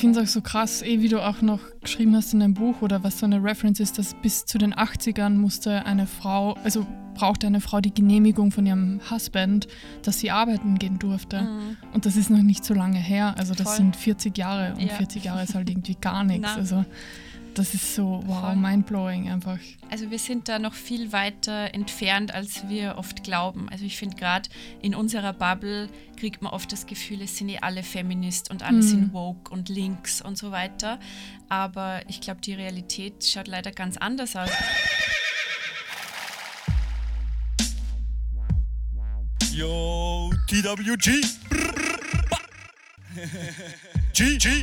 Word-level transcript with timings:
ich 0.00 0.02
finde 0.02 0.20
es 0.20 0.30
auch 0.30 0.32
so 0.32 0.40
krass, 0.40 0.80
eh 0.80 1.02
wie 1.02 1.08
du 1.08 1.20
auch 1.20 1.42
noch 1.42 1.60
geschrieben 1.82 2.16
hast 2.16 2.32
in 2.32 2.40
deinem 2.40 2.54
Buch 2.54 2.80
oder 2.80 3.04
was 3.04 3.18
so 3.18 3.26
eine 3.26 3.44
Reference 3.44 3.80
ist, 3.80 3.98
dass 3.98 4.14
bis 4.14 4.46
zu 4.46 4.56
den 4.56 4.72
80ern 4.72 5.34
musste 5.34 5.84
eine 5.84 6.06
Frau, 6.06 6.54
also 6.64 6.86
brauchte 7.12 7.46
eine 7.46 7.60
Frau 7.60 7.82
die 7.82 7.92
Genehmigung 7.92 8.50
von 8.50 8.64
ihrem 8.64 9.02
Husband, 9.10 9.68
dass 10.02 10.18
sie 10.18 10.30
arbeiten 10.30 10.78
gehen 10.78 10.98
durfte. 10.98 11.42
Mhm. 11.42 11.76
Und 11.92 12.06
das 12.06 12.16
ist 12.16 12.30
noch 12.30 12.40
nicht 12.40 12.64
so 12.64 12.72
lange 12.72 12.96
her. 12.98 13.34
Also 13.36 13.52
das 13.52 13.66
Voll. 13.66 13.76
sind 13.76 13.96
40 13.96 14.38
Jahre 14.38 14.72
und 14.72 14.86
ja. 14.86 14.94
40 14.94 15.22
Jahre 15.22 15.42
ist 15.42 15.54
halt 15.54 15.68
irgendwie 15.70 15.98
gar 16.00 16.24
nichts. 16.24 16.48
Also 16.56 16.86
das 17.54 17.74
ist 17.74 17.94
so, 17.94 18.22
wow, 18.26 18.54
mindblowing 18.54 19.30
einfach. 19.30 19.58
Also 19.90 20.10
wir 20.10 20.18
sind 20.18 20.48
da 20.48 20.58
noch 20.58 20.74
viel 20.74 21.12
weiter 21.12 21.74
entfernt, 21.74 22.32
als 22.32 22.68
wir 22.68 22.96
oft 22.96 23.24
glauben. 23.24 23.68
Also 23.70 23.84
ich 23.84 23.96
finde 23.96 24.16
gerade 24.16 24.48
in 24.82 24.94
unserer 24.94 25.32
Bubble 25.32 25.88
kriegt 26.16 26.42
man 26.42 26.52
oft 26.52 26.70
das 26.72 26.86
Gefühl, 26.86 27.22
es 27.22 27.36
sind 27.36 27.48
eh 27.48 27.58
alle 27.58 27.82
Feminist 27.82 28.50
und 28.50 28.62
alle 28.62 28.78
mhm. 28.78 28.82
sind 28.82 29.12
woke 29.12 29.52
und 29.52 29.68
links 29.68 30.22
und 30.22 30.38
so 30.38 30.50
weiter. 30.50 30.98
Aber 31.48 32.02
ich 32.08 32.20
glaube, 32.20 32.40
die 32.40 32.54
Realität 32.54 33.24
schaut 33.24 33.48
leider 33.48 33.72
ganz 33.72 33.96
anders 33.96 34.36
aus. 34.36 34.50
Yo, 39.52 40.32
TWG. 40.46 41.20
G, 44.14 44.38
G. 44.38 44.62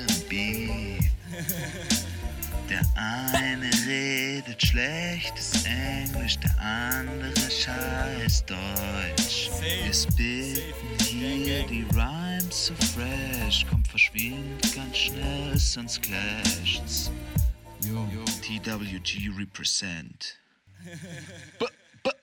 Beat. 0.31 1.03
Der 2.69 2.81
eine 2.95 3.69
redet 3.85 4.65
schlechtes 4.65 5.65
Englisch, 5.65 6.37
der 6.39 6.57
andere 6.57 7.33
scheiß 7.35 8.45
Deutsch. 8.45 9.49
Wir 9.59 9.93
spitten 9.93 11.03
hier 11.03 11.63
die 11.67 11.85
Rhymes 11.93 12.67
so 12.67 12.73
fresh, 12.75 13.65
kommt 13.69 13.89
verschwindet 13.89 14.73
ganz 14.73 14.97
schnell, 14.97 15.57
sonst 15.57 16.01
clasht's. 16.01 17.11
Yo. 17.83 18.07
TWG 18.41 19.37
represent. 19.37 20.37
but, 21.59 21.71
but, 22.03 22.15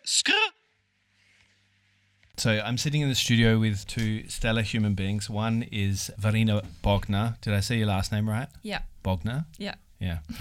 So 2.39 2.63
I'm 2.65 2.79
sitting 2.79 3.01
in 3.01 3.09
the 3.09 3.17
studio 3.17 3.59
with 3.59 3.85
two 3.89 4.29
stellar 4.29 4.63
human 4.63 4.95
beings. 4.95 5.29
One 5.29 5.67
is 5.73 6.09
Varina 6.19 6.63
Bogner. 6.85 7.41
Did 7.41 7.53
I 7.53 7.61
say 7.61 7.79
your 7.79 7.89
last 7.89 8.13
name 8.13 8.29
right? 8.29 8.47
Yeah. 8.63 8.83
Bogner? 9.05 9.47
Yeah. 9.59 9.75
Yeah. 9.99 10.19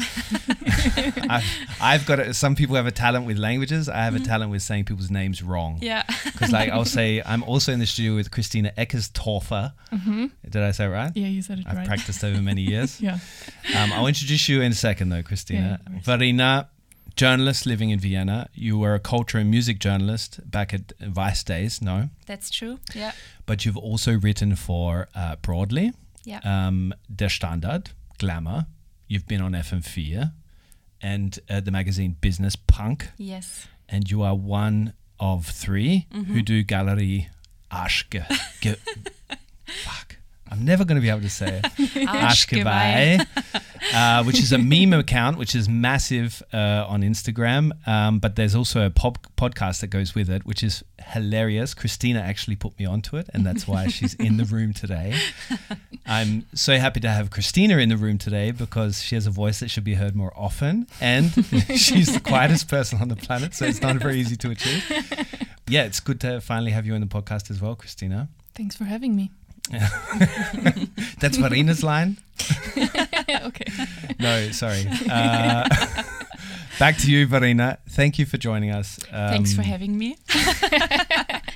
I've, 1.28 1.46
I've, 1.82 2.06
got 2.06 2.20
a, 2.20 2.34
some 2.36 2.56
people 2.56 2.76
have 2.76 2.86
a 2.86 2.92
talent 2.92 3.26
with 3.26 3.40
languages. 3.40 3.90
I 3.90 4.04
have 4.04 4.14
a 4.14 4.18
mm-hmm. 4.18 4.26
talent 4.26 4.52
with 4.52 4.62
saying 4.62 4.86
people's 4.86 5.10
names 5.10 5.42
wrong. 5.42 5.80
Yeah. 5.82 6.04
Because 6.24 6.52
like 6.52 6.70
I'll 6.70 6.86
say, 6.86 7.24
I'm 7.26 7.42
also 7.42 7.72
in 7.72 7.80
the 7.80 7.88
studio 7.88 8.14
with 8.14 8.30
Christina 8.30 8.72
Eckerstorfer. 8.78 9.74
Mm-hmm. 9.92 10.26
Did 10.48 10.62
I 10.62 10.72
say 10.72 10.86
it 10.86 10.90
right? 10.90 11.12
Yeah, 11.16 11.28
you 11.28 11.42
said 11.42 11.58
it 11.58 11.66
I've 11.68 11.78
right. 11.78 11.88
practiced 11.88 12.24
over 12.24 12.40
many 12.40 12.62
years. 12.62 13.02
yeah. 13.02 13.18
Um, 13.76 13.92
I'll 13.94 14.06
introduce 14.06 14.48
you 14.48 14.62
in 14.62 14.72
a 14.72 14.76
second 14.76 15.10
though, 15.10 15.24
Christina. 15.24 15.80
Yeah, 15.90 16.00
Varina 16.04 16.70
journalist 17.18 17.66
living 17.66 17.90
in 17.90 18.00
Vienna. 18.00 18.48
You 18.54 18.78
were 18.78 18.94
a 18.94 19.00
culture 19.00 19.38
and 19.40 19.52
music 19.52 19.80
journalist 19.80 20.40
back 20.50 20.74
at 20.74 20.94
Vice 21.02 21.44
Days, 21.44 21.82
no? 21.82 22.10
That's 22.28 22.50
true, 22.50 22.80
yeah. 22.94 23.12
But 23.46 23.66
you've 23.66 23.78
also 23.78 24.18
written 24.18 24.56
for 24.56 25.10
uh, 25.16 25.36
Broadly, 25.38 25.92
yeah. 26.24 26.40
um, 26.44 26.94
Der 27.14 27.30
Standard, 27.30 27.90
Glamour. 28.20 28.68
You've 29.08 29.28
been 29.28 29.42
on 29.42 29.54
FM4 29.54 30.32
and 31.02 31.40
uh, 31.50 31.60
the 31.60 31.72
magazine 31.72 32.16
Business 32.22 32.56
Punk. 32.56 33.10
Yes. 33.18 33.68
And 33.90 34.10
you 34.10 34.22
are 34.22 34.36
one 34.36 34.94
of 35.20 35.48
3 35.48 36.08
mm-hmm. 36.12 36.34
who 36.34 36.42
do 36.42 36.64
Gallery 36.64 37.30
Aschke. 37.72 38.26
fuck. 39.66 40.07
I'm 40.50 40.64
never 40.66 40.86
going 40.86 40.96
to 40.96 41.02
be 41.02 41.10
able 41.10 41.22
to 41.22 41.30
say 41.30 41.62
it. 41.78 42.08
Ashkebai, 42.08 43.26
uh, 43.94 44.24
which 44.24 44.40
is 44.40 44.52
a 44.52 44.58
meme 44.58 44.94
account, 44.94 45.38
which 45.38 45.56
is 45.56 45.68
massive 45.70 46.42
uh, 46.54 46.86
on 46.88 47.02
Instagram. 47.02 47.72
Um, 47.88 48.20
but 48.20 48.36
there's 48.36 48.56
also 48.56 48.86
a 48.86 48.90
pop- 48.90 49.28
podcast 49.36 49.82
that 49.82 49.88
goes 49.88 50.16
with 50.16 50.30
it, 50.30 50.46
which 50.46 50.64
is 50.64 50.84
hilarious. 51.02 51.74
Christina 51.74 52.20
actually 52.20 52.56
put 52.56 52.78
me 52.80 52.86
onto 52.86 53.18
it, 53.18 53.30
and 53.34 53.46
that's 53.46 53.68
why 53.68 53.88
she's 53.88 54.14
in 54.16 54.38
the 54.38 54.46
room 54.46 54.74
today. 54.74 55.16
I'm 56.06 56.46
so 56.54 56.78
happy 56.78 57.00
to 57.02 57.10
have 57.10 57.30
Christina 57.30 57.78
in 57.78 57.90
the 57.90 57.98
room 57.98 58.18
today 58.18 58.52
because 58.52 59.02
she 59.02 59.16
has 59.16 59.28
a 59.28 59.32
voice 59.32 59.60
that 59.60 59.70
should 59.70 59.84
be 59.84 59.96
heard 59.96 60.16
more 60.16 60.32
often, 60.36 60.88
and 61.02 61.32
she's 61.76 62.14
the 62.14 62.22
quietest 62.22 62.68
person 62.70 63.02
on 63.02 63.10
the 63.10 63.16
planet, 63.16 63.54
so 63.54 63.66
it's 63.66 63.82
not 63.82 63.98
very 63.98 64.20
easy 64.20 64.38
to 64.38 64.52
achieve. 64.52 64.84
Yeah, 65.68 65.84
it's 65.84 66.00
good 66.00 66.22
to 66.22 66.40
finally 66.40 66.72
have 66.72 66.86
you 66.86 66.96
in 66.96 67.02
the 67.02 67.08
podcast 67.08 67.52
as 67.52 67.62
well, 67.62 67.76
Christina. 67.76 68.30
Thanks 68.56 68.76
for 68.76 68.86
having 68.86 69.16
me. 69.16 69.32
That's 71.20 71.38
Marina's 71.38 71.84
line. 71.84 72.18
okay. 72.78 73.66
No, 74.20 74.52
sorry. 74.52 74.88
Uh, 75.10 75.68
back 76.80 76.98
to 76.98 77.12
you, 77.12 77.28
Marina. 77.28 77.80
Thank 77.90 78.20
you 78.20 78.26
for 78.26 78.38
joining 78.38 78.72
us. 78.72 79.00
Um, 79.12 79.30
Thanks 79.30 79.54
for 79.54 79.64
having 79.64 79.98
me. 79.98 80.18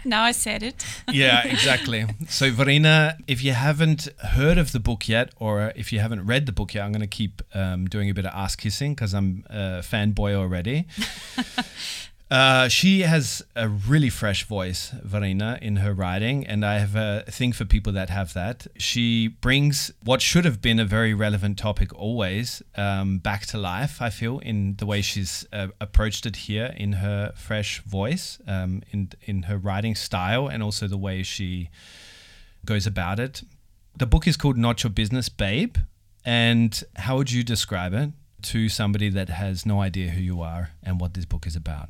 now 0.03 0.23
I 0.23 0.31
said 0.31 0.63
it. 0.63 0.85
yeah, 1.11 1.47
exactly. 1.47 2.05
So, 2.27 2.51
Verena, 2.51 3.17
if 3.27 3.43
you 3.43 3.53
haven't 3.53 4.09
heard 4.19 4.57
of 4.57 4.71
the 4.71 4.79
book 4.79 5.07
yet, 5.07 5.33
or 5.39 5.71
if 5.75 5.93
you 5.93 5.99
haven't 5.99 6.25
read 6.25 6.45
the 6.45 6.51
book 6.51 6.73
yet, 6.73 6.83
I'm 6.83 6.91
going 6.91 7.01
to 7.01 7.07
keep 7.07 7.41
um, 7.53 7.85
doing 7.85 8.09
a 8.09 8.13
bit 8.13 8.25
of 8.25 8.33
ass 8.33 8.55
kissing 8.55 8.93
because 8.95 9.13
I'm 9.13 9.45
a 9.49 9.81
fanboy 9.81 10.33
already. 10.33 10.87
Uh, 12.31 12.69
she 12.69 13.01
has 13.01 13.43
a 13.57 13.67
really 13.67 14.09
fresh 14.09 14.45
voice, 14.45 14.91
Verena, 15.03 15.59
in 15.61 15.75
her 15.75 15.93
writing, 15.93 16.47
and 16.47 16.65
I 16.65 16.79
have 16.79 16.95
a 16.95 17.25
thing 17.29 17.51
for 17.51 17.65
people 17.65 17.91
that 17.91 18.09
have 18.09 18.31
that. 18.35 18.67
She 18.77 19.27
brings 19.27 19.91
what 20.01 20.21
should 20.21 20.45
have 20.45 20.61
been 20.61 20.79
a 20.79 20.85
very 20.85 21.13
relevant 21.13 21.57
topic 21.59 21.93
always 21.93 22.63
um, 22.77 23.17
back 23.17 23.45
to 23.47 23.57
life, 23.57 24.01
I 24.01 24.09
feel, 24.09 24.39
in 24.39 24.77
the 24.77 24.85
way 24.85 25.01
she's 25.01 25.45
uh, 25.51 25.67
approached 25.81 26.25
it 26.25 26.37
here 26.37 26.73
in 26.77 26.93
her 26.93 27.33
fresh 27.35 27.81
voice, 27.81 28.39
um, 28.47 28.81
in, 28.91 29.09
in 29.23 29.43
her 29.43 29.57
writing 29.57 29.93
style, 29.93 30.47
and 30.47 30.63
also 30.63 30.87
the 30.87 30.97
way 30.97 31.23
she 31.23 31.69
goes 32.63 32.87
about 32.87 33.19
it. 33.19 33.43
The 33.97 34.05
book 34.05 34.25
is 34.25 34.37
called 34.37 34.57
Not 34.57 34.83
Your 34.83 34.91
Business, 34.91 35.27
Babe. 35.27 35.75
And 36.23 36.81
how 36.95 37.17
would 37.17 37.29
you 37.29 37.43
describe 37.43 37.93
it 37.93 38.11
to 38.43 38.69
somebody 38.69 39.09
that 39.09 39.27
has 39.27 39.65
no 39.65 39.81
idea 39.81 40.11
who 40.11 40.21
you 40.21 40.41
are 40.41 40.69
and 40.81 41.01
what 41.01 41.13
this 41.13 41.25
book 41.25 41.45
is 41.45 41.57
about? 41.57 41.89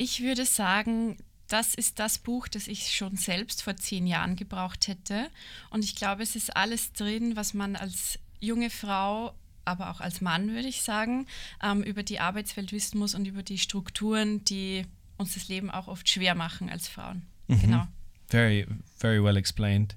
Ich 0.00 0.22
würde 0.22 0.46
sagen, 0.46 1.18
das 1.46 1.74
ist 1.74 1.98
das 1.98 2.16
Buch, 2.16 2.48
das 2.48 2.68
ich 2.68 2.94
schon 2.94 3.16
selbst 3.16 3.62
vor 3.62 3.76
zehn 3.76 4.06
Jahren 4.06 4.34
gebraucht 4.34 4.88
hätte. 4.88 5.28
Und 5.68 5.84
ich 5.84 5.94
glaube, 5.94 6.22
es 6.22 6.36
ist 6.36 6.56
alles 6.56 6.94
drin, 6.94 7.36
was 7.36 7.52
man 7.52 7.76
als 7.76 8.18
junge 8.40 8.70
Frau, 8.70 9.34
aber 9.66 9.90
auch 9.90 10.00
als 10.00 10.22
Mann, 10.22 10.54
würde 10.54 10.68
ich 10.68 10.80
sagen, 10.80 11.26
ähm, 11.62 11.82
über 11.82 12.02
die 12.02 12.18
Arbeitswelt 12.18 12.72
wissen 12.72 12.98
muss 12.98 13.14
und 13.14 13.26
über 13.26 13.42
die 13.42 13.58
Strukturen, 13.58 14.42
die 14.44 14.86
uns 15.18 15.34
das 15.34 15.48
Leben 15.48 15.70
auch 15.70 15.86
oft 15.86 16.08
schwer 16.08 16.34
machen 16.34 16.70
als 16.70 16.88
Frauen. 16.88 17.26
Mhm. 17.48 17.60
Genau. 17.60 17.86
Very, 18.28 18.66
very 18.96 19.22
well 19.22 19.36
explained. 19.36 19.96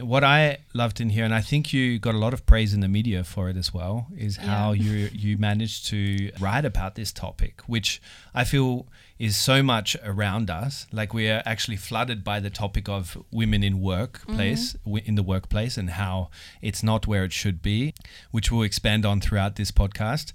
What 0.00 0.24
I 0.24 0.58
loved 0.74 1.00
in 1.00 1.10
here, 1.10 1.24
and 1.24 1.34
I 1.34 1.40
think 1.40 1.72
you 1.72 1.98
got 1.98 2.14
a 2.14 2.18
lot 2.18 2.32
of 2.32 2.46
praise 2.46 2.72
in 2.72 2.80
the 2.80 2.88
media 2.88 3.24
for 3.24 3.48
it 3.48 3.56
as 3.56 3.74
well, 3.74 4.06
is 4.16 4.36
how 4.36 4.72
yeah. 4.72 4.82
you 4.82 5.10
you 5.12 5.38
managed 5.38 5.86
to 5.88 6.30
write 6.40 6.64
about 6.64 6.94
this 6.94 7.12
topic, 7.12 7.62
which 7.66 8.00
I 8.34 8.44
feel 8.44 8.86
is 9.18 9.36
so 9.36 9.62
much 9.62 9.96
around 10.04 10.50
us. 10.50 10.86
Like 10.92 11.12
we 11.12 11.28
are 11.28 11.42
actually 11.44 11.76
flooded 11.76 12.22
by 12.22 12.40
the 12.40 12.50
topic 12.50 12.88
of 12.88 13.18
women 13.30 13.62
in 13.62 13.80
workplace, 13.80 14.74
mm-hmm. 14.86 14.98
in 14.98 15.14
the 15.14 15.22
workplace, 15.22 15.76
and 15.76 15.90
how 15.90 16.30
it's 16.62 16.82
not 16.82 17.06
where 17.06 17.24
it 17.24 17.32
should 17.32 17.62
be, 17.62 17.94
which 18.30 18.50
we'll 18.52 18.62
expand 18.62 19.04
on 19.04 19.20
throughout 19.20 19.56
this 19.56 19.70
podcast. 19.70 20.32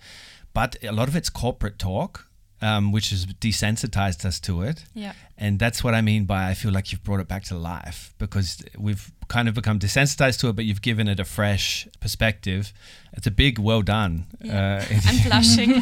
But 0.53 0.75
a 0.83 0.91
lot 0.91 1.07
of 1.07 1.15
it's 1.15 1.29
corporate 1.29 1.79
talk 1.79 2.27
um, 2.63 2.93
which 2.93 3.09
has 3.09 3.25
desensitized 3.25 4.23
us 4.23 4.39
to 4.39 4.61
it. 4.61 4.85
Yeah. 4.93 5.13
And 5.37 5.59
that's 5.59 5.83
what 5.83 5.93
I 5.93 6.01
mean 6.01 6.23
by 6.23 6.49
I 6.49 6.53
feel 6.53 6.71
like 6.71 6.91
you've 6.91 7.03
brought 7.03 7.19
it 7.19 7.27
back 7.27 7.43
to 7.45 7.57
life 7.57 8.13
because 8.19 8.63
we've 8.77 9.11
kind 9.27 9.47
of 9.47 9.55
become 9.55 9.79
desensitized 9.79 10.39
to 10.41 10.49
it, 10.49 10.55
but 10.55 10.65
you've 10.65 10.81
given 10.81 11.07
it 11.07 11.19
a 11.19 11.25
fresh 11.25 11.87
perspective. 11.99 12.73
It's 13.15 13.27
a 13.27 13.31
big 13.31 13.59
well 13.59 13.83
done. 13.83 14.25
Yeah. 14.43 14.81
Uh, 14.89 14.95
I'm 15.07 15.23
blushing. 15.29 15.81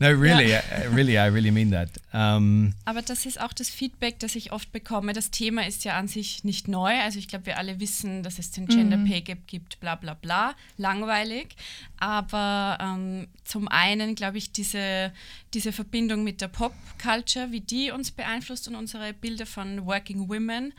no, 0.00 0.10
really, 0.12 0.56
I- 0.56 0.86
really, 0.92 1.16
I 1.18 1.26
really 1.28 1.52
mean 1.52 1.70
that. 1.70 1.88
Um, 2.12 2.74
Aber 2.84 3.02
das 3.02 3.26
ist 3.26 3.40
auch 3.40 3.52
das 3.52 3.68
Feedback, 3.70 4.18
das 4.18 4.34
ich 4.34 4.50
oft 4.50 4.72
bekomme. 4.72 5.12
Das 5.12 5.30
Thema 5.30 5.66
ist 5.66 5.84
ja 5.84 5.96
an 5.96 6.08
sich 6.08 6.42
nicht 6.42 6.66
neu. 6.66 6.98
Also 7.00 7.20
ich 7.20 7.28
glaube, 7.28 7.46
wir 7.46 7.58
alle 7.58 7.78
wissen, 7.78 8.24
dass 8.24 8.40
es 8.40 8.50
den 8.50 8.66
Gender 8.66 8.96
Pay 8.98 9.20
Gap 9.20 9.46
gibt, 9.46 9.78
bla 9.78 9.94
bla 9.94 10.14
bla. 10.14 10.54
Langweilig. 10.78 11.54
Aber 11.98 12.78
ähm, 12.80 13.28
zum 13.44 13.68
einen, 13.68 14.16
glaube 14.16 14.38
ich, 14.38 14.50
diese, 14.50 15.12
diese 15.54 15.70
Verbindung 15.72 16.24
mit 16.24 16.40
der 16.40 16.48
Pop-Culture, 16.48 17.52
wie 17.52 17.60
die 17.60 17.92
uns 17.92 18.10
beeinflusst 18.10 18.66
und 18.66 18.74
unsere 18.74 19.12
Bilder 19.12 19.46
von 19.46 19.86
Working 19.86 20.28
Women. 20.28 20.72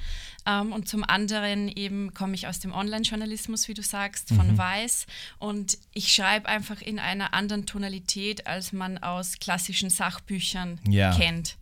Ähm, 0.46 0.74
und 0.74 0.88
zum 0.88 1.04
anderen 1.04 1.68
eben 1.70 2.14
komme 2.14 2.34
ich 2.36 2.48
aus 2.48 2.60
dem 2.60 2.72
Online-Journalismus, 2.74 3.68
wie 3.68 3.74
du 3.74 3.84
sagst, 3.84 4.30
von 4.30 4.58
Weiß. 4.58 5.06
Und 5.40 5.78
ich 5.94 6.12
schreibe 6.12 6.48
einfach 6.48 6.82
in 6.82 6.98
einer 7.00 7.34
anderen 7.34 7.66
Tonalität, 7.66 8.48
als 8.48 8.74
man 8.74 8.98
aus 8.98 9.38
klassischen 9.40 9.90
Sachbüchern 9.90 10.80
Ja. 10.88 11.16
kennt. 11.16 11.58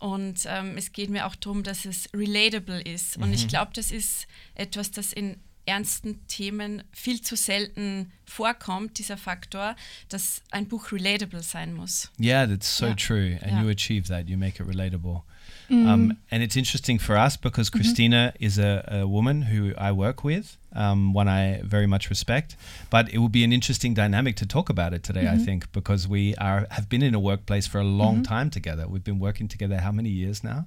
Und 0.00 0.40
ähm, 0.46 0.76
es 0.76 0.92
geht 0.92 1.10
mir 1.10 1.26
auch 1.26 1.34
darum, 1.36 1.62
dass 1.62 1.84
es 1.84 2.08
relatable 2.14 2.80
ist. 2.82 3.16
Und 3.16 3.32
ich 3.32 3.48
glaube, 3.48 3.72
das 3.74 3.90
ist 3.90 4.26
etwas, 4.54 4.90
das 4.90 5.12
in 5.12 5.36
ernsten 5.66 6.26
Themen 6.26 6.82
viel 6.92 7.22
zu 7.22 7.36
selten 7.36 8.12
vorkommt, 8.26 8.98
dieser 8.98 9.16
Faktor, 9.16 9.76
dass 10.10 10.42
ein 10.50 10.68
Buch 10.68 10.92
relatable 10.92 11.42
sein 11.42 11.72
muss. 11.72 12.10
Yeah, 12.20 12.46
that's 12.46 12.76
so 12.76 12.86
Yeah. 12.86 12.94
true. 12.96 13.38
And 13.42 13.52
Yeah. 13.52 13.62
you 13.62 13.68
achieve 13.70 14.08
that. 14.08 14.28
You 14.28 14.36
make 14.36 14.62
it 14.62 14.68
relatable. 14.68 15.22
Um, 15.70 16.10
mm. 16.10 16.16
and 16.30 16.42
it's 16.42 16.56
interesting 16.56 16.98
for 16.98 17.16
us 17.16 17.36
because 17.36 17.70
mm-hmm. 17.70 17.80
Christina 17.80 18.34
is 18.38 18.58
a, 18.58 19.00
a 19.00 19.06
woman 19.06 19.42
who 19.42 19.72
I 19.78 19.92
work 19.92 20.22
with, 20.22 20.58
um, 20.74 21.14
one 21.14 21.26
I 21.26 21.62
very 21.64 21.86
much 21.86 22.10
respect. 22.10 22.56
But 22.90 23.08
it 23.12 23.18
will 23.18 23.30
be 23.30 23.44
an 23.44 23.52
interesting 23.52 23.94
dynamic 23.94 24.36
to 24.36 24.46
talk 24.46 24.68
about 24.68 24.92
it 24.92 25.02
today, 25.02 25.22
I 25.22 25.34
mm-hmm. 25.34 25.44
think, 25.44 25.72
because 25.72 26.06
we 26.06 26.34
are 26.36 26.66
have 26.70 26.88
been 26.88 27.02
in 27.02 27.14
a 27.14 27.20
workplace 27.20 27.66
for 27.66 27.78
a 27.78 27.84
long 27.84 28.16
mm-hmm. 28.16 28.22
time 28.24 28.50
together. 28.50 28.86
We've 28.86 29.04
been 29.04 29.18
working 29.18 29.48
together 29.48 29.78
how 29.78 29.92
many 29.92 30.10
years 30.10 30.44
now? 30.44 30.66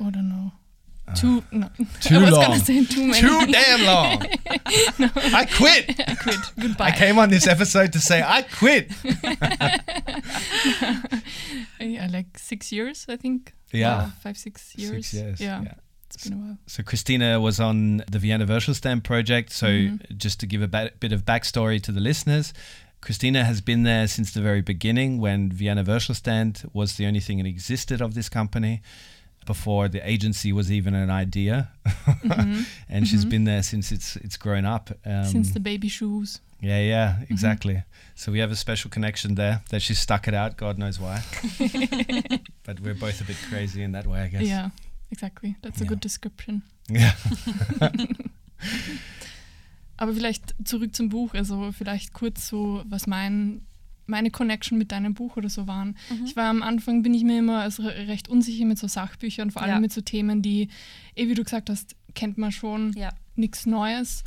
I 0.00 0.10
don't 0.10 0.28
know. 0.28 0.52
Uh, 1.06 1.14
too, 1.14 1.44
no. 1.50 1.68
Too 2.00 2.16
I 2.16 2.22
was 2.22 2.68
long. 2.68 2.84
too 2.86 3.06
many. 3.06 3.20
Too 3.20 3.52
damn 3.52 3.84
long. 3.84 4.26
I 5.34 5.46
quit. 5.54 6.00
I 6.08 6.14
quit. 6.14 6.38
Goodbye. 6.58 6.86
I 6.86 6.90
came 6.92 7.18
on 7.18 7.28
this 7.28 7.46
episode 7.46 7.92
to 7.92 8.00
say 8.00 8.22
I 8.22 8.42
quit. 8.42 8.90
Yeah, 11.80 12.08
like 12.10 12.38
six 12.38 12.72
years, 12.72 13.06
I 13.08 13.16
think. 13.16 13.54
Yeah. 13.72 13.98
Wow, 14.04 14.12
five, 14.22 14.36
six 14.36 14.74
years. 14.76 15.06
Six 15.08 15.14
years. 15.14 15.40
Yeah, 15.40 15.62
yeah. 15.62 15.74
it's 16.06 16.24
been 16.28 16.32
a 16.32 16.36
while. 16.42 16.58
So 16.66 16.82
Christina 16.82 17.40
was 17.40 17.60
on 17.60 17.98
the 18.10 18.18
Vienna 18.18 18.46
Virtual 18.46 18.74
Stand 18.74 19.04
project. 19.04 19.52
So 19.52 19.66
Mm-hmm. 19.68 20.16
just 20.16 20.40
to 20.40 20.46
give 20.46 20.62
a 20.62 20.68
ba- 20.68 20.90
bit 21.00 21.12
of 21.12 21.24
backstory 21.24 21.80
to 21.82 21.92
the 21.92 22.00
listeners, 22.00 22.52
Christina 23.00 23.44
has 23.44 23.60
been 23.60 23.82
there 23.84 24.06
since 24.08 24.32
the 24.32 24.42
very 24.42 24.60
beginning 24.60 25.20
when 25.20 25.50
Vienna 25.50 25.82
Virtual 25.84 26.14
Stand 26.14 26.62
was 26.72 26.96
the 26.96 27.06
only 27.06 27.20
thing 27.20 27.38
that 27.38 27.46
existed 27.46 28.00
of 28.02 28.14
this 28.14 28.28
company 28.28 28.82
before 29.52 29.88
the 29.90 30.00
agency 30.14 30.52
was 30.52 30.68
even 30.70 30.94
an 30.94 31.10
idea. 31.10 31.68
and 32.88 33.06
she's 33.08 33.24
been 33.24 33.44
there 33.44 33.62
since 33.62 33.90
it's 33.96 34.16
it's 34.24 34.36
grown 34.38 34.64
up. 34.64 34.90
Um, 35.04 35.12
Mm-hmm. 35.12 35.30
Since 35.32 35.52
the 35.52 35.60
baby 35.60 35.88
shoes. 35.88 36.40
yeah, 36.62 36.80
yeah, 36.94 37.14
exactly. 37.30 37.82
So 38.14 38.32
we 38.32 38.40
have 38.40 38.52
a 38.52 38.56
special 38.56 38.90
connection 38.90 39.34
there 39.34 39.60
that 39.70 39.80
she 39.82 39.94
stuck 39.94 40.28
it 40.28 40.34
out. 40.34 40.56
God 40.56 40.76
knows 40.78 40.98
why. 41.00 41.22
but 42.66 42.80
we're 42.80 42.98
both 43.00 43.20
a 43.20 43.24
bit 43.24 43.36
crazy 43.50 43.82
in 43.82 43.92
that 43.92 44.06
way, 44.06 44.20
I 44.26 44.28
guess. 44.28 44.42
Yeah, 44.48 44.70
exactly. 45.10 45.54
That's 45.62 45.80
a 45.80 45.84
Yeah. 45.84 45.88
good 45.90 46.00
description. 46.00 46.62
Yeah. 46.92 47.14
Aber 49.96 50.12
vielleicht 50.14 50.54
zurück 50.64 50.94
zum 50.94 51.08
Buch, 51.08 51.34
also 51.34 51.72
vielleicht 51.72 52.12
kurz 52.14 52.48
so, 52.48 52.82
was 52.88 53.06
mein, 53.06 53.60
meine 54.10 54.30
Connection 54.30 54.76
mit 54.76 54.92
deinem 54.92 55.14
Buch 55.14 55.36
oder 55.36 55.48
so 55.48 55.66
waren. 55.66 55.96
Ich 56.24 56.36
war 56.36 56.50
am 56.50 56.62
Anfang, 56.62 57.02
bin 57.02 57.14
ich 57.14 57.24
mir 57.24 57.38
immer 57.38 57.60
also 57.60 57.82
re- 57.84 58.08
recht 58.08 58.28
unsicher 58.28 58.64
mit 58.66 58.78
so 58.78 58.86
Sachbüchern, 58.88 59.50
vor 59.50 59.62
allem 59.62 59.70
Ja. 59.76 59.80
mit 59.80 59.92
so 59.92 60.00
Themen, 60.02 60.42
die, 60.42 60.68
eh 61.16 61.28
wie 61.28 61.34
du 61.34 61.44
gesagt 61.44 61.70
hast, 61.70 61.96
kennt 62.14 62.36
man 62.36 62.52
schon, 62.52 62.92
Ja. 62.94 63.10
nichts 63.36 63.64
Neues. 63.66 64.22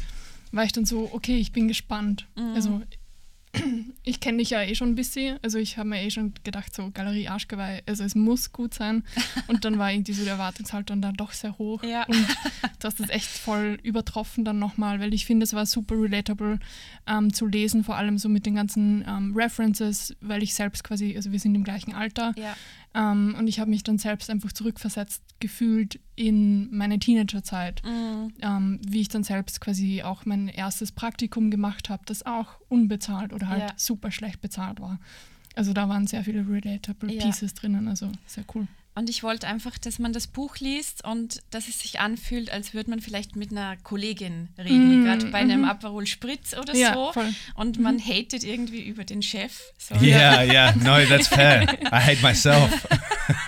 War 0.51 0.63
ich 0.63 0.71
dann 0.71 0.85
so, 0.85 1.09
okay, 1.13 1.37
ich 1.37 1.51
bin 1.51 1.67
gespannt. 1.67 2.27
Also 2.55 2.81
ich 4.03 4.19
kenne 4.19 4.39
dich 4.39 4.51
ja 4.51 4.61
eh 4.63 4.75
schon 4.75 4.89
ein 4.89 4.95
bisschen, 4.95 5.39
also 5.43 5.57
ich 5.57 5.77
habe 5.77 5.89
mir 5.89 6.01
eh 6.01 6.09
schon 6.09 6.33
gedacht, 6.43 6.73
so 6.73 6.89
Galerie 6.91 7.27
Arschgeweih, 7.27 7.83
also 7.85 8.03
es 8.03 8.15
muss 8.15 8.51
gut 8.51 8.73
sein. 8.73 9.03
Und 9.47 9.65
dann 9.65 9.77
war 9.77 9.91
irgendwie 9.91 10.13
so 10.13 10.23
der 10.23 10.33
Erwartungshaltung 10.33 11.01
dann 11.01 11.15
doch 11.15 11.31
sehr 11.31 11.57
hoch. 11.57 11.83
Ja. 11.83 12.05
Und 12.05 12.27
du 12.79 12.87
hast 12.87 12.99
es 12.99 13.09
echt 13.09 13.27
voll 13.27 13.79
übertroffen 13.83 14.43
dann 14.45 14.59
nochmal, 14.59 14.99
weil 14.99 15.13
ich 15.13 15.25
finde, 15.25 15.43
es 15.43 15.53
war 15.53 15.65
super 15.65 15.95
relatable 15.95 16.59
ähm, 17.07 17.33
zu 17.33 17.45
lesen, 17.45 17.83
vor 17.83 17.95
allem 17.95 18.17
so 18.17 18.29
mit 18.29 18.45
den 18.45 18.55
ganzen 18.55 19.05
ähm, 19.07 19.33
References, 19.35 20.15
weil 20.21 20.43
ich 20.43 20.53
selbst 20.53 20.83
quasi, 20.83 21.15
also 21.15 21.31
wir 21.31 21.39
sind 21.39 21.55
im 21.55 21.63
gleichen 21.63 21.93
Alter. 21.93 22.33
Ja. 22.37 22.55
Ähm, 22.95 23.35
und 23.37 23.47
ich 23.47 23.59
habe 23.59 23.69
mich 23.69 23.83
dann 23.83 23.97
selbst 23.97 24.29
einfach 24.29 24.51
zurückversetzt 24.51 25.21
gefühlt 25.39 25.99
in 26.15 26.69
meine 26.75 26.99
Teenagerzeit, 26.99 27.81
ähm, 27.85 28.79
wie 28.87 29.01
ich 29.01 29.07
dann 29.09 29.23
selbst 29.23 29.61
quasi 29.61 30.03
auch 30.03 30.25
mein 30.25 30.47
erstes 30.47 30.91
Praktikum 30.91 31.49
gemacht 31.51 31.89
habe, 31.89 32.03
das 32.05 32.25
auch 32.25 32.59
unbezahlt 32.69 33.33
oder 33.33 33.47
halt 33.49 33.61
Ja. 33.61 33.73
super 33.77 34.11
schlecht 34.11 34.41
bezahlt 34.41 34.79
war. 34.79 34.99
Also 35.55 35.73
da 35.73 35.89
waren 35.89 36.07
sehr 36.07 36.23
viele 36.23 36.47
relatable 36.47 37.11
Ja. 37.11 37.25
Pieces 37.25 37.53
drinnen, 37.53 37.87
also 37.87 38.11
sehr 38.25 38.43
cool. 38.55 38.67
Und 38.95 39.09
ich 39.09 39.23
wollte 39.23 39.47
einfach, 39.47 39.77
dass 39.79 39.97
man 39.97 40.13
das 40.13 40.27
Buch 40.27 40.57
liest 40.57 41.03
und 41.03 41.41
dass 41.49 41.67
es 41.67 41.79
sich 41.79 41.99
anfühlt, 41.99 42.51
als 42.51 42.75
würde 42.75 42.91
man 42.91 42.99
vielleicht 42.99 43.35
mit 43.35 43.51
einer 43.51 43.75
Kollegin 43.77 44.49
reden, 44.57 45.01
Mm, 45.01 45.05
gerade 45.05 45.25
bei 45.31 45.39
einem 45.39 45.65
Aperol 45.65 46.05
Spritz 46.05 46.53
oder 46.55 46.75
Ja, 46.75 46.93
so. 46.93 47.11
voll. 47.11 47.33
Und 47.55 47.79
man 47.79 47.97
hatet 47.99 48.43
irgendwie 48.43 48.83
über 48.83 49.03
den 49.03 49.23
Chef. 49.23 49.59
So. 49.79 49.95
Yeah, 49.95 50.43
yeah. 50.43 50.75
No, 50.75 51.03
that's 51.07 51.27
fair. 51.27 51.63
I 51.91 51.95
hate 51.99 52.21
myself. 52.21 52.69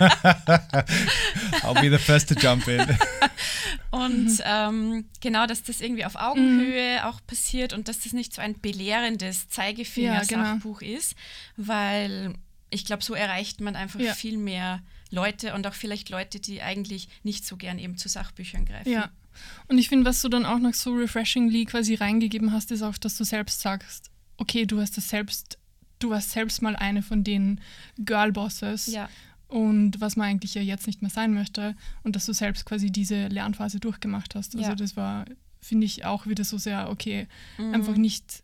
I'll 1.62 1.80
be 1.80 1.90
the 1.90 1.98
first 1.98 2.28
to 2.28 2.34
jump 2.34 2.66
in. 2.68 2.84
Und 3.90 4.40
ähm, 4.44 5.04
genau, 5.20 5.46
dass 5.46 5.62
das 5.62 5.80
irgendwie 5.80 6.04
auf 6.04 6.16
Augenhöhe 6.16 7.06
auch 7.06 7.20
passiert 7.26 7.72
und 7.72 7.88
dass 7.88 8.00
das 8.00 8.12
nicht 8.12 8.34
so 8.34 8.42
ein 8.42 8.60
belehrendes 8.60 9.46
Ja, 9.56 9.70
genau. 9.70 9.76
Zeigefinger-Sachbuch 9.76 10.82
ist, 10.82 11.14
weil 11.56 12.34
ich 12.70 12.84
glaube, 12.84 13.02
so 13.04 13.14
erreicht 13.14 13.60
man 13.60 13.76
einfach 13.76 14.00
Ja. 14.00 14.12
viel 14.14 14.36
mehr 14.38 14.80
Leute 15.10 15.54
und 15.54 15.66
auch 15.66 15.74
vielleicht 15.74 16.08
Leute, 16.10 16.40
die 16.40 16.62
eigentlich 16.62 17.08
nicht 17.22 17.44
so 17.46 17.56
gern 17.56 17.78
eben 17.78 17.96
zu 17.96 18.08
Sachbüchern 18.08 18.64
greifen. 18.64 18.90
Ja. 18.90 19.10
Und 19.68 19.78
ich 19.78 19.88
finde, 19.88 20.04
was 20.06 20.22
du 20.22 20.28
dann 20.28 20.46
auch 20.46 20.58
noch 20.58 20.74
so 20.74 20.94
refreshingly 20.94 21.64
quasi 21.66 21.94
reingegeben 21.94 22.52
hast, 22.52 22.70
ist 22.72 22.82
auch, 22.82 22.96
dass 22.98 23.16
du 23.16 23.24
selbst 23.24 23.60
sagst, 23.60 24.10
okay, 24.38 24.64
du 24.66 24.80
hast 24.80 24.96
das 24.96 25.08
selbst, 25.08 25.58
du 25.98 26.10
warst 26.10 26.30
selbst 26.32 26.62
mal 26.62 26.74
eine 26.76 27.02
von 27.02 27.22
den 27.22 27.60
Girlbosses 27.98 28.86
Ja. 28.86 29.08
und 29.48 30.00
was 30.00 30.16
man 30.16 30.28
eigentlich 30.28 30.54
ja 30.54 30.62
jetzt 30.62 30.86
nicht 30.86 31.02
mehr 31.02 31.10
sein 31.10 31.34
möchte 31.34 31.76
und 32.02 32.16
dass 32.16 32.26
du 32.26 32.32
selbst 32.32 32.64
quasi 32.64 32.90
diese 32.90 33.28
Lernphase 33.28 33.78
durchgemacht 33.80 34.34
hast. 34.34 34.54
Also 34.56 34.68
Ja. 34.70 34.74
das 34.74 34.96
war, 34.96 35.26
finde 35.60 35.84
ich, 35.86 36.04
auch 36.04 36.26
wieder 36.26 36.44
so 36.44 36.56
sehr, 36.58 36.88
okay, 36.90 37.26
Mhm. 37.58 37.74
einfach 37.74 37.96
nicht 37.96 38.42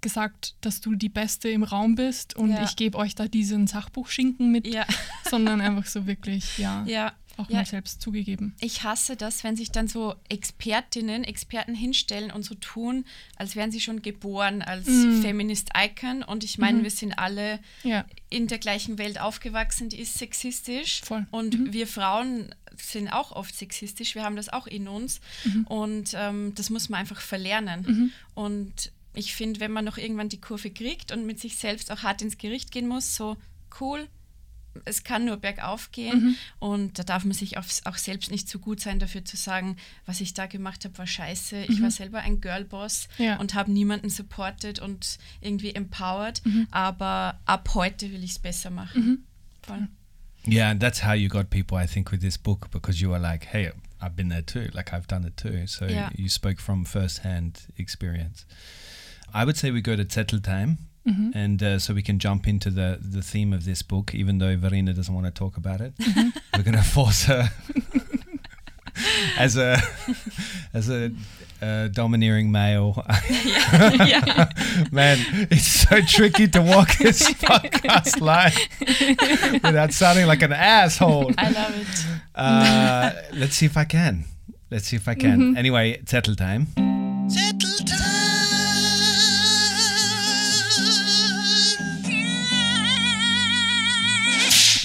gesagt, 0.00 0.54
dass 0.60 0.80
du 0.80 0.94
die 0.94 1.08
Beste 1.08 1.48
im 1.48 1.62
Raum 1.62 1.94
bist 1.94 2.36
und 2.36 2.50
Ja. 2.50 2.64
ich 2.64 2.76
gebe 2.76 2.96
euch 2.98 3.14
da 3.14 3.28
diesen 3.28 3.66
Sachbuchschinken 3.66 4.50
mit, 4.50 4.66
Ja. 4.66 4.86
sondern 5.30 5.60
einfach 5.60 5.86
so 5.86 6.06
wirklich, 6.06 6.58
ja, 6.58 6.84
ja. 6.86 7.12
auch 7.36 7.48
mal 7.48 7.64
selbst 7.64 8.02
zugegeben. 8.02 8.54
Ich 8.60 8.82
hasse 8.82 9.16
das, 9.16 9.44
wenn 9.44 9.56
sich 9.56 9.70
dann 9.70 9.88
so 9.88 10.14
Expertinnen, 10.28 11.24
Experten 11.24 11.74
hinstellen 11.74 12.30
und 12.30 12.42
so 12.42 12.54
tun, 12.54 13.04
als 13.36 13.56
wären 13.56 13.70
sie 13.72 13.80
schon 13.80 14.02
geboren 14.02 14.60
als 14.60 14.86
Mm. 14.88 15.22
Feminist-Icon. 15.22 16.22
Und 16.22 16.44
ich 16.44 16.58
meine, 16.58 16.78
Mhm. 16.78 16.82
wir 16.82 16.90
sind 16.90 17.18
alle 17.18 17.58
in 18.28 18.46
der 18.46 18.58
gleichen 18.58 18.98
Welt 18.98 19.18
aufgewachsen, 19.20 19.88
die 19.88 20.00
ist 20.00 20.18
sexistisch. 20.18 21.00
Voll. 21.02 21.26
Und 21.30 21.58
Mhm. 21.58 21.72
wir 21.72 21.86
Frauen 21.86 22.54
sind 22.76 23.08
auch 23.08 23.32
oft 23.32 23.54
sexistisch, 23.54 24.14
wir 24.14 24.22
haben 24.24 24.36
das 24.36 24.48
auch 24.50 24.66
in 24.66 24.86
uns. 24.88 25.20
Mhm. 25.44 25.64
Und 25.66 26.10
ähm, 26.14 26.52
das 26.56 26.68
muss 26.68 26.88
man 26.90 27.00
einfach 27.00 27.20
verlernen. 27.22 28.12
Und 28.34 28.92
ich 29.14 29.34
finde, 29.34 29.60
wenn 29.60 29.72
man 29.72 29.84
noch 29.84 29.98
irgendwann 29.98 30.28
die 30.28 30.40
Kurve 30.40 30.70
kriegt 30.70 31.12
und 31.12 31.26
mit 31.26 31.40
sich 31.40 31.56
selbst 31.56 31.90
auch 31.90 32.02
hart 32.02 32.22
ins 32.22 32.38
Gericht 32.38 32.70
gehen 32.70 32.86
muss, 32.88 33.16
so 33.16 33.36
cool, 33.80 34.08
es 34.84 35.02
kann 35.02 35.24
nur 35.24 35.36
bergauf 35.36 35.90
gehen 35.90 36.22
Mhm. 36.22 36.36
und 36.60 36.98
da 36.98 37.02
darf 37.02 37.24
man 37.24 37.32
sich 37.32 37.58
auch, 37.58 37.64
auch 37.86 37.96
selbst 37.96 38.30
nicht 38.30 38.48
zu 38.48 38.60
gut 38.60 38.80
sein, 38.80 39.00
dafür 39.00 39.24
zu 39.24 39.36
sagen, 39.36 39.76
was 40.06 40.20
ich 40.20 40.32
da 40.32 40.46
gemacht 40.46 40.84
habe, 40.84 40.96
war 40.96 41.08
scheiße. 41.08 41.64
Ich 41.64 41.82
war 41.82 41.90
selber 41.90 42.20
ein 42.20 42.40
Girlboss 42.40 43.08
Mhm. 43.18 43.24
Ja. 43.24 43.36
und 43.40 43.54
habe 43.54 43.72
niemanden 43.72 44.10
supported 44.10 44.78
und 44.78 45.18
irgendwie 45.40 45.74
empowered, 45.74 46.40
Mhm. 46.46 46.68
aber 46.70 47.40
ab 47.46 47.70
heute 47.74 48.12
will 48.12 48.22
ich 48.22 48.30
es 48.32 48.38
besser 48.38 48.70
machen. 48.70 49.26
Voll. 49.62 49.88
Yeah, 50.46 50.70
and 50.70 50.80
that's 50.80 51.04
how 51.04 51.14
you 51.14 51.28
got 51.28 51.50
people, 51.50 51.76
I 51.82 51.86
think, 51.88 52.12
with 52.12 52.20
this 52.20 52.38
book 52.38 52.70
because 52.70 53.00
you 53.02 53.10
were 53.10 53.20
like, 53.20 53.46
hey, 53.52 53.72
I've 54.00 54.14
been 54.16 54.30
there 54.30 54.46
too. 54.46 54.70
Like 54.72 54.92
I've 54.94 55.06
done 55.08 55.26
it 55.26 55.36
too. 55.36 55.66
So 55.66 55.84
Yeah. 55.84 56.10
you 56.16 56.28
spoke 56.30 56.60
from 56.62 56.86
first-hand 56.86 57.66
experience. 57.76 58.46
I 59.34 59.44
would 59.44 59.56
say 59.56 59.70
we 59.70 59.80
go 59.80 59.96
to 59.96 60.04
Zettel 60.04 60.42
time. 60.42 60.78
And 61.34 61.60
uh, 61.60 61.80
so 61.80 61.92
we 61.92 62.02
can 62.02 62.20
jump 62.20 62.46
into 62.46 62.70
the, 62.70 62.96
the 63.00 63.20
theme 63.20 63.52
of 63.52 63.64
this 63.64 63.82
book, 63.82 64.14
even 64.14 64.38
though 64.38 64.56
Verena 64.56 64.92
doesn't 64.92 65.12
want 65.12 65.26
to 65.26 65.32
talk 65.32 65.56
about 65.56 65.80
it. 65.80 65.92
We're 66.56 66.62
going 66.62 66.76
to 66.76 66.84
force 66.84 67.24
her. 67.24 67.50
as 69.38 69.56
a 69.56 69.78
as 70.74 70.88
a 70.90 71.10
uh, 71.62 71.88
domineering 71.88 72.50
male. 72.50 73.02
yeah. 73.30 74.50
Man, 74.92 75.18
it's 75.50 75.66
so 75.66 76.00
tricky 76.00 76.48
to 76.48 76.62
walk 76.62 76.96
this 76.98 77.22
podcast 77.34 78.20
line 78.20 78.52
without 79.62 79.92
sounding 79.92 80.26
like 80.26 80.42
an 80.42 80.52
asshole. 80.52 81.32
I 81.38 81.50
love 81.50 81.74
it. 81.76 82.06
Uh, 82.34 83.12
let's 83.34 83.56
see 83.56 83.66
if 83.66 83.76
I 83.76 83.84
can. 83.84 84.24
Let's 84.70 84.86
see 84.86 84.96
if 84.96 85.08
I 85.08 85.14
can. 85.14 85.56
Anyway, 85.56 86.00
settle 86.06 86.36
time. 86.36 86.68
Settle 87.28 87.69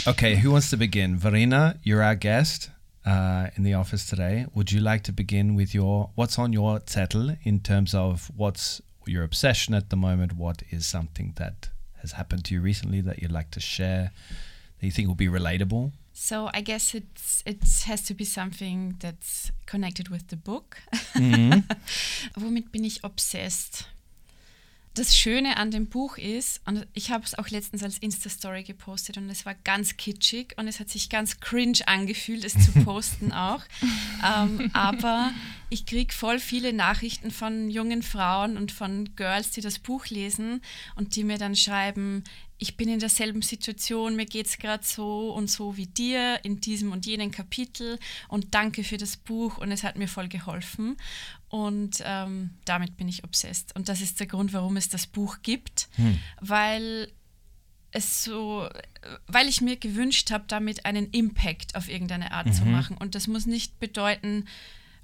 Okay, 0.07 0.35
who 0.35 0.51
wants 0.51 0.69
to 0.69 0.77
begin? 0.77 1.17
Verena, 1.17 1.79
you're 1.81 2.03
our 2.03 2.13
guest 2.13 2.69
uh, 3.07 3.47
in 3.55 3.63
the 3.63 3.73
office 3.73 4.05
today. 4.07 4.45
Would 4.53 4.71
you 4.71 4.79
like 4.79 5.01
to 5.05 5.11
begin 5.11 5.55
with 5.55 5.73
your 5.73 6.11
what's 6.13 6.37
on 6.37 6.53
your 6.53 6.79
zettel 6.81 7.39
in 7.41 7.59
terms 7.59 7.95
of 7.95 8.29
what's 8.35 8.83
your 9.07 9.23
obsession 9.23 9.73
at 9.73 9.89
the 9.89 9.95
moment? 9.95 10.33
What 10.33 10.61
is 10.69 10.85
something 10.85 11.33
that 11.37 11.69
has 12.03 12.11
happened 12.11 12.45
to 12.45 12.53
you 12.53 12.61
recently 12.61 13.01
that 13.01 13.19
you'd 13.19 13.31
like 13.31 13.49
to 13.49 13.59
share 13.59 14.11
that 14.79 14.85
you 14.85 14.91
think 14.91 15.07
will 15.07 15.15
be 15.15 15.27
relatable? 15.27 15.91
So 16.13 16.51
I 16.53 16.61
guess 16.61 16.93
it's 16.93 17.41
it 17.43 17.63
has 17.85 18.03
to 18.03 18.13
be 18.13 18.25
something 18.25 18.97
that's 18.99 19.51
connected 19.65 20.09
with 20.09 20.27
the 20.27 20.37
book. 20.37 20.77
Womit 22.37 22.71
bin 22.71 22.85
ich 22.85 22.99
obsessed? 23.03 23.87
Das 24.95 25.13
Schöne 25.13 25.57
an 25.57 25.71
dem 25.71 25.87
Buch 25.87 26.17
ist, 26.17 26.61
und 26.65 26.87
ich 26.93 27.11
habe 27.11 27.25
es 27.25 27.37
auch 27.37 27.49
letztens 27.49 27.83
als 27.83 27.97
Insta-Story 27.97 28.63
gepostet 28.63 29.17
und 29.17 29.29
es 29.29 29.45
war 29.45 29.53
ganz 29.53 29.97
kitschig 29.97 30.53
und 30.55 30.69
es 30.69 30.79
hat 30.79 30.87
sich 30.87 31.09
ganz 31.09 31.41
cringe 31.41 31.79
angefühlt, 31.85 32.45
es 32.45 32.53
zu 32.53 32.71
posten 32.85 33.33
auch. 33.33 33.61
ähm, 34.25 34.71
aber 34.71 35.31
ich 35.69 35.85
kriege 35.85 36.13
voll 36.13 36.39
viele 36.39 36.71
Nachrichten 36.71 37.31
von 37.31 37.69
jungen 37.69 38.03
Frauen 38.03 38.55
und 38.55 38.71
von 38.71 39.13
Girls, 39.17 39.51
die 39.51 39.59
das 39.59 39.79
Buch 39.79 40.05
lesen 40.07 40.61
und 40.95 41.17
die 41.17 41.25
mir 41.25 41.37
dann 41.37 41.57
schreiben, 41.57 42.23
ich 42.57 42.77
bin 42.77 42.87
in 42.89 42.99
derselben 42.99 43.41
Situation, 43.41 44.15
mir 44.15 44.25
geht 44.25 44.47
es 44.47 44.57
gerade 44.57 44.83
so 44.83 45.33
und 45.33 45.49
so 45.49 45.75
wie 45.77 45.87
dir 45.87 46.39
in 46.43 46.61
diesem 46.61 46.91
und 46.91 47.05
jenen 47.05 47.31
Kapitel 47.31 47.99
und 48.29 48.53
danke 48.53 48.83
für 48.83 48.97
das 48.97 49.17
Buch 49.17 49.57
und 49.57 49.71
es 49.71 49.83
hat 49.83 49.97
mir 49.97 50.07
voll 50.07 50.29
geholfen. 50.29 50.95
Und 51.49 52.01
ähm, 52.05 52.51
damit 52.65 52.97
bin 52.97 53.07
ich 53.07 53.23
obsessed. 53.23 53.75
Und 53.75 53.89
das 53.89 54.01
ist 54.01 54.19
der 54.19 54.27
Grund, 54.27 54.53
warum 54.53 54.77
es 54.77 54.89
das 54.89 55.07
Buch 55.07 55.37
gibt, 55.41 55.89
weil 56.41 57.11
es 57.91 58.23
so, 58.23 58.67
weil 59.27 59.47
ich 59.47 59.61
mir 59.61 59.77
gewünscht 59.77 60.31
habe, 60.31 60.45
damit 60.47 60.85
einen 60.85 61.09
Impact 61.11 61.75
auf 61.75 61.89
irgendeine 61.89 62.31
Art 62.31 62.53
zu 62.53 62.65
machen. 62.65 62.97
Und 62.97 63.15
das 63.15 63.27
muss 63.27 63.45
nicht 63.45 63.79
bedeuten, 63.79 64.45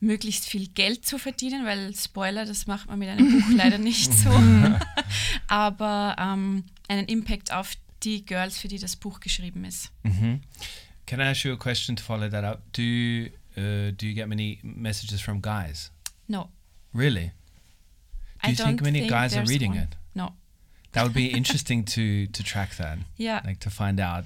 möglichst 0.01 0.45
viel 0.45 0.67
Geld 0.67 1.05
zu 1.05 1.17
verdienen, 1.17 1.63
weil 1.63 1.95
Spoiler, 1.95 2.45
das 2.45 2.67
macht 2.67 2.89
man 2.89 2.99
mit 2.99 3.07
einem 3.07 3.31
Buch 3.31 3.49
leider 3.55 3.77
nicht 3.77 4.11
so. 4.13 4.29
Aber 5.47 6.15
ähm, 6.19 6.65
einen 6.91 7.07
Impact 7.07 7.51
auf 7.51 7.73
die 8.03 8.25
Girls, 8.25 8.57
für 8.57 8.67
die 8.67 8.79
das 8.79 8.95
Buch 8.95 9.19
geschrieben 9.19 9.63
ist. 9.65 9.91
Can 11.05 11.19
I 11.19 11.23
ask 11.23 11.43
you 11.43 11.53
a 11.53 11.57
question 11.57 11.95
to 11.95 12.03
follow 12.03 12.29
that 12.29 12.43
up? 12.43 12.61
Do 12.73 12.81
you, 12.81 13.29
uh, 13.57 13.91
do 13.91 14.05
you 14.07 14.13
get 14.13 14.27
many 14.27 14.59
messages 14.63 15.21
from 15.21 15.41
guys? 15.41 15.91
No. 16.27 16.49
Really? 16.93 17.31
Do 18.43 18.47
I 18.47 18.51
you 18.51 18.55
think 18.55 18.79
don't 18.79 18.81
many 18.83 18.99
think 18.99 19.11
guys 19.11 19.35
are 19.35 19.45
reading 19.45 19.71
one. 19.71 19.83
it? 19.83 19.95
No. 20.15 20.33
That 20.93 21.03
would 21.03 21.13
be 21.13 21.27
interesting 21.37 21.85
to 21.85 22.27
to 22.27 22.43
track 22.43 22.75
that. 22.77 22.99
Ja, 23.17 23.41
Like 23.45 23.59
to 23.61 23.69
find 23.69 23.99
out. 23.99 24.25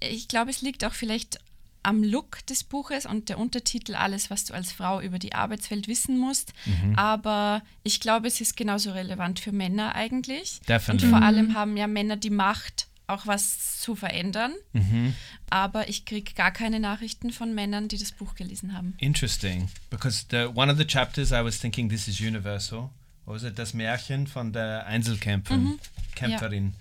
ich 0.00 0.28
glaube, 0.28 0.50
es 0.50 0.62
liegt 0.62 0.84
auch 0.84 0.94
vielleicht 0.94 1.38
am 1.82 2.02
Look 2.02 2.44
des 2.46 2.64
Buches 2.64 3.06
und 3.06 3.28
der 3.28 3.38
Untertitel 3.38 3.94
Alles, 3.94 4.30
was 4.30 4.44
du 4.44 4.54
als 4.54 4.72
Frau 4.72 5.00
über 5.00 5.18
die 5.18 5.34
Arbeitswelt 5.34 5.88
wissen 5.88 6.18
musst. 6.18 6.52
Mhm. 6.66 6.94
Aber 6.96 7.62
ich 7.82 8.00
glaube, 8.00 8.28
es 8.28 8.40
ist 8.40 8.56
genauso 8.56 8.92
relevant 8.92 9.40
für 9.40 9.52
Männer 9.52 9.94
eigentlich. 9.94 10.60
Definitely. 10.68 11.06
Und 11.06 11.10
vor 11.10 11.22
allem 11.22 11.54
haben 11.54 11.76
ja 11.76 11.86
Männer 11.86 12.16
die 12.16 12.30
Macht, 12.30 12.88
auch 13.06 13.26
was 13.26 13.80
zu 13.80 13.96
verändern. 13.96 14.52
Mhm. 14.72 15.14
Aber 15.50 15.88
ich 15.88 16.04
kriege 16.04 16.32
gar 16.34 16.52
keine 16.52 16.80
Nachrichten 16.80 17.30
von 17.30 17.54
Männern, 17.54 17.88
die 17.88 17.98
das 17.98 18.12
Buch 18.12 18.34
gelesen 18.34 18.72
haben. 18.72 18.94
Interesting, 18.98 19.68
because 19.90 20.26
the 20.30 20.46
one 20.54 20.70
of 20.70 20.78
the 20.78 20.86
chapters 20.86 21.32
I 21.32 21.44
was 21.44 21.58
thinking 21.58 21.88
this 21.88 22.08
is 22.08 22.20
universal. 22.20 22.90
What 23.30 23.34
was 23.34 23.44
it? 23.44 23.60
Das 23.60 23.74
Märchen 23.74 24.26
von 24.26 24.52
der 24.52 24.88
Einzelkämpferin. 24.88 25.78
Kämpferin. 26.16 26.74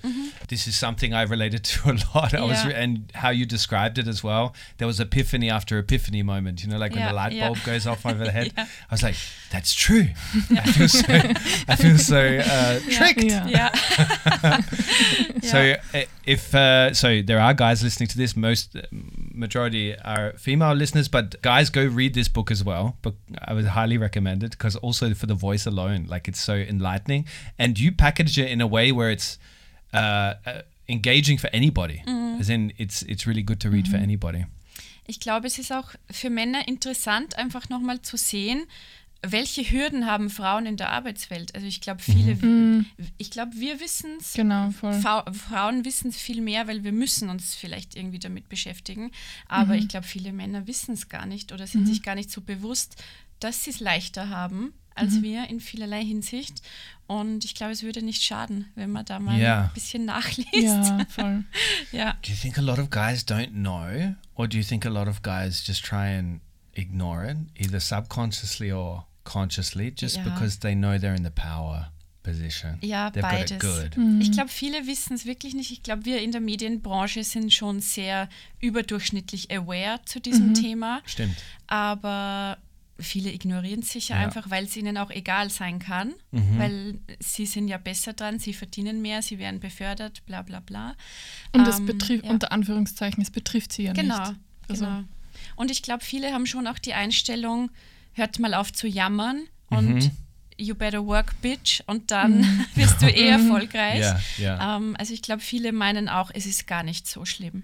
This 0.48 0.68
is 0.68 0.78
something 0.78 1.14
I 1.14 1.24
related 1.24 1.64
to 1.64 1.92
a 1.92 1.96
lot. 2.14 2.34
I 2.34 2.42
was 2.42 2.66
re- 2.66 2.74
and 2.74 3.12
how 3.14 3.30
you 3.30 3.46
described 3.46 3.98
it 3.98 4.08
as 4.08 4.24
well. 4.24 4.54
There 4.78 4.88
was 4.88 5.00
epiphany 5.00 5.50
after 5.50 5.78
epiphany 5.78 6.24
moment. 6.24 6.64
You 6.64 6.70
know, 6.70 6.78
like 6.78 6.94
when 6.94 7.06
the 7.06 7.14
light 7.14 7.34
yeah. 7.34 7.48
bulb 7.48 7.60
goes 7.64 7.88
off 7.88 8.06
over 8.06 8.24
the 8.24 8.32
head. 8.32 8.40
Yeah. 8.58 8.66
I 8.90 8.94
was 8.94 9.04
like, 9.04 9.16
that's 9.52 9.74
true. 9.74 10.08
I 10.50 10.72
feel 10.72 10.88
so. 10.88 11.14
I 11.68 11.76
feel 11.76 11.98
so 11.98 12.40
uh, 12.44 12.80
tricked. 12.90 13.24
Ja. 13.24 13.70
So 15.44 15.76
uh, 15.94 16.02
if 16.26 16.54
uh, 16.54 16.94
so, 16.94 17.22
there 17.22 17.40
are 17.40 17.54
guys 17.54 17.84
listening 17.84 18.08
to 18.10 18.18
this. 18.18 18.36
Most 18.36 18.76
uh, 18.76 18.82
majority 18.92 19.96
are 20.00 20.34
female 20.34 20.74
listeners, 20.74 21.08
but 21.08 21.42
guys 21.42 21.70
go 21.70 21.86
read 21.86 22.14
this 22.14 22.28
book 22.28 22.52
as 22.52 22.64
well. 22.64 22.98
But 23.02 23.14
I 23.42 23.54
would 23.54 23.66
highly 23.66 23.98
recommend 23.98 24.44
it 24.44 24.52
because 24.52 24.76
also 24.78 25.14
for 25.14 25.28
the 25.28 25.34
voice 25.34 25.66
alone, 25.66 26.06
like 26.10 26.28
it's 26.28 26.39
so 26.40 26.54
enlightening, 26.54 27.26
and 27.58 27.78
you 27.78 27.92
package 27.92 28.38
it 28.38 28.50
in 28.50 28.62
a 28.62 28.68
way 28.70 28.92
where 28.92 29.12
it's 29.12 29.40
uh, 29.94 29.98
uh, 30.46 30.62
engaging 30.88 31.38
for 31.40 31.50
anybody. 31.54 32.04
As 32.40 32.50
in, 32.50 32.74
it's 32.78 33.02
it's 33.04 33.26
really 33.28 33.44
good 33.44 33.60
to 33.62 33.70
read 33.70 33.88
for 33.88 33.98
anybody. 33.98 34.46
Ich 35.08 35.20
glaube, 35.20 35.48
es 35.48 35.58
ist 35.58 35.72
auch 35.72 35.92
für 36.12 36.30
Männer 36.30 36.68
interessant, 36.68 37.36
einfach 37.36 37.68
nochmal 37.70 38.02
zu 38.02 38.16
sehen, 38.16 38.66
welche 39.22 39.64
Hürden 39.64 40.06
haben 40.06 40.30
Frauen 40.30 40.66
in 40.66 40.78
der 40.78 40.92
Arbeitswelt. 40.92 41.54
Also 41.56 41.68
ich 41.68 41.82
glaube, 41.82 42.02
viele, 42.02 42.86
ich 43.18 43.32
glaube, 43.32 43.52
wir 43.56 43.80
wissen 43.80 44.12
es, 44.20 44.34
Genau, 44.34 44.72
voll. 44.72 44.94
Frauen 44.94 45.84
wissen 45.84 46.10
es 46.10 46.18
viel 46.18 46.42
mehr, 46.42 46.68
weil 46.68 46.84
wir 46.84 46.92
müssen 46.94 47.30
uns 47.30 47.56
vielleicht 47.56 47.96
irgendwie 47.96 48.20
damit 48.20 48.48
beschäftigen. 48.50 49.12
Aber 49.48 49.76
ich 49.76 49.88
glaube, 49.88 50.06
viele 50.06 50.32
Männer 50.32 50.68
wissen 50.68 50.94
es 50.94 51.10
gar 51.10 51.26
nicht 51.26 51.52
oder 51.52 51.68
sind 51.68 51.86
sich 51.88 52.04
gar 52.04 52.16
nicht 52.16 52.32
so 52.32 52.42
bewusst, 52.42 52.96
dass 53.40 53.64
sie 53.64 53.72
es 53.72 53.80
leichter 53.80 54.30
haben 54.30 54.74
als 55.00 55.22
wir 55.22 55.50
in 55.50 55.60
vielerlei 55.60 56.04
Hinsicht. 56.04 56.62
Und 57.08 57.44
ich 57.46 57.56
glaube, 57.56 57.72
es 57.74 57.82
würde 57.82 58.04
nicht 58.04 58.22
schaden, 58.22 58.66
wenn 58.76 58.92
man 58.92 59.04
da 59.06 59.20
mal 59.20 59.40
Ja. 59.40 59.64
ein 59.64 59.72
bisschen 59.74 60.06
nachliest. 60.06 60.52
Ja, 60.54 61.00
voll. 61.10 61.44
ja. 61.92 62.14
Do 62.22 62.30
you 62.32 62.36
think 62.40 62.58
a 62.58 62.62
lot 62.62 62.78
of 62.78 62.90
guys 62.92 63.26
don't 63.26 63.52
know, 63.54 64.16
or 64.36 64.48
do 64.48 64.58
you 64.58 64.64
think 64.64 64.86
a 64.86 64.90
lot 64.90 65.08
of 65.08 65.22
guys 65.24 65.64
just 65.66 65.84
try 65.84 66.16
and 66.18 66.42
ignore 66.74 67.26
it, 67.30 67.38
either 67.58 67.80
subconsciously 67.80 68.72
or 68.72 69.06
consciously, 69.24 69.92
just 69.98 70.18
Ja. 70.18 70.24
because 70.24 70.60
they 70.60 70.76
know 70.76 70.98
they're 70.98 71.16
in 71.18 71.24
the 71.24 71.32
power 71.32 71.92
position? 72.22 72.78
Ja, 72.82 73.10
They've 73.10 73.22
got 73.24 73.34
it 73.52 73.60
beides. 73.60 73.60
good. 73.96 74.22
Ich 74.22 74.32
glaube, 74.32 74.50
viele 74.50 74.86
wissen 74.86 75.14
es 75.16 75.26
wirklich 75.26 75.56
nicht. 75.56 75.72
Ich 75.72 75.82
glaube, 75.82 76.06
wir 76.06 76.22
in 76.22 76.32
der 76.32 76.42
Medienbranche 76.42 77.24
sind 77.24 77.52
schon 77.52 77.80
sehr 77.80 78.30
überdurchschnittlich 78.60 79.50
aware 79.52 80.00
zu 80.06 80.20
diesem 80.22 80.54
Thema. 80.54 81.02
Stimmt. 81.08 81.38
Aber 81.66 82.58
viele 83.00 83.32
ignorieren 83.32 83.80
es 83.82 83.92
sicher 83.92 84.16
Ja. 84.16 84.22
einfach, 84.26 84.50
weil 84.50 84.66
es 84.66 84.76
ihnen 84.78 84.98
auch 84.98 85.10
egal 85.12 85.50
sein 85.50 85.80
kann, 85.80 86.14
weil 86.32 87.00
sie 87.20 87.46
sind 87.46 87.68
ja 87.68 87.78
besser 87.78 88.14
dran, 88.14 88.40
sie 88.40 88.54
verdienen 88.54 89.02
mehr, 89.02 89.22
sie 89.22 89.40
werden 89.40 89.60
befördert, 89.60 90.26
bla 90.26 90.42
bla 90.42 90.60
bla. 90.60 90.96
Und 91.54 91.66
das 91.66 91.80
Ähm, 91.80 91.86
betrifft, 91.86 92.26
ja. 92.26 92.32
unter 92.32 92.52
Anführungszeichen, 92.52 93.22
es 93.22 93.32
betrifft 93.32 93.74
sie 93.74 93.84
ja 93.84 93.94
Genau, 93.94 94.18
nicht. 94.30 94.40
Also, 94.68 94.86
genau. 94.86 95.04
Und 95.56 95.72
ich 95.72 95.82
glaube, 95.82 96.04
viele 96.04 96.34
haben 96.34 96.46
schon 96.46 96.68
auch 96.68 96.80
die 96.80 96.94
Einstellung, 96.94 97.72
hört 98.14 98.40
mal 98.40 98.54
auf 98.54 98.72
zu 98.74 98.88
jammern 98.88 99.44
und 99.70 100.12
you 100.58 100.76
better 100.76 101.06
work, 101.06 101.40
bitch, 101.42 101.82
und 101.88 102.12
dann 102.12 102.44
wirst 102.76 103.02
du 103.02 103.08
eh 103.08 103.28
erfolgreich. 103.30 104.00
Ja, 104.02 104.20
ja. 104.38 104.76
Ähm, 104.78 104.96
also 105.00 105.14
ich 105.14 105.22
glaube, 105.22 105.42
viele 105.42 105.72
meinen 105.72 106.10
auch, 106.10 106.32
es 106.34 106.46
ist 106.46 106.68
gar 106.68 106.84
nicht 106.84 107.08
so 107.08 107.24
schlimm. 107.26 107.64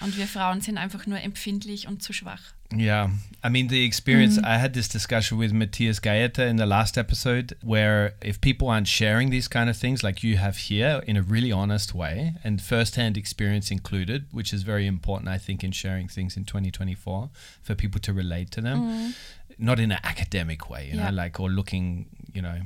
Und 0.00 0.16
wir 0.16 0.26
Frauen 0.26 0.60
sind 0.60 0.76
einfach 0.76 1.06
nur 1.06 1.20
empfindlich 1.20 1.86
und 1.86 2.02
zu 2.02 2.12
schwach. 2.12 2.40
Yeah. 2.76 3.10
I 3.44 3.50
mean, 3.50 3.68
the 3.68 3.84
experience, 3.84 4.38
I 4.38 4.58
had 4.58 4.72
this 4.72 4.88
discussion 4.88 5.38
with 5.38 5.52
Matthias 5.52 6.00
Gaeta 6.02 6.44
in 6.46 6.56
the 6.58 6.64
last 6.66 6.96
episode 6.98 7.56
where 7.62 8.14
if 8.20 8.40
people 8.40 8.68
aren't 8.68 8.88
sharing 8.88 9.30
these 9.30 9.48
kind 9.48 9.70
of 9.70 9.76
things 9.76 10.02
like 10.02 10.24
you 10.24 10.36
have 10.38 10.56
here 10.68 11.00
in 11.06 11.16
a 11.16 11.22
really 11.22 11.52
honest 11.52 11.94
way 11.94 12.34
and 12.42 12.60
first-hand 12.60 13.16
experience 13.16 13.70
included, 13.70 14.24
which 14.32 14.52
is 14.52 14.62
very 14.64 14.86
important, 14.88 15.28
I 15.28 15.38
think, 15.38 15.62
in 15.62 15.70
sharing 15.72 16.08
things 16.08 16.36
in 16.36 16.44
2024 16.44 17.30
for 17.62 17.74
people 17.76 18.00
to 18.00 18.12
relate 18.12 18.50
to 18.52 18.60
them. 18.60 19.14
Not 19.56 19.78
in 19.78 19.92
an 19.92 20.00
academic 20.02 20.68
way, 20.68 20.88
you 20.90 20.96
Yeah. 20.98 21.10
know, 21.10 21.16
like, 21.16 21.38
or 21.38 21.48
looking, 21.48 22.06
you 22.32 22.42
know, 22.42 22.62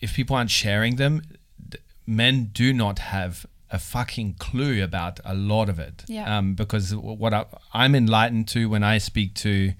if 0.00 0.14
people 0.14 0.36
aren't 0.36 0.52
sharing 0.52 0.94
them, 0.96 1.22
th- 1.68 1.82
men 2.06 2.50
do 2.52 2.72
not 2.72 3.00
have 3.00 3.44
a 3.70 3.78
fucking 3.78 4.34
clue 4.38 4.82
about 4.82 5.20
a 5.24 5.34
lot 5.34 5.68
of 5.68 5.78
it. 5.78 6.04
Yeah. 6.06 6.38
Um, 6.38 6.54
because 6.54 6.94
what 6.94 7.34
I, 7.34 7.46
I'm 7.72 7.94
enlightened 7.94 8.48
to 8.48 8.68
when 8.68 8.82
I 8.82 8.98
speak 8.98 9.34
to 9.36 9.74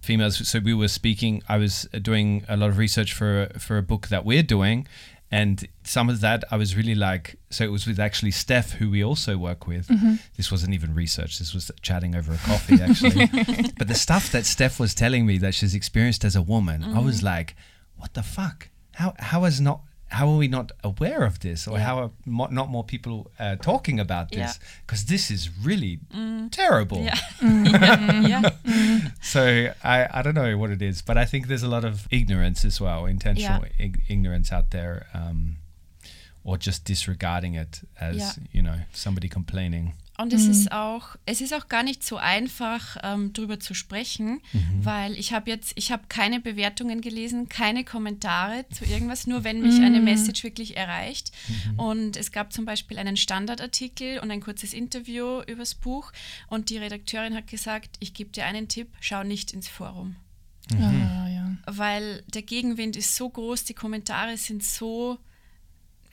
females. 0.00 0.48
So 0.48 0.60
we 0.60 0.74
were 0.74 0.88
speaking. 0.88 1.42
I 1.48 1.58
was 1.58 1.88
uh, 1.92 1.98
doing 1.98 2.44
a 2.48 2.56
lot 2.56 2.70
of 2.70 2.78
research 2.78 3.12
for 3.12 3.48
for 3.58 3.78
a 3.78 3.82
book 3.82 4.08
that 4.08 4.24
we're 4.24 4.42
doing, 4.42 4.86
And 5.30 5.68
some 5.84 6.08
of 6.08 6.20
that 6.20 6.44
I 6.50 6.56
was 6.56 6.74
really 6.74 6.94
like, 6.94 7.36
so 7.50 7.64
it 7.64 7.68
was 7.70 7.86
with 7.86 8.00
actually 8.00 8.30
Steph, 8.30 8.72
who 8.72 8.90
we 8.90 9.04
also 9.04 9.36
work 9.36 9.66
with. 9.66 9.88
Mm-hmm. 9.88 10.14
This 10.36 10.50
wasn't 10.50 10.72
even 10.72 10.94
research, 10.94 11.38
this 11.38 11.52
was 11.52 11.70
chatting 11.82 12.14
over 12.14 12.32
a 12.32 12.38
coffee, 12.38 12.80
actually. 12.82 13.26
but 13.78 13.88
the 13.88 13.94
stuff 13.94 14.32
that 14.32 14.46
Steph 14.46 14.80
was 14.80 14.94
telling 14.94 15.26
me 15.26 15.36
that 15.38 15.54
she's 15.54 15.74
experienced 15.74 16.24
as 16.24 16.34
a 16.34 16.42
woman, 16.42 16.82
I 16.82 17.00
was 17.00 17.18
mm-hmm. 17.18 17.26
like, 17.26 17.56
what 17.96 18.14
the 18.14 18.22
fuck? 18.22 18.70
How, 18.94 19.14
how 19.18 19.44
is 19.44 19.60
not. 19.60 19.82
How 20.10 20.28
are 20.30 20.36
we 20.38 20.48
not 20.48 20.72
aware 20.82 21.24
of 21.24 21.40
this, 21.40 21.68
or 21.68 21.76
Yeah. 21.78 21.84
how 21.84 21.98
are 22.02 22.10
mo- 22.24 22.48
not 22.50 22.68
more 22.70 22.82
people 22.84 23.30
uh, 23.38 23.56
talking 23.56 24.00
about 24.00 24.30
this? 24.30 24.58
Because 24.86 25.04
this 25.04 25.30
is 25.30 25.50
really 25.62 26.00
terrible. 26.50 27.02
Yeah. 27.02 27.18
yeah. 27.42 28.50
yeah. 28.64 28.98
So 29.20 29.72
I, 29.84 30.08
I 30.10 30.22
don't 30.22 30.34
know 30.34 30.56
what 30.56 30.70
it 30.70 30.80
is, 30.82 31.02
but 31.02 31.18
I 31.18 31.24
think 31.26 31.46
there's 31.48 31.62
a 31.62 31.68
lot 31.68 31.84
of 31.84 32.06
ignorance 32.10 32.64
as 32.64 32.80
well, 32.80 33.04
intentional 33.06 33.64
ig- 33.78 34.02
ignorance 34.08 34.50
out 34.52 34.70
there, 34.70 35.06
um, 35.12 35.56
or 36.44 36.56
just 36.56 36.84
disregarding 36.84 37.54
it 37.54 37.80
as 38.00 38.38
you 38.52 38.62
know 38.62 38.80
somebody 38.92 39.28
complaining. 39.28 39.92
Und 40.20 40.32
es 40.32 40.46
ist 40.48 40.72
auch, 40.72 41.16
es 41.26 41.40
ist 41.40 41.54
auch 41.54 41.68
gar 41.68 41.84
nicht 41.84 42.02
so 42.02 42.16
einfach, 42.16 42.96
ähm, 43.04 43.32
drüber 43.32 43.60
zu 43.60 43.72
sprechen, 43.72 44.40
weil 44.82 45.12
ich 45.12 45.32
habe 45.32 45.48
jetzt, 45.48 45.72
ich 45.76 45.92
habe 45.92 46.02
keine 46.08 46.40
Bewertungen 46.40 47.00
gelesen, 47.00 47.48
keine 47.48 47.84
Kommentare 47.84 48.64
zu 48.70 48.84
irgendwas, 48.84 49.28
nur 49.28 49.44
wenn 49.44 49.62
mich 49.62 49.80
eine 49.80 50.00
Message 50.00 50.42
wirklich 50.42 50.76
erreicht. 50.76 51.30
Und 51.76 52.16
es 52.16 52.32
gab 52.32 52.52
zum 52.52 52.64
Beispiel 52.64 52.98
einen 52.98 53.16
Standardartikel 53.16 54.18
und 54.18 54.32
ein 54.32 54.40
kurzes 54.40 54.74
Interview 54.74 55.40
übers 55.46 55.76
Buch 55.76 56.12
und 56.48 56.70
die 56.70 56.78
Redakteurin 56.78 57.36
hat 57.36 57.46
gesagt, 57.46 57.96
ich 58.00 58.12
gebe 58.12 58.30
dir 58.30 58.44
einen 58.44 58.66
Tipp, 58.66 58.88
schau 59.00 59.22
nicht 59.22 59.52
ins 59.52 59.68
Forum. 59.68 60.16
Ah, 60.74 61.28
ja. 61.28 61.56
weil 61.64 62.24
der 62.26 62.42
Gegenwind 62.42 62.96
ist 62.96 63.14
so 63.14 63.30
groß, 63.30 63.64
die 63.64 63.74
Kommentare 63.74 64.36
sind 64.36 64.64
so 64.64 65.18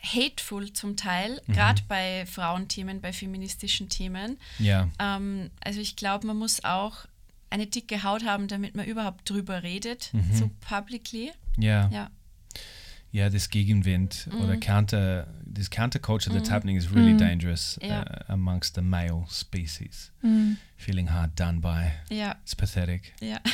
hateful 0.06 0.72
zum 0.74 0.96
Teil, 0.96 1.42
gerade 1.48 1.82
bei 1.88 2.26
Frauenthemen, 2.26 3.02
bei 3.02 3.12
feministischen 3.12 3.90
Themen. 3.90 4.38
Yeah. 4.60 4.90
Ähm, 5.00 5.50
also 5.62 5.80
ich 5.80 5.96
glaube, 5.96 6.28
man 6.28 6.38
muss 6.38 6.64
auch 6.64 7.06
eine 7.50 7.68
dicke 7.68 8.04
Haut 8.04 8.26
haben, 8.26 8.48
damit 8.48 8.76
man 8.76 8.86
überhaupt 8.86 9.30
drüber 9.30 9.64
redet, 9.64 10.12
so 10.34 10.50
publicly. 10.68 11.32
Yeah. 11.58 11.90
Ja, 11.92 12.10
Yeah. 13.18 13.30
This 13.30 13.48
Gegenwind 13.48 14.12
or 14.40 14.46
the 14.54 14.58
counter, 14.58 15.26
this 15.58 15.70
counterculture 15.70 16.32
that's 16.34 16.50
happening 16.50 16.76
is 16.78 16.86
really 16.92 17.14
dangerous 17.28 17.78
Yeah. 17.82 18.02
uh, 18.02 18.34
amongst 18.38 18.76
the 18.76 18.82
male 18.82 19.26
species. 19.30 20.12
Mm. 20.24 20.58
Feeling 20.78 21.08
hard 21.08 21.32
done 21.36 21.60
by. 21.62 21.82
Yeah. 22.10 22.34
It's 22.44 22.54
pathetic. 22.56 23.02
Yeah. 23.22 23.40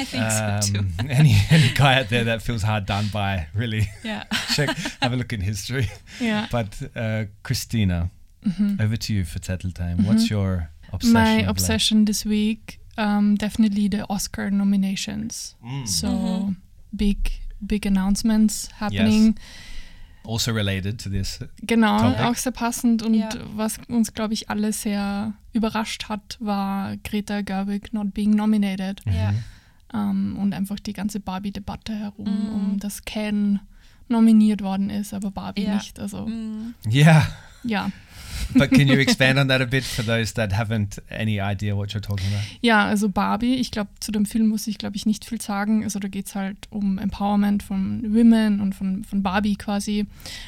I 0.00 0.04
think 0.04 0.30
so 0.32 0.72
too. 0.72 0.78
Um, 0.80 0.92
any 1.20 1.34
any 1.50 1.70
guy 1.74 1.92
out 2.00 2.08
there 2.08 2.24
that 2.24 2.40
feels 2.42 2.62
hard 2.62 2.86
done 2.86 3.06
by, 3.12 3.46
really 3.54 3.84
Yeah. 4.04 4.24
check, 4.54 4.68
have 5.02 5.12
a 5.12 5.16
look 5.16 5.32
in 5.32 5.40
history. 5.42 5.86
Yeah. 6.20 6.46
But 6.50 6.70
uh, 6.96 7.24
Christina, 7.42 8.10
over 8.80 8.96
to 8.96 9.12
you 9.14 9.24
for 9.24 9.38
Zettel 9.38 9.72
time. 9.74 10.06
What's 10.06 10.30
your 10.30 10.70
obsession? 10.92 11.12
My 11.12 11.30
of 11.32 11.36
late? 11.40 11.48
obsession 11.50 12.04
this 12.06 12.24
week, 12.24 12.78
um, 12.96 13.34
definitely 13.36 13.88
the 13.88 14.06
Oscar 14.08 14.50
nominations. 14.50 15.54
Mm. 15.64 15.86
So 15.86 16.54
big, 16.96 17.18
big 17.60 17.86
announcements 17.86 18.68
happening. 18.80 19.34
Also 20.24 20.52
related 20.52 21.00
to 21.02 21.08
this. 21.10 21.40
Genau, 21.62 21.98
Topic. 21.98 22.20
auch 22.24 22.34
sehr 22.34 22.52
passend. 22.52 23.02
Und 23.02 23.14
Ja. 23.14 23.28
was 23.54 23.78
uns, 23.88 24.12
glaube 24.12 24.34
ich, 24.34 24.50
alle 24.50 24.72
sehr 24.72 25.32
überrascht 25.52 26.08
hat, 26.08 26.36
war 26.40 26.96
Greta 26.98 27.40
Gerwig 27.40 27.92
not 27.92 28.12
being 28.12 28.34
nominated. 28.36 29.00
Ja. 29.06 29.32
Ähm, 29.92 30.36
und 30.38 30.52
einfach 30.52 30.78
die 30.78 30.92
ganze 30.92 31.20
Barbie-Debatte 31.20 31.94
herum, 31.94 32.26
Mhm. 32.28 32.54
um 32.54 32.78
dass 32.78 33.04
Ken 33.04 33.60
nominiert 34.08 34.62
worden 34.62 34.90
ist, 34.90 35.14
aber 35.14 35.30
Barbie 35.30 35.64
Ja. 35.64 35.74
nicht. 35.74 35.98
Also 35.98 36.26
Mm. 36.26 36.74
Yeah, 36.86 37.26
ja. 37.64 37.90
But 38.54 38.70
can 38.70 38.88
you 38.88 38.98
expand 38.98 39.38
on 39.38 39.48
that 39.48 39.60
a 39.60 39.66
bit 39.66 39.84
for 39.84 40.04
those 40.04 40.32
that 40.34 40.52
haven't 40.52 41.00
any 41.10 41.40
idea 41.40 41.74
what 41.76 41.90
you're 41.92 42.00
talking 42.02 42.26
about? 42.28 42.42
Ja, 42.60 42.86
also 42.86 43.08
Barbie, 43.08 43.54
ich 43.56 43.70
glaube, 43.70 43.90
zu 44.00 44.12
dem 44.12 44.26
Film 44.26 44.48
muss 44.48 44.66
ich, 44.66 44.78
glaube 44.78 44.96
ich, 44.96 45.06
nicht 45.06 45.24
viel 45.24 45.40
sagen. 45.40 45.84
Also 45.84 45.98
da 45.98 46.08
geht 46.08 46.26
es 46.26 46.34
halt 46.34 46.56
um 46.70 46.98
Empowerment 46.98 47.62
von 47.62 48.02
Women 48.14 48.60
und 48.60 48.74
von, 48.74 49.04
von 49.04 49.22
Barbie 49.22 49.56
quasi. 49.56 50.06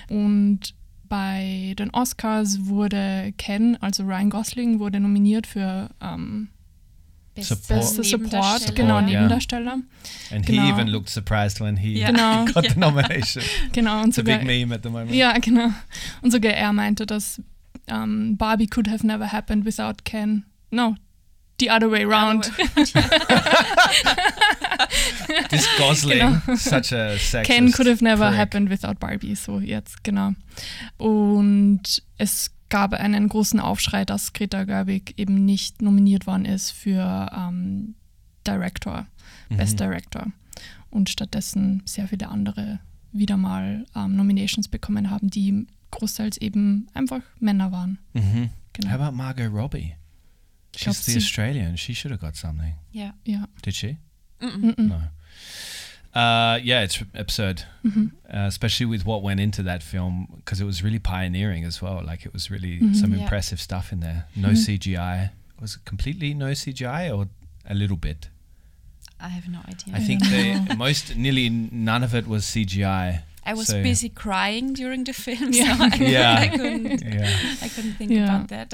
Und 0.08 0.74
bei 1.08 1.74
den 1.78 1.90
Oscars 1.90 2.66
wurde 2.66 3.32
Ken, 3.36 3.76
also 3.80 4.04
Ryan 4.04 4.30
Gosling, 4.30 4.78
wurde 4.78 4.98
nominiert 5.00 5.46
für 5.46 5.90
ähm, 6.00 6.48
Beste 7.34 7.54
Support. 7.54 7.80
beste 7.80 8.04
Support, 8.04 8.22
Nebendarsteller. 8.32 8.74
genau, 8.74 8.94
ja. 8.98 9.02
Nebendarsteller. 9.06 9.72
And 10.30 10.46
he 10.46 10.52
Genau. 10.52 10.68
even 10.68 10.88
looked 10.88 11.08
surprised 11.08 11.60
when 11.60 11.78
he 11.78 11.98
Ja. 11.98 12.08
Genau, 12.10 12.44
got 12.52 12.70
the 12.70 12.74
nomination. 12.78 13.42
genau. 13.72 14.02
Und 14.02 14.08
It's 14.10 14.18
a 14.18 14.20
sogar, 14.20 14.38
big 14.38 14.46
meme 14.46 14.74
at 14.74 14.82
the 14.82 14.90
moment. 14.90 15.14
ja, 15.14 15.32
genau. 15.38 15.68
Und 16.20 16.30
sogar 16.30 16.52
er 16.52 16.72
meinte, 16.74 17.06
dass 17.06 17.40
ähm, 17.88 18.36
Barbie 18.36 18.66
could 18.66 18.88
have 18.88 19.06
never 19.06 19.32
happened 19.32 19.64
without 19.64 20.04
Ken. 20.04 20.44
No, 20.70 20.94
the 21.60 21.70
other 21.70 21.90
way 21.90 22.04
round. 22.04 22.50
This 25.50 25.66
Gosling, 25.78 26.18
Genau. 26.18 26.56
such 26.56 26.92
a 26.92 27.16
sexist. 27.18 27.44
Ken 27.44 27.70
could 27.72 27.86
have 27.86 28.02
never 28.02 28.28
prick. 28.28 28.38
happened 28.38 28.70
without 28.70 28.98
Barbie, 28.98 29.34
so 29.34 29.60
jetzt, 29.60 30.02
genau. 30.04 30.32
Und 30.98 32.02
es 32.18 32.50
gab 32.68 32.92
einen 32.94 33.28
großen 33.28 33.60
Aufschrei, 33.60 34.04
dass 34.04 34.32
Greta 34.32 34.64
Gerwig 34.64 35.14
eben 35.18 35.44
nicht 35.44 35.82
nominiert 35.82 36.26
worden 36.26 36.44
ist 36.46 36.70
für 36.70 37.30
ähm, 37.36 37.94
Director, 38.46 39.06
Mhm. 39.50 39.56
Best 39.58 39.78
Director. 39.80 40.26
Und 40.90 41.08
stattdessen 41.10 41.82
sehr 41.84 42.08
viele 42.08 42.28
andere 42.28 42.80
wieder 43.12 43.36
mal 43.36 43.84
ähm, 43.94 44.16
Nominations 44.16 44.68
bekommen 44.68 45.10
haben, 45.10 45.28
die 45.30 45.66
großteils 45.92 46.38
eben 46.40 46.88
einfach 46.94 47.20
Männer 47.38 47.70
waren. 47.70 47.98
Mhm. 48.14 48.50
Genau. 48.72 48.88
How 48.90 48.96
about 48.96 49.12
Margot 49.16 49.48
Robbie? 49.48 49.94
She's 50.74 51.04
the 51.04 51.16
Australian. 51.16 51.76
She 51.76 51.94
should 51.94 52.10
have 52.10 52.20
got 52.20 52.34
something. 52.36 52.74
Yeah. 52.92 53.12
Yeah. 53.24 53.44
Did 53.62 53.74
she? 53.74 53.98
mm-hmm 54.40 54.72
No. 54.88 55.02
Uh, 56.14 56.58
yeah, 56.62 56.82
it's 56.82 57.02
absurd, 57.14 57.64
Mhm. 57.84 58.10
uh, 58.28 58.46
especially 58.46 58.84
with 58.86 59.06
what 59.06 59.22
went 59.22 59.40
into 59.40 59.62
that 59.62 59.82
film 59.82 60.26
because 60.36 60.60
it 60.60 60.66
was 60.66 60.82
really 60.82 60.98
pioneering 60.98 61.64
as 61.64 61.80
well. 61.80 62.02
Like 62.04 62.26
it 62.26 62.32
was 62.34 62.50
really 62.50 62.78
Mhm. 62.80 62.94
some 62.96 63.14
Yeah. 63.14 63.22
impressive 63.22 63.60
stuff 63.60 63.92
in 63.92 64.00
there. 64.00 64.24
No 64.36 64.50
Mhm. 64.50 64.56
CGI. 64.56 65.30
Was 65.60 65.76
it 65.76 65.84
completely 65.86 66.34
no 66.34 66.52
CGI 66.54 67.10
or 67.10 67.28
a 67.64 67.74
little 67.74 67.96
bit? 67.96 68.28
I 69.20 69.28
have 69.28 69.48
no 69.48 69.60
idea. 69.68 69.94
I 69.94 70.00
think 70.04 70.20
the 70.22 70.74
most 70.76 71.16
nearly 71.16 71.48
none 71.48 72.02
of 72.02 72.14
it 72.14 72.26
was 72.26 72.44
CGI. 72.44 73.22
I 73.44 73.54
was 73.54 73.68
so- 73.68 73.82
busy 73.82 74.08
crying 74.08 74.72
during 74.72 75.04
the 75.04 75.12
film, 75.12 75.52
Yeah. 75.52 75.76
so 75.76 75.84
I, 75.84 75.96
Yeah. 75.98 76.38
I 76.38 76.48
couldn't. 76.48 77.02
Yeah. 77.02 77.36
I 77.62 77.68
couldn't 77.68 77.94
think 77.98 78.10
Yeah. 78.12 78.24
about 78.24 78.48
that. 78.48 78.70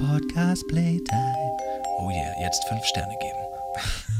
Podcast 0.00 0.66
playtime. 0.68 1.56
Oh 2.00 2.10
yeah, 2.10 2.34
jetzt 2.40 2.66
fünf 2.68 2.84
Sterne 2.84 3.16
geben. 3.20 3.46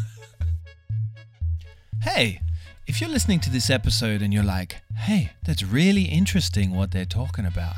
Hey, 2.03 2.41
if 2.87 3.01
you're 3.01 3.11
listening 3.11 3.41
to 3.41 3.51
this 3.51 3.69
episode 3.69 4.23
and 4.23 4.33
you're 4.33 4.43
like, 4.43 4.81
hey, 4.97 5.33
that's 5.45 5.63
really 5.63 6.05
interesting 6.05 6.71
what 6.75 6.93
they're 6.93 7.05
talking 7.05 7.45
about, 7.45 7.77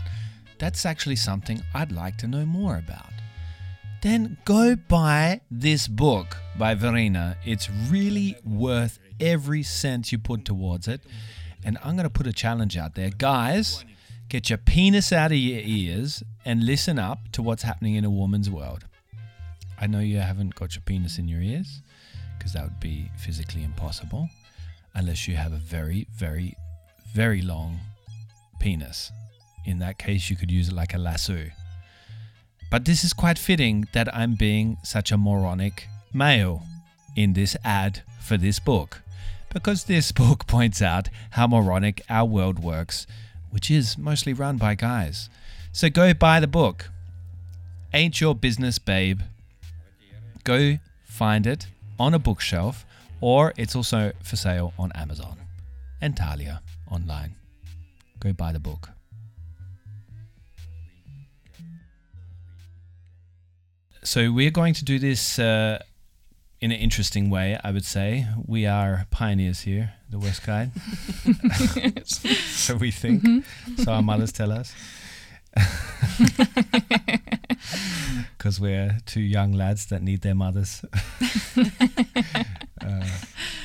that's 0.58 0.86
actually 0.86 1.16
something 1.16 1.60
I'd 1.74 1.90
like 1.90 2.18
to 2.18 2.28
know 2.28 2.46
more 2.46 2.76
about, 2.76 3.10
then 4.02 4.36
go 4.44 4.76
buy 4.76 5.40
this 5.50 5.88
book 5.88 6.36
by 6.56 6.74
Verena. 6.74 7.36
It's 7.44 7.68
really 7.68 8.36
worth 8.44 8.98
every 9.18 9.64
cent 9.64 10.12
you 10.12 10.18
put 10.18 10.44
towards 10.44 10.86
it. 10.86 11.00
And 11.64 11.78
I'm 11.84 11.96
going 11.96 12.04
to 12.04 12.10
put 12.10 12.26
a 12.26 12.32
challenge 12.32 12.76
out 12.76 12.94
there. 12.94 13.10
Guys, 13.10 13.84
get 14.28 14.50
your 14.50 14.58
penis 14.58 15.12
out 15.12 15.32
of 15.32 15.38
your 15.38 15.60
ears 15.62 16.22
and 16.44 16.64
listen 16.64 16.98
up 16.98 17.30
to 17.32 17.42
what's 17.42 17.62
happening 17.62 17.94
in 17.94 18.04
a 18.04 18.10
woman's 18.10 18.50
world. 18.50 18.84
I 19.78 19.86
know 19.86 20.00
you 20.00 20.18
haven't 20.18 20.54
got 20.54 20.74
your 20.74 20.82
penis 20.82 21.18
in 21.18 21.28
your 21.28 21.40
ears 21.40 21.82
because 22.38 22.52
that 22.52 22.64
would 22.64 22.80
be 22.80 23.10
physically 23.16 23.62
impossible 23.64 24.28
unless 24.94 25.28
you 25.28 25.36
have 25.36 25.52
a 25.52 25.56
very, 25.56 26.06
very, 26.14 26.54
very 27.14 27.42
long 27.42 27.78
penis. 28.58 29.10
In 29.64 29.78
that 29.78 29.98
case, 29.98 30.28
you 30.30 30.36
could 30.36 30.50
use 30.50 30.68
it 30.68 30.74
like 30.74 30.94
a 30.94 30.98
lasso. 30.98 31.46
But 32.70 32.84
this 32.84 33.04
is 33.04 33.12
quite 33.12 33.38
fitting 33.38 33.86
that 33.92 34.14
I'm 34.14 34.34
being 34.34 34.78
such 34.82 35.12
a 35.12 35.18
moronic 35.18 35.88
male 36.12 36.62
in 37.16 37.34
this 37.34 37.56
ad 37.64 38.02
for 38.20 38.36
this 38.36 38.58
book, 38.58 39.01
because 39.52 39.84
this 39.84 40.12
book 40.12 40.46
points 40.46 40.80
out 40.82 41.08
how 41.30 41.46
moronic 41.46 42.02
our 42.08 42.26
world 42.26 42.58
works, 42.58 43.06
which 43.50 43.70
is 43.70 43.98
mostly 43.98 44.32
run 44.32 44.56
by 44.56 44.74
guys. 44.74 45.28
So 45.72 45.88
go 45.90 46.14
buy 46.14 46.40
the 46.40 46.46
book. 46.46 46.90
Ain't 47.94 48.20
Your 48.20 48.34
Business, 48.34 48.78
Babe. 48.78 49.20
Go 50.44 50.78
find 51.04 51.46
it 51.46 51.66
on 51.98 52.14
a 52.14 52.18
bookshelf, 52.18 52.84
or 53.20 53.52
it's 53.56 53.76
also 53.76 54.12
for 54.22 54.36
sale 54.36 54.72
on 54.78 54.90
Amazon 54.92 55.36
and 56.00 56.16
Talia 56.16 56.62
online. 56.90 57.36
Go 58.18 58.32
buy 58.32 58.52
the 58.52 58.60
book. 58.60 58.90
So 64.04 64.32
we're 64.32 64.50
going 64.50 64.74
to 64.74 64.84
do 64.84 64.98
this 64.98 65.38
uh, 65.38 65.80
in 66.62 66.70
an 66.72 66.78
interesting 66.78 67.28
way, 67.28 67.58
I 67.62 67.70
would 67.72 67.84
say. 67.84 68.26
We 68.46 68.66
are 68.66 69.06
pioneers 69.10 69.60
here, 69.62 69.92
the 70.08 70.18
West 70.18 70.46
Guide. 70.46 70.70
so 72.06 72.76
we 72.76 72.90
think. 72.90 73.44
So 73.78 73.92
our 73.92 74.02
mothers 74.02 74.32
tell 74.32 74.50
us. 74.52 74.72
Because 78.38 78.58
we're 78.60 78.98
two 79.06 79.20
young 79.20 79.52
lads 79.52 79.86
that 79.86 80.02
need 80.02 80.22
their 80.22 80.34
mothers. 80.34 80.84
uh, 82.84 83.06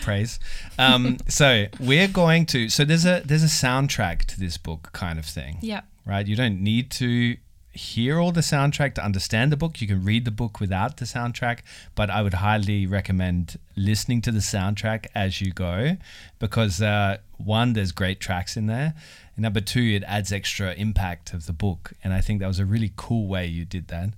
praise. 0.04 0.40
Um, 0.78 1.18
so 1.28 1.66
we're 1.80 2.08
going 2.08 2.46
to. 2.48 2.70
So 2.70 2.86
there's 2.86 3.06
a 3.06 3.22
there's 3.26 3.42
a 3.44 3.48
soundtrack 3.48 4.26
to 4.26 4.40
this 4.40 4.58
book, 4.58 4.90
kind 4.94 5.18
of 5.18 5.26
thing 5.26 5.58
Yeah. 5.62 5.82
right? 6.06 6.28
You 6.28 6.36
don't 6.36 6.62
need 6.62 6.92
to 6.92 7.38
hear 7.78 8.20
all 8.20 8.32
the 8.32 8.42
soundtrack 8.42 8.94
to 8.96 9.04
understand 9.04 9.52
the 9.52 9.58
book. 9.58 9.80
You 9.82 9.88
can 9.88 10.04
read 10.04 10.26
the 10.26 10.32
book 10.32 10.60
without 10.60 10.98
the 10.98 11.06
soundtrack, 11.06 11.60
but 11.96 12.10
I 12.10 12.22
would 12.22 12.34
highly 12.36 12.86
recommend 12.86 13.58
listening 13.76 14.22
to 14.24 14.32
the 14.32 14.40
soundtrack 14.40 15.06
as 15.16 15.40
you 15.42 15.52
go 15.54 15.96
because 16.40 16.82
uh, 16.82 17.18
one, 17.38 17.74
there's 17.74 17.92
great 17.92 18.20
tracks 18.20 18.58
in 18.58 18.68
there, 18.68 18.94
and 19.36 19.44
number 19.44 19.62
two, 19.62 19.82
it 19.82 20.04
adds 20.06 20.32
extra 20.32 20.74
impact 20.74 21.34
of 21.34 21.46
the 21.46 21.54
book. 21.54 21.94
And 22.04 22.14
I 22.14 22.22
think 22.22 22.40
that 22.42 22.48
was 22.48 22.60
a 22.60 22.66
really 22.66 22.92
cool 22.96 23.28
way 23.28 23.46
you 23.46 23.64
did 23.64 23.88
that. 23.88 24.10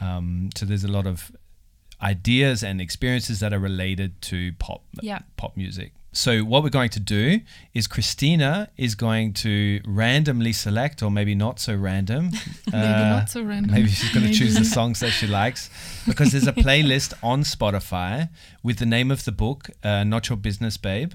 Um, 0.00 0.50
so 0.54 0.64
there's 0.66 0.84
a 0.84 0.88
lot 0.88 1.06
of 1.06 1.32
ideas 2.02 2.62
and 2.62 2.80
experiences 2.80 3.40
that 3.40 3.52
are 3.52 3.58
related 3.58 4.20
to 4.22 4.52
pop 4.54 4.82
Yeah. 5.02 5.20
pop 5.36 5.56
music. 5.56 5.92
So 6.12 6.40
what 6.40 6.64
we're 6.64 6.70
going 6.70 6.90
to 6.90 7.00
do 7.00 7.40
is 7.72 7.86
Christina 7.86 8.70
is 8.76 8.94
going 8.96 9.32
to 9.34 9.80
randomly 9.86 10.52
select, 10.52 11.02
or 11.02 11.10
maybe 11.10 11.34
not 11.36 11.60
so 11.60 11.76
random. 11.76 12.30
Maybe 12.72 12.76
uh, 12.76 13.10
not 13.10 13.30
so 13.30 13.42
random. 13.42 13.72
Maybe 13.72 13.88
she's 13.88 14.12
going 14.12 14.26
to 14.26 14.32
choose 14.32 14.56
the 14.56 14.64
songs 14.64 15.00
that 15.00 15.10
she 15.10 15.26
likes 15.26 15.70
because 16.06 16.32
there's 16.32 16.48
a 16.48 16.52
playlist 16.66 17.14
on 17.22 17.42
Spotify 17.42 18.28
with 18.62 18.78
the 18.78 18.86
name 18.86 19.10
of 19.10 19.24
the 19.24 19.32
book, 19.32 19.70
uh, 19.84 20.02
Not 20.02 20.28
Your 20.28 20.36
Business, 20.36 20.76
Babe, 20.76 21.12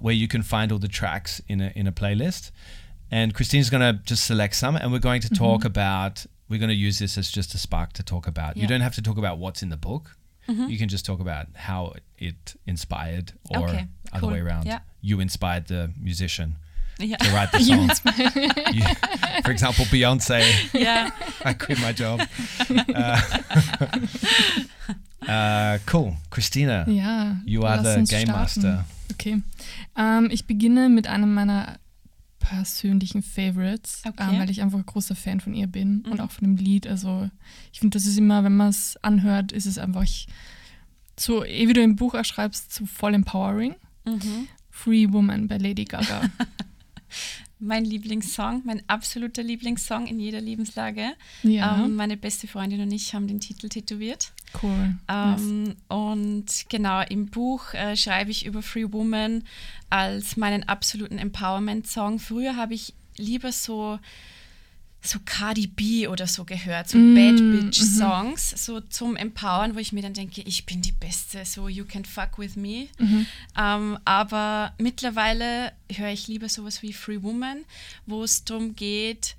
where 0.00 0.14
you 0.14 0.26
can 0.26 0.42
find 0.42 0.72
all 0.72 0.78
the 0.78 0.88
tracks 0.88 1.40
in 1.48 1.60
a 1.60 1.72
in 1.76 1.86
a 1.86 1.92
playlist. 1.92 2.50
And 3.10 3.34
Christina's 3.34 3.70
going 3.70 3.82
to 3.94 4.02
just 4.02 4.24
select 4.24 4.56
some, 4.56 4.74
and 4.74 4.90
we're 4.90 4.98
going 4.98 5.20
to 5.22 5.30
talk 5.30 5.64
about. 5.64 6.26
We're 6.48 6.58
going 6.58 6.70
to 6.70 6.74
use 6.74 6.98
this 6.98 7.16
as 7.16 7.30
just 7.30 7.54
a 7.54 7.58
spark 7.58 7.92
to 7.94 8.02
talk 8.02 8.26
about. 8.26 8.56
You 8.56 8.66
don't 8.66 8.80
have 8.82 8.94
to 8.96 9.02
talk 9.02 9.16
about 9.16 9.38
what's 9.38 9.62
in 9.62 9.70
the 9.70 9.76
book. 9.76 10.16
You 10.48 10.76
can 10.78 10.88
just 10.88 11.04
talk 11.06 11.20
about 11.20 11.46
how 11.54 11.94
it 12.18 12.56
inspired, 12.66 13.32
or 13.50 13.68
Okay, 13.68 13.86
other 14.12 14.26
way 14.28 14.40
around. 14.40 14.66
Yeah. 14.66 14.80
You 15.00 15.20
inspired 15.20 15.66
the 15.68 15.90
musician 16.00 16.56
Ja. 16.98 17.16
to 17.16 17.30
write 17.32 17.50
the 17.52 17.60
song. 17.64 17.88
You- 18.74 19.42
for 19.42 19.50
example, 19.52 19.84
Beyonce. 19.86 20.42
Yeah. 20.74 21.10
I 21.44 21.54
quit 21.54 21.78
my 21.80 21.92
job. 21.92 22.20
Uh, 22.94 23.20
uh, 25.28 25.78
cool. 25.86 26.16
Christina, 26.30 26.84
Ja. 26.88 27.36
you 27.44 27.62
are 27.64 27.82
the 27.82 27.94
game 27.96 28.26
starten. 28.26 28.32
master. 28.32 28.84
Okay. 29.12 29.42
Ähm, 29.96 30.28
ich 30.30 30.46
beginne 30.46 30.88
mit 30.88 31.06
einem 31.06 31.34
meiner 31.34 31.76
persönlichen 32.42 33.22
Favorites, 33.22 34.02
Okay. 34.06 34.24
ähm, 34.34 34.38
weil 34.40 34.50
ich 34.50 34.60
einfach 34.62 34.78
ein 34.78 34.86
großer 34.86 35.14
Fan 35.14 35.40
von 35.40 35.54
ihr 35.54 35.66
bin 35.68 36.02
und 36.02 36.14
Mhm. 36.14 36.20
auch 36.20 36.30
von 36.30 36.44
dem 36.44 36.56
Lied. 36.56 36.86
Also 36.86 37.30
ich 37.72 37.78
finde, 37.80 37.96
das 37.96 38.06
ist 38.06 38.18
immer, 38.18 38.42
wenn 38.44 38.56
man 38.56 38.68
es 38.70 38.96
anhört, 39.02 39.52
ist 39.52 39.66
es 39.66 39.78
einfach 39.78 40.04
so, 41.18 41.44
eh 41.44 41.68
wie 41.68 41.72
du 41.72 41.82
im 41.82 41.96
Buch 41.96 42.14
auch 42.14 42.24
schreibst, 42.24 42.74
so 42.74 42.84
voll 42.86 43.14
empowering. 43.14 43.74
Mhm. 44.04 44.48
Free 44.70 45.06
Woman 45.12 45.46
bei 45.48 45.58
Lady 45.58 45.84
Gaga. 45.84 46.22
Mein 47.64 47.84
Lieblingssong, 47.84 48.62
mein 48.64 48.82
absoluter 48.88 49.42
Lieblingssong 49.44 50.06
in 50.08 50.18
jeder 50.18 50.40
Lebenslage. 50.40 51.12
ja, 51.44 51.84
Ähm, 51.84 51.94
meine 51.94 52.16
beste 52.16 52.48
Freundin 52.48 52.80
und 52.80 52.90
ich 52.90 53.14
haben 53.14 53.28
den 53.28 53.38
Titel 53.40 53.68
tätowiert. 53.68 54.32
cool. 54.62 54.96
nice. 55.06 55.40
Ähm, 55.40 55.76
Und 55.88 56.46
genau, 56.68 57.02
im 57.08 57.26
Buch 57.26 57.72
äh, 57.74 57.96
schreibe 57.96 58.32
ich 58.32 58.44
über 58.46 58.62
Free 58.62 58.92
Woman 58.92 59.44
als 59.90 60.36
meinen 60.36 60.64
absoluten 60.68 61.18
Empowerment-Song. 61.18 62.18
Früher 62.18 62.56
habe 62.56 62.74
ich 62.74 62.94
lieber 63.16 63.52
so, 63.52 63.98
so 65.02 65.18
Cardi 65.24 65.66
B 65.66 66.06
oder 66.06 66.26
so 66.26 66.44
gehört, 66.44 66.88
so 66.88 66.96
Mm, 66.96 67.14
Bad 67.14 67.40
mhm. 67.40 67.52
Bitch-Songs, 67.52 68.64
so 68.64 68.80
zum 68.80 69.16
Empowern, 69.16 69.74
wo 69.74 69.78
ich 69.80 69.92
mir 69.92 70.02
dann 70.02 70.14
denke, 70.14 70.42
ich 70.42 70.64
bin 70.64 70.80
die 70.80 70.92
Beste, 70.92 71.44
so 71.44 71.68
you 71.68 71.84
can 71.84 72.04
fuck 72.04 72.38
with 72.38 72.54
me. 72.54 72.86
Mhm. 72.98 73.26
Ähm, 73.58 73.98
aber 74.04 74.72
mittlerweile 74.78 75.72
höre 75.92 76.10
ich 76.10 76.28
lieber 76.28 76.48
sowas 76.48 76.82
wie 76.82 76.92
Free 76.92 77.22
Woman, 77.22 77.64
wo 78.06 78.22
es 78.22 78.44
darum 78.44 78.76
geht, 78.76 79.36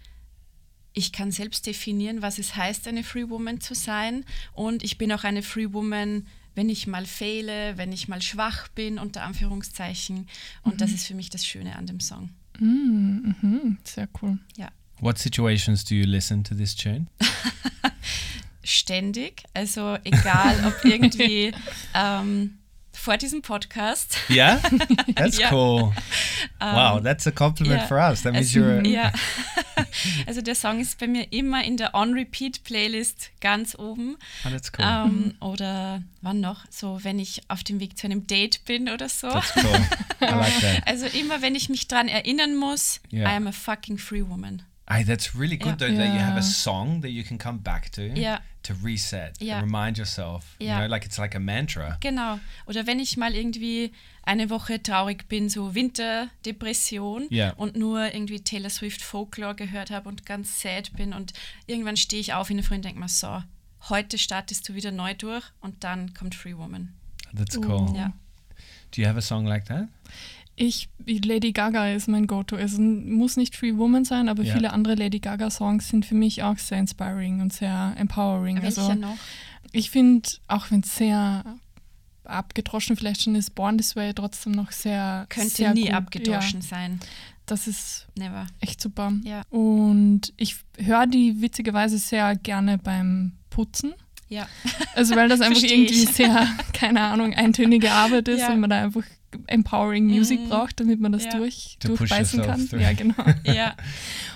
ich 0.94 1.12
kann 1.12 1.32
selbst 1.32 1.66
definieren, 1.66 2.22
was 2.22 2.38
es 2.38 2.56
heißt, 2.56 2.88
eine 2.88 3.04
Free 3.04 3.30
Woman 3.30 3.60
zu 3.62 3.74
sein. 3.74 4.26
Und 4.54 4.84
ich 4.84 4.98
bin 4.98 5.12
auch 5.12 5.24
eine 5.24 5.42
Free 5.42 5.74
Woman, 5.74 6.28
wenn 6.56 6.70
ich 6.70 6.86
mal 6.86 7.06
fehle, 7.06 7.78
wenn 7.78 7.92
ich 7.92 8.08
mal 8.08 8.22
schwach 8.22 8.68
bin, 8.70 9.00
unter 9.00 9.24
Anführungszeichen. 9.24 10.28
Und 10.62 10.82
das 10.82 10.92
ist 10.92 11.08
für 11.08 11.16
mich 11.16 11.32
das 11.32 11.48
Schöne 11.48 11.76
an 11.76 11.88
dem 11.88 12.00
Song. 12.00 12.30
Mm, 12.60 13.34
mhm, 13.42 13.78
sehr 13.84 14.08
cool. 14.22 14.38
Ja. 14.56 14.70
What 15.00 15.18
situations 15.18 15.84
do 15.84 15.96
you 15.96 16.06
listen 16.06 16.44
to 16.46 16.56
this 16.56 16.76
tune? 16.76 17.08
Ständig. 18.64 19.44
Also 19.54 19.98
egal, 20.06 20.56
ob 20.66 20.86
irgendwie 20.86 21.52
ähm, 21.94 22.58
vor 22.94 23.18
diesem 23.18 23.42
Podcast. 23.42 24.16
Yeah, 24.30 24.62
that's 25.16 25.38
Ja. 25.40 25.52
cool. 25.52 25.92
wow, 26.62 27.02
that's 27.04 27.28
a 27.28 27.32
compliment 27.32 27.82
ja. 27.82 27.88
for 27.88 27.98
us. 27.98 28.22
That 28.22 28.32
means 28.34 28.56
Also, 28.56 28.60
you're. 28.62 28.80
A, 28.80 28.88
ja. 28.88 29.12
also 30.26 30.42
der 30.42 30.56
Song 30.56 30.80
ist 30.80 30.98
bei 31.00 31.08
mir 31.08 31.34
immer 31.34 31.62
in 31.66 31.76
der 31.76 31.94
On-Repeat-Playlist 31.94 33.32
ganz 33.42 33.76
oben. 33.78 34.16
Oh, 34.46 34.50
that's 34.50 34.72
cool. 34.78 34.86
Ähm, 34.88 35.36
oder 35.42 36.02
wann 36.22 36.40
noch? 36.40 36.64
So, 36.70 37.00
wenn 37.04 37.20
ich 37.20 37.42
auf 37.50 37.64
dem 37.66 37.82
Weg 37.82 37.98
zu 37.98 38.08
einem 38.08 38.26
Date 38.28 38.64
bin 38.64 38.88
oder 38.88 39.10
so. 39.10 39.30
that's 39.30 39.54
cool. 39.58 39.82
I 40.22 40.26
like 40.32 40.62
that. 40.62 40.88
Also 40.88 41.06
immer, 41.08 41.42
wenn 41.42 41.56
ich 41.56 41.68
mich 41.68 41.90
dran 41.90 42.08
erinnern 42.08 42.56
muss, 42.56 43.02
Ja. 43.10 43.24
I 43.30 43.36
am 43.36 43.48
a 43.48 43.52
fucking 43.52 43.98
free 43.98 44.24
woman. 44.26 44.62
Aye, 44.86 45.04
that's 45.06 45.34
really 45.34 45.58
good 45.58 45.80
Ja. 45.80 45.88
though 45.88 45.96
that 45.98 46.14
you 46.14 46.20
have 46.20 46.38
a 46.38 46.42
song 46.42 47.02
that 47.02 47.12
you 47.12 47.24
can 47.24 47.38
come 47.38 47.60
back 47.60 47.90
to 47.94 48.02
Ja. 48.02 48.42
to 48.64 48.74
reset, 48.84 49.42
and 49.42 49.64
remind 49.64 49.98
yourself. 49.98 50.56
You 50.60 50.68
Ja. 50.68 50.80
know, 50.80 50.88
like 50.88 51.06
it's 51.06 51.18
like 51.18 51.36
a 51.36 51.40
mantra. 51.40 51.98
Genau. 52.02 52.40
Oder 52.66 52.86
wenn 52.86 53.00
ich 53.00 53.16
mal 53.18 53.34
irgendwie 53.34 53.92
eine 54.24 54.50
Woche 54.50 54.82
traurig 54.84 55.28
bin, 55.30 55.50
so 55.50 55.74
Winterdepression 55.76 57.28
Ja. 57.30 57.52
und 57.54 57.76
nur 57.76 58.14
irgendwie 58.14 58.42
Taylor 58.42 58.70
Swift 58.70 59.02
Folklore 59.02 59.56
gehört 59.56 59.90
habe 59.92 60.08
und 60.10 60.26
ganz 60.26 60.62
sad 60.62 60.92
bin 60.94 61.14
und 61.14 61.34
irgendwann 61.68 61.98
stehe 61.98 62.22
ich 62.22 62.34
auf 62.34 62.50
in 62.50 62.58
der 62.58 62.66
Früh 62.66 62.76
und 62.76 62.86
denke 62.86 63.00
mir 63.00 63.10
so, 63.10 63.42
heute 63.90 64.18
startest 64.18 64.68
du 64.70 64.74
wieder 64.76 64.92
neu 64.92 65.14
durch 65.14 65.44
und 65.62 65.84
dann 65.84 66.14
kommt 66.14 66.36
Free 66.36 66.56
Woman. 66.58 66.94
That's 67.36 67.58
cool. 67.58 67.94
Ja. 67.96 68.14
Do 68.96 69.02
you 69.02 69.08
have 69.08 69.18
a 69.18 69.22
song 69.22 69.46
like 69.46 69.66
that? 69.66 69.88
Ich, 70.56 70.88
Lady 71.06 71.52
Gaga 71.52 71.90
ist 71.94 72.08
mein 72.08 72.28
Go-To. 72.28 72.56
Es 72.58 72.78
muss 72.78 73.38
nicht 73.38 73.56
Free 73.56 73.76
Woman 73.78 74.06
sein, 74.06 74.30
aber 74.30 74.44
Ja. 74.44 74.54
viele 74.54 74.72
andere 74.72 74.96
Lady 74.96 75.20
Gaga-Songs 75.20 75.90
sind 75.90 76.06
für 76.06 76.16
mich 76.16 76.44
auch 76.44 76.58
sehr 76.60 76.78
inspiring 76.78 77.42
und 77.42 77.52
sehr 77.52 77.94
empowering. 77.98 78.62
Welcher 78.62 78.82
also 78.84 78.94
noch? 78.94 79.18
ich 79.72 79.90
finde, 79.90 80.30
auch 80.48 80.70
wenn 80.70 80.82
es 80.82 80.96
sehr 80.96 81.44
abgedroschen 82.24 82.96
vielleicht 82.96 83.24
schon 83.24 83.36
ist, 83.36 83.56
Born 83.56 83.78
This 83.78 83.96
Way 83.96 84.14
trotzdem 84.14 84.54
noch 84.54 84.72
sehr 84.72 85.26
Könnte 85.30 85.50
sehr 85.50 85.74
nie 85.74 85.86
gut. 85.86 85.94
abgedroschen 85.94 86.62
Ja, 86.62 86.68
sein. 86.68 87.00
das 87.46 87.68
ist 87.68 88.08
Never. 88.16 88.46
echt 88.62 88.80
super. 88.80 89.12
Ja. 89.24 89.42
Und 89.50 90.34
ich 90.38 90.58
höre 90.78 91.08
die 91.08 91.42
witzigerweise 91.42 91.98
sehr 91.98 92.36
gerne 92.36 92.78
beim 92.78 93.34
Putzen. 93.50 93.94
Ja. 94.30 94.48
Also 94.96 95.16
weil 95.16 95.28
das 95.30 95.42
einfach 95.42 95.62
irgendwie 95.64 96.04
ich. 96.04 96.10
sehr, 96.10 96.48
keine 96.74 97.02
Ahnung, 97.02 97.34
eintönige 97.34 97.92
Arbeit 97.92 98.28
ist 98.28 98.42
Ja. 98.42 98.52
und 98.54 98.60
man 98.60 98.70
da 98.70 98.82
einfach 98.84 99.04
empowering 99.48 100.06
Music 100.06 100.40
Mhm. 100.42 100.50
braucht, 100.50 100.80
damit 100.80 101.00
man 101.00 101.12
das 101.12 101.26
Ja. 101.26 101.38
durch, 101.38 101.78
To 101.80 101.96
durchbeißen 101.96 102.42
kann. 102.44 102.68
through. 102.68 102.80
Ja, 102.82 102.94
genau. 102.94 103.16
ja. 103.46 103.76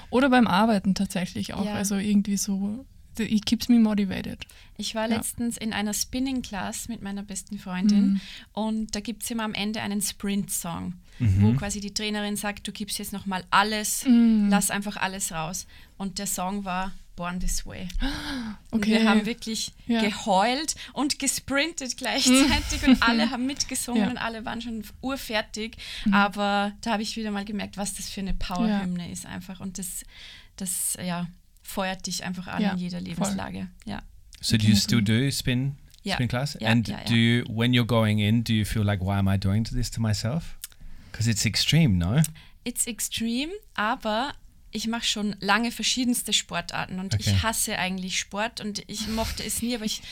Oder 0.10 0.30
beim 0.30 0.47
Arbeiten 0.47 0.95
tatsächlich 0.95 1.54
auch. 1.54 1.65
Ja. 1.65 1.73
Also 1.76 1.95
irgendwie 1.95 2.38
so, 2.38 2.86
it 3.19 3.45
keeps 3.45 3.69
me 3.69 3.78
motivated. 3.80 4.45
Ich 4.78 4.95
war 4.95 5.08
Ja. 5.10 5.15
letztens 5.17 5.58
in 5.58 5.73
einer 5.73 5.93
Spinning-Class 5.93 6.88
mit 6.88 7.02
meiner 7.02 7.23
besten 7.23 7.60
Freundin 7.60 8.13
Mhm. 8.13 8.21
und 8.54 8.95
da 8.95 9.00
gibt 9.00 9.23
es 9.23 9.32
immer 9.32 9.43
am 9.43 9.54
Ende 9.54 9.82
einen 9.82 10.02
Sprint-Song, 10.02 10.93
Mhm. 11.19 11.41
wo 11.41 11.54
quasi 11.54 11.80
die 11.80 11.93
Trainerin 11.93 12.36
sagt, 12.36 12.67
du 12.67 12.71
gibst 12.71 12.97
jetzt 13.00 13.13
nochmal 13.13 13.43
alles, 13.52 14.06
Mhm. 14.06 14.47
lass 14.50 14.71
einfach 14.71 14.97
alles 14.97 15.32
raus. 15.32 15.67
Und 15.97 16.17
der 16.19 16.28
Song 16.28 16.63
war 16.65 16.91
Born 17.17 17.41
This 17.41 17.65
Way. 17.65 17.89
Und 18.71 18.80
Okay. 18.84 18.91
wir 18.91 19.10
haben 19.10 19.25
wirklich 19.25 19.73
Ja. 19.88 19.99
geheult 20.01 20.75
und 20.93 21.19
gesprintet 21.19 21.97
gleichzeitig 21.97 22.84
und 22.88 23.03
alle 23.03 23.30
haben 23.32 23.45
mitgesungen 23.45 24.03
Ja. 24.03 24.10
und 24.10 24.17
alle 24.17 24.45
waren 24.45 24.62
schon 24.62 24.84
urfertig. 25.01 25.75
Aber 26.13 26.71
da 26.82 26.93
habe 26.93 27.03
ich 27.03 27.17
wieder 27.17 27.32
mal 27.32 27.43
gemerkt, 27.43 27.75
was 27.75 27.95
das 27.95 28.08
für 28.10 28.21
eine 28.21 28.34
Powerhymne 28.34 29.12
ist 29.12 29.25
einfach. 29.25 29.60
Und 29.60 29.77
das, 29.80 30.03
das 30.56 30.95
ja, 31.03 31.27
feuert 31.63 32.08
dich 32.08 32.23
einfach 32.23 32.47
an 32.47 32.62
Ja, 32.62 32.71
in 32.71 32.77
jeder. 32.77 33.01
Lebenslage. 33.01 33.67
Ja. 33.86 34.01
So 34.39 34.56
do 34.56 34.65
you 34.67 34.75
still 34.75 35.01
do 35.01 35.30
spin 35.32 35.75
spin 36.08 36.27
class? 36.30 36.56
And 36.58 36.88
do 37.10 37.15
you 37.15 37.43
when 37.49 37.73
you're 37.73 37.86
going 37.86 38.19
in, 38.19 38.43
do 38.43 38.53
you 38.53 38.63
feel 38.63 38.84
like 38.84 39.01
why 39.01 39.17
am 39.17 39.27
I 39.27 39.38
doing 39.38 39.65
this 39.65 39.89
to 39.91 39.99
myself? 39.99 40.56
Because 41.12 41.30
it's 41.30 41.45
extreme, 41.45 41.97
no? 41.97 42.21
It's 42.63 42.86
extreme, 42.86 43.49
aber 43.73 44.34
ich 44.78 44.88
mache 44.88 45.06
schon 45.06 45.36
lange 45.40 45.72
verschiedenste 45.72 46.32
Sportarten 46.34 47.00
und 47.00 47.13
Okay. 47.13 47.24
ich 47.36 47.44
hasse 47.44 47.78
eigentlich 47.78 48.20
Sport 48.20 48.62
und 48.62 48.84
ich 48.88 49.08
mochte 49.08 49.44
es 49.44 49.62
nie, 49.62 49.76
aber 49.76 49.86
ich 49.86 50.02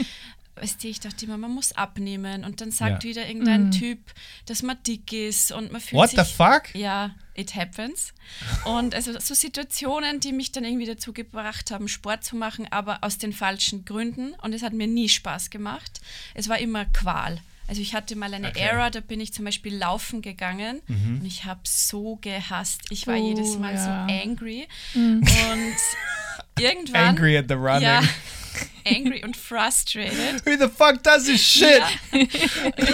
weißt 0.57 0.81
du, 0.83 0.87
ich 0.87 1.01
dachte 1.01 1.25
immer, 1.25 1.37
man 1.37 1.51
muss 1.51 1.73
abnehmen 1.73 2.45
und 2.45 2.61
dann 2.61 2.71
sagt 2.71 3.03
Ja. 3.03 3.09
wieder 3.09 3.27
irgendein 3.27 3.71
Typ, 3.71 3.99
dass 4.45 4.63
man 4.63 4.77
dick 4.87 5.11
ist 5.11 5.51
und 5.51 5.71
man 5.71 5.81
fühlt 5.81 5.99
What 6.01 6.09
sich... 6.11 6.19
the 6.19 6.25
fuck? 6.33 6.73
Ja, 6.73 7.13
it 7.33 7.55
happens. 7.55 8.13
Und 8.63 8.95
also 8.95 9.19
so 9.19 9.33
Situationen, 9.33 10.21
die 10.21 10.31
mich 10.31 10.53
dann 10.53 10.63
irgendwie 10.63 10.85
dazu 10.85 11.11
gebracht 11.11 11.71
haben, 11.71 11.89
Sport 11.89 12.23
zu 12.23 12.37
machen, 12.37 12.67
aber 12.71 13.03
aus 13.03 13.17
den 13.17 13.33
falschen 13.33 13.83
Gründen. 13.83 14.33
Und 14.35 14.53
es 14.53 14.61
hat 14.63 14.71
mir 14.71 14.87
nie 14.87 15.09
Spaß 15.09 15.49
gemacht. 15.49 15.99
Es 16.35 16.47
war 16.47 16.57
immer 16.57 16.85
Qual. 16.85 17.41
Also 17.67 17.81
ich 17.81 17.93
hatte 17.95 18.15
mal 18.15 18.33
eine 18.33 18.49
Okay. 18.49 18.59
Era, 18.59 18.89
da 18.89 18.99
bin 18.99 19.19
ich 19.19 19.33
zum 19.33 19.45
Beispiel 19.45 19.75
laufen 19.75 20.21
gegangen 20.21 20.81
Mhm. 20.87 21.19
und 21.21 21.25
ich 21.25 21.45
habe 21.45 21.61
so 21.63 22.17
gehasst. 22.17 22.81
Ich 22.89 23.07
war 23.07 23.15
Oh, 23.17 23.27
jedes 23.27 23.57
Mal 23.57 23.73
ja. 23.73 23.83
so 24.07 24.13
angry. 24.13 24.67
Und 24.93 25.25
irgendwann... 26.59 27.07
Angry 27.09 27.37
at 27.37 27.45
the 27.47 27.55
running. 27.55 27.81
Ja, 27.83 28.03
angry 28.85 29.23
und 29.23 29.35
frustrated. 29.35 30.45
Who 30.45 30.51
the 30.59 30.69
fuck 30.69 31.01
does 31.03 31.25
this 31.25 31.41
shit? 31.41 31.81
Ja. 32.11 32.19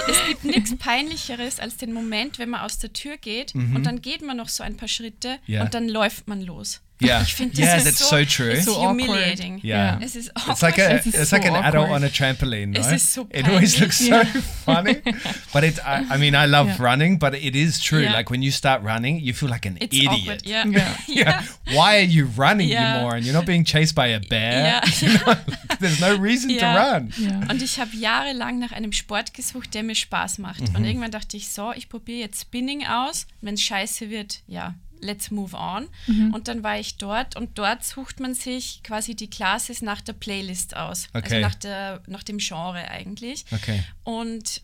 es 0.08 0.26
gibt 0.28 0.44
nichts 0.46 0.76
Peinlicheres 0.78 1.60
als 1.60 1.78
den 1.78 1.94
Moment, 1.94 2.40
wenn 2.40 2.50
man 2.50 2.62
aus 2.62 2.80
der 2.80 2.94
Tür 2.94 3.18
geht 3.18 3.54
und 3.56 3.84
dann 3.84 4.02
geht 4.02 4.22
man 4.22 4.38
noch 4.38 4.50
so 4.50 4.64
ein 4.64 4.78
paar 4.78 4.88
Schritte 4.88 5.38
Mhm. 5.48 5.54
Ja. 5.54 5.64
und 5.64 5.74
dann 5.74 5.90
läuft 5.90 6.28
man 6.28 6.42
los. 6.42 6.82
Yeah. 7.02 7.22
Ich 7.24 7.34
finde, 7.34 7.56
das 7.56 7.66
Yeah, 7.66 7.76
ist 7.78 7.84
that's 7.86 8.00
so, 8.00 8.18
so 8.18 8.26
true. 8.26 8.52
It's 8.52 8.66
So 8.66 8.76
awkward. 8.78 8.90
humiliating. 9.08 9.60
Yeah. 9.64 10.00
Es 10.02 10.16
ist 10.16 10.32
It's 10.48 10.62
like 10.62 10.78
a 10.80 10.86
awkward. 10.98 11.06
it's 11.08 11.32
like 11.32 11.44
so 11.44 11.50
an 11.50 11.56
adult 11.64 11.86
awkward. 11.86 12.04
on 12.04 12.04
a 12.04 12.10
trampoline, 12.10 12.76
Es 12.78 12.88
no? 12.88 12.94
ist 12.96 13.14
so 13.14 13.28
it 13.32 13.48
always 13.48 13.80
looks 13.80 13.98
so 14.00 14.10
peinlich. 14.12 14.44
funny, 14.66 15.02
but 15.54 15.64
it. 15.64 15.80
I, 15.80 16.06
I 16.14 16.18
mean, 16.18 16.36
I 16.36 16.46
love 16.46 16.68
Yeah. 16.68 16.78
running, 16.84 17.18
but 17.20 17.34
it 17.34 17.56
is 17.56 17.80
true. 17.80 18.02
Yeah. 18.04 18.14
Like 18.14 18.30
when 18.30 18.42
you 18.44 18.52
start 18.52 18.84
running, 18.84 19.20
you 19.20 19.34
feel 19.34 19.50
like 19.50 19.66
an 19.68 19.78
It's 19.82 19.96
idiot. 19.96 20.12
awkward. 20.12 20.46
Yeah. 20.46 20.66
Yeah. 20.72 20.96
Yeah. 21.08 21.44
Why 21.74 21.98
are 21.98 22.06
you 22.08 22.28
running, 22.38 22.70
Yeah. 22.70 22.98
you 22.98 23.02
moron? 23.02 23.24
You're 23.24 23.34
not 23.34 23.46
being 23.46 23.66
chased 23.66 23.96
by 23.96 24.08
a 24.14 24.20
bear. 24.20 24.66
Ja. 24.66 24.82
You're 25.02 25.26
not- 25.26 25.80
there's 25.80 26.00
no 26.00 26.16
reason 26.16 26.50
Ja. 26.52 26.74
to 26.74 26.80
run. 26.96 27.14
Und 27.50 27.62
ich 27.62 27.80
habe 27.80 27.96
jahrelang 27.96 28.60
nach 28.60 28.72
einem 28.72 28.92
Sport 28.92 29.34
gesucht, 29.34 29.74
der 29.74 29.84
mir 29.84 29.96
Spaß 29.96 30.38
macht. 30.38 30.70
Mhm. 30.70 30.76
Und 30.76 30.86
irgendwann 30.86 31.12
dachte 31.12 31.36
ich, 31.38 31.50
so, 31.50 31.72
ich 31.74 31.90
probiere 31.90 32.20
jetzt 32.20 32.42
Spinning 32.42 32.86
aus. 32.86 33.26
Wenn 33.42 33.56
es 33.56 33.62
scheiße 33.64 34.10
wird, 34.10 34.42
ja, 34.48 34.76
let's 35.02 35.32
move 35.32 35.56
on. 35.56 35.88
Mhm. 36.08 36.34
Und 36.34 36.48
dann 36.48 36.64
war 36.64 36.80
ich 36.80 36.98
dort 36.98 37.36
und 37.36 37.58
dort 37.58 37.84
sucht 37.84 38.20
man 38.20 38.34
sich 38.34 38.82
quasi 38.84 39.16
die 39.16 39.30
Classes 39.30 39.82
nach 39.82 40.00
der 40.02 40.14
Playlist 40.14 40.76
aus. 40.78 41.10
Also 41.14 41.26
Okay. 41.28 41.42
nach, 41.42 41.56
der, 41.56 42.02
nach 42.08 42.24
dem 42.24 42.38
Genre 42.38 42.88
eigentlich. 42.90 43.46
Okay. 43.52 43.84
Und 44.04 44.62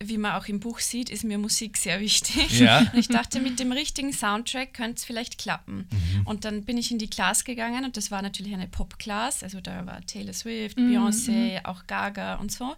wie 0.00 0.18
man 0.18 0.32
auch 0.32 0.46
im 0.48 0.60
Buch 0.60 0.80
sieht, 0.80 1.08
ist 1.08 1.24
mir 1.24 1.38
Musik 1.38 1.76
sehr 1.76 2.00
wichtig. 2.00 2.58
Ja. 2.60 2.80
Und 2.80 2.94
ich 2.98 3.08
dachte, 3.08 3.40
mit 3.40 3.58
dem 3.58 3.72
richtigen 3.72 4.12
Soundtrack 4.12 4.74
könnte 4.74 4.96
es 4.96 5.04
vielleicht 5.04 5.38
klappen. 5.38 5.88
Und 6.24 6.44
dann 6.44 6.64
bin 6.64 6.76
ich 6.76 6.90
in 6.90 6.98
die 6.98 7.08
Class 7.08 7.44
gegangen 7.44 7.84
und 7.84 7.96
das 7.96 8.10
war 8.10 8.20
natürlich 8.20 8.52
eine 8.52 8.66
Pop-Class. 8.68 9.42
Also 9.42 9.60
da 9.60 9.86
war 9.86 10.00
Taylor 10.04 10.34
Swift, 10.34 10.76
Beyoncé, 10.76 11.64
auch 11.64 11.86
Gaga 11.86 12.34
und 12.36 12.52
so. 12.52 12.74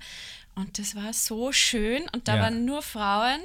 Und 0.54 0.78
das 0.78 0.94
war 0.94 1.12
so 1.12 1.52
schön. 1.52 2.02
Und 2.12 2.28
da 2.28 2.36
Ja. 2.36 2.42
waren 2.42 2.64
nur 2.64 2.82
Frauen. 2.82 3.40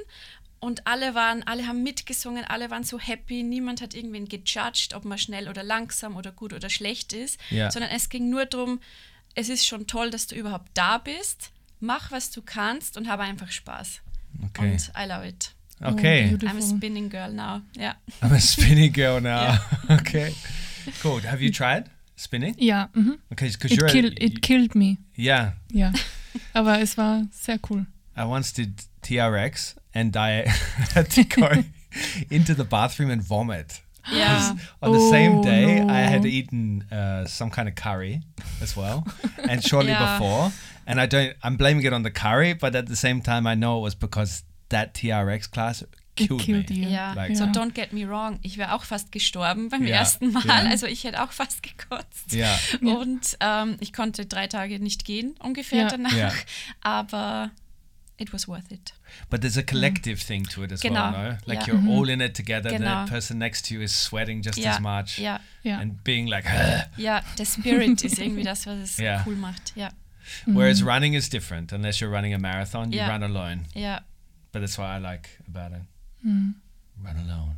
Und 0.62 0.86
alle 0.86 1.15
waren, 1.15 1.41
alle 1.43 1.65
haben 1.67 1.82
mitgesungen, 1.82 2.45
alle 2.45 2.69
waren 2.69 2.84
so 2.84 3.00
happy. 3.00 3.41
Niemand 3.41 3.82
hat 3.82 3.95
irgendwen 3.95 4.28
gejudged, 4.28 4.93
ob 4.93 5.06
man 5.06 5.17
schnell 5.17 5.50
oder 5.50 5.63
langsam 5.63 6.15
oder 6.15 6.32
gut 6.32 6.54
oder 6.54 6.69
schlecht 6.69 7.13
ist. 7.13 7.39
Ja. 7.50 7.71
Sondern 7.71 7.89
es 7.91 8.10
ging 8.10 8.30
nur 8.30 8.45
darum, 8.45 8.80
es 9.34 9.50
ist 9.50 9.65
schon 9.65 9.88
toll, 9.88 10.12
dass 10.12 10.28
du 10.28 10.36
überhaupt 10.36 10.69
da 10.76 11.00
bist. 11.00 11.50
Mach, 11.80 12.12
was 12.12 12.30
du 12.30 12.43
kannst 12.43 12.95
und 12.95 13.10
habe 13.10 13.24
einfach 13.24 13.52
Spaß. 13.52 14.02
Okay. 14.45 14.74
Und 14.74 14.91
I 14.95 15.08
love 15.08 15.28
it. 15.28 15.52
Okay. 15.82 16.30
Oh, 16.32 16.45
I'm 16.45 16.58
a 16.60 16.62
spinning 16.62 17.10
girl 17.10 17.34
now. 17.34 17.62
Ja. 17.76 17.95
I'm 18.21 18.34
a 18.34 18.39
spinning 18.39 18.93
girl 18.93 19.19
now. 19.19 19.30
Yeah. 19.30 19.60
okay. 20.00 20.36
Cool. 21.02 21.21
Have 21.24 21.41
you 21.43 21.52
tried 21.52 21.89
spinning? 22.15 22.56
Ja, 22.60 22.89
mhm. 22.93 23.17
Okay, 23.32 23.50
because 23.50 23.74
It, 23.74 23.80
you're. 23.80 23.89
kill, 23.89 24.06
a, 24.06 24.24
it 24.24 24.41
killed 24.43 24.76
me. 24.76 24.97
yeah. 25.17 25.54
Ja. 25.71 25.91
Aber 26.54 26.80
es 26.80 26.97
war 27.00 27.24
sehr 27.32 27.60
cool. 27.69 27.88
I 28.15 28.21
once 28.26 28.54
did 28.54 28.74
TRX 29.02 29.76
and 29.93 30.15
I 30.15 30.43
had 30.95 31.10
to 31.15 31.23
go 31.23 31.63
into 32.30 32.54
the 32.56 32.63
bathroom 32.63 33.10
and 33.12 33.21
vomit. 33.21 33.82
Ja. 34.12 34.56
On 34.82 34.91
the 34.93 35.10
same 35.12 35.38
Oh, 35.39 35.43
day, 35.43 35.80
no. 35.80 35.93
I 35.93 36.01
had 36.10 36.25
eaten 36.25 36.84
uh, 36.91 37.25
some 37.27 37.51
kind 37.51 37.67
of 37.69 37.75
curry 37.75 38.21
as 38.62 38.75
well, 38.75 39.04
and 39.47 39.63
shortly 39.63 39.91
Yeah. 39.91 40.17
before, 40.17 40.51
and 40.88 40.99
I 40.99 41.06
don't. 41.08 41.36
I'm 41.43 41.56
blaming 41.56 41.86
it 41.86 41.93
on 41.93 42.01
the 42.04 42.10
curry, 42.12 42.54
but 42.56 42.75
at 42.75 42.88
the 42.88 42.95
same 42.95 43.21
time, 43.21 43.45
I 43.45 43.54
know 43.56 43.77
it 43.77 43.84
was 43.84 43.95
because 43.95 44.43
that 44.69 44.95
TRX 44.95 45.51
class 45.51 45.84
killed, 46.15 46.41
killed 46.41 46.69
me. 46.71 46.77
you. 46.77 46.89
Ja, 46.89 47.13
Like- 47.13 47.38
so 47.38 47.45
ja. 47.45 47.51
don't 47.51 47.73
get 47.75 47.93
me 47.93 48.06
wrong, 48.08 48.39
ich 48.41 48.58
wäre 48.58 48.73
auch 48.73 48.86
fast 48.86 49.12
gestorben 49.12 49.69
beim 49.69 49.86
Ja, 49.86 49.97
ersten 49.97 50.32
Mal. 50.32 50.43
ja. 50.47 50.63
Also 50.69 50.88
ich 50.88 51.04
hätte 51.04 51.21
auch 51.21 51.32
fast 51.32 51.62
gekotzt. 51.62 52.34
Yeah, 52.34 52.58
Und 52.82 53.38
ähm, 53.39 53.77
ich 53.82 53.93
konnte 53.93 54.25
drei 54.25 54.47
Tage 54.47 54.80
nicht 54.80 55.06
gehen, 55.06 55.36
ungefähr 55.43 55.84
Ja. 55.84 55.88
danach. 55.89 56.15
Ja. 56.15 56.32
Aber 56.82 57.51
it 58.22 58.32
was 58.32 58.48
worth 58.48 58.72
it. 58.72 58.94
but 59.30 59.42
there's 59.42 59.58
a 59.58 59.64
collective 59.64 60.20
mm. 60.20 60.28
thing 60.30 60.44
to 60.46 60.64
it 60.64 60.72
as 60.72 60.82
Genau. 60.82 61.12
well, 61.12 61.12
no? 61.24 61.30
Like 61.48 61.60
Yeah. 61.60 61.66
you're 61.68 61.76
mm-hmm. 61.82 61.90
all 61.90 62.10
in 62.10 62.22
it 62.22 62.34
together. 62.36 62.70
Genau. 62.70 63.06
The 63.06 63.12
person 63.12 63.38
next 63.40 63.66
to 63.66 63.74
you 63.74 63.82
is 63.82 63.94
sweating 63.96 64.42
just 64.42 64.58
Ja, 64.58 64.72
as 64.72 64.80
much, 64.80 65.20
Yeah. 65.20 65.40
Ja. 65.64 65.80
and 65.82 66.04
being 66.04 66.28
like. 66.28 66.46
yeah, 66.98 67.22
the 67.38 67.46
Spirit 67.46 68.04
ist 68.04 68.18
irgendwie 68.24 68.44
das, 68.44 68.66
was 68.66 68.80
es 68.80 68.98
Ja. 68.98 69.24
cool 69.26 69.36
macht. 69.36 69.74
Ja, 69.76 69.90
Whereas 70.46 70.80
mm-hmm. 70.80 70.88
running 70.88 71.14
is 71.16 71.30
different. 71.30 71.72
Unless 71.72 72.00
you're 72.00 72.14
running 72.14 72.34
a 72.34 72.40
marathon, 72.40 72.92
you 72.92 73.00
Yeah. 73.00 73.10
run 73.10 73.24
alone. 73.24 73.66
Yeah. 73.74 74.00
But 74.52 74.62
that's 74.62 74.78
what 74.78 74.88
I 74.88 75.00
like 75.00 75.30
about 75.48 75.72
it. 75.74 75.82
Mm. 76.26 76.56
Run 77.04 77.18
alone. 77.18 77.56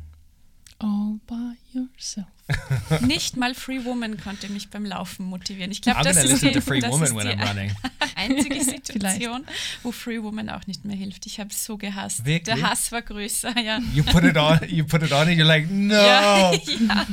All 0.80 1.20
by 1.26 1.56
yourself. 1.72 2.33
Nicht 3.00 3.36
mal 3.36 3.54
Free 3.54 3.84
Woman 3.84 4.18
konnte 4.20 4.48
mich 4.50 4.68
beim 4.68 4.84
Laufen 4.84 5.24
motivieren. 5.26 5.70
Ich 5.70 5.80
glaube, 5.80 6.02
das 6.02 6.16
ist 6.18 6.42
die, 6.42 6.52
das 6.52 6.66
ist 6.66 6.70
die 6.70 7.70
einzige 8.16 8.62
Situation, 8.64 9.46
wo 9.82 9.92
Free 9.92 10.22
Woman 10.22 10.50
auch 10.50 10.66
nicht 10.66 10.84
mehr 10.84 10.96
hilft. 10.96 11.24
Ich 11.26 11.40
habe 11.40 11.50
es 11.50 11.64
so 11.64 11.78
gehasst. 11.78 12.24
Wirklich? 12.26 12.54
Der 12.54 12.68
Hass 12.68 12.92
war 12.92 13.02
größer, 13.02 13.58
ja. 13.58 13.78
You 13.94 14.02
put 14.04 14.24
it 14.24 14.36
on. 14.36 14.60
You 14.68 14.84
put 14.84 15.02
it 15.02 15.12
on, 15.12 15.28
and 15.28 15.38
you're 15.38 15.44
like, 15.44 15.66
no. 15.70 15.94
Ja, 15.94 16.52
ja, 16.52 17.06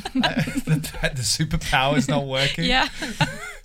the, 0.65 0.81
the 1.15 1.23
superpower 1.23 1.97
is 1.97 2.07
not 2.07 2.25
working. 2.25 2.65
ja, 2.65 2.85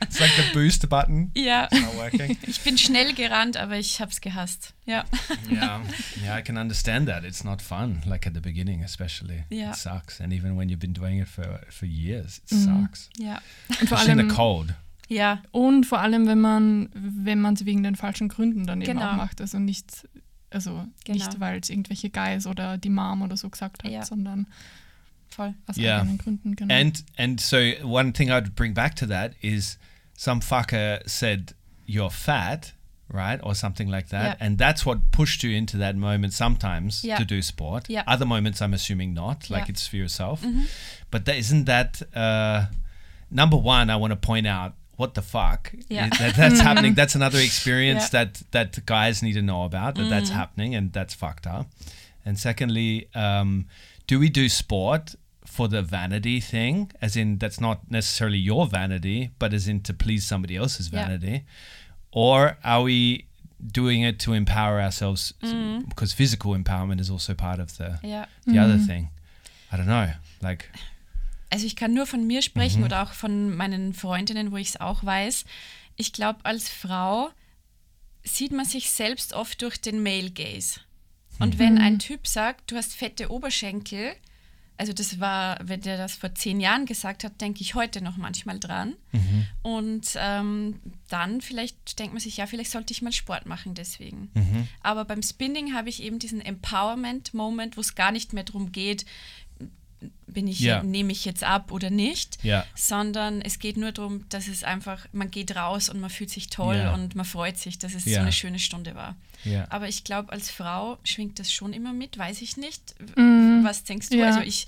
It's 0.01 0.21
like 0.21 0.33
the 0.37 0.53
boost 0.53 0.89
button. 0.89 1.33
ja. 1.35 1.65
It's 1.71 1.81
not 1.81 1.97
working. 1.97 2.39
Ich 2.47 2.61
bin 2.61 2.79
schnell 2.79 3.13
gerannt, 3.15 3.57
aber 3.57 3.77
ich 3.77 4.01
habe 4.01 4.11
es 4.13 4.21
gehasst. 4.21 4.75
Ja. 4.87 5.05
yeah, 5.51 5.83
yeah, 6.23 6.39
I 6.39 6.43
can 6.43 6.57
understand 6.57 7.09
that. 7.09 7.25
It's 7.25 7.43
not 7.45 7.61
fun. 7.61 8.03
Like 8.07 8.27
at 8.27 8.35
the 8.35 8.41
beginning, 8.41 8.83
especially. 8.85 9.45
Yeah. 9.51 9.71
It 9.71 9.77
sucks, 9.77 10.21
and 10.21 10.33
even 10.33 10.57
when 10.57 10.69
you've 10.69 10.79
been 10.81 10.95
doing 10.95 11.21
it 11.21 11.29
for 11.29 11.61
for 11.71 11.87
years, 11.87 12.39
it 12.39 12.53
Mhm. 12.53 12.83
sucks. 12.85 13.11
Ja. 13.19 13.41
Und 13.81 13.89
vor 13.89 13.99
Especially 13.99 14.13
in 14.13 14.19
the 14.19 14.25
allem, 14.25 14.37
cold. 14.37 14.75
Ja, 15.09 15.43
und 15.53 15.87
vor 15.87 16.01
allem, 16.01 16.27
wenn 16.27 16.41
man 16.41 16.89
wenn 16.95 17.41
man 17.41 17.55
es 17.55 17.65
wegen 17.67 17.83
den 17.83 17.97
falschen 17.97 18.29
Gründen 18.29 18.67
dann 18.67 18.81
eben 18.81 18.93
Genau. 18.95 19.11
auch 19.13 19.17
macht. 19.17 19.41
Also 19.41 19.59
nicht, 19.59 20.07
also 20.51 20.87
Genau. 21.05 21.19
nicht, 21.25 21.41
weil 21.41 21.59
es 21.61 21.69
irgendwelche 21.71 22.11
Guys 22.11 22.47
oder 22.47 22.79
die 22.79 22.91
Mom 22.91 23.23
oder 23.23 23.37
so 23.37 23.49
gesagt 23.51 23.83
hat, 23.85 23.91
Ja. 23.91 24.05
sondern 24.05 24.47
voll. 25.29 25.55
aus 25.67 25.77
Yeah. 25.77 26.01
eigenen 26.01 26.19
Gründen. 26.19 26.55
Genau. 26.57 26.73
And 26.75 27.05
and 27.19 27.41
so 27.41 27.57
one 27.83 28.13
thing 28.13 28.31
I'd 28.31 28.55
bring 28.55 28.73
back 28.75 28.95
to 28.97 29.07
that 29.07 29.33
is 29.43 29.79
some 30.17 30.41
fucker 30.41 31.01
said 31.07 31.55
you're 31.89 32.11
fat, 32.11 32.73
right, 33.09 33.39
or 33.43 33.55
something 33.55 33.89
like 33.89 34.09
that, 34.09 34.39
Yeah. 34.39 34.47
and 34.47 34.59
that's 34.59 34.85
what 34.85 35.11
pushed 35.13 35.43
you 35.45 35.51
into 35.57 35.77
that 35.79 35.97
moment 35.97 36.33
sometimes 36.33 37.05
Yeah. 37.05 37.19
to 37.19 37.25
do 37.25 37.41
sport. 37.43 37.89
Yeah. 37.89 38.03
Other 38.07 38.27
moments, 38.27 38.61
I'm 38.61 38.75
assuming 38.75 39.15
not, 39.15 39.49
like 39.51 39.69
it's 39.69 39.87
for 39.87 39.97
yourself. 39.97 40.45
But 41.11 41.25
that 41.27 41.37
isn't 41.37 41.65
that 41.67 42.03
uh, 42.15 42.67
number 43.31 43.57
one. 43.57 43.91
I 43.91 43.97
want 43.97 44.13
to 44.13 44.17
point 44.17 44.47
out. 44.47 44.75
What 44.97 45.13
the 45.13 45.21
fuck? 45.23 45.73
Yeah. 45.89 46.09
That, 46.09 46.37
that's 46.37 46.59
happening. 46.69 46.95
That's 46.95 47.15
another 47.15 47.39
experience 47.39 48.09
that 48.11 48.43
that 48.53 48.85
guys 48.87 49.23
need 49.23 49.35
to 49.35 49.43
know 49.43 49.65
about. 49.65 49.95
That 49.97 50.09
that's 50.09 50.31
happening, 50.31 50.75
and 50.75 50.91
that's 50.93 51.13
fucked 51.15 51.47
up. 51.47 51.67
And 52.25 52.39
secondly, 52.39 53.09
um, 53.15 53.67
do 54.07 54.19
we 54.19 54.29
do 54.31 54.49
sport 54.49 55.15
for 55.45 55.69
the 55.69 55.83
vanity 55.83 56.41
thing? 56.41 56.91
As 57.03 57.15
in, 57.15 57.37
that's 57.39 57.61
not 57.61 57.89
necessarily 57.91 58.39
your 58.39 58.67
vanity, 58.67 59.31
but 59.39 59.53
as 59.53 59.69
in 59.69 59.81
to 59.83 59.93
please 59.95 60.27
somebody 60.27 60.57
else's 60.57 60.89
vanity? 60.89 61.45
Or 62.17 62.57
are 62.63 62.83
we 62.83 63.25
doing 63.61 64.03
it 64.03 64.19
to 64.25 64.33
empower 64.33 64.81
ourselves? 64.81 65.35
Because 65.87 66.15
physical 66.15 66.55
empowerment 66.55 66.99
is 66.99 67.11
also 67.11 67.35
part 67.35 67.61
of 67.61 67.71
the, 67.77 67.99
Ja. 68.03 68.27
the 68.47 68.59
other 68.59 68.79
thing. 68.79 69.11
I 69.71 69.77
don't 69.77 69.85
know. 69.85 70.09
Like, 70.41 70.71
Also 71.51 71.67
ich 71.67 71.77
kann 71.77 71.93
nur 71.93 72.07
von 72.07 72.27
mir 72.27 72.39
Mhm. 72.39 72.43
sprechen 72.43 72.85
oder 72.85 73.03
auch 73.03 73.13
von 73.13 73.55
meinen 73.55 73.93
Freundinnen, 73.93 74.51
wo 74.51 74.57
ich 74.57 74.69
es 74.71 74.81
auch 74.81 75.05
weiß. 75.05 75.45
Ich 75.97 76.15
glaube, 76.15 76.41
als 76.45 76.71
Frau 76.71 77.29
sieht 78.25 78.51
man 78.53 78.65
sich 78.65 78.91
selbst 78.91 79.35
oft 79.35 79.61
durch 79.61 79.79
den 79.79 80.03
Male 80.03 80.31
Gaze. 80.31 80.81
Und 81.39 81.59
wenn 81.59 81.77
ein 81.79 81.99
Typ 81.99 82.27
sagt, 82.27 82.71
du 82.71 82.77
hast 82.77 82.95
fette 82.95 83.31
Oberschenkel, 83.31 84.17
also 84.79 84.93
das 84.93 85.21
war, 85.21 85.59
wenn 85.63 85.81
der 85.81 85.97
das 85.97 86.15
vor 86.17 86.35
zehn 86.35 86.61
Jahren 86.61 86.87
gesagt 86.87 87.25
hat, 87.25 87.41
denke 87.41 87.63
ich 87.63 87.75
heute 87.75 88.03
noch 88.03 88.17
manchmal 88.17 88.59
dran. 88.61 88.95
Und 89.63 90.07
ähm, 90.17 90.81
dann 91.09 91.41
vielleicht 91.41 91.99
denkt 91.99 92.13
man 92.13 92.21
sich, 92.21 92.37
ja, 92.37 92.47
vielleicht 92.47 92.71
sollte 92.71 92.93
ich 92.93 93.03
mal 93.03 93.13
Sport 93.13 93.47
machen 93.47 93.75
deswegen. 93.75 94.31
Aber 94.83 95.05
beim 95.05 95.23
Spinning 95.23 95.75
habe 95.75 95.89
ich 95.89 96.03
eben 96.03 96.19
diesen 96.19 96.41
Empowerment-Moment, 96.41 97.77
wo 97.77 97.81
es 97.81 97.95
gar 97.95 98.13
nicht 98.13 98.33
mehr 98.33 98.45
darum 98.45 98.71
geht, 98.73 99.07
bin 100.27 100.47
ich, 100.49 100.61
Ja. 100.61 100.83
nehme 100.83 101.13
ich 101.13 101.25
jetzt 101.25 101.43
ab 101.45 101.73
oder 101.73 101.89
nicht, 101.91 102.39
Ja. 102.45 102.65
sondern 102.75 103.41
es 103.41 103.59
geht 103.59 103.77
nur 103.79 103.93
darum, 103.93 104.25
dass 104.29 104.49
es 104.49 104.65
einfach, 104.65 105.07
man 105.13 105.31
geht 105.31 105.57
raus 105.57 105.89
und 105.89 106.01
man 106.01 106.11
fühlt 106.11 106.31
sich 106.31 106.49
toll 106.49 106.77
Ja. 106.77 106.95
und 106.95 107.15
man 107.15 107.25
freut 107.25 107.57
sich, 107.59 107.79
dass 107.79 107.95
es 107.95 108.05
Ja. 108.05 108.15
so 108.17 108.21
eine 108.21 108.33
schöne 108.33 108.59
Stunde 108.59 108.95
war. 108.95 109.17
Ja. 109.45 109.67
Aber 109.71 109.89
ich 109.89 110.05
glaube, 110.05 110.33
als 110.33 110.51
Frau 110.51 110.99
schwingt 111.05 111.39
das 111.39 111.51
schon 111.53 111.73
immer 111.73 111.93
mit, 111.93 112.19
weiß 112.19 112.43
ich 112.43 112.57
nicht. 112.57 112.95
Mhm. 113.17 113.61
Was 113.63 113.85
denkst 113.85 114.11
du? 114.11 114.19
Ja. 114.19 114.27
Also 114.27 114.41
ich, 114.41 114.67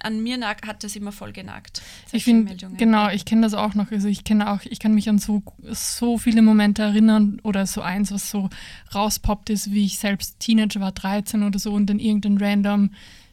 an 0.00 0.22
mir 0.22 0.38
nag, 0.38 0.64
hat 0.66 0.84
das 0.84 0.94
immer 0.96 1.10
voll 1.12 1.32
genagt. 1.32 1.82
Ich 2.12 2.22
finde, 2.24 2.44
Meldungen. 2.44 2.76
genau, 2.76 3.08
ich 3.10 3.24
kenne 3.24 3.42
das 3.42 3.52
auch 3.54 3.74
noch. 3.74 3.90
Also 3.90 4.06
ich 4.08 4.22
kenne 4.22 4.52
auch, 4.52 4.60
ich 4.64 4.78
kann 4.78 4.94
mich 4.94 5.08
an 5.08 5.18
so, 5.18 5.42
so 5.72 6.16
viele 6.18 6.40
Momente 6.40 6.82
erinnern 6.82 7.40
oder 7.42 7.66
so 7.66 7.82
eins, 7.82 8.12
was 8.12 8.30
so 8.30 8.48
rauspoppt 8.94 9.50
ist, 9.50 9.72
wie 9.72 9.84
ich 9.84 9.98
selbst 9.98 10.38
Teenager 10.38 10.80
war, 10.80 10.92
13 10.92 11.42
oder 11.42 11.58
so 11.58 11.72
und 11.72 11.86
dann 11.88 11.98
irgendein 11.98 12.38
random 12.38 12.90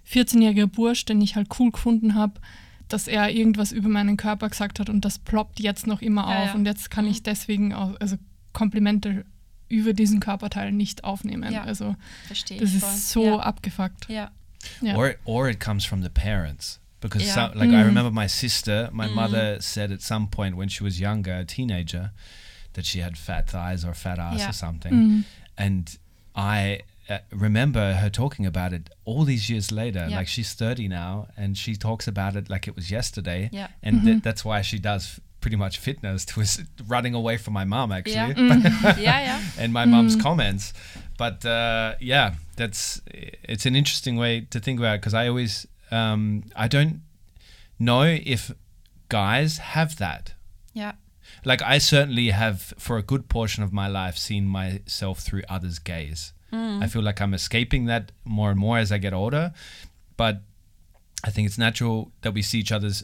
14-jähriger 0.09 0.67
Bursch, 0.67 1.05
den 1.05 1.21
ich 1.21 1.35
halt 1.35 1.47
cool 1.59 1.71
gefunden 1.71 2.15
habe, 2.15 2.39
dass 2.87 3.07
er 3.07 3.31
irgendwas 3.31 3.71
über 3.71 3.89
meinen 3.89 4.17
Körper 4.17 4.49
gesagt 4.49 4.79
hat 4.79 4.89
und 4.89 5.03
das 5.05 5.17
ploppt 5.19 5.59
jetzt 5.59 5.87
noch 5.87 6.01
immer 6.01 6.21
Ja, 6.29 6.39
auf 6.43 6.47
ja. 6.49 6.53
und 6.53 6.65
jetzt 6.65 6.91
kann 6.91 7.05
Mhm. 7.05 7.11
ich 7.11 7.23
deswegen 7.23 7.73
auch, 7.73 7.99
also 7.99 8.17
Komplimente 8.53 9.25
über 9.67 9.93
diesen 9.93 10.19
Körperteil 10.19 10.71
nicht 10.71 11.03
aufnehmen. 11.03 11.51
Ja, 11.51 11.63
Also 11.63 11.95
Verstehe 12.27 12.59
das 12.59 12.73
ich 12.73 12.79
voll. 12.79 12.89
ist 12.93 13.09
so 13.09 13.25
ja. 13.25 13.39
abgefuckt. 13.39 14.07
Ja. 14.09 14.31
Ja. 14.81 14.95
Or 14.95 15.13
or 15.25 15.49
it 15.49 15.59
comes 15.59 15.83
from 15.85 16.03
the 16.03 16.09
parents 16.09 16.79
because 17.01 17.25
Yeah. 17.25 17.33
some, 17.49 17.55
like 17.59 17.69
I 17.71 17.83
Mm. 17.83 17.87
remember 17.87 18.11
my 18.11 18.29
sister, 18.29 18.89
my 18.93 19.07
Mm. 19.07 19.15
mother 19.15 19.61
said 19.61 19.91
at 19.91 20.01
some 20.01 20.27
point 20.27 20.55
when 20.55 20.69
she 20.69 20.83
was 20.83 20.99
younger, 20.99 21.33
a 21.39 21.43
teenager, 21.45 22.11
that 22.73 22.85
she 22.85 23.01
had 23.03 23.17
fat 23.17 23.47
thighs 23.49 23.83
or 23.83 23.93
fat 23.95 24.19
ass 24.19 24.37
Yeah. 24.39 24.49
or 24.49 24.53
something, 24.53 24.93
Mhm. 24.93 25.23
and 25.57 25.99
I. 26.35 26.81
Uh, 27.09 27.19
remember 27.31 27.93
her 27.93 28.09
talking 28.09 28.45
about 28.45 28.73
it 28.73 28.89
all 29.05 29.23
these 29.25 29.49
years 29.49 29.71
later. 29.71 30.07
Yeah. 30.09 30.17
Like 30.17 30.27
she's 30.27 30.53
30 30.53 30.87
now, 30.87 31.27
and 31.37 31.57
she 31.57 31.75
talks 31.75 32.07
about 32.07 32.35
it 32.35 32.49
like 32.49 32.67
it 32.67 32.75
was 32.75 32.89
yesterday. 32.89 33.49
Yeah. 33.51 33.67
And 33.83 34.03
th- 34.03 34.23
that's 34.23 34.43
why 34.43 34.61
she 34.61 34.79
does 34.79 35.19
pretty 35.39 35.57
much 35.57 35.77
fitness 35.77 36.25
to 36.25 36.65
running 36.87 37.13
away 37.13 37.37
from 37.37 37.53
my 37.53 37.65
mom 37.65 37.91
actually. 37.91 38.15
Ja. 38.15 38.93
ja, 38.97 39.19
ja. 39.19 39.39
and 39.59 39.71
my 39.71 39.85
mom's 39.85 40.15
comments. 40.15 40.73
But 41.17 41.45
uh, 41.45 41.95
yeah, 41.99 42.35
that's 42.55 43.01
it's 43.43 43.65
an 43.65 43.75
interesting 43.75 44.17
way 44.17 44.41
to 44.49 44.59
think 44.59 44.79
about 44.79 44.99
because 44.99 45.13
I 45.13 45.27
always 45.27 45.67
um, 45.91 46.43
I 46.55 46.67
don't 46.67 47.01
know 47.77 48.01
if 48.03 48.51
guys 49.09 49.59
have 49.59 49.97
that. 49.97 50.33
Yeah 50.73 50.93
Like 51.43 51.61
I 51.61 51.77
certainly 51.77 52.29
have 52.29 52.73
for 52.77 52.97
a 52.97 53.03
good 53.03 53.29
portion 53.29 53.63
of 53.63 53.71
my 53.71 53.87
life 53.87 54.17
seen 54.17 54.45
myself 54.45 55.19
through 55.19 55.43
others' 55.49 55.79
gaze. 55.79 56.33
I 56.53 56.87
feel 56.87 57.01
like 57.01 57.19
I'm 57.19 57.33
escaping 57.33 57.85
that 57.85 58.11
more 58.23 58.49
and 58.49 58.59
more 58.59 58.77
as 58.77 58.91
I 58.91 58.97
get 58.97 59.13
older, 59.13 59.53
but 60.15 60.41
I 61.23 61.29
think 61.29 61.47
it's 61.47 61.57
natural 61.57 62.11
that 62.21 62.33
we 62.33 62.41
see 62.41 62.59
each 62.59 62.71
other's 62.71 63.03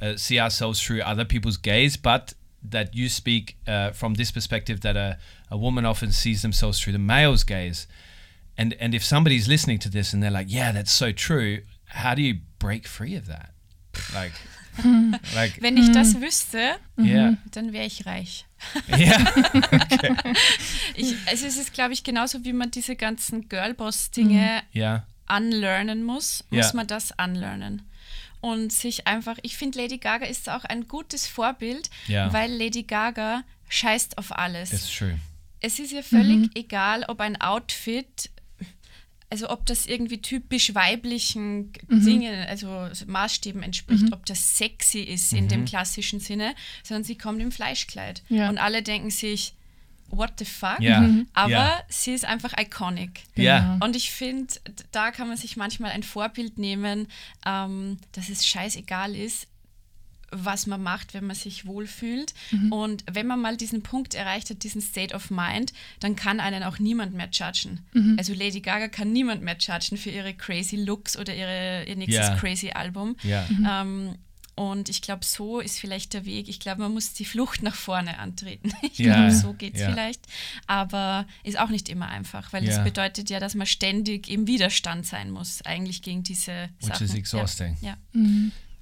uh, 0.00 0.16
see 0.16 0.38
ourselves 0.38 0.82
through 0.82 1.00
other 1.02 1.24
people's 1.24 1.56
gaze, 1.56 1.96
but 1.96 2.34
that 2.62 2.94
you 2.94 3.08
speak 3.08 3.56
uh, 3.66 3.90
from 3.90 4.14
this 4.14 4.30
perspective 4.30 4.80
that 4.80 4.96
a, 4.96 5.18
a 5.50 5.56
woman 5.56 5.84
often 5.84 6.12
sees 6.12 6.42
themselves 6.42 6.80
through 6.80 6.92
the 6.92 6.98
male's 6.98 7.44
gaze. 7.44 7.86
And 8.56 8.74
and 8.80 8.94
if 8.94 9.04
somebody's 9.04 9.48
listening 9.48 9.78
to 9.80 9.88
this 9.88 10.12
and 10.12 10.22
they're 10.22 10.30
like, 10.30 10.50
yeah, 10.50 10.72
that's 10.72 10.92
so 10.92 11.12
true, 11.12 11.62
how 11.84 12.14
do 12.14 12.22
you 12.22 12.38
break 12.58 12.86
free 12.86 13.14
of 13.14 13.26
that? 13.26 13.52
Like, 14.12 14.32
like, 15.34 15.60
Wenn 15.60 15.76
ich 15.76 15.90
das 15.92 16.20
wüsste, 16.20 16.76
yeah, 16.98 17.36
dann 17.52 17.72
wäre 17.72 17.86
ich 17.86 18.06
reich. 18.06 18.44
yeah, 18.96 19.18
Ich, 20.94 21.14
also 21.26 21.46
es 21.46 21.56
ist, 21.56 21.72
glaube 21.72 21.92
ich, 21.92 22.02
genauso 22.04 22.44
wie 22.44 22.52
man 22.52 22.70
diese 22.70 22.96
ganzen 22.96 23.48
Girlboss-Dinge 23.48 24.62
yeah, 24.74 25.06
unlearnen 25.28 26.02
muss, 26.04 26.44
Ja. 26.50 26.58
muss 26.58 26.74
man 26.74 26.86
das 26.86 27.12
unlearnen. 27.22 27.82
Und 28.40 28.72
sich 28.72 29.06
einfach, 29.06 29.36
ich 29.42 29.56
finde, 29.56 29.80
Lady 29.82 29.98
Gaga 29.98 30.26
ist 30.26 30.48
auch 30.48 30.64
ein 30.64 30.86
gutes 30.88 31.26
Vorbild, 31.26 31.90
Ja. 32.06 32.32
weil 32.32 32.52
Lady 32.52 32.84
Gaga 32.84 33.42
scheißt 33.68 34.16
auf 34.18 34.36
alles. 34.36 34.72
it's 34.72 34.96
true. 34.96 35.18
es 35.60 35.78
ist 35.78 35.92
ihr 35.92 36.02
völlig 36.04 36.50
egal, 36.56 37.04
ob 37.08 37.20
ein 37.20 37.40
Outfit, 37.40 38.30
also 39.30 39.50
ob 39.50 39.66
das 39.66 39.86
irgendwie 39.86 40.22
typisch 40.22 40.74
weiblichen 40.74 41.72
Dingen, 41.88 42.46
also 42.46 42.88
Maßstäben 43.06 43.62
entspricht, 43.62 44.12
ob 44.12 44.24
das 44.24 44.56
sexy 44.56 45.00
ist 45.00 45.32
in 45.32 45.48
dem 45.48 45.64
klassischen 45.66 46.18
Sinne, 46.20 46.54
sondern 46.82 47.04
sie 47.04 47.16
kommt 47.18 47.40
im 47.42 47.52
Fleischkleid. 47.52 48.22
Ja. 48.28 48.48
Und 48.48 48.56
alle 48.58 48.82
denken 48.82 49.10
sich, 49.10 49.54
what 50.10 50.32
the 50.38 50.44
fuck? 50.44 50.80
Ja, 50.80 51.00
Mhm. 51.00 51.26
Aber 51.34 51.50
ja. 51.50 51.82
sie 51.88 52.12
ist 52.12 52.24
einfach 52.24 52.54
iconic. 52.58 53.20
Yeah, 53.36 53.78
Und 53.82 53.96
ich 53.96 54.10
finde, 54.10 54.54
da 54.92 55.10
kann 55.10 55.28
man 55.28 55.36
sich 55.36 55.56
manchmal 55.56 55.90
ein 55.90 56.02
Vorbild 56.02 56.56
nehmen, 56.56 57.08
ähm, 57.44 57.98
dass 58.12 58.30
es 58.30 58.46
scheißegal 58.46 59.14
ist, 59.14 59.46
was 60.30 60.66
man 60.66 60.82
macht, 60.82 61.14
wenn 61.14 61.26
man 61.26 61.36
sich 61.36 61.66
wohlfühlt. 61.66 62.34
Und 62.70 63.04
wenn 63.10 63.26
man 63.26 63.40
mal 63.40 63.56
diesen 63.56 63.82
Punkt 63.82 64.14
erreicht 64.14 64.50
hat, 64.50 64.62
diesen 64.62 64.80
State 64.80 65.14
of 65.14 65.30
Mind, 65.30 65.72
dann 66.00 66.16
kann 66.16 66.40
einen 66.40 66.62
auch 66.62 66.78
niemand 66.78 67.14
mehr 67.14 67.28
judgen. 67.32 67.80
Also 68.18 68.34
Lady 68.34 68.60
Gaga 68.60 68.88
kann 68.88 69.12
niemand 69.12 69.42
mehr 69.42 69.56
judgen 69.58 69.96
für 69.96 70.10
ihre 70.10 70.34
crazy 70.34 70.76
Looks 70.76 71.16
oder 71.16 71.34
ihre, 71.34 71.84
ihr 71.88 71.96
nächstes 71.96 72.26
Ja. 72.28 72.34
crazy 72.36 72.70
Album. 72.70 73.16
yeah, 73.24 73.48
Ähm, 73.82 74.16
und 74.54 74.88
ich 74.88 75.02
glaube, 75.02 75.24
so 75.24 75.60
ist 75.60 75.78
vielleicht 75.78 76.14
der 76.14 76.24
Weg. 76.24 76.48
Ich 76.48 76.58
glaube, 76.58 76.82
man 76.82 76.92
muss 76.92 77.12
die 77.12 77.24
Flucht 77.24 77.62
nach 77.62 77.76
vorne 77.76 78.18
antreten. 78.18 78.72
Ich 78.82 78.98
Ja, 78.98 79.14
glaube, 79.14 79.32
so 79.32 79.52
geht 79.52 79.76
es 79.76 79.80
ja. 79.82 79.90
vielleicht. 79.92 80.20
Aber 80.66 81.26
ist 81.44 81.58
auch 81.60 81.68
nicht 81.68 81.88
immer 81.88 82.08
einfach, 82.08 82.52
weil 82.52 82.64
Ja. 82.64 82.74
das 82.74 82.84
bedeutet 82.84 83.30
ja, 83.30 83.38
dass 83.38 83.54
man 83.54 83.68
ständig 83.68 84.28
im 84.28 84.46
Widerstand 84.48 85.06
sein 85.06 85.30
muss, 85.30 85.62
eigentlich 85.64 86.02
gegen 86.02 86.24
diese 86.24 86.70
Which 86.80 86.88
Sachen. 86.88 87.04
is 87.06 87.14
exhausting. 87.14 87.76
Ja. 87.80 87.96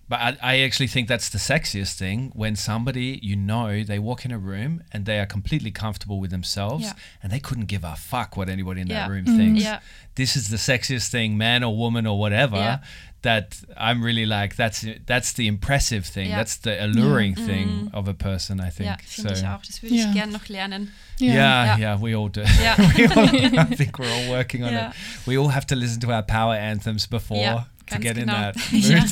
But 0.08 0.20
I, 0.20 0.36
I 0.40 0.58
actually 0.60 0.86
think 0.86 1.08
that's 1.08 1.28
the 1.30 1.38
sexiest 1.38 1.94
thing 1.98 2.30
when 2.34 2.54
somebody 2.54 3.18
you 3.22 3.34
know 3.34 3.82
they 3.82 3.98
walk 3.98 4.24
in 4.24 4.30
a 4.30 4.38
room 4.38 4.82
and 4.92 5.04
they 5.04 5.18
are 5.18 5.26
completely 5.26 5.72
comfortable 5.72 6.20
with 6.20 6.30
themselves 6.30 6.84
Yeah. 6.84 6.92
and 7.22 7.32
they 7.32 7.40
couldn't 7.40 7.66
give 7.66 7.82
a 7.82 7.96
fuck 7.96 8.36
what 8.36 8.48
anybody 8.48 8.82
in 8.82 8.88
that 8.88 8.94
Yeah. 8.94 9.08
room 9.08 9.24
Mhm. 9.24 9.36
thinks. 9.36 9.62
Yeah. 9.64 9.80
This 10.14 10.36
is 10.36 10.48
the 10.48 10.58
sexiest 10.58 11.08
thing, 11.10 11.36
man 11.36 11.64
or 11.64 11.76
woman 11.76 12.06
or 12.06 12.18
whatever. 12.20 12.56
Yeah. 12.56 12.78
That 13.22 13.56
I'm 13.76 14.00
really 14.04 14.26
like 14.26 14.54
that's 14.54 14.86
that's 15.06 15.32
the 15.32 15.48
impressive 15.48 16.06
thing. 16.06 16.28
Yeah. 16.28 16.36
That's 16.36 16.56
the 16.58 16.84
alluring 16.84 17.34
thing 17.34 17.90
of 17.92 18.06
a 18.06 18.14
person. 18.14 18.60
I 18.60 18.70
think. 18.70 18.86
ja, 18.90 18.96
finde 19.04 19.32
ich 19.32 19.44
auch. 19.44 19.62
Das 19.66 19.82
würde 19.82 19.94
ich 19.96 20.04
Ja. 20.04 20.12
gern 20.12 20.30
noch 20.30 20.48
lernen. 20.48 20.92
Yeah, 21.18 21.34
Ja. 21.34 21.76
yeah, 21.78 22.00
we 22.00 22.14
all 22.14 22.28
do. 22.28 22.42
Ja. 22.62 22.76
we 22.96 23.08
all, 23.08 23.58
I 23.58 23.74
think 23.74 23.98
we're 23.98 24.08
all 24.12 24.28
working 24.30 24.62
on 24.62 24.72
Yeah. 24.72 24.90
it. 24.90 25.26
We 25.26 25.36
all 25.36 25.48
have 25.48 25.66
to 25.66 25.74
listen 25.74 25.98
to 26.02 26.12
our 26.12 26.22
power 26.22 26.54
anthems 26.54 27.08
before 27.08 27.42
Ja, 27.42 27.64
to 27.90 27.98
get 27.98 28.14
genau. 28.16 28.20
in 28.20 28.26
that 28.26 28.56
Ja. 28.72 29.04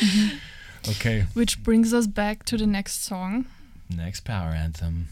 okay. 0.88 1.26
Which 1.34 1.62
brings 1.62 1.92
us 1.92 2.06
back 2.06 2.44
to 2.46 2.56
the 2.56 2.66
next 2.66 3.04
song. 3.04 3.46
Next 3.88 4.24
power 4.24 4.50
anthem. 4.50 5.08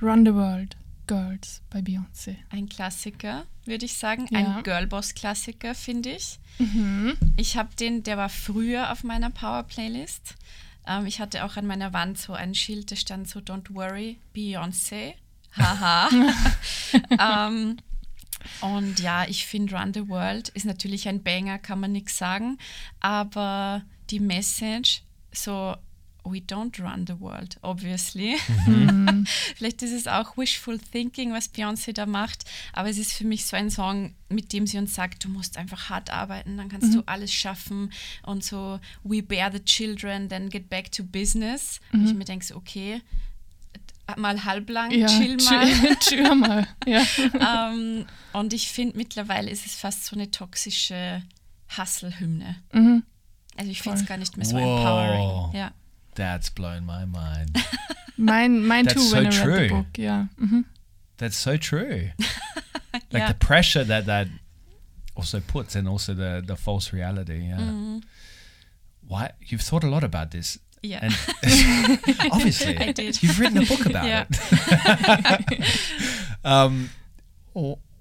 Run 0.00 0.24
the 0.24 0.34
World, 0.34 0.76
Girls 1.06 1.60
bei 1.70 1.80
Beyoncé. 1.80 2.36
Ein 2.50 2.68
Klassiker, 2.68 3.44
würde 3.66 3.84
ich 3.84 3.94
sagen. 3.94 4.26
Ja. 4.30 4.38
Ein 4.38 4.62
Girlboss-Klassiker, 4.62 5.74
finde 5.74 6.10
ich. 6.10 6.38
Mhm. 6.58 7.16
Ich 7.36 7.56
habe 7.56 7.74
den, 7.76 8.02
der 8.02 8.16
war 8.16 8.28
früher 8.28 8.90
auf 8.90 9.04
meiner 9.04 9.30
Power-Playlist. 9.30 10.36
Ähm, 10.86 11.06
ich 11.06 11.20
hatte 11.20 11.44
auch 11.44 11.56
an 11.56 11.66
meiner 11.66 11.92
Wand 11.92 12.18
so 12.18 12.32
ein 12.32 12.54
Schild, 12.54 12.90
da 12.90 12.96
stand 12.96 13.28
so 13.28 13.40
Don't 13.40 13.74
worry, 13.74 14.18
Beyoncé. 14.34 15.14
Haha. 15.56 16.08
ähm, 17.50 17.76
und 18.60 19.00
ja, 19.00 19.26
ich 19.28 19.46
finde 19.46 19.76
Run 19.76 19.94
the 19.94 20.08
World 20.08 20.48
ist 20.50 20.66
natürlich 20.66 21.08
ein 21.08 21.22
Banger, 21.22 21.58
kann 21.58 21.80
man 21.80 21.92
nichts 21.92 22.18
sagen. 22.18 22.58
Aber 23.00 23.82
die 24.10 24.20
Message, 24.20 25.02
so 25.32 25.76
We 26.24 26.38
don't 26.38 26.78
run 26.78 27.04
the 27.06 27.18
world, 27.18 27.56
obviously. 27.62 28.36
Vielleicht 29.56 29.82
ist 29.82 29.92
es 29.92 30.06
auch 30.06 30.36
wishful 30.36 30.78
thinking, 30.78 31.32
was 31.32 31.52
Beyoncé 31.52 31.92
da 31.92 32.06
macht, 32.06 32.44
aber 32.72 32.88
es 32.88 32.98
ist 32.98 33.12
für 33.12 33.24
mich 33.24 33.44
so 33.44 33.56
ein 33.56 33.70
Song, 33.70 34.14
mit 34.28 34.52
dem 34.52 34.66
sie 34.68 34.78
uns 34.78 34.94
sagt, 34.94 35.24
du 35.24 35.28
musst 35.28 35.56
einfach 35.56 35.90
hart 35.90 36.10
arbeiten, 36.10 36.56
dann 36.56 36.68
kannst 36.68 36.94
du 36.94 37.02
alles 37.06 37.32
schaffen 37.32 37.92
und 38.22 38.44
so 38.44 38.78
we 39.02 39.20
bear 39.20 39.50
the 39.50 39.58
children, 39.64 40.28
then 40.28 40.48
get 40.48 40.70
back 40.70 40.92
to 40.92 41.02
business. 41.02 41.80
Und 41.92 42.06
ich 42.06 42.14
mir 42.14 42.24
denke 42.24 42.54
okay, 42.54 43.02
mal 44.16 44.44
halblang, 44.44 44.90
Ja, 44.90 45.06
chill 45.06 45.36
mal. 45.36 45.66
chill, 45.66 45.96
chill 46.00 46.34
mal. 46.34 46.66
Ja. 46.86 47.02
ähm, 47.72 48.06
und 48.32 48.52
ich 48.52 48.68
finde, 48.68 48.96
mittlerweile 48.96 49.50
ist 49.50 49.66
es 49.66 49.74
fast 49.74 50.04
so 50.06 50.16
eine 50.16 50.30
toxische 50.30 51.22
Hustle-Hymne. 51.76 52.56
Mhm. 52.72 53.02
Also 53.56 53.70
ich 53.70 53.82
finde 53.82 53.98
es 53.98 54.06
gar 54.06 54.16
nicht 54.16 54.36
mehr 54.36 54.46
so 54.46 54.56
Wow. 54.56 54.78
empowering. 54.78 55.56
Ja. 55.60 55.72
That's 56.14 56.50
blown 56.50 56.84
my 56.84 57.06
mind. 57.06 57.50
Mine, 58.16 58.60
mine 58.60 58.84
That's 58.88 59.10
too 59.10 59.16
when 59.16 59.32
so 59.32 59.42
I 59.42 59.46
read 59.46 59.60
the 59.62 59.66
true. 59.68 59.68
book. 59.78 59.98
Ja. 59.98 60.28
Mhm. 60.36 60.64
That's 61.16 61.36
so 61.42 61.56
true. 61.56 62.10
Like 63.10 63.22
Ja. 63.22 63.28
the 63.28 63.34
pressure 63.34 63.84
that 63.86 64.04
that 64.06 64.28
also 65.14 65.40
puts, 65.40 65.74
and 65.76 65.88
also 65.88 66.12
the 66.14 66.42
the 66.46 66.56
false 66.56 66.92
reality. 66.92 67.48
Yeah. 67.48 68.00
Why 69.06 69.30
you've 69.40 69.62
thought 69.62 69.84
a 69.84 69.88
lot 69.88 70.04
about 70.04 70.30
this, 70.30 70.58
Ja. 70.82 70.98
and 71.00 71.12
obviously 72.32 72.76
I 72.76 72.92
did. 72.92 73.22
you've 73.22 73.38
written 73.38 73.58
a 73.58 73.66
book 73.66 73.86
about 73.86 74.04
Yeah. 74.04 74.26
it. 75.50 75.64
um, 76.44 76.90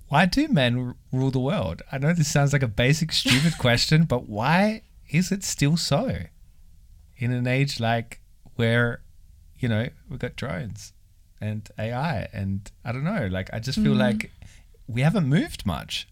why 0.08 0.26
do 0.26 0.48
men 0.48 0.96
rule 1.12 1.32
the 1.32 1.40
world? 1.40 1.82
I 1.92 1.98
know 1.98 2.14
this 2.14 2.32
sounds 2.32 2.54
like 2.54 2.64
a 2.64 2.68
basic, 2.68 3.12
stupid 3.12 3.58
question, 3.60 4.04
but 4.06 4.28
why 4.28 4.82
is 5.10 5.32
it 5.32 5.44
still 5.44 5.78
so 5.78 6.20
in 7.18 7.32
an 7.32 7.46
age 7.48 7.80
like 7.80 8.20
where, 8.56 9.02
you 9.60 9.70
know, 9.70 9.88
we've 10.10 10.20
got 10.20 10.36
drones 10.36 10.94
and 11.40 11.70
AI 11.78 12.28
and 12.34 12.72
I 12.84 12.92
don't 12.92 13.04
know, 13.04 13.28
like 13.32 13.50
I 13.54 13.60
just 13.60 13.80
feel 13.80 13.94
like 13.94 14.32
we 14.88 15.02
haven't 15.02 15.28
moved 15.28 15.66
much. 15.66 16.08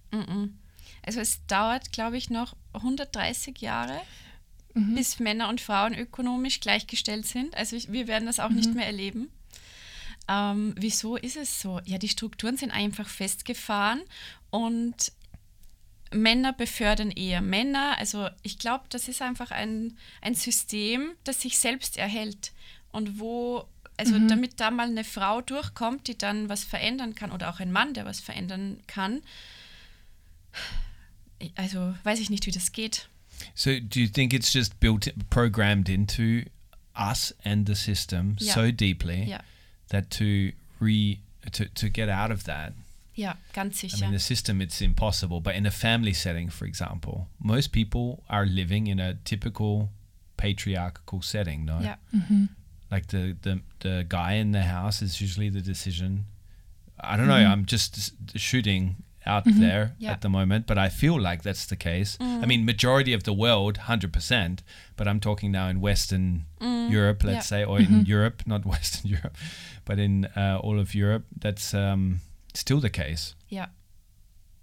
Also 1.06 1.22
es 1.22 1.40
dauert, 1.48 1.92
glaube 1.92 2.18
ich, 2.18 2.30
noch 2.30 2.54
130 2.74 3.58
Jahre, 3.60 4.02
bis 4.74 5.20
Männer 5.20 5.50
und 5.50 5.62
Frauen 5.62 5.94
ökonomisch 5.94 6.60
gleichgestellt 6.60 7.26
sind. 7.26 7.56
Also 7.56 7.76
ich, 7.76 7.92
wir 7.92 8.08
werden 8.08 8.26
das 8.26 8.40
auch 8.40 8.50
nicht 8.50 8.74
mehr 8.74 8.86
erleben. 8.86 9.30
Ähm, 10.28 10.76
wieso 10.78 11.16
ist 11.16 11.38
es 11.38 11.60
so? 11.60 11.82
Ja, 11.86 11.98
die 11.98 12.10
Strukturen 12.10 12.56
sind 12.56 12.72
einfach 12.72 13.08
festgefahren 13.08 14.02
und 14.52 15.12
Männer 16.12 16.54
befördern 16.54 17.12
eher 17.12 17.42
Männer. 17.42 17.98
Also 17.98 18.30
ich 18.44 18.60
glaube, 18.60 18.86
das 18.90 19.08
ist 19.08 19.22
einfach 19.22 19.52
ein, 19.52 19.98
ein 20.22 20.36
System, 20.36 21.12
das 21.24 21.42
sich 21.42 21.58
selbst 21.58 21.98
erhält 21.98 22.52
und 22.92 23.20
wo, 23.20 23.66
also 23.98 24.18
damit 24.28 24.60
da 24.60 24.72
mal 24.72 24.88
eine 24.88 25.04
Frau 25.04 25.42
durchkommt, 25.42 26.08
die 26.08 26.18
dann 26.18 26.48
was 26.48 26.64
verändern 26.64 27.16
kann 27.16 27.32
oder 27.32 27.50
auch 27.50 27.60
ein 27.60 27.72
Mann, 27.72 27.94
der 27.94 28.06
was 28.06 28.20
verändern 28.20 28.82
kann, 28.88 29.22
also 31.56 31.96
weiß 32.04 32.20
ich 32.20 32.30
nicht, 32.30 32.46
wie 32.46 32.52
das 32.52 32.72
geht. 32.72 33.09
So 33.56 33.80
do 33.80 34.00
you 34.02 34.08
think 34.08 34.34
it's 34.34 34.52
just 34.52 34.80
built, 34.80 35.08
programmed 35.30 35.90
into 35.90 36.44
us 36.96 37.34
and 37.46 37.66
the 37.66 37.76
system 37.76 38.36
Yeah. 38.40 38.54
so 38.56 38.72
deeply 38.72 39.26
Ja, 39.30 39.40
that 39.90 40.10
to 40.12 40.52
re 40.80 41.20
to, 41.52 41.66
to 41.66 41.90
get 41.90 42.10
out 42.10 42.32
of 42.32 42.44
that 42.44 42.74
Yeah, 43.16 43.34
ganz 43.54 43.80
sicher. 43.82 43.98
I 43.98 44.02
mean, 44.06 44.14
the 44.14 44.20
system, 44.20 44.62
it's 44.62 44.82
impossible. 44.82 45.42
But 45.42 45.56
in 45.56 45.66
a 45.66 45.72
family 45.72 46.14
setting, 46.14 46.50
for 46.50 46.66
example, 46.66 47.28
most 47.38 47.74
people 47.74 48.24
are 48.30 48.46
living 48.46 48.88
in 48.88 49.00
a 49.00 49.16
typical 49.26 49.90
patriarchal 50.38 51.22
setting, 51.22 51.66
no? 51.66 51.80
ja, 51.82 51.96
mm-hmm. 52.16 52.46
Like 52.90 53.08
the, 53.08 53.36
the, 53.42 53.60
the 53.82 54.06
guy 54.08 54.34
in 54.34 54.52
the 54.52 54.62
house 54.62 55.02
is 55.02 55.20
usually 55.20 55.50
the 55.50 55.62
decision. 55.62 56.26
I 56.98 57.18
don't 57.18 57.28
know. 57.28 57.34
Mm-hmm. 57.34 57.52
I'm 57.52 57.66
just 57.66 58.14
shooting 58.38 58.96
out 59.26 59.44
there 59.46 59.94
Yeah. 60.00 60.12
at 60.14 60.22
the 60.22 60.30
moment, 60.30 60.66
but 60.68 60.78
I 60.78 60.90
feel 60.90 61.20
like 61.20 61.44
that's 61.44 61.66
the 61.66 61.76
case. 61.76 62.18
I 62.20 62.46
mean, 62.46 62.66
majority 62.66 63.14
of 63.14 63.24
the 63.24 63.34
world, 63.34 63.78
100%, 63.88 64.60
but 64.96 65.08
I'm 65.08 65.20
talking 65.20 65.52
now 65.52 65.68
in 65.70 65.82
Western 65.82 66.46
Europe, 66.62 67.24
let's 67.24 67.36
Yeah. 67.52 67.60
say, 67.60 67.64
or 67.66 67.80
in 67.80 68.06
Europe, 68.06 68.44
not 68.46 68.66
Western 68.76 69.12
Europe, 69.12 69.36
but 69.86 70.00
in 70.00 70.26
uh, 70.36 70.60
all 70.64 70.80
of 70.80 70.94
Europe, 70.96 71.26
that's 71.42 71.74
um, 71.74 72.22
still 72.54 72.80
the 72.80 72.90
case. 72.90 73.36
ja. 73.50 73.66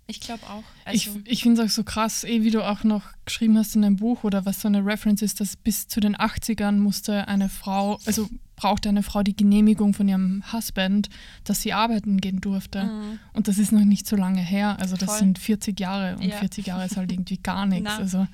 Ich 0.09 0.21
glaube 0.21 0.43
auch. 0.49 0.63
Ich, 0.93 1.09
Also, 1.09 1.21
ich 1.25 1.43
finde 1.43 1.63
es 1.63 1.69
auch 1.71 1.75
so 1.75 1.83
krass, 1.83 2.23
eh, 2.23 2.43
wie 2.45 2.51
du 2.51 2.63
auch 2.63 2.85
noch 2.85 3.03
geschrieben 3.25 3.59
hast 3.59 3.75
in 3.75 3.83
deinem 3.83 3.97
Buch 3.97 4.23
oder 4.23 4.47
was 4.47 4.61
so 4.61 4.69
eine 4.69 4.85
Reference 4.87 5.21
ist, 5.23 5.41
dass 5.41 5.57
bis 5.57 5.89
zu 5.89 5.99
den 5.99 6.15
80ern 6.17 6.79
musste 6.79 7.27
eine 7.27 7.49
Frau, 7.49 7.99
also 8.07 8.29
brauchte 8.55 8.89
eine 8.89 9.03
Frau 9.03 9.23
die 9.25 9.37
Genehmigung 9.37 9.95
von 9.95 10.07
ihrem 10.09 10.45
Husband, 10.53 11.09
dass 11.45 11.61
sie 11.63 11.73
arbeiten 11.73 12.19
gehen 12.21 12.41
durfte. 12.41 12.89
Und 13.33 13.49
das 13.49 13.59
ist 13.59 13.73
noch 13.73 13.85
nicht 13.85 14.07
so 14.07 14.15
lange 14.17 14.41
her. 14.41 14.77
Also 14.81 14.95
das 14.97 15.09
Mhm. 15.09 15.11
Voll. 15.11 15.19
sind 15.19 15.39
40 15.41 15.81
Jahre 15.81 16.17
und 16.17 16.23
Ja. 16.23 16.37
40 16.37 16.67
Jahre 16.69 16.87
ist 16.87 16.97
halt 16.97 17.11
irgendwie 17.13 17.39
gar 17.39 17.67
nichts. 17.67 17.91
Also 17.91 18.29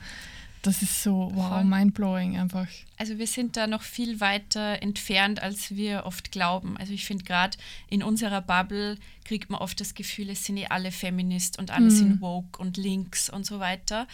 das 0.62 0.80
ist 0.80 1.02
so, 1.02 1.30
wow, 1.34 1.48
Voll. 1.48 1.64
mindblowing 1.64 2.38
einfach. 2.38 2.68
also 2.96 3.18
wir 3.18 3.26
sind 3.26 3.56
da 3.56 3.66
noch 3.66 3.82
viel 3.82 4.20
weiter 4.20 4.80
entfernt, 4.80 5.42
als 5.42 5.74
wir 5.74 6.06
oft 6.06 6.30
glauben. 6.30 6.76
Also 6.76 6.92
ich 6.92 7.04
finde 7.04 7.24
gerade 7.24 7.58
in 7.88 8.02
unserer 8.02 8.40
Bubble 8.40 8.96
kriegt 9.24 9.50
man 9.50 9.60
oft 9.60 9.80
das 9.80 9.94
Gefühl, 9.94 10.30
es 10.30 10.44
sind 10.44 10.56
eh 10.56 10.66
alle 10.66 10.92
Feminist 10.92 11.58
und 11.58 11.72
alle 11.72 11.90
sind 11.90 12.20
woke 12.20 12.60
und 12.60 12.76
links 12.76 13.28
und 13.28 13.44
so 13.44 13.58
weiter. 13.58 14.06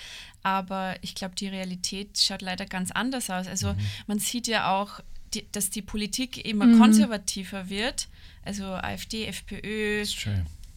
Aber 0.43 0.97
ich 1.03 1.15
glaube, 1.15 1.35
die 1.35 1.49
Realität 1.49 2.19
schaut 2.19 2.43
leider 2.43 2.65
ganz 2.65 2.91
anders 2.91 3.29
aus. 3.29 3.47
Also 3.47 3.75
man 4.07 4.19
sieht 4.19 4.47
ja 4.47 4.75
auch, 4.75 5.01
die, 5.35 5.47
dass 5.53 5.69
die 5.69 5.83
Politik 5.83 6.45
immer 6.47 6.79
konservativer 6.79 7.69
wird. 7.69 8.09
Also 8.43 8.65
AfD, 8.65 9.27
FPÖ. 9.27 10.05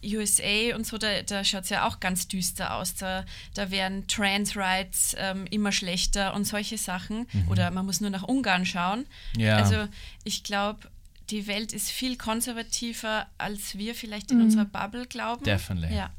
USA 0.04 0.76
und 0.76 0.86
so, 0.86 0.98
da, 0.98 1.22
da 1.22 1.44
schaut 1.44 1.64
es 1.64 1.70
ja 1.70 1.88
auch 1.88 2.00
ganz 2.00 2.28
düster 2.28 2.76
aus. 2.76 2.96
Da, 2.96 3.26
da 3.54 3.72
werden 3.72 4.08
Trans 4.08 4.56
Rights 4.56 5.16
ähm, 5.18 5.46
immer 5.50 5.72
schlechter 5.72 6.34
und 6.34 6.46
solche 6.46 6.78
Sachen. 6.78 7.28
Oder 7.50 7.72
man 7.72 7.86
muss 7.86 8.02
nur 8.02 8.10
nach 8.10 8.24
Ungarn 8.24 8.66
schauen. 8.66 9.06
Ja. 9.38 9.58
Also 9.58 9.88
ich 10.24 10.44
glaube, 10.44 10.90
die 11.30 11.48
Welt 11.48 11.72
ist 11.74 11.90
viel 11.90 12.18
konservativer, 12.18 13.28
als 13.38 13.78
wir 13.78 13.96
vielleicht 13.96 14.32
in 14.32 14.42
unserer 14.42 14.66
Bubble 14.66 15.06
glauben. 15.06 15.44
Definitely. 15.44 15.96
Ja, 15.96 16.12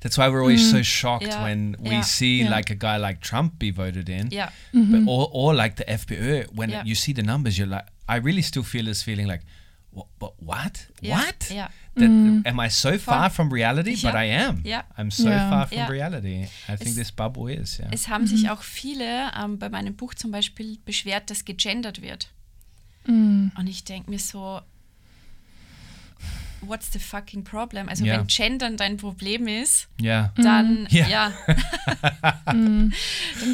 That's 0.00 0.16
why 0.16 0.28
we're 0.30 0.42
always 0.42 0.70
so 0.70 0.82
shocked 0.84 1.26
Yeah, 1.26 1.44
when 1.44 1.76
we 1.80 1.90
yeah, 1.90 2.02
see 2.02 2.42
yeah. 2.42 2.50
like 2.50 2.70
a 2.70 2.74
guy 2.74 2.98
like 2.98 3.20
Trump 3.20 3.58
be 3.58 3.72
voted 3.72 4.08
in, 4.08 4.30
ja, 4.30 4.52
but, 4.72 5.06
or, 5.06 5.28
or 5.32 5.54
like 5.54 5.76
the 5.76 5.84
FPÖ. 5.88 6.46
When 6.54 6.70
Yeah. 6.70 6.84
you 6.84 6.94
see 6.94 7.12
the 7.12 7.22
numbers, 7.22 7.58
you're 7.58 7.66
like, 7.66 7.86
I 8.08 8.18
really 8.18 8.42
still 8.42 8.62
feel 8.62 8.84
this 8.84 9.02
feeling 9.02 9.26
like, 9.26 9.42
what? 9.98 10.06
But 10.18 10.32
what? 10.38 10.88
Yeah, 11.00 11.16
What? 11.18 11.50
yeah. 11.50 11.68
That, 11.94 12.08
Am 12.46 12.60
I 12.60 12.68
so 12.70 12.96
far 12.98 13.28
from 13.30 13.52
reality? 13.52 13.94
But 14.02 14.14
Yeah, 14.14 14.20
I 14.20 14.24
am. 14.48 14.60
yeah. 14.64 14.82
I'm 14.96 15.10
so 15.10 15.28
Yeah. 15.28 15.50
far 15.50 15.66
from 15.68 15.78
Yeah. 15.78 15.90
reality. 15.90 16.44
I 16.68 16.76
think 16.76 16.90
Es- 16.90 16.94
this 16.96 17.10
bubble 17.12 17.48
is. 17.52 17.78
Yeah. 17.78 17.88
es 17.92 18.08
haben 18.08 18.26
sich 18.26 18.48
auch 18.50 18.62
viele 18.62 19.30
ähm, 19.36 19.58
bei 19.58 19.68
meinem 19.68 19.94
Buch 19.96 20.14
zum 20.14 20.30
Beispiel 20.30 20.78
beschwert, 20.84 21.30
dass 21.30 21.44
gegendert 21.44 22.00
wird. 22.02 22.28
Mm. 23.06 23.48
Und 23.56 23.66
ich 23.66 23.84
denke 23.84 24.10
mir 24.10 24.18
so, 24.18 24.60
what's 26.60 26.90
the 26.92 26.98
fucking 26.98 27.44
problem? 27.44 27.88
Also 27.88 28.04
Ja. 28.04 28.18
wenn 28.18 28.26
Gendern 28.26 28.76
dein 28.76 28.96
Problem 28.96 29.46
ist, 29.46 29.88
yeah. 30.00 30.32
dann 30.36 30.86
Ja. 30.90 31.06
ja, 31.08 31.32
dann 32.46 32.92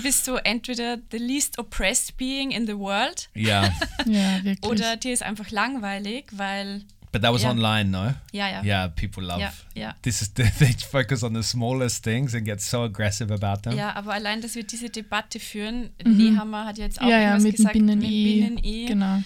bist 0.02 0.26
du 0.28 0.36
entweder 0.36 0.98
the 1.10 1.18
least 1.18 1.58
oppressed 1.58 2.16
being 2.16 2.50
in 2.50 2.66
the 2.66 2.76
world 2.76 3.28
Yeah. 3.34 3.72
Ja, 4.06 4.42
wirklich. 4.44 4.64
oder 4.70 4.96
dir 4.96 5.12
ist 5.12 5.22
einfach 5.22 5.50
langweilig, 5.50 6.26
weil 6.32 6.82
But 7.12 7.22
that 7.22 7.32
was 7.32 7.42
Yeah. 7.42 7.52
online, 7.52 7.90
no? 7.90 8.12
ja, 8.32 8.48
ja. 8.50 8.62
Yeah. 8.64 8.88
People 8.88 9.22
love. 9.22 9.40
Ja, 9.40 9.52
ja. 9.76 9.94
This 10.02 10.20
is 10.20 10.34
they 10.34 10.74
focus 10.90 11.22
on 11.22 11.32
the 11.34 11.44
smallest 11.44 12.02
things 12.02 12.34
and 12.34 12.44
get 12.44 12.60
so 12.60 12.82
aggressive 12.82 13.32
about 13.32 13.62
them. 13.62 13.78
Ja, 13.78 13.94
aber 13.94 14.14
allein, 14.14 14.40
dass 14.40 14.56
wir 14.56 14.64
diese 14.64 14.90
Debatte 14.90 15.38
führen, 15.38 15.90
Nehammer 16.04 16.64
hat 16.64 16.76
jetzt 16.78 17.00
auch 17.00 17.04
Mhm. 17.04 17.10
ja, 17.10 17.18
ja, 17.20 17.22
irgendwas 17.36 17.42
mit 17.44 17.52
dem 17.52 17.56
gesagt 17.56 17.72
Binnen-I. 17.74 18.40
Binnen-I. 18.40 18.86
Genau. 18.86 19.22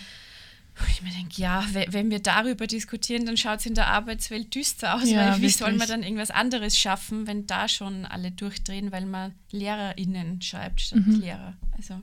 Wo 0.78 0.84
ich 0.88 1.02
mir 1.02 1.10
denke, 1.10 1.40
ja, 1.42 1.64
we- 1.72 1.86
wenn 1.90 2.10
wir 2.10 2.20
darüber 2.20 2.66
diskutieren, 2.66 3.26
dann 3.26 3.36
schaut 3.36 3.60
es 3.60 3.66
in 3.66 3.74
der 3.74 3.88
Arbeitswelt 3.88 4.54
düster 4.54 4.94
aus, 4.94 5.08
Ja, 5.10 5.32
weil 5.34 5.42
wie 5.42 5.48
soll 5.48 5.72
man 5.72 5.88
dann 5.88 6.02
irgendwas 6.02 6.30
anderes 6.30 6.78
schaffen, 6.78 7.26
wenn 7.26 7.46
da 7.46 7.66
schon 7.68 8.04
alle 8.06 8.30
durchdrehen, 8.30 8.92
weil 8.92 9.04
man 9.06 9.34
LehrerInnen 9.50 10.40
schreibt 10.42 10.80
statt 10.80 11.00
Mhm. 11.06 11.20
Lehrer. 11.20 11.54
Also, 11.76 12.00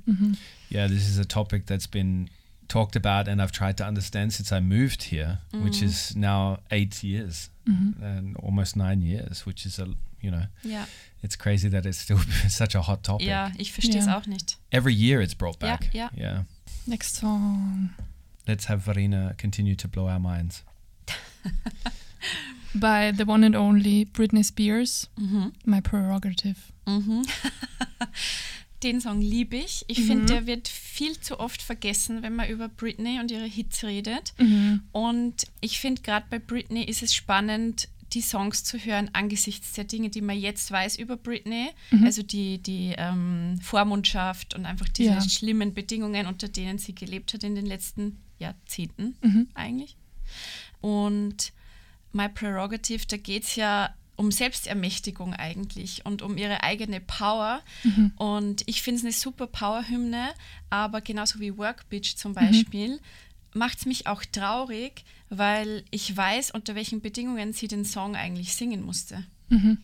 Yeah, 0.70 0.88
this 0.88 1.08
is 1.08 1.18
a 1.20 1.26
topic 1.26 1.66
that's 1.68 1.88
been 1.88 2.30
talked 2.68 2.96
about 2.98 3.30
and 3.30 3.40
I've 3.42 3.52
tried 3.52 3.78
to 3.78 3.86
understand 3.86 4.34
since 4.34 4.54
I 4.56 4.60
moved 4.60 5.04
here, 5.04 5.40
which 5.52 5.82
is 5.82 6.16
now 6.16 6.58
eight 6.72 7.04
years 7.04 7.52
and 8.02 8.36
almost 8.38 8.76
nine 8.76 9.02
years, 9.02 9.46
which 9.46 9.66
is 9.66 9.80
a 9.80 9.86
you 10.22 10.32
know 10.32 10.46
ja, 10.64 10.88
it's 11.22 11.38
crazy 11.38 11.70
that 11.70 11.86
it's 11.86 12.02
still 12.02 12.20
such 12.50 12.76
a 12.76 12.88
hot 12.88 13.04
topic. 13.04 13.28
ja 13.28 13.52
ich 13.58 13.72
verstehe 13.72 14.00
es 14.00 14.08
Ja. 14.08 14.18
auch 14.18 14.26
nicht. 14.26 14.58
Every 14.72 14.94
year 14.94 15.22
it's 15.22 15.36
brought 15.36 15.62
Ja, 15.62 15.78
back. 15.78 15.94
ja. 15.94 16.10
yeah. 16.18 16.46
Next 16.88 17.16
song. 17.18 17.92
Let's 18.48 18.68
have 18.70 18.86
Varina 18.86 19.34
continue 19.38 19.76
to 19.76 19.88
blow 19.88 20.08
our 20.08 20.20
minds. 20.20 20.64
By 22.74 23.14
the 23.16 23.26
one 23.26 23.44
and 23.46 23.56
only 23.56 24.06
Britney 24.06 24.44
Spears, 24.44 25.10
Mhm. 25.18 25.54
My 25.66 25.80
Prerogative. 25.82 26.58
Mhm. 26.86 27.24
Den 28.84 29.00
Song 29.02 29.22
liebe 29.22 29.56
ich. 29.56 29.86
Ich 29.88 30.00
Mhm. 30.00 30.08
finde, 30.08 30.26
der 30.26 30.46
wird 30.46 30.68
viel 30.68 31.18
zu 31.20 31.40
oft 31.40 31.62
vergessen, 31.62 32.22
wenn 32.22 32.36
man 32.36 32.50
über 32.50 32.68
Britney 32.68 33.20
und 33.20 33.32
ihre 33.32 33.46
Hits 33.46 33.84
redet. 33.84 34.34
Mhm. 34.38 34.82
Und 34.92 35.46
ich 35.62 35.80
finde, 35.80 36.02
gerade 36.02 36.26
bei 36.30 36.38
Britney 36.40 36.84
ist 36.84 37.02
es 37.02 37.14
spannend, 37.16 37.88
die 38.14 38.22
Songs 38.22 38.64
zu 38.64 38.78
hören 38.78 39.10
angesichts 39.14 39.74
der 39.74 39.86
Dinge, 39.86 40.10
die 40.10 40.22
man 40.22 40.38
jetzt 40.38 40.70
weiß 40.70 40.98
über 40.98 41.18
Britney. 41.18 41.70
Also 42.04 42.22
die, 42.22 42.60
die 42.62 42.94
ähm, 42.98 43.60
Vormundschaft 43.62 44.54
und 44.54 44.66
einfach 44.66 44.88
diese 44.90 45.10
Ja. 45.12 45.22
schlimmen 45.22 45.74
Bedingungen, 45.74 46.28
unter 46.28 46.48
denen 46.48 46.78
sie 46.78 46.94
gelebt 46.94 47.34
hat 47.34 47.44
in 47.44 47.56
den 47.56 47.66
letzten 47.66 48.18
Jahrzehnten 48.40 49.16
Mhm. 49.22 49.48
eigentlich. 49.54 49.96
Und 50.82 51.52
My 52.12 52.30
Prerogative, 52.30 53.06
da 53.08 53.18
geht 53.18 53.44
es 53.44 53.56
ja 53.56 53.94
um 54.16 54.32
Selbstermächtigung 54.32 55.34
eigentlich 55.34 56.06
und 56.06 56.22
um 56.22 56.38
ihre 56.38 56.64
eigene 56.64 57.02
Power. 57.02 57.62
Und 58.16 58.64
ich 58.66 58.82
finde 58.82 59.00
es 59.00 59.04
eine 59.04 59.12
super 59.12 59.48
Power-Hymne, 59.48 60.34
aber 60.70 61.02
genauso 61.02 61.40
wie 61.42 61.58
Work 61.58 61.90
Bitch 61.90 62.16
zum 62.16 62.34
Beispiel, 62.34 63.00
macht 63.54 63.80
es 63.80 63.86
mich 63.86 64.08
auch 64.08 64.24
traurig, 64.24 65.04
weil 65.30 65.84
ich 65.92 66.16
weiß, 66.16 66.52
unter 66.52 66.76
welchen 66.76 67.02
Bedingungen 67.02 67.52
sie 67.52 67.68
den 67.68 67.84
Song 67.84 68.16
eigentlich 68.16 68.56
singen 68.56 68.84
musste. 68.84 69.26
Mhm. 69.50 69.80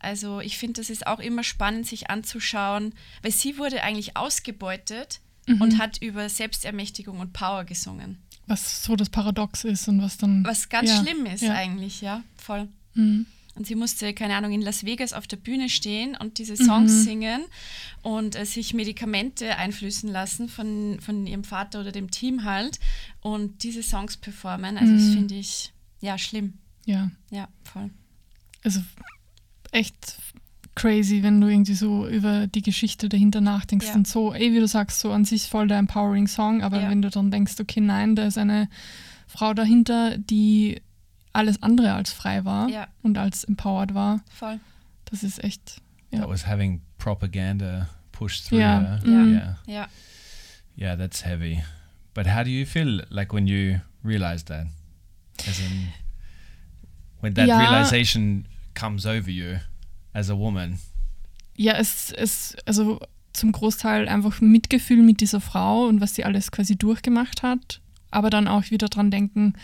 Also 0.00 0.40
ich 0.40 0.58
finde, 0.58 0.80
das 0.80 0.90
ist 0.90 1.06
auch 1.06 1.20
immer 1.20 1.44
spannend, 1.44 1.86
sich 1.86 2.10
anzuschauen, 2.10 2.94
weil 3.22 3.32
sie 3.32 3.58
wurde 3.58 3.82
eigentlich 3.82 4.16
ausgebeutet 4.16 5.20
und 5.58 5.78
hat 5.78 5.98
über 6.02 6.28
Selbstermächtigung 6.28 7.18
und 7.20 7.32
Power 7.32 7.64
gesungen. 7.64 8.18
Was 8.46 8.82
so 8.84 8.96
das 8.96 9.08
Paradox 9.10 9.64
ist 9.64 9.88
und 9.88 10.02
was 10.02 10.16
dann. 10.18 10.44
Was 10.44 10.68
ganz 10.68 10.88
ja, 10.90 11.02
schlimm 11.02 11.26
ist 11.26 11.42
ja. 11.42 11.54
eigentlich, 11.54 12.00
ja, 12.00 12.22
voll. 12.36 12.68
Mhm. 12.94 13.26
Und 13.56 13.66
sie 13.66 13.74
musste, 13.74 14.14
keine 14.14 14.36
Ahnung, 14.36 14.52
in 14.52 14.62
Las 14.62 14.84
Vegas 14.84 15.12
auf 15.12 15.26
der 15.26 15.36
Bühne 15.36 15.68
stehen 15.68 16.16
und 16.16 16.38
diese 16.38 16.56
Songs 16.56 16.92
Mhm. 16.92 17.02
singen 17.02 17.42
und 18.02 18.34
äh, 18.36 18.46
sich 18.46 18.74
Medikamente 18.74 19.56
einflößen 19.56 20.08
lassen 20.10 20.48
von, 20.48 20.98
von 21.00 21.26
ihrem 21.26 21.44
Vater 21.44 21.80
oder 21.80 21.92
dem 21.92 22.10
Team 22.10 22.44
halt 22.44 22.78
und 23.20 23.62
diese 23.64 23.82
Songs 23.82 24.16
performen. 24.16 24.78
Also 24.78 24.92
das 24.94 25.02
Mhm. 25.02 25.12
finde 25.12 25.34
ich, 25.34 25.72
ja, 26.00 26.16
schlimm. 26.16 26.54
Ja, 26.86 27.10
Ja, 27.30 27.48
voll. 27.64 27.90
also 28.64 28.80
echt 29.72 30.16
crazy, 30.74 31.22
wenn 31.22 31.40
du 31.40 31.48
irgendwie 31.48 31.74
so 31.74 32.06
über 32.08 32.46
die 32.46 32.62
Geschichte 32.62 33.08
dahinter 33.08 33.40
nachdenkst 33.40 33.88
Ja. 33.88 33.94
und 33.94 34.06
so, 34.06 34.32
ey, 34.32 34.52
wie 34.52 34.60
du 34.60 34.66
sagst, 34.66 35.00
so 35.00 35.12
an 35.12 35.24
sich 35.24 35.42
voll 35.48 35.66
der 35.68 35.78
empowering 35.78 36.26
Song, 36.28 36.62
aber 36.62 36.80
Ja. 36.80 36.90
wenn 36.90 37.02
du 37.02 37.10
dann 37.10 37.30
denkst, 37.30 37.54
okay, 37.60 37.80
nein, 37.80 38.16
da 38.16 38.26
ist 38.26 38.38
eine 38.38 38.68
Frau 39.26 39.52
dahinter, 39.54 40.16
die 40.18 40.80
alles 41.32 41.62
andere 41.62 41.92
als 41.94 42.12
frei 42.12 42.44
war 42.44 42.68
Ja. 42.68 42.88
und 43.02 43.18
als 43.18 43.44
empowered 43.44 43.94
war, 43.94 44.20
Voll. 44.30 44.58
das 45.06 45.22
ist 45.22 45.42
echt, 45.44 45.80
ja. 46.10 46.20
That 46.20 46.28
was 46.28 46.46
having 46.46 46.80
propaganda 46.98 47.88
pushed 48.12 48.46
through 48.48 48.58
Yeah. 48.60 48.80
her. 48.80 49.00
Mm. 49.04 49.32
Yeah. 49.34 49.58
Ja. 49.66 49.88
Yeah, 50.76 50.96
that's 50.96 51.24
heavy. 51.24 51.62
But 52.14 52.26
how 52.26 52.42
do 52.42 52.50
you 52.50 52.64
feel 52.66 53.04
like 53.10 53.32
when 53.32 53.46
you 53.46 53.80
realize 54.02 54.44
that? 54.46 54.66
As 55.48 55.58
in, 55.60 55.88
when 57.20 57.34
that 57.34 57.46
Yeah. 57.46 57.60
realization 57.60 58.46
comes 58.74 59.04
over 59.06 59.30
you 59.30 59.58
as 60.12 60.30
a 60.30 60.36
woman. 60.38 60.78
Ja, 61.56 61.74
es 61.74 62.10
ist 62.10 62.56
also 62.66 63.00
zum 63.32 63.52
Großteil 63.52 64.08
einfach 64.08 64.40
Mitgefühl 64.40 65.02
mit 65.02 65.20
dieser 65.20 65.40
Frau 65.40 65.86
und 65.86 66.00
was 66.00 66.14
sie 66.14 66.24
alles 66.24 66.50
quasi 66.50 66.76
durchgemacht 66.76 67.42
hat, 67.42 67.80
aber 68.10 68.30
dann 68.30 68.48
auch 68.48 68.70
wieder 68.70 68.88
dran 68.88 69.10
denken, 69.10 69.54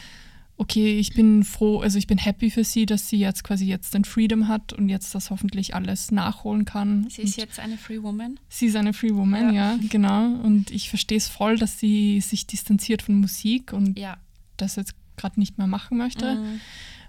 okay, 0.58 0.98
ich 0.98 1.12
bin 1.14 1.42
froh, 1.44 1.80
also 1.80 1.98
ich 1.98 2.06
bin 2.06 2.16
happy 2.16 2.50
für 2.50 2.64
sie, 2.64 2.86
dass 2.86 3.08
sie 3.10 3.18
jetzt 3.18 3.44
quasi 3.44 3.66
jetzt 3.66 3.92
den 3.92 4.04
Freedom 4.04 4.48
hat 4.48 4.72
und 4.72 4.88
jetzt 4.88 5.14
das 5.14 5.30
hoffentlich 5.30 5.74
alles 5.74 6.10
nachholen 6.12 6.64
kann. 6.64 7.08
Sie 7.10 7.22
ist 7.22 7.36
und 7.36 7.44
jetzt 7.44 7.58
eine 7.60 7.76
Free 7.76 8.02
Woman. 8.02 8.38
sie 8.48 8.66
ist 8.66 8.76
eine 8.76 8.94
Free 8.94 9.14
Woman, 9.14 9.52
Ja. 9.52 9.72
ja, 9.74 9.78
genau. 9.90 10.26
Und 10.42 10.70
ich 10.70 10.88
verstehe 10.88 11.18
es 11.18 11.28
voll, 11.28 11.58
dass 11.58 11.78
sie 11.78 12.20
sich 12.22 12.46
distanziert 12.46 13.02
von 13.02 13.16
Musik 13.20 13.72
und 13.74 13.98
Ja. 13.98 14.16
das 14.56 14.76
jetzt 14.76 14.94
gerade 15.16 15.38
nicht 15.40 15.58
mehr 15.58 15.66
machen 15.66 15.98
möchte. 15.98 16.36
Mhm. 16.36 16.60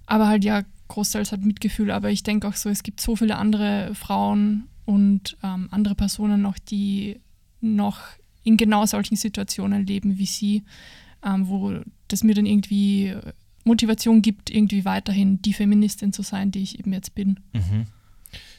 Aber 0.08 0.28
halt 0.28 0.44
ja, 0.44 0.64
großteils 0.88 1.32
hat 1.32 1.42
Mitgefühl. 1.42 1.92
Aber 1.92 2.10
ich 2.10 2.24
denke 2.24 2.48
auch 2.48 2.56
so, 2.56 2.70
es 2.70 2.84
gibt 2.84 3.02
so 3.02 3.16
viele 3.16 3.38
andere 3.38 3.94
Frauen 3.96 4.68
und 4.86 5.38
ähm, 5.44 5.68
andere 5.72 5.96
Personen 5.96 6.42
noch, 6.42 6.58
die 6.58 7.20
noch 7.62 8.02
in 8.44 8.58
genau 8.58 8.86
solchen 8.86 9.18
Situationen 9.18 9.86
leben 9.86 10.18
wie 10.18 10.26
sie, 10.26 10.64
ähm, 11.24 11.48
wo 11.50 11.82
das 12.08 12.24
mir 12.24 12.34
dann 12.34 12.46
irgendwie 12.46 13.14
Motivation 13.66 14.22
gibt, 14.22 14.50
irgendwie 14.50 14.86
weiterhin 14.86 15.42
die 15.42 15.54
Feministin 15.54 16.14
zu 16.14 16.22
sein, 16.22 16.52
die 16.52 16.64
ich 16.64 16.80
eben 16.80 16.94
jetzt 16.94 17.14
bin. 17.14 17.40
Mm-hmm. 17.54 17.86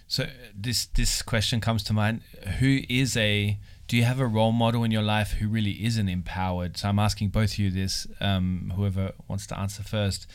So 0.06 0.24
this 0.60 0.90
this 0.92 1.24
question 1.24 1.60
comes 1.60 1.84
to 1.84 1.92
mind. 1.92 2.22
Who 2.60 2.80
is 2.88 3.16
a? 3.16 3.58
Do 3.88 3.96
you 3.96 4.04
have 4.04 4.20
a 4.20 4.26
role 4.26 4.52
model 4.52 4.84
in 4.84 4.92
your 4.92 5.02
life 5.02 5.36
who 5.40 5.50
really 5.50 5.84
isn't 5.84 6.08
empowered? 6.08 6.76
So 6.76 6.88
I'm 6.88 6.98
asking 6.98 7.30
both 7.30 7.52
of 7.52 7.58
you 7.58 7.70
this. 7.70 8.08
Um, 8.20 8.72
whoever 8.74 9.12
wants 9.28 9.46
to 9.48 9.58
answer 9.58 9.82
first, 9.82 10.26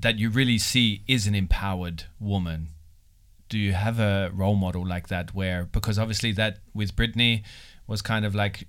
that 0.00 0.18
you 0.18 0.30
really 0.30 0.58
see 0.58 1.02
is 1.06 1.26
an 1.26 1.34
empowered 1.34 2.04
woman. 2.20 2.68
Do 3.48 3.58
you 3.58 3.72
have 3.74 3.98
a 4.00 4.30
role 4.34 4.56
model 4.56 4.86
like 4.86 5.08
that? 5.08 5.34
Where 5.34 5.66
because 5.66 5.98
obviously 5.98 6.32
that 6.32 6.58
with 6.74 6.94
Britney 6.96 7.42
was 7.86 8.02
kind 8.02 8.24
of 8.24 8.34
like 8.34 8.66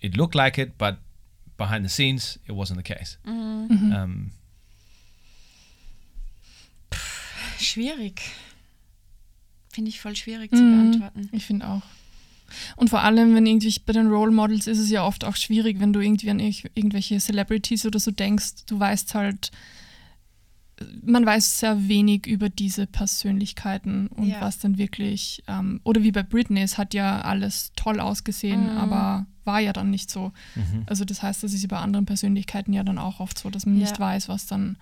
it 0.00 0.16
looked 0.16 0.34
like 0.34 0.58
it, 0.58 0.76
but 0.76 0.98
behind 1.56 1.84
the 1.84 1.88
scenes 1.88 2.38
it 2.46 2.52
wasn't 2.52 2.76
the 2.76 2.94
case. 2.94 3.16
Um, 3.24 4.32
Schwierig. 7.58 8.20
Finde 9.72 9.88
ich 9.88 10.00
voll 10.00 10.16
schwierig 10.16 10.50
zu 10.50 10.62
Mhm. 10.62 10.70
beantworten. 11.00 11.28
Ich 11.32 11.46
finde 11.46 11.68
auch. 11.68 11.82
Und 12.76 12.90
vor 12.90 13.00
allem, 13.02 13.34
wenn 13.34 13.46
irgendwie 13.46 13.74
bei 13.86 13.94
den 13.94 14.08
Role 14.08 14.30
Models 14.30 14.66
ist 14.66 14.78
es 14.78 14.90
ja 14.90 15.06
oft 15.06 15.24
auch 15.24 15.36
schwierig, 15.36 15.80
wenn 15.80 15.92
du 15.94 16.00
irgendwie 16.00 16.28
an 16.28 16.38
irg- 16.40 16.68
irgendwelche 16.74 17.18
Celebrities 17.18 17.86
oder 17.86 17.98
so 17.98 18.10
denkst, 18.10 18.66
du 18.66 18.78
weißt 18.78 19.14
halt, 19.14 19.50
man 21.04 21.24
weiß 21.26 21.60
sehr 21.60 21.88
wenig 21.88 22.26
über 22.26 22.48
diese 22.48 22.86
Persönlichkeiten 22.86 24.08
und 24.08 24.26
Ja. 24.28 24.40
was 24.40 24.58
dann 24.58 24.78
wirklich, 24.78 25.42
ähm, 25.48 25.80
oder 25.84 26.02
wie 26.02 26.12
bei 26.12 26.22
Britney, 26.22 26.60
es 26.62 26.78
hat 26.78 26.94
ja 26.94 27.20
alles 27.22 27.72
toll 27.76 28.00
ausgesehen, 28.00 28.62
Mhm. 28.72 28.78
aber 28.78 29.26
war 29.44 29.58
ja 29.60 29.72
dann 29.72 29.90
nicht 29.90 30.10
so. 30.10 30.32
Also 30.86 31.04
das 31.04 31.22
heißt, 31.22 31.42
das 31.42 31.52
ist 31.52 31.66
bei 31.68 31.78
anderen 31.78 32.06
Persönlichkeiten 32.06 32.72
ja 32.72 32.84
dann 32.84 32.98
auch 32.98 33.18
oft 33.20 33.38
so, 33.38 33.50
dass 33.50 33.66
man 33.66 33.76
nicht 33.78 33.92
Ja. 33.98 33.98
weiß, 33.98 34.28
was 34.28 34.46
dann 34.46 34.76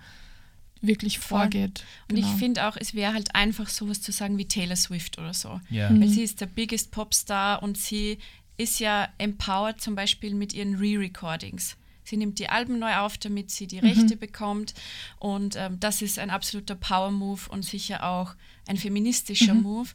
wirklich 0.81 1.19
Voll. 1.19 1.39
vorgeht. 1.39 1.83
Und 2.09 2.17
ich 2.17 2.25
Genau. 2.25 2.37
finde 2.37 2.67
auch, 2.67 2.77
es 2.79 2.93
wäre 2.95 3.13
halt 3.13 3.33
einfach 3.35 3.69
sowas 3.69 4.01
zu 4.01 4.11
sagen 4.11 4.37
wie 4.37 4.45
Taylor 4.45 4.75
Swift 4.75 5.17
oder 5.19 5.33
so. 5.33 5.59
yeah. 5.71 5.89
Mhm. 5.89 6.01
Weil 6.01 6.07
sie 6.09 6.21
ist 6.23 6.41
der 6.41 6.47
biggest 6.47 6.91
Popstar 6.91 7.61
und 7.63 7.77
sie 7.77 8.17
ist 8.57 8.79
ja 8.79 9.07
empowered 9.17 9.79
zum 9.81 9.95
Beispiel 9.95 10.33
mit 10.35 10.53
ihren 10.53 10.75
Re-Recordings. 10.75 11.75
Sie 12.03 12.17
nimmt 12.17 12.39
die 12.39 12.49
Alben 12.49 12.79
neu 12.79 12.95
auf, 12.97 13.17
damit 13.17 13.51
sie 13.51 13.67
die 13.67 13.79
Rechte 13.79 14.15
bekommt. 14.17 14.73
Und 15.19 15.55
ähm, 15.55 15.79
das 15.79 16.01
ist 16.01 16.19
ein 16.19 16.29
absoluter 16.29 16.75
Power-Move 16.75 17.49
und 17.49 17.63
sicher 17.63 18.03
auch 18.03 18.33
ein 18.67 18.77
feministischer 18.77 19.53
Move. 19.53 19.89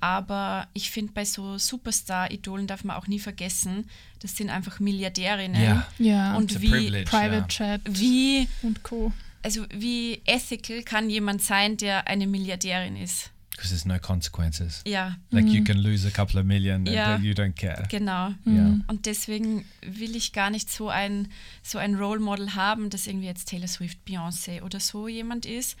Aber 0.00 0.66
ich 0.72 0.90
finde, 0.90 1.12
bei 1.12 1.24
so 1.24 1.58
Superstar-Idolen 1.58 2.66
darf 2.66 2.84
man 2.84 2.96
auch 2.96 3.06
nie 3.06 3.18
vergessen, 3.18 3.88
das 4.20 4.36
sind 4.36 4.48
einfach 4.48 4.80
Milliardärinnen. 4.80 5.60
Yeah. 5.60 5.86
Ja, 5.98 6.36
Und 6.36 6.60
wie. 6.62 7.04
Private. 7.04 7.48
Chat 7.48 7.80
wie, 7.84 8.48
und 8.62 8.82
Co. 8.82 9.12
also 9.42 9.66
wie 9.70 10.22
ethical 10.24 10.82
kann 10.82 11.10
jemand 11.10 11.42
sein, 11.42 11.76
der 11.76 12.08
eine 12.08 12.26
Milliardärin 12.26 12.96
ist? 12.96 13.30
Because 13.60 13.74
there's 13.74 13.84
no 13.84 13.98
consequences. 13.98 14.82
Ja, 14.86 15.16
Like 15.30 15.46
you 15.48 15.62
can 15.62 15.76
lose 15.76 16.06
a 16.08 16.10
couple 16.10 16.40
of 16.40 16.46
million 16.46 16.76
and 16.86 16.88
Yeah. 16.88 17.18
you 17.20 17.34
don't 17.34 17.52
care. 17.54 17.86
genau. 17.90 18.30
Yeah. 18.46 18.80
Und 18.86 19.04
deswegen 19.04 19.66
will 19.82 20.16
ich 20.16 20.32
gar 20.32 20.48
nicht 20.48 20.70
so 20.70 20.88
ein, 20.88 21.28
so 21.62 21.76
ein 21.76 21.94
Role 21.96 22.20
Model 22.20 22.54
haben, 22.54 22.88
das 22.88 23.06
irgendwie 23.06 23.26
jetzt 23.26 23.50
Taylor 23.50 23.68
Swift, 23.68 23.98
Beyoncé 24.08 24.62
oder 24.62 24.80
so 24.80 25.08
jemand 25.08 25.44
ist, 25.44 25.76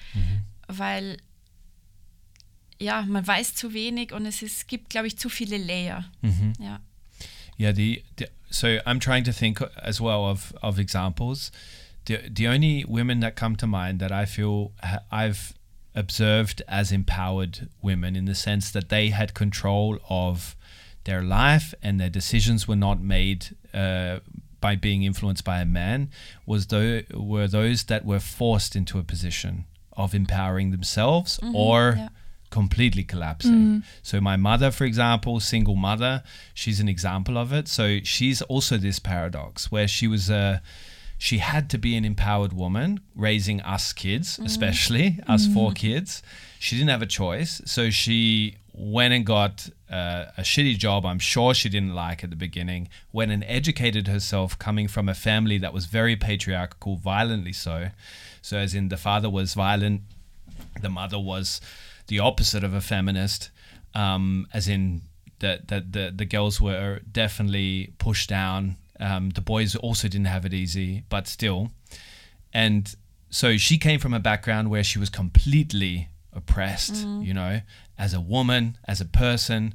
weil 0.68 1.16
ja, 2.78 3.02
man 3.02 3.26
weiß 3.26 3.54
zu 3.54 3.72
wenig 3.72 4.12
und 4.12 4.26
es 4.26 4.42
ist, 4.42 4.68
gibt, 4.68 4.90
glaube 4.90 5.06
ich, 5.06 5.16
zu 5.18 5.28
viele 5.30 5.56
Layer. 5.56 6.04
Ja. 6.58 6.80
Yeah, 7.58 7.72
the, 7.74 8.02
the 8.18 8.26
so 8.50 8.66
I'm 8.66 9.00
trying 9.00 9.24
to 9.24 9.32
think 9.32 9.62
as 9.76 10.00
well 10.00 10.24
of 10.30 10.52
of 10.62 10.78
examples. 10.78 11.50
The 12.08 12.18
the 12.34 12.48
only 12.48 12.84
women 12.88 13.20
that 13.20 13.36
come 13.36 13.56
to 13.58 13.66
mind 13.66 14.00
that 14.00 14.10
I 14.12 14.26
feel 14.26 14.72
I've 15.10 15.54
observed 15.94 16.62
as 16.68 16.92
empowered 16.92 17.68
women 17.82 18.16
in 18.16 18.24
the 18.24 18.34
sense 18.34 18.70
that 18.70 18.88
they 18.88 19.08
had 19.10 19.34
control 19.34 19.98
of 20.08 20.56
their 21.04 21.22
life 21.22 21.74
and 21.82 21.98
their 22.00 22.10
decisions 22.10 22.68
were 22.68 22.76
not 22.76 23.00
made 23.00 23.56
uh, 23.74 24.20
by 24.60 24.76
being 24.76 25.02
influenced 25.02 25.44
by 25.44 25.60
a 25.60 25.64
man 25.64 26.10
was 26.46 26.66
tho- 26.66 27.02
were 27.14 27.48
those 27.48 27.84
that 27.84 28.04
were 28.04 28.20
forced 28.20 28.76
into 28.76 28.98
a 28.98 29.02
position 29.02 29.64
of 29.96 30.14
empowering 30.14 30.70
themselves 30.70 31.40
or 31.54 31.94
yeah. 31.96 32.08
completely 32.50 33.02
collapsing. 33.02 33.82
So 34.02 34.20
my 34.20 34.36
mother, 34.36 34.70
for 34.70 34.84
example, 34.84 35.40
single 35.40 35.76
mother, 35.76 36.22
she's 36.54 36.80
an 36.80 36.88
example 36.88 37.36
of 37.38 37.52
it. 37.52 37.68
So 37.68 38.00
she's 38.04 38.42
also 38.42 38.76
this 38.76 38.98
paradox 38.98 39.72
where 39.72 39.88
she 39.88 40.06
was 40.06 40.30
a 40.30 40.62
she 41.20 41.36
had 41.36 41.68
to 41.68 41.76
be 41.76 41.96
an 41.96 42.04
empowered 42.06 42.54
woman 42.54 42.98
raising 43.14 43.60
us 43.60 43.92
kids, 43.92 44.40
especially 44.42 45.18
us 45.26 45.46
four 45.52 45.70
kids. 45.72 46.22
She 46.58 46.76
didn't 46.76 46.88
have 46.88 47.02
a 47.02 47.06
choice. 47.06 47.60
So 47.66 47.90
she 47.90 48.56
went 48.72 49.12
and 49.12 49.26
got 49.26 49.68
uh, 49.90 50.24
a 50.38 50.40
shitty 50.40 50.78
job. 50.78 51.04
I'm 51.04 51.18
sure 51.18 51.52
she 51.52 51.68
didn't 51.68 51.94
like 51.94 52.24
at 52.24 52.30
the 52.30 52.36
beginning. 52.36 52.88
Went 53.12 53.32
and 53.32 53.44
educated 53.46 54.08
herself 54.08 54.58
coming 54.58 54.88
from 54.88 55.10
a 55.10 55.14
family 55.14 55.58
that 55.58 55.74
was 55.74 55.84
very 55.84 56.16
patriarchal, 56.16 56.96
violently 56.96 57.52
so. 57.52 57.90
So, 58.40 58.56
as 58.56 58.74
in 58.74 58.88
the 58.88 58.96
father 58.96 59.28
was 59.28 59.52
violent, 59.52 60.00
the 60.80 60.88
mother 60.88 61.18
was 61.18 61.60
the 62.06 62.18
opposite 62.18 62.64
of 62.64 62.72
a 62.72 62.80
feminist, 62.80 63.50
um, 63.94 64.46
as 64.54 64.68
in 64.68 65.02
that 65.40 65.68
the, 65.68 65.84
the, 65.86 66.12
the 66.16 66.24
girls 66.24 66.62
were 66.62 67.00
definitely 67.12 67.92
pushed 67.98 68.30
down. 68.30 68.76
Um, 69.00 69.30
the 69.30 69.40
boys 69.40 69.74
also 69.76 70.08
didn't 70.08 70.26
have 70.26 70.44
it 70.44 70.52
easy, 70.54 71.04
but 71.08 71.26
still. 71.26 71.70
And 72.52 72.94
so 73.30 73.56
she 73.56 73.78
came 73.78 73.98
from 73.98 74.12
a 74.12 74.20
background 74.20 74.70
where 74.70 74.84
she 74.84 74.98
was 74.98 75.08
completely 75.08 76.08
oppressed, 76.32 76.96
you 77.22 77.32
know, 77.34 77.60
as 77.98 78.12
a 78.14 78.20
woman, 78.20 78.76
as 78.86 79.00
a 79.00 79.04
person. 79.04 79.74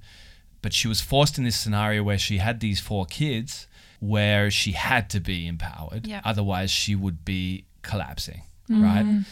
But 0.62 0.74
she 0.74 0.88
was 0.88 1.02
forced 1.02 1.38
in 1.38 1.44
this 1.44 1.60
scenario 1.60 2.04
where 2.04 2.18
she 2.18 2.38
had 2.38 2.60
these 2.60 2.80
four 2.80 3.06
kids 3.06 3.68
where 4.00 4.52
she 4.52 4.74
had 4.74 5.10
to 5.12 5.20
be 5.20 5.48
empowered. 5.48 6.06
Yeah. 6.08 6.22
Otherwise, 6.24 6.70
she 6.72 6.96
would 6.96 7.24
be 7.26 7.66
collapsing, 7.82 8.42
right? 8.70 9.24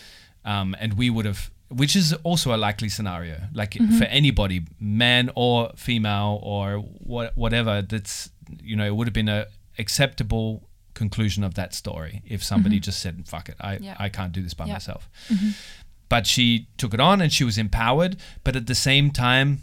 Um, 0.45 0.75
and 0.79 0.93
we 0.93 1.09
would 1.09 1.25
have, 1.25 1.51
which 1.69 1.95
is 1.95 2.13
also 2.23 2.55
a 2.55 2.57
likely 2.57 2.89
scenario, 2.89 3.41
like 3.53 3.73
for 3.97 4.05
anybody, 4.05 4.61
man 4.79 5.31
or 5.35 5.71
female 5.75 6.39
or 6.43 6.77
what, 6.77 7.35
whatever. 7.37 7.81
That's 7.81 8.29
you 8.61 8.75
know, 8.75 8.85
it 8.85 8.95
would 8.95 9.07
have 9.07 9.13
been 9.13 9.29
a 9.29 9.47
acceptable 9.77 10.67
conclusion 10.93 11.43
of 11.43 11.55
that 11.55 11.73
story 11.73 12.21
if 12.25 12.43
somebody 12.43 12.79
just 12.79 12.99
said, 12.99 13.23
"Fuck 13.27 13.49
it, 13.49 13.55
I 13.59 13.77
Yeah. 13.77 13.95
I 13.99 14.09
can't 14.09 14.31
do 14.31 14.41
this 14.43 14.53
by 14.53 14.65
Yeah. 14.65 14.73
myself." 14.73 15.09
but 16.09 16.27
she 16.27 16.67
took 16.77 16.93
it 16.93 16.99
on 16.99 17.21
and 17.21 17.33
she 17.33 17.43
was 17.43 17.57
empowered. 17.57 18.17
But 18.43 18.55
at 18.55 18.67
the 18.67 18.75
same 18.75 19.09
time, 19.09 19.61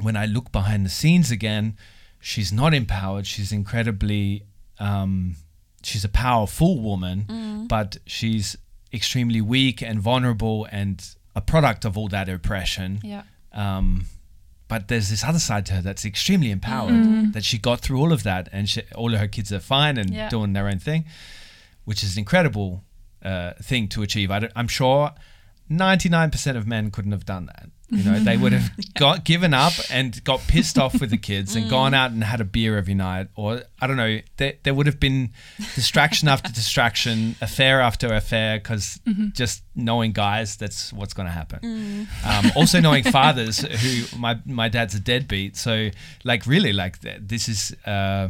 when 0.00 0.16
I 0.16 0.24
look 0.26 0.52
behind 0.52 0.86
the 0.86 0.90
scenes 0.90 1.30
again, 1.32 1.76
she's 2.20 2.52
not 2.52 2.72
empowered. 2.72 3.26
She's 3.26 3.50
incredibly, 3.50 4.44
um, 4.78 5.36
she's 5.82 6.04
a 6.04 6.08
powerful 6.08 6.78
woman, 6.78 7.66
but 7.68 7.96
she's 8.06 8.56
extremely 8.92 9.40
weak 9.40 9.82
and 9.82 10.00
vulnerable 10.00 10.68
and 10.70 11.04
a 11.34 11.40
product 11.40 11.84
of 11.84 11.98
all 11.98 12.08
that 12.08 12.28
oppression. 12.28 13.00
yeah 13.02 13.22
Um, 13.52 14.06
but 14.68 14.88
there's 14.88 15.08
this 15.10 15.22
other 15.24 15.38
side 15.38 15.64
to 15.66 15.74
her 15.74 15.82
that's 15.82 16.04
extremely 16.04 16.50
empowered 16.50 17.32
that 17.32 17.44
she 17.44 17.56
got 17.58 17.80
through 17.80 17.98
all 18.00 18.12
of 18.12 18.22
that 18.24 18.48
and 18.52 18.68
she, 18.68 18.82
all 18.94 19.14
of 19.14 19.20
her 19.20 19.28
kids 19.28 19.52
are 19.52 19.60
fine 19.60 19.96
and 19.96 20.10
Yeah. 20.10 20.28
doing 20.28 20.52
their 20.54 20.68
own 20.68 20.78
thing 20.80 21.04
which 21.84 22.02
is 22.02 22.16
an 22.16 22.20
incredible 22.20 22.82
uh, 23.24 23.52
thing 23.62 23.86
to 23.88 24.02
achieve. 24.02 24.30
I 24.30 24.48
am 24.56 24.66
sure 24.68 25.12
99% 25.70 26.56
of 26.56 26.66
men 26.66 26.90
couldn't 26.90 27.12
have 27.12 27.24
done 27.24 27.46
that 27.46 27.68
you 27.88 28.02
know 28.02 28.18
they 28.18 28.36
would 28.36 28.52
have 28.52 28.68
got 28.98 29.24
given 29.24 29.54
up 29.54 29.72
and 29.90 30.22
got 30.24 30.40
pissed 30.48 30.76
off 30.76 31.00
with 31.00 31.10
the 31.10 31.16
kids 31.16 31.54
and 31.54 31.70
gone 31.70 31.94
out 31.94 32.10
and 32.10 32.24
had 32.24 32.40
a 32.40 32.44
beer 32.44 32.76
every 32.76 32.94
night 32.94 33.28
or 33.36 33.62
i 33.80 33.86
don't 33.86 33.96
know 33.96 34.18
there, 34.38 34.54
there 34.64 34.74
would 34.74 34.86
have 34.86 34.98
been 34.98 35.30
distraction 35.76 36.26
after 36.26 36.50
distraction 36.52 37.36
affair 37.40 37.80
after 37.80 38.12
affair 38.12 38.58
because 38.58 38.98
just 39.34 39.62
knowing 39.76 40.10
guys 40.12 40.56
that's 40.56 40.92
what's 40.92 41.14
going 41.14 41.26
to 41.26 41.32
happen 41.32 42.08
um, 42.24 42.50
also 42.56 42.80
knowing 42.80 43.04
fathers 43.18 43.58
who 43.60 44.18
my 44.18 44.36
my 44.46 44.68
dad's 44.68 44.94
a 44.96 45.00
deadbeat 45.00 45.56
so 45.56 45.88
like 46.24 46.44
really 46.46 46.72
like 46.72 46.98
this 47.20 47.48
is 47.48 47.72
uh, 47.86 48.28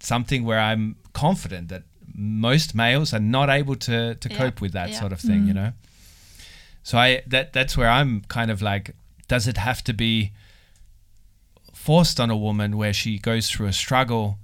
something 0.00 0.44
where 0.44 0.58
i'm 0.58 0.96
confident 1.12 1.68
that 1.68 1.84
most 2.14 2.74
males 2.74 3.14
are 3.14 3.20
not 3.20 3.48
able 3.48 3.76
to 3.76 4.16
to 4.16 4.28
Yeah, 4.28 4.36
cope 4.38 4.60
with 4.60 4.72
that 4.72 4.90
yeah. 4.90 4.98
sort 5.00 5.12
of 5.12 5.20
thing 5.20 5.46
you 5.46 5.54
know 5.54 5.72
so 6.82 6.98
I 6.98 7.22
that 7.26 7.52
that's 7.52 7.76
where 7.76 7.88
I'm 7.88 8.22
kind 8.28 8.50
of 8.50 8.62
like, 8.62 8.94
does 9.28 9.46
it 9.46 9.56
have 9.56 9.82
to 9.84 9.92
be 9.92 10.32
forced 11.72 12.20
on 12.20 12.30
a 12.30 12.36
woman 12.36 12.76
where 12.76 12.92
she 12.92 13.18
goes 13.18 13.50
through 13.50 13.66
a 13.66 13.72
struggle 13.72 14.38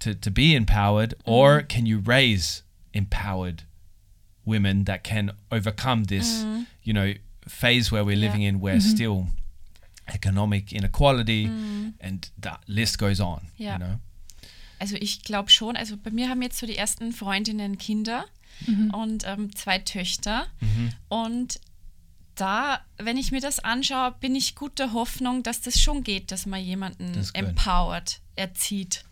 to, 0.00 0.14
to 0.14 0.30
be 0.30 0.54
empowered, 0.54 1.10
mm-hmm. 1.10 1.30
or 1.30 1.62
can 1.62 1.86
you 1.86 1.98
raise 1.98 2.62
empowered 2.92 3.62
women 4.44 4.84
that 4.84 5.02
can 5.02 5.32
overcome 5.50 6.04
this, 6.04 6.44
mm-hmm. 6.44 6.62
you 6.82 6.92
know, 6.92 7.14
phase 7.48 7.90
where 7.90 8.04
we're 8.04 8.16
living 8.16 8.42
in 8.42 8.60
where 8.60 8.76
mm-hmm. 8.76 8.88
still 8.88 9.26
economic 10.12 10.72
inequality 10.72 11.46
mm. 11.46 11.94
and 12.00 12.28
the 12.38 12.52
list 12.68 12.98
goes 12.98 13.20
on, 13.20 13.48
Ja. 13.56 13.72
you 13.72 13.78
know? 13.78 14.00
Also 14.78 14.96
ich 14.96 15.22
glaube 15.22 15.50
schon, 15.50 15.76
also 15.76 15.96
bei 15.96 16.10
mir 16.10 16.28
haben 16.28 16.42
jetzt 16.42 16.58
so 16.58 16.66
die 16.66 16.76
ersten 16.76 17.12
Freundinnen 17.12 17.78
Kinder 17.78 18.26
mhm. 18.66 18.90
und 18.90 19.24
ähm, 19.26 19.54
zwei 19.54 19.78
Töchter. 19.78 20.46
Mhm. 20.60 20.90
Und 21.08 21.60
da, 22.36 22.80
wenn 22.98 23.16
ich 23.16 23.32
mir 23.32 23.40
das 23.40 23.58
anschaue, 23.60 24.14
bin 24.20 24.34
ich 24.34 24.54
guter 24.54 24.92
Hoffnung, 24.92 25.42
dass 25.42 25.60
das 25.60 25.80
schon 25.80 26.02
geht, 26.02 26.30
dass 26.32 26.46
man 26.46 26.60
jemanden 26.62 27.12
Das 27.12 27.26
ist 27.26 27.34
gut. 27.34 27.44
empowered 27.44 28.20
erzieht. 28.36 29.04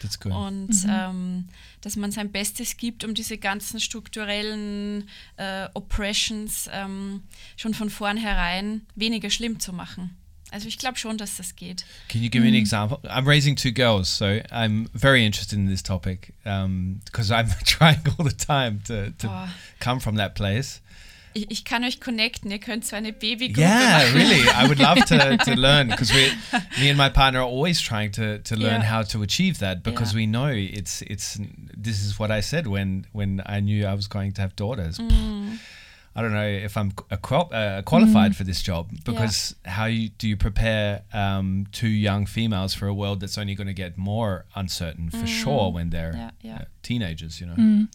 That's 0.00 0.20
good. 0.20 0.32
Und 0.32 0.70
ähm, 0.88 1.48
dass 1.80 1.96
man 1.96 2.12
sein 2.12 2.30
Bestes 2.30 2.76
gibt, 2.76 3.02
um 3.02 3.14
diese 3.14 3.36
ganzen 3.36 3.80
strukturellen 3.80 5.08
äh, 5.36 5.68
Oppressions 5.74 6.68
ähm, 6.72 7.22
schon 7.56 7.74
von 7.74 7.90
vornherein 7.90 8.82
weniger 8.94 9.30
schlimm 9.30 9.58
zu 9.58 9.72
machen. 9.72 10.16
Also 10.50 10.66
ich 10.66 10.78
glaube 10.78 10.96
schon, 10.96 11.18
dass 11.18 11.36
das 11.36 11.56
geht. 11.56 11.84
Can 12.08 12.22
you 12.22 12.30
give 12.30 12.42
me 12.42 12.48
an 12.48 12.54
example? 12.54 12.98
I'm 13.10 13.26
raising 13.26 13.54
two 13.54 13.70
girls, 13.72 14.08
so 14.16 14.24
I'm 14.50 14.88
very 14.94 15.26
interested 15.26 15.58
in 15.58 15.66
this 15.66 15.82
topic 15.82 16.32
because 16.42 17.30
I'm 17.30 17.50
trying 17.66 18.00
all 18.16 18.24
the 18.24 18.34
time 18.34 18.80
to, 18.84 19.10
to 19.18 19.26
Boah. 19.26 19.48
come 19.78 20.00
from 20.00 20.16
that 20.16 20.34
place. 20.34 20.80
Ich, 21.38 21.50
ich 21.50 21.64
kann 21.64 21.84
euch 21.84 22.00
connecten, 22.00 22.50
ihr 22.50 22.58
könnt 22.58 22.84
so 22.84 22.96
eine 22.96 23.12
Babygruppe 23.12 23.60
Yeah, 23.60 23.98
machen. 23.98 24.14
really. 24.14 24.42
I 24.48 24.66
would 24.68 24.78
love 24.78 25.04
to, 25.06 25.36
to 25.44 25.54
learn 25.54 25.88
because 25.88 26.12
we, 26.12 26.30
me 26.80 26.88
and 26.90 26.98
my 26.98 27.08
partner 27.08 27.40
are 27.40 27.46
always 27.48 27.80
trying 27.80 28.10
to, 28.12 28.38
to 28.40 28.56
learn 28.56 28.80
Yeah. 28.82 28.90
how 28.90 29.02
to 29.04 29.22
achieve 29.22 29.58
that 29.60 29.82
because 29.82 30.12
Yeah. 30.12 30.16
we 30.22 30.26
know 30.26 30.48
it's 30.48 31.02
it's 31.02 31.38
this 31.76 32.02
is 32.04 32.18
what 32.18 32.30
I 32.30 32.40
said 32.42 32.66
when 32.66 33.06
when 33.12 33.40
I 33.46 33.60
knew 33.60 33.86
I 33.86 33.94
was 33.94 34.08
going 34.08 34.32
to 34.34 34.40
have 34.42 34.54
daughters. 34.56 34.98
Mm. 34.98 35.58
I 36.16 36.22
don't 36.22 36.32
know 36.32 36.48
if 36.64 36.76
I'm 36.76 36.90
a 37.10 37.16
qual- 37.16 37.50
uh, 37.52 37.82
qualified 37.82 38.34
for 38.34 38.42
this 38.42 38.60
job 38.60 38.90
because 39.04 39.54
how 39.64 39.84
you, 39.84 40.08
do 40.08 40.26
you 40.26 40.36
prepare 40.36 41.02
um, 41.12 41.66
two 41.70 41.86
young 41.88 42.26
females 42.26 42.74
for 42.74 42.88
a 42.88 42.94
world 42.94 43.20
that's 43.20 43.38
only 43.38 43.54
going 43.54 43.68
to 43.68 43.74
get 43.84 43.96
more 43.96 44.44
uncertain 44.56 45.10
for 45.10 45.26
sure 45.28 45.70
when 45.70 45.90
they're 45.90 46.14
Yeah, 46.16 46.30
yeah. 46.42 46.54
uh, 46.56 46.64
teenagers? 46.82 47.40
You 47.40 47.46
know, 47.46 47.86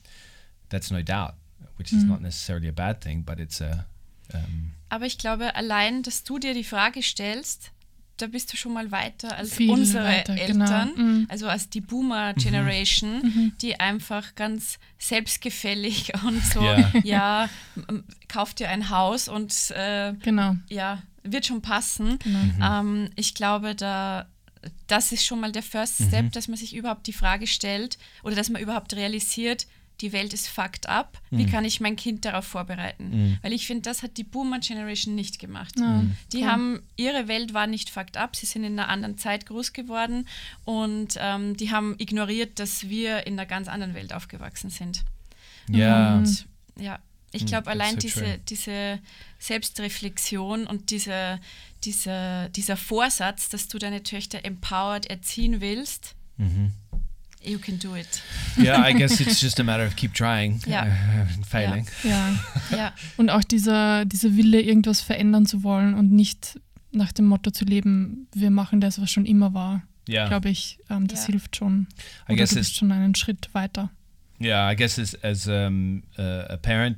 that's 0.70 0.90
no 0.90 1.02
doubt, 1.02 1.36
which 1.78 1.92
is 1.94 2.04
not 2.04 2.22
necessarily 2.22 2.68
a 2.70 2.72
bad 2.72 3.02
thing, 3.02 3.24
but 3.26 3.40
it's 3.40 3.62
a 3.62 3.86
um, 4.34 4.72
Aber 4.90 5.06
ich 5.06 5.18
glaube, 5.18 5.56
allein, 5.56 6.04
dass 6.04 6.24
du 6.24 6.38
dir 6.40 6.54
die 6.54 6.64
Frage 6.64 7.02
stellst, 7.04 7.72
da 8.18 8.28
bist 8.28 8.54
du 8.54 8.58
schon 8.58 8.74
mal 8.74 8.92
weiter 8.92 9.36
als 9.36 9.56
Viel 9.56 9.72
unsere 9.72 10.06
weiter, 10.06 10.36
genau. 10.36 10.64
Eltern, 10.66 10.92
Mhm. 10.96 11.26
also 11.30 11.48
als 11.48 11.70
die 11.70 11.82
Boomer-Generation, 11.82 13.54
die 13.62 13.80
einfach 13.80 14.36
ganz 14.36 14.78
selbstgefällig 15.00 16.12
und 16.26 16.44
so, 16.44 16.62
Ja. 16.64 16.92
ja, 17.04 17.50
m- 17.88 18.04
kauf 18.28 18.54
dir 18.54 18.70
ein 18.70 18.90
Haus 18.90 19.28
und 19.28 19.72
äh, 19.72 20.14
Genau. 20.22 20.56
ja, 20.70 21.02
wird 21.24 21.46
schon 21.46 21.62
passen. 21.62 22.20
genau. 22.20 22.80
Ähm, 22.82 23.10
ich 23.16 23.34
glaube, 23.34 23.76
da 23.76 24.28
das 24.88 25.12
ist 25.12 25.26
schon 25.26 25.42
mal 25.42 25.52
der 25.52 25.64
First 25.64 25.96
Step, 26.08 26.32
dass 26.32 26.48
man 26.48 26.56
sich 26.56 26.74
überhaupt 26.74 27.06
die 27.08 27.12
Frage 27.14 27.48
stellt 27.48 27.98
oder 28.24 28.36
dass 28.36 28.50
man 28.50 28.62
überhaupt 28.62 28.94
realisiert, 28.96 29.68
die 30.02 30.12
Welt 30.12 30.34
ist 30.34 30.48
fucked 30.50 30.90
up. 30.90 31.22
Wie 31.32 31.46
kann 31.46 31.64
ich 31.66 31.80
mein 31.80 31.96
Kind 31.96 32.26
darauf 32.26 32.46
vorbereiten? 32.46 33.38
Weil 33.42 33.54
ich 33.54 33.66
finde, 33.68 33.84
das 33.84 34.04
hat 34.04 34.18
die 34.18 34.24
Boomer 34.24 34.60
Generation 34.60 35.16
nicht 35.16 35.40
gemacht. 35.40 35.76
Ja, 35.80 36.04
Die 36.34 36.40
voll. 36.40 36.48
haben, 36.50 36.82
ihre 36.98 37.28
Welt 37.28 37.54
war 37.54 37.68
nicht 37.68 37.90
fucked 37.90 38.18
up, 38.18 38.36
sie 38.36 38.46
sind 38.46 38.64
in 38.64 38.78
einer 38.78 38.90
anderen 38.90 39.18
Zeit 39.18 39.46
groß 39.46 39.72
geworden 39.74 40.28
und 40.66 41.16
ähm, 41.20 41.56
die 41.58 41.72
haben 41.72 41.96
ignoriert, 42.00 42.60
dass 42.60 42.90
wir 42.90 43.26
in 43.28 43.34
einer 43.34 43.46
ganz 43.46 43.68
anderen 43.68 43.94
Welt 43.94 44.14
aufgewachsen 44.14 44.70
sind. 44.70 45.04
yeah. 45.70 46.18
Und 46.18 46.48
ja, 46.78 47.00
ich 47.32 47.44
Mm, 47.44 47.48
glaube, 47.48 47.70
allein 47.72 47.94
so 47.94 48.00
diese, 48.00 48.20
true. 48.22 48.40
diese 48.50 49.00
Selbstreflexion 49.40 50.68
und 50.68 50.90
diese, 50.92 51.40
diese, 51.84 52.50
dieser 52.56 52.78
Vorsatz, 52.78 53.50
dass 53.50 53.68
du 53.68 53.80
deine 53.80 54.04
Töchter 54.04 54.44
empowered 54.46 55.06
erziehen 55.08 55.62
willst, 55.62 56.16
you 57.46 57.60
can 57.60 57.78
do 57.80 57.96
it. 57.96 58.22
yeah, 58.58 58.82
I 58.88 58.94
guess 58.94 59.20
it's 59.22 59.40
just 59.42 59.60
a 59.60 59.64
matter 59.64 59.86
of 59.86 59.96
keep 59.96 60.14
trying 60.14 60.60
Ja. 60.66 60.82
and 60.84 61.46
failing. 61.46 61.86
Ja. 62.04 62.34
Ja, 62.78 62.94
Und 63.18 63.30
auch 63.30 63.44
dieser, 63.44 64.06
dieser 64.06 64.36
Wille, 64.36 64.62
irgendwas 64.62 65.02
verändern 65.02 65.46
zu 65.46 65.64
wollen 65.64 65.94
und 65.94 66.12
nicht 66.12 66.60
nach 66.92 67.12
dem 67.12 67.26
Motto 67.26 67.52
zu 67.52 67.66
leben, 67.66 68.28
wir 68.34 68.50
machen 68.52 68.80
das, 68.82 69.00
was 69.02 69.10
schon 69.12 69.26
immer 69.26 69.54
war, 69.54 69.84
Yeah. 70.10 70.28
glaube 70.28 70.50
ich, 70.50 70.80
ähm, 70.90 71.08
das 71.08 71.22
Ja. 71.28 71.34
hilft 71.34 71.56
schon. 71.56 71.88
I 72.28 72.34
Oder 72.34 72.36
guess 72.38 72.50
du 72.52 72.56
it's- 72.56 72.68
bist 72.70 72.76
schon 72.76 72.92
einen 72.92 73.16
Schritt 73.16 73.50
weiter. 73.54 73.90
Yeah, 74.42 74.70
I 74.72 74.76
guess 74.76 75.00
as 75.00 75.16
as 75.24 75.48
um, 75.48 76.04
uh, 76.18 76.22
a 76.50 76.58
parent, 76.58 76.98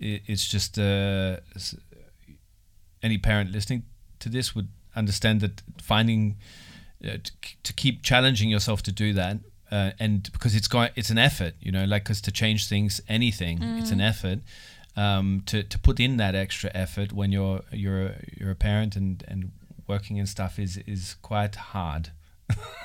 i 0.00 0.20
it's 0.26 0.50
just 0.50 0.78
uh, 0.78 1.36
s- 1.54 1.76
any 3.02 3.18
parent 3.18 3.50
listening 3.52 3.82
to 4.20 4.30
this 4.30 4.54
would 4.54 4.68
understand 4.94 5.40
that 5.42 5.62
finding 5.82 6.36
uh, 7.04 7.18
to 7.62 7.72
keep 7.74 8.02
challenging 8.02 8.48
yourself 8.50 8.82
to 8.82 8.92
do 8.92 9.12
that, 9.14 9.38
uh, 9.76 9.90
and 10.04 10.30
because 10.32 10.54
it's 10.58 10.68
going, 10.68 10.90
it's 10.96 11.10
an 11.10 11.18
effort, 11.18 11.54
you 11.60 11.72
know, 11.72 11.84
like 11.84 12.02
because 12.04 12.20
to 12.22 12.30
change 12.30 12.60
things, 12.68 13.00
anything, 13.08 13.62
it's 13.80 13.90
an 13.92 14.00
effort. 14.00 14.38
Um, 14.96 15.42
to, 15.46 15.62
to 15.62 15.78
put 15.78 16.00
in 16.00 16.16
that 16.16 16.34
extra 16.34 16.70
effort 16.74 17.12
when 17.12 17.30
you're 17.32 17.60
you're 17.70 18.02
a, 18.06 18.14
you're 18.38 18.50
a 18.50 18.54
parent 18.54 18.96
and, 18.96 19.24
and 19.28 19.50
working 19.86 20.18
and 20.18 20.28
stuff 20.28 20.58
is 20.58 20.78
is 20.86 21.16
quite 21.22 21.54
hard. 21.74 22.04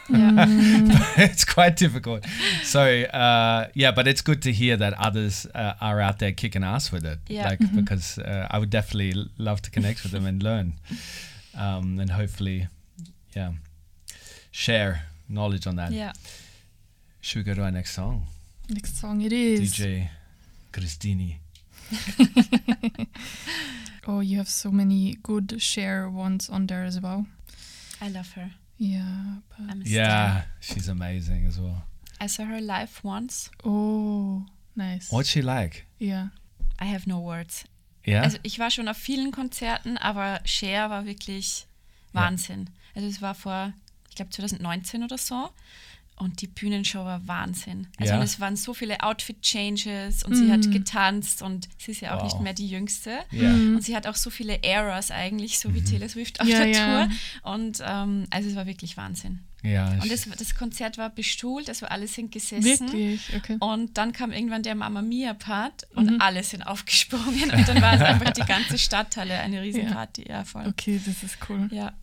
ja. 0.10 0.46
it's 1.18 1.46
quite 1.46 1.76
difficult. 1.78 2.26
So 2.64 2.82
uh, 3.14 3.68
yeah, 3.74 3.94
but 3.96 4.08
it's 4.08 4.22
good 4.24 4.42
to 4.42 4.52
hear 4.52 4.78
that 4.78 4.94
others 5.08 5.48
uh, 5.56 5.74
are 5.80 6.02
out 6.02 6.18
there 6.20 6.34
kicking 6.34 6.64
ass 6.64 6.92
with 6.92 7.06
it. 7.06 7.20
Yeah. 7.30 7.50
Like 7.50 7.76
because 7.76 8.20
uh, 8.20 8.48
I 8.52 8.58
would 8.58 8.70
definitely 8.72 9.14
l- 9.16 9.28
love 9.38 9.62
to 9.62 9.72
connect 9.72 10.04
with 10.04 10.12
them 10.12 10.26
and 10.26 10.44
learn, 10.44 10.74
um, 11.58 12.00
and 12.00 12.10
hopefully, 12.10 12.68
yeah, 13.36 13.54
share 14.52 15.04
knowledge 15.28 15.68
on 15.68 15.76
that. 15.76 15.92
ja. 15.92 16.12
Should 17.22 17.40
we 17.40 17.44
go 17.44 17.54
to 17.54 17.64
our 17.64 17.72
next 17.72 17.94
song? 17.94 18.28
Next 18.70 19.00
song 19.00 19.22
it 19.22 19.32
is. 19.34 19.60
DJ 19.74 20.10
Christini. 20.72 21.38
Oh, 24.08 24.20
you 24.20 24.38
have 24.38 24.50
so 24.50 24.72
many 24.72 25.16
good 25.22 25.62
share 25.62 26.10
ones 26.10 26.50
on 26.50 26.66
there 26.66 26.84
as 26.84 27.00
well. 27.00 27.28
I 28.02 28.10
love 28.10 28.32
her. 28.34 28.50
Yeah. 28.80 29.36
But 29.50 29.70
I'm 29.70 29.82
a 29.82 29.86
Yeah, 29.86 30.42
she's 30.60 30.88
amazing 30.90 31.46
as 31.48 31.60
well. 31.60 31.84
I 32.20 32.26
saw 32.26 32.46
her 32.46 32.60
live 32.60 33.00
once. 33.04 33.52
oh, 33.64 34.44
nice. 34.76 35.12
What's 35.12 35.30
she 35.30 35.44
like? 35.44 35.86
Yeah. 36.00 36.30
I 36.80 36.86
have 36.86 37.06
no 37.06 37.20
words. 37.20 37.64
Yeah. 38.04 38.24
Also 38.24 38.40
ich 38.42 38.58
war 38.58 38.72
schon 38.72 38.88
auf 38.88 38.98
vielen 38.98 39.32
Konzerten, 39.32 39.98
aber 40.00 40.40
Cher 40.46 40.90
war 40.90 41.06
wirklich. 41.06 41.68
Wahnsinn. 42.12 42.72
Also 42.96 43.08
es 43.08 43.22
war 43.22 43.36
vor, 43.36 43.74
ich 44.10 44.16
glaube 44.16 44.32
2019 44.32 45.04
oder 45.04 45.20
so. 45.20 45.52
Und 46.18 46.42
die 46.42 46.48
Bühnenshow 46.48 47.00
war 47.04 47.28
Wahnsinn. 47.28 47.88
Also 47.98 48.14
Ja. 48.14 48.20
und 48.20 48.24
es 48.24 48.40
waren 48.40 48.56
so 48.56 48.76
viele 48.76 49.02
Outfit-Changes 49.02 50.24
und 50.24 50.36
sie 50.36 50.52
hat 50.52 50.70
getanzt 50.72 51.42
und 51.42 51.68
sie 51.80 51.92
ist 51.92 52.02
ja 52.02 52.16
auch 52.16 52.22
Wow. 52.24 52.34
nicht 52.34 52.42
mehr 52.42 52.54
die 52.54 52.68
Jüngste. 52.68 53.20
Ja. 53.32 53.50
Und 53.52 53.84
sie 53.84 53.96
hat 53.96 54.06
auch 54.06 54.16
so 54.16 54.30
viele 54.30 54.62
Eras 54.62 55.10
eigentlich, 55.10 55.58
so 55.58 55.74
wie 55.74 55.84
Taylor 55.84 56.10
Swift 56.10 56.40
auf 56.40 56.48
Ja, 56.48 56.60
der 56.60 56.68
ja. 56.68 57.06
Tour. 57.08 57.54
Und 57.54 57.80
ähm, 57.84 58.28
also 58.30 58.50
es 58.50 58.56
war 58.56 58.68
wirklich 58.68 58.98
Wahnsinn. 58.98 59.40
Ja. 59.64 59.92
Und 60.02 60.12
das, 60.12 60.28
das 60.38 60.56
Konzert 60.56 60.98
war 60.98 61.10
bestuhlt, 61.10 61.70
also 61.70 61.86
alle 61.88 62.08
sind 62.08 62.32
gesessen. 62.32 62.64
Wirklich? 62.88 63.22
Okay. 63.36 63.58
Und 63.60 63.98
dann 63.98 64.12
kam 64.12 64.32
irgendwann 64.32 64.64
der 64.64 64.74
Mamma 64.76 65.02
Mia 65.02 65.34
Part 65.34 65.88
und 65.96 66.20
alle 66.22 66.44
sind 66.44 66.64
aufgesprungen 66.64 67.50
und 67.52 67.68
dann 67.68 67.82
war 67.82 67.94
es 67.94 68.02
einfach 68.02 68.32
die 68.32 68.42
ganze 68.42 68.78
Stadthalle 68.80 69.40
eine 69.40 69.62
Riesenparty. 69.64 70.26
Ja, 70.30 70.44
voll. 70.46 70.68
Okay, 70.68 71.00
das 71.04 71.22
ist 71.24 71.38
cool. 71.50 71.68
Ja, 71.72 71.94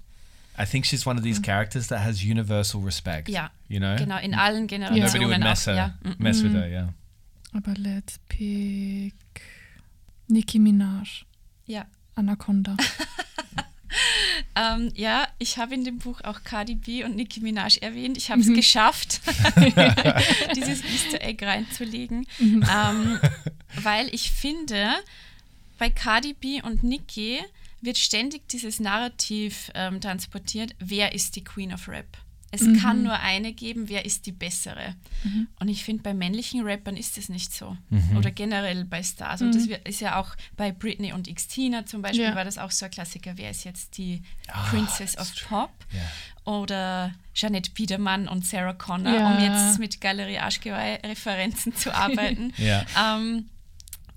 I 0.61 0.67
think 0.67 0.85
she's 0.87 1.07
one 1.07 1.17
of 1.19 1.23
these 1.25 1.41
characters 1.41 1.87
that 1.89 2.01
has 2.01 2.23
universal 2.25 2.81
respect. 2.83 3.29
ja. 3.29 3.51
You 3.69 3.79
know? 3.81 3.97
Genau, 3.97 4.19
in 4.19 4.35
allen 4.35 4.63
Nobody 4.67 4.89
would 4.91 4.91
Generationen 4.99 5.41
mess, 5.41 5.67
her, 5.67 5.75
Ja. 5.77 5.95
Mhm. 6.03 6.15
mess 6.19 6.43
with 6.43 6.53
her, 6.53 6.69
yeah. 6.69 6.89
Aber 7.55 7.75
let's 7.79 8.19
pick 8.29 9.15
Nicki 10.29 10.59
Minaj, 10.59 11.25
ja. 11.67 11.85
Anaconda. 12.17 12.77
Ähm, 14.55 14.91
ja, 14.95 15.27
ich 15.39 15.57
habe 15.57 15.73
in 15.75 15.85
dem 15.85 15.99
Buch 15.99 16.21
auch 16.23 16.43
Cardi 16.45 16.75
B 16.75 17.05
und 17.05 17.17
Nicki 17.17 17.41
Minaj 17.41 17.79
erwähnt. 17.81 18.19
Ich 18.19 18.29
Mhm. 18.29 18.33
habe 18.33 18.43
es 18.43 18.49
geschafft, 18.53 19.21
dieses 20.57 20.83
Easter 20.85 21.23
Egg 21.23 21.45
reinzulegen, 21.45 22.27
Mhm. 22.39 22.65
ähm, 22.71 23.21
weil 23.83 24.13
ich 24.15 24.31
finde, 24.31 24.91
bei 25.79 25.89
Cardi 25.91 26.35
B 26.35 26.61
und 26.61 26.83
Nicki 26.83 27.39
wird 27.81 27.99
ständig 27.99 28.49
dieses 28.49 28.81
Narrativ 28.81 29.71
ähm, 29.75 30.01
transportiert, 30.01 30.75
wer 30.79 31.15
ist 31.15 31.37
die 31.37 31.45
Queen 31.45 31.73
of 31.73 31.89
Rap? 31.89 32.07
Es 32.51 32.63
Mhm. 32.63 32.81
kann 32.81 33.03
nur 33.03 33.13
eine 33.13 33.53
geben, 33.53 33.91
wer 33.91 34.07
ist 34.07 34.25
die 34.25 34.33
bessere? 34.33 34.95
Und 35.61 35.69
ich 35.69 35.85
finde, 35.85 36.03
bei 36.03 36.15
männlichen 36.15 36.63
Rappern 36.67 36.97
ist 36.97 37.19
es 37.19 37.29
nicht 37.29 37.53
so. 37.53 37.77
Oder 38.17 38.31
generell 38.31 38.87
bei 38.87 39.03
Stars. 39.03 39.43
Und 39.43 39.55
das 39.55 39.69
wird- 39.69 39.87
ist 39.87 40.01
ja 40.01 40.19
auch 40.19 40.35
bei 40.57 40.73
Britney 40.73 41.13
und 41.13 41.29
Xtina 41.33 41.85
zum 41.85 42.01
Beispiel, 42.01 42.23
Ja. 42.25 42.35
war 42.35 42.47
das 42.47 42.57
auch 42.57 42.71
so 42.71 42.87
ein 42.87 42.91
Klassiker. 42.91 43.33
Wer 43.37 43.51
ist 43.51 43.65
jetzt 43.65 43.99
die 43.99 44.23
Ah, 44.47 44.63
Princess 44.71 45.19
of 45.19 45.31
Pop? 45.47 45.71
Yeah. 45.93 46.55
Oder 46.61 47.13
Jeanette 47.35 47.71
Biedermann 47.73 48.27
und 48.29 48.47
Sarah 48.47 48.73
Connor, 48.73 49.15
Ja. 49.15 49.31
um 49.37 49.45
jetzt 49.45 49.79
mit 49.79 50.01
Galerie 50.01 50.39
Arschgeweih-Referenzen 50.39 51.77
zu 51.77 51.95
arbeiten. 51.95 52.55
Ja. 52.57 52.87
Ähm, 52.99 53.51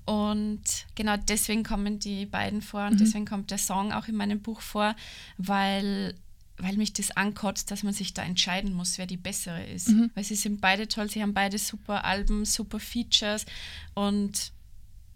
und 0.05 0.61
genau 0.95 1.15
deswegen 1.17 1.63
kommen 1.63 1.99
die 1.99 2.25
beiden 2.25 2.61
vor 2.61 2.87
und 2.87 2.99
deswegen 2.99 3.25
kommt 3.25 3.51
der 3.51 3.57
Song 3.57 3.91
auch 3.91 4.07
in 4.07 4.15
meinem 4.15 4.41
Buch 4.41 4.61
vor, 4.61 4.95
weil, 5.37 6.15
weil 6.57 6.75
mich 6.77 6.93
das 6.93 7.11
ankotzt, 7.11 7.71
dass 7.71 7.83
man 7.83 7.93
sich 7.93 8.13
da 8.13 8.23
entscheiden 8.23 8.73
muss, 8.73 8.97
wer 8.97 9.05
die 9.07 9.17
bessere 9.17 9.63
ist. 9.63 9.91
Weil 10.15 10.23
sie 10.23 10.35
sind 10.35 10.59
beide 10.61 10.87
toll, 10.87 11.09
sie 11.09 11.21
haben 11.21 11.33
beide 11.33 11.57
super 11.57 12.03
Alben, 12.05 12.45
super 12.45 12.79
Features 12.79 13.45
und 13.93 14.51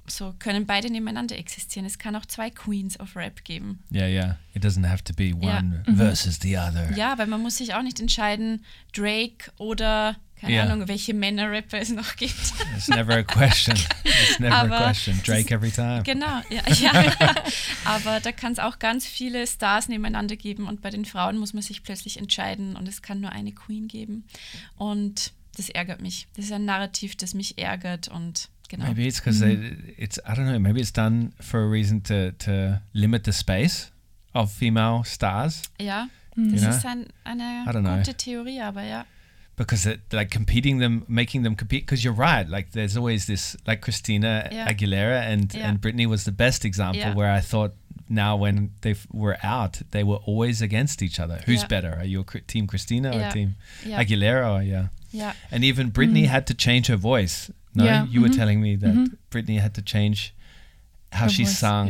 so 0.07 0.35
können 0.37 0.67
beide 0.67 0.91
nebeneinander 0.91 1.35
existieren. 1.35 1.85
Es 1.87 1.97
kann 1.97 2.15
auch 2.15 2.27
zwei 2.27 2.51
Queens 2.51 2.99
of 2.99 3.15
Rap 3.15 3.43
geben. 3.43 3.79
Yeah, 3.91 4.07
yeah. 4.07 4.37
It 4.53 4.63
doesn't 4.63 4.87
have 4.87 5.03
to 5.03 5.13
be 5.15 5.29
Ja. 5.29 5.57
one 5.59 5.83
versus 5.95 6.37
the 6.41 6.57
other. 6.57 6.95
Ja, 6.95 7.17
weil 7.17 7.25
man 7.25 7.41
muss 7.41 7.57
sich 7.57 7.73
auch 7.73 7.81
nicht 7.81 7.99
entscheiden, 7.99 8.63
Drake 8.93 9.51
oder 9.57 10.15
keine 10.39 10.53
Ja. 10.53 10.63
Ahnung, 10.63 10.87
welche 10.87 11.13
Männer-Rapper 11.13 11.79
es 11.79 11.89
noch 11.89 12.15
gibt. 12.17 12.35
It's 12.75 12.87
never 12.87 13.17
a 13.17 13.23
question. 13.23 13.75
It's 14.03 14.39
never 14.39 14.55
Aber 14.55 14.77
a 14.79 14.83
question. 14.87 15.19
Drake 15.25 15.53
every 15.53 15.71
time. 15.71 16.03
Genau, 16.03 16.41
ja. 16.49 16.61
ja. 16.73 17.15
Aber 17.85 18.19
da 18.19 18.31
kann 18.31 18.51
es 18.51 18.59
auch 18.59 18.79
ganz 18.79 19.05
viele 19.05 19.45
Stars 19.47 19.87
nebeneinander 19.87 20.35
geben 20.35 20.67
und 20.67 20.81
bei 20.81 20.89
den 20.89 21.05
Frauen 21.05 21.37
muss 21.37 21.53
man 21.53 21.63
sich 21.63 21.83
plötzlich 21.83 22.17
entscheiden 22.17 22.75
und 22.75 22.87
es 22.87 23.01
kann 23.01 23.21
nur 23.21 23.31
eine 23.31 23.51
Queen 23.53 23.87
geben. 23.87 24.25
Und 24.75 25.31
das 25.55 25.69
ärgert 25.69 26.01
mich. 26.01 26.27
Das 26.35 26.45
ist 26.45 26.51
ein 26.51 26.65
Narrativ, 26.65 27.15
das 27.15 27.33
mich 27.33 27.57
ärgert 27.57 28.07
und 28.09 28.49
genau. 28.67 28.85
Maybe 28.85 29.03
it's 29.03 29.21
because 29.21 29.45
it's 29.97 30.17
I 30.17 30.31
don't 30.31 30.49
know. 30.49 30.59
Maybe 30.59 30.79
it's 30.81 30.91
done 30.93 31.31
for 31.39 31.61
a 31.61 31.69
reason 31.69 32.03
to 32.03 32.31
to 32.39 32.79
limit 32.93 33.25
the 33.25 33.31
space 33.33 33.91
of 34.33 34.51
female 34.51 35.03
stars 35.05 35.61
Ja, 35.79 36.07
das 36.35 36.61
Ja. 36.61 36.69
ist 36.71 36.85
ein, 36.85 37.03
I 37.03 37.05
eine 37.23 37.63
don't 37.67 37.79
know. 37.81 37.95
gute 37.97 38.15
Theorie, 38.15 38.59
aber 38.61 38.83
ja. 38.83 39.05
Because 39.55 39.85
it, 39.85 39.99
like 40.11 40.29
competing 40.31 40.79
them, 40.79 41.03
making 41.07 41.43
them 41.43 41.55
compete. 41.55 41.83
Because 41.85 42.03
you're 42.03 42.13
right. 42.13 42.47
Like 42.47 42.71
there's 42.71 42.97
always 42.97 43.25
this 43.25 43.55
like 43.67 43.81
Christina 43.81 44.49
Yeah. 44.51 44.67
Aguilera 44.71 45.21
and 45.31 45.53
Yeah. 45.53 45.69
and 45.69 45.79
Britney 45.81 46.05
was 46.07 46.23
the 46.23 46.31
best 46.31 46.65
example 46.65 46.99
Yeah. 46.99 47.13
where 47.13 47.31
I 47.31 47.41
thought 47.41 47.73
now 48.09 48.35
when 48.35 48.71
they 48.81 48.91
f- 48.91 49.07
were 49.11 49.37
out 49.41 49.81
they 49.91 50.03
were 50.03 50.17
always 50.27 50.61
against 50.61 51.01
each 51.01 51.19
other. 51.19 51.41
Who's 51.45 51.61
Yeah. 51.61 51.67
better? 51.67 51.95
Are 51.99 52.05
you 52.05 52.19
a 52.21 52.23
Cri- 52.23 52.41
team 52.41 52.67
Christina 52.67 53.09
or 53.11 53.19
Yeah. 53.19 53.31
team 53.31 53.55
Aguilera? 53.85 54.59
Or 54.59 54.61
yeah. 54.61 54.87
ja, 55.11 55.33
And 55.51 55.63
even 55.63 55.91
Britney 55.91 56.25
had 56.27 56.45
to 56.47 56.53
change 56.53 56.87
her 56.87 56.97
voice. 56.97 57.49
No, 57.73 57.83
Yeah. 57.85 58.05
you 58.07 58.21
were 58.21 58.29
Mhm. 58.29 58.35
telling 58.37 58.61
me 58.61 58.75
that 58.77 58.93
Mhm. 58.93 59.17
Britney 59.31 59.59
had 59.59 59.73
to 59.75 59.81
change 59.81 60.33
how 61.11 61.23
Her 61.25 61.29
she 61.29 61.43
voice, 61.45 61.57
sung 61.59 61.87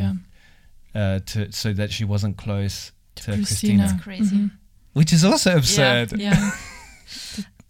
yeah. 0.94 1.00
uh, 1.00 1.18
to 1.26 1.50
so 1.52 1.72
that 1.72 1.90
she 1.92 2.04
wasn't 2.04 2.36
close 2.36 2.92
to, 3.16 3.24
Christina. 3.32 3.46
Christina. 3.46 3.86
That's 3.88 4.02
crazy. 4.02 4.36
Mhm. 4.36 4.50
which 4.92 5.12
is 5.12 5.24
also 5.24 5.56
absurd. 5.56 6.18
Ja. 6.18 6.32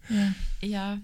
ja. 0.09 0.33
Ja. 0.61 0.97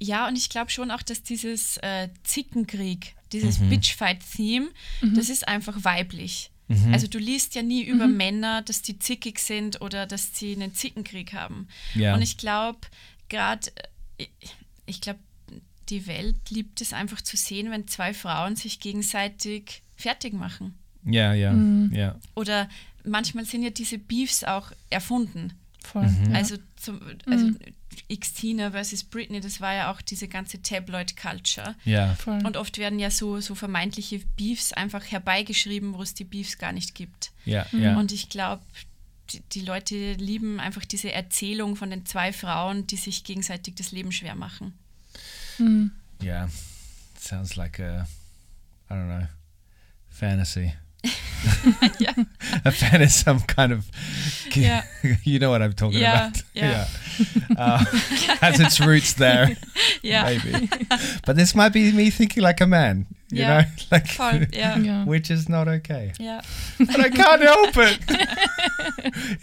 Ja, 0.00 0.28
und 0.28 0.36
ich 0.36 0.48
glaube 0.50 0.70
schon 0.70 0.90
auch, 0.90 1.02
dass 1.02 1.22
dieses 1.22 1.76
äh, 1.78 2.08
Zickenkrieg, 2.24 3.14
dieses 3.32 3.58
Mhm. 3.58 3.70
Bitchfight-Theme, 3.70 4.68
das 5.14 5.28
ist 5.28 5.46
einfach 5.48 5.84
weiblich. 5.84 6.50
Mhm. 6.68 6.92
Also 6.92 7.06
du 7.06 7.18
liest 7.18 7.54
ja 7.54 7.62
nie 7.62 7.82
über 7.84 8.06
Männer, 8.06 8.62
dass 8.62 8.82
die 8.82 8.98
zickig 8.98 9.38
sind 9.38 9.80
oder 9.80 10.06
dass 10.06 10.36
sie 10.36 10.52
einen 10.54 10.74
Zickenkrieg 10.74 11.32
haben. 11.32 11.68
Yeah. 11.94 12.14
Und 12.14 12.22
ich 12.22 12.36
glaube, 12.36 12.78
gerade, 13.28 13.70
ich, 14.18 14.30
ich 14.86 15.00
glaube, 15.00 15.20
die 15.88 16.06
Welt 16.06 16.36
liebt 16.50 16.80
es 16.80 16.92
einfach 16.92 17.20
zu 17.20 17.36
sehen, 17.36 17.70
wenn 17.70 17.86
zwei 17.86 18.14
Frauen 18.14 18.56
sich 18.56 18.80
gegenseitig 18.80 19.82
fertig 19.96 20.32
machen. 20.34 20.74
yeah, 21.06 21.34
yeah, 21.34 21.52
Mhm. 21.52 21.92
yeah. 21.94 22.18
Oder 22.34 22.68
manchmal 23.04 23.44
sind 23.44 23.62
ja 23.62 23.70
diese 23.70 23.98
Beefs 23.98 24.42
auch 24.44 24.72
erfunden. 24.90 25.52
Voll. 25.82 26.06
Mhm. 26.08 26.30
Ja. 26.32 26.38
Also, 26.38 26.56
zum, 26.76 27.00
also 27.26 27.50
Xtina 28.08 28.70
versus 28.70 29.04
Britney, 29.04 29.40
das 29.40 29.60
war 29.60 29.74
ja 29.74 29.92
auch 29.92 30.00
diese 30.00 30.28
ganze 30.28 30.60
Tabloid-Culture. 30.62 31.74
Yeah. 31.86 32.14
Voll. 32.14 32.44
Und 32.44 32.56
oft 32.56 32.78
werden 32.78 32.98
ja 32.98 33.10
so, 33.10 33.40
so 33.40 33.54
vermeintliche 33.54 34.20
Beefs 34.36 34.72
einfach 34.72 35.04
herbeigeschrieben, 35.04 35.94
wo 35.94 36.02
es 36.02 36.14
die 36.14 36.24
Beefs 36.24 36.58
gar 36.58 36.72
nicht 36.72 36.94
gibt. 36.94 37.32
Yeah, 37.46 37.66
yeah. 37.72 37.98
Und 37.98 38.12
ich 38.12 38.28
glaube, 38.28 38.62
die, 39.30 39.40
die 39.52 39.60
Leute 39.60 40.12
lieben 40.14 40.60
einfach 40.60 40.84
diese 40.84 41.12
Erzählung 41.12 41.76
von 41.76 41.90
den 41.90 42.06
zwei 42.06 42.32
Frauen, 42.32 42.86
die 42.86 42.96
sich 42.96 43.24
gegenseitig 43.24 43.74
das 43.76 43.92
Leben 43.92 44.12
schwer 44.12 44.34
machen. 44.34 44.74
Mhm. 45.58 45.92
Yeah. 46.22 46.48
Sounds 47.18 47.56
like 47.56 47.80
a, 47.80 48.06
I 48.90 48.94
don't 48.94 49.06
know, 49.06 49.26
fantasy. 50.10 50.74
Ja. 52.00 52.12
a 52.64 52.70
fan 52.70 53.02
is 53.02 53.14
some 53.14 53.40
kind 53.40 53.72
of, 53.72 53.84
Yeah. 54.56 54.82
you 55.24 55.38
know 55.38 55.50
what 55.50 55.62
I'm 55.62 55.72
talking 55.74 56.00
Yeah, 56.00 56.28
about. 56.28 56.42
yeah. 56.54 56.86
Uh, 57.56 57.84
has 58.40 58.60
its 58.60 58.80
roots 58.80 59.12
there, 59.14 59.56
yeah. 60.02 60.24
maybe. 60.24 60.68
But 61.26 61.36
this 61.36 61.54
might 61.54 61.72
be 61.72 61.92
me 61.92 62.10
thinking 62.10 62.42
like 62.42 62.60
a 62.62 62.66
man, 62.66 63.06
you 63.30 63.42
Yeah, 63.42 63.60
know, 63.60 63.66
like, 63.92 64.06
voll, 64.16 64.40
ja. 64.52 64.76
Ja. 64.76 65.04
which 65.04 65.30
is 65.30 65.48
not 65.48 65.68
okay. 65.68 66.12
Yeah. 66.18 66.40
But 66.78 67.00
I 67.00 67.08
can't 67.10 67.42
help 67.42 67.76
it. 67.76 67.98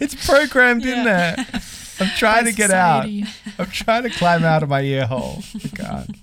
it's 0.00 0.14
programmed 0.26 0.84
in 0.84 1.04
there. 1.04 1.36
I'm 2.00 2.10
trying 2.18 2.46
to 2.46 2.52
get 2.52 2.70
out. 2.70 3.04
I'm 3.58 3.70
trying 3.70 4.02
to 4.02 4.10
climb 4.10 4.44
out 4.44 4.62
of 4.62 4.68
my 4.68 4.80
ear 4.82 5.06
hole. 5.06 5.42
I 5.54 5.68
can't. 5.76 6.16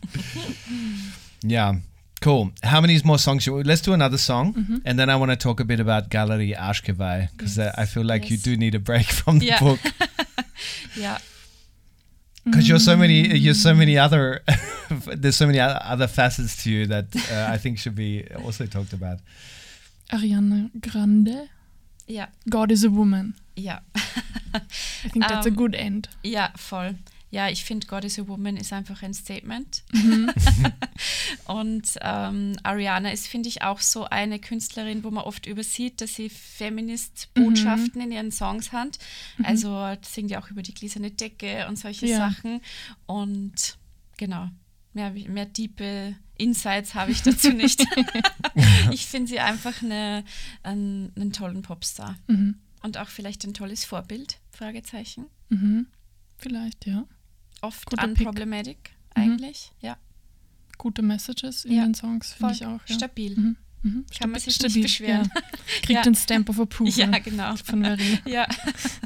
yeah. 1.43 1.75
Cool. 2.21 2.51
How 2.63 2.81
many 2.81 2.99
more 3.05 3.17
songs? 3.17 3.45
You, 3.45 3.63
let's 3.63 3.81
do 3.81 3.93
another 3.93 4.17
song, 4.17 4.81
and 4.85 4.99
then 4.99 5.09
I 5.09 5.15
want 5.15 5.31
to 5.31 5.37
talk 5.37 5.59
a 5.61 5.63
bit 5.63 5.79
about 5.79 6.09
Galerie 6.09 6.53
Ashkevai 6.53 7.29
because 7.31 7.57
I 7.57 7.85
feel 7.85 8.03
like 8.03 8.29
you 8.29 8.37
do 8.37 8.57
need 8.57 8.75
a 8.75 8.79
break 8.79 9.05
from 9.19 9.39
the 9.39 9.45
Yeah. 9.45 9.59
book 9.59 9.79
yeah. 10.97 11.19
because 12.43 12.67
you're 12.67 12.79
so 12.79 12.97
many. 12.97 13.37
You're 13.37 13.53
so 13.53 13.73
many 13.73 13.97
other. 13.97 14.41
there's 15.15 15.37
so 15.37 15.45
many 15.47 15.59
other 15.59 16.07
facets 16.07 16.63
to 16.63 16.69
you 16.71 16.87
that 16.87 17.05
uh, 17.31 17.53
I 17.53 17.57
think 17.57 17.77
should 17.79 17.95
be 17.95 18.25
also 18.43 18.65
talked 18.65 18.91
about. 18.93 19.19
Ariana 20.11 20.69
Grande. 20.81 21.49
Yeah. 22.07 22.27
God 22.49 22.71
is 22.71 22.83
a 22.83 22.89
woman. 22.89 23.35
Yeah. 23.55 23.79
I 24.53 24.59
think 25.09 25.27
that's 25.27 25.45
a 25.45 25.49
Um, 25.49 25.55
good 25.55 25.75
end. 25.75 26.07
Yeah, 26.23 26.49
voll. 26.57 26.95
Ja, 27.31 27.47
ich 27.49 27.63
finde 27.63 27.85
God 27.85 28.05
is 28.05 28.17
a 28.17 28.27
Woman 28.27 28.57
ist 28.57 28.73
einfach 28.73 29.03
ein 29.03 29.13
Statement. 29.13 29.83
Und 31.45 31.93
ähm, 32.01 32.55
Ariana 32.63 33.11
ist, 33.11 33.27
finde 33.27 33.49
ich, 33.49 33.61
auch 33.61 33.81
so 33.81 34.05
eine 34.05 34.39
Künstlerin, 34.39 35.03
wo 35.03 35.11
man 35.11 35.23
oft 35.23 35.45
übersieht, 35.45 36.01
dass 36.01 36.15
sie 36.15 36.29
Feminist-Botschaften 36.29 38.01
in 38.01 38.11
ihren 38.11 38.31
Songs 38.31 38.71
hat. 38.71 38.97
Also 39.43 39.95
singt 40.01 40.31
ja 40.31 40.41
auch 40.41 40.49
über 40.49 40.63
die 40.63 40.73
gläserne 40.73 41.11
Decke 41.11 41.67
und 41.67 41.77
solche 41.77 42.07
Ja. 42.07 42.31
Sachen. 42.31 42.61
Und 43.05 43.77
genau, 44.17 44.49
mehr, 44.93 45.11
mehr 45.11 45.51
tiefe 45.53 46.15
Insights 46.37 46.95
habe 46.95 47.11
ich 47.11 47.21
dazu 47.21 47.49
nicht. 47.49 47.85
ich 48.91 49.05
finde 49.05 49.29
sie 49.29 49.39
einfach 49.39 49.83
eine, 49.83 50.23
einen, 50.63 51.11
einen 51.15 51.31
tollen 51.31 51.61
Popstar. 51.61 52.17
Mhm. 52.27 52.55
Und 52.81 52.97
auch 52.97 53.09
vielleicht 53.09 53.43
ein 53.43 53.53
tolles 53.53 53.85
Vorbild, 53.85 54.39
Fragezeichen. 54.51 55.25
Mhm. 55.49 55.87
Vielleicht, 56.37 56.85
ja. 56.85 57.05
Oft 57.61 57.85
Guter 57.85 58.07
Pick. 58.07 58.19
unproblematic 58.19 58.77
eigentlich. 59.15 59.71
Ja, 59.81 59.97
Gute 60.77 61.01
Messages 61.01 61.65
in 61.65 61.73
Ja, 61.73 61.83
den 61.83 61.93
Songs, 61.93 62.33
finde 62.33 62.53
ich 62.53 62.65
auch. 62.65 62.79
Ja. 62.87 62.95
stabil. 62.95 63.35
Mhm. 63.35 63.55
Mhm. 63.81 64.05
Kann 64.17 64.31
man 64.31 64.39
Stabil- 64.41 64.53
sich 64.53 64.75
nicht 64.75 64.81
beschweren. 64.83 65.29
Ja. 65.33 65.41
Kriegt 65.81 65.89
Ja. 65.89 66.01
den 66.01 66.15
Stamp 66.15 66.49
of 66.49 66.59
Approval 66.59 66.93
Ja, 66.93 67.07
genau. 67.19 67.55
von 67.57 67.83
Verena 67.83 68.19
Ja, 68.25 68.45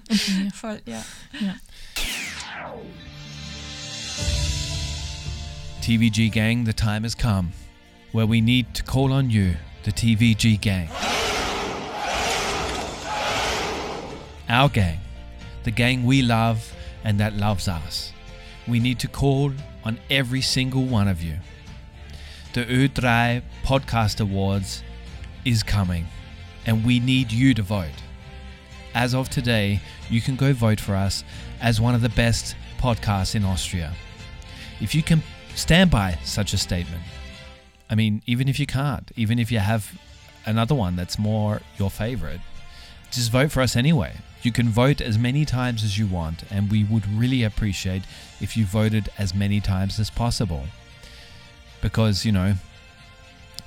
und 0.10 0.20
von 0.22 0.44
mir. 0.44 0.52
voll, 0.52 0.82
ja. 0.86 1.04
Ja. 1.40 1.56
TVG 5.82 6.30
gang, 6.32 6.66
the 6.66 6.74
time 6.74 7.04
has 7.04 7.16
come 7.16 7.52
where 8.14 8.26
we 8.28 8.40
need 8.42 8.74
to 8.74 8.84
call 8.84 9.12
on 9.12 9.30
you, 9.30 9.56
the 9.84 9.92
TVG 9.92 10.58
gang. 10.62 10.88
Our 14.50 14.70
gang, 14.70 15.00
the 15.64 15.72
gang 15.72 16.06
we 16.06 16.22
love 16.22 16.60
and 17.04 17.20
that 17.20 17.34
loves 17.36 17.68
us. 17.68 18.14
We 18.68 18.80
need 18.80 19.00
to 19.00 19.08
call 19.08 19.52
on 19.84 20.00
every 20.10 20.42
single 20.42 20.86
one 20.86 21.08
of 21.08 21.22
you. 21.22 21.38
The 22.54 22.66
Ö3 22.66 23.42
Podcast 23.64 24.22
Awards 24.22 24.84
is 25.44 25.64
coming 25.64 26.08
and 26.66 26.86
we 26.86 27.00
need 27.00 27.32
you 27.32 27.54
to 27.54 27.62
vote. 27.62 28.00
As 28.96 29.14
of 29.14 29.30
today, 29.30 29.82
you 30.10 30.22
can 30.22 30.36
go 30.36 30.54
vote 30.54 30.80
for 30.80 30.96
us 30.96 31.24
as 31.62 31.82
one 31.82 31.96
of 31.96 32.02
the 32.02 32.10
best 32.10 32.56
podcasts 32.78 33.36
in 33.36 33.44
Austria 33.44 33.94
if 34.84 34.94
you 34.94 35.02
can 35.02 35.24
stand 35.56 35.90
by 35.90 36.18
such 36.24 36.54
a 36.54 36.58
statement, 36.58 37.02
I 37.90 37.96
mean, 37.96 38.22
even 38.26 38.48
if 38.48 38.60
you 38.60 38.66
can't, 38.66 39.10
even 39.16 39.40
if 39.40 39.52
you 39.52 39.60
have 39.60 39.98
another 40.46 40.76
one 40.76 40.96
that's 40.96 41.18
more 41.18 41.62
your 41.78 41.90
favorite, 41.90 42.42
just 43.12 43.32
vote 43.32 43.52
for 43.52 43.62
us 43.62 43.76
anyway. 43.76 44.14
You 44.44 44.52
can 44.52 44.68
vote 44.68 45.00
as 45.00 45.18
many 45.18 45.46
times 45.46 45.86
as 45.86 45.98
you 45.98 46.06
want, 46.06 46.44
and 46.52 46.70
we 46.70 46.84
would 46.84 47.08
really 47.08 47.44
appreciate 47.44 48.04
if 48.42 48.58
you 48.58 48.66
voted 48.66 49.10
as 49.18 49.34
many 49.34 49.62
times 49.62 50.00
as 50.02 50.10
possible. 50.10 50.66
Because, 51.82 52.26
you 52.26 52.34
know, 52.34 52.56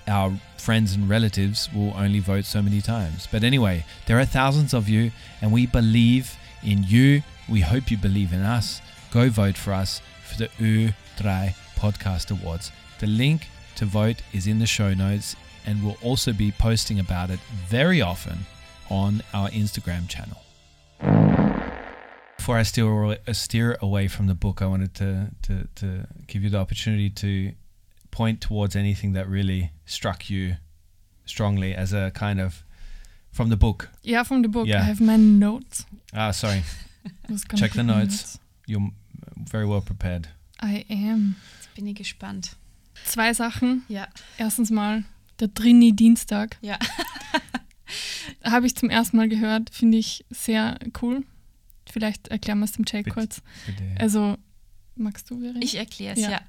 our 0.06 0.38
friends 0.58 0.94
and 0.94 1.08
relatives 1.08 1.70
will 1.74 1.94
only 1.96 2.20
vote 2.20 2.44
so 2.44 2.60
many 2.60 2.82
times. 2.82 3.26
But 3.32 3.42
anyway, 3.42 3.86
there 4.04 4.20
are 4.20 4.26
thousands 4.26 4.74
of 4.74 4.86
you, 4.86 5.12
and 5.40 5.50
we 5.50 5.66
believe 5.66 6.36
in 6.62 6.84
you. 6.84 7.22
We 7.48 7.62
hope 7.62 7.90
you 7.90 7.96
believe 7.96 8.34
in 8.34 8.42
us. 8.42 8.82
Go 9.10 9.30
vote 9.30 9.56
for 9.56 9.72
us 9.72 10.02
for 10.24 10.36
the 10.36 10.48
U3 10.58 11.54
Podcast 11.76 12.30
Awards. 12.30 12.70
The 12.98 13.06
link 13.06 13.48
to 13.76 13.86
vote 13.86 14.20
is 14.34 14.46
in 14.46 14.58
the 14.58 14.66
show 14.66 14.92
notes, 14.92 15.36
and 15.64 15.82
we'll 15.82 15.96
also 16.02 16.34
be 16.34 16.52
posting 16.52 17.00
about 17.00 17.30
it 17.30 17.40
very 17.66 18.02
often 18.02 18.40
on 18.90 19.22
our 19.32 19.48
Instagram 19.48 20.06
channel. 20.06 20.45
Before 21.00 22.58
I 22.58 22.62
steer, 22.62 23.04
uh, 23.04 23.32
steer 23.32 23.76
away 23.80 24.08
from 24.08 24.26
the 24.26 24.34
book, 24.34 24.62
I 24.62 24.66
wanted 24.66 24.94
to, 24.94 25.30
to, 25.42 25.68
to 25.76 26.06
give 26.26 26.42
you 26.44 26.50
the 26.50 26.58
opportunity 26.58 27.10
to 27.10 27.52
point 28.10 28.40
towards 28.40 28.76
anything 28.76 29.12
that 29.14 29.28
really 29.28 29.72
struck 29.84 30.30
you 30.30 30.56
strongly 31.24 31.74
as 31.74 31.92
a 31.92 32.10
kind 32.14 32.40
of 32.40 32.62
from 33.32 33.50
the 33.50 33.56
book. 33.56 33.90
Yeah, 34.02 34.22
from 34.22 34.42
the 34.42 34.48
book. 34.48 34.66
Yeah. 34.66 34.80
I 34.80 34.84
have 34.84 35.00
my 35.00 35.16
notes. 35.16 35.84
Ah, 36.14 36.30
sorry. 36.30 36.62
I 37.28 37.32
was 37.32 37.44
gonna 37.44 37.60
Check 37.60 37.72
the 37.72 37.78
put 37.78 37.86
notes. 37.86 38.38
You're 38.66 38.90
very 39.36 39.66
well 39.66 39.80
prepared. 39.82 40.28
I 40.60 40.84
am. 40.88 41.36
Jetzt 41.56 41.74
bin 41.74 41.86
ich 41.88 41.96
gespannt. 41.96 42.56
Zwei 43.04 43.32
Sachen. 43.34 43.82
Ja, 43.88 44.06
Erstens 44.38 44.70
mal 44.70 45.04
der 45.38 45.52
Trini-Dienstag. 45.52 46.56
ja. 46.62 46.78
Habe 48.44 48.66
ich 48.66 48.76
zum 48.76 48.90
ersten 48.90 49.16
Mal 49.16 49.28
gehört. 49.28 49.70
Finde 49.70 49.98
ich 49.98 50.24
sehr 50.30 50.78
cool. 51.02 51.24
Vielleicht 51.90 52.28
erklären 52.28 52.58
wir 52.58 52.64
es 52.64 52.72
dem 52.72 52.84
Jake 52.86 53.04
Bitte. 53.04 53.14
kurz. 53.14 53.42
Bitte. 53.66 53.82
Also, 53.98 54.36
magst 54.96 55.30
du, 55.30 55.40
Verena? 55.40 55.60
Ich 55.62 55.74
erkläre 55.74 56.14
es, 56.14 56.20
ja. 56.20 56.30
Ja. 56.30 56.40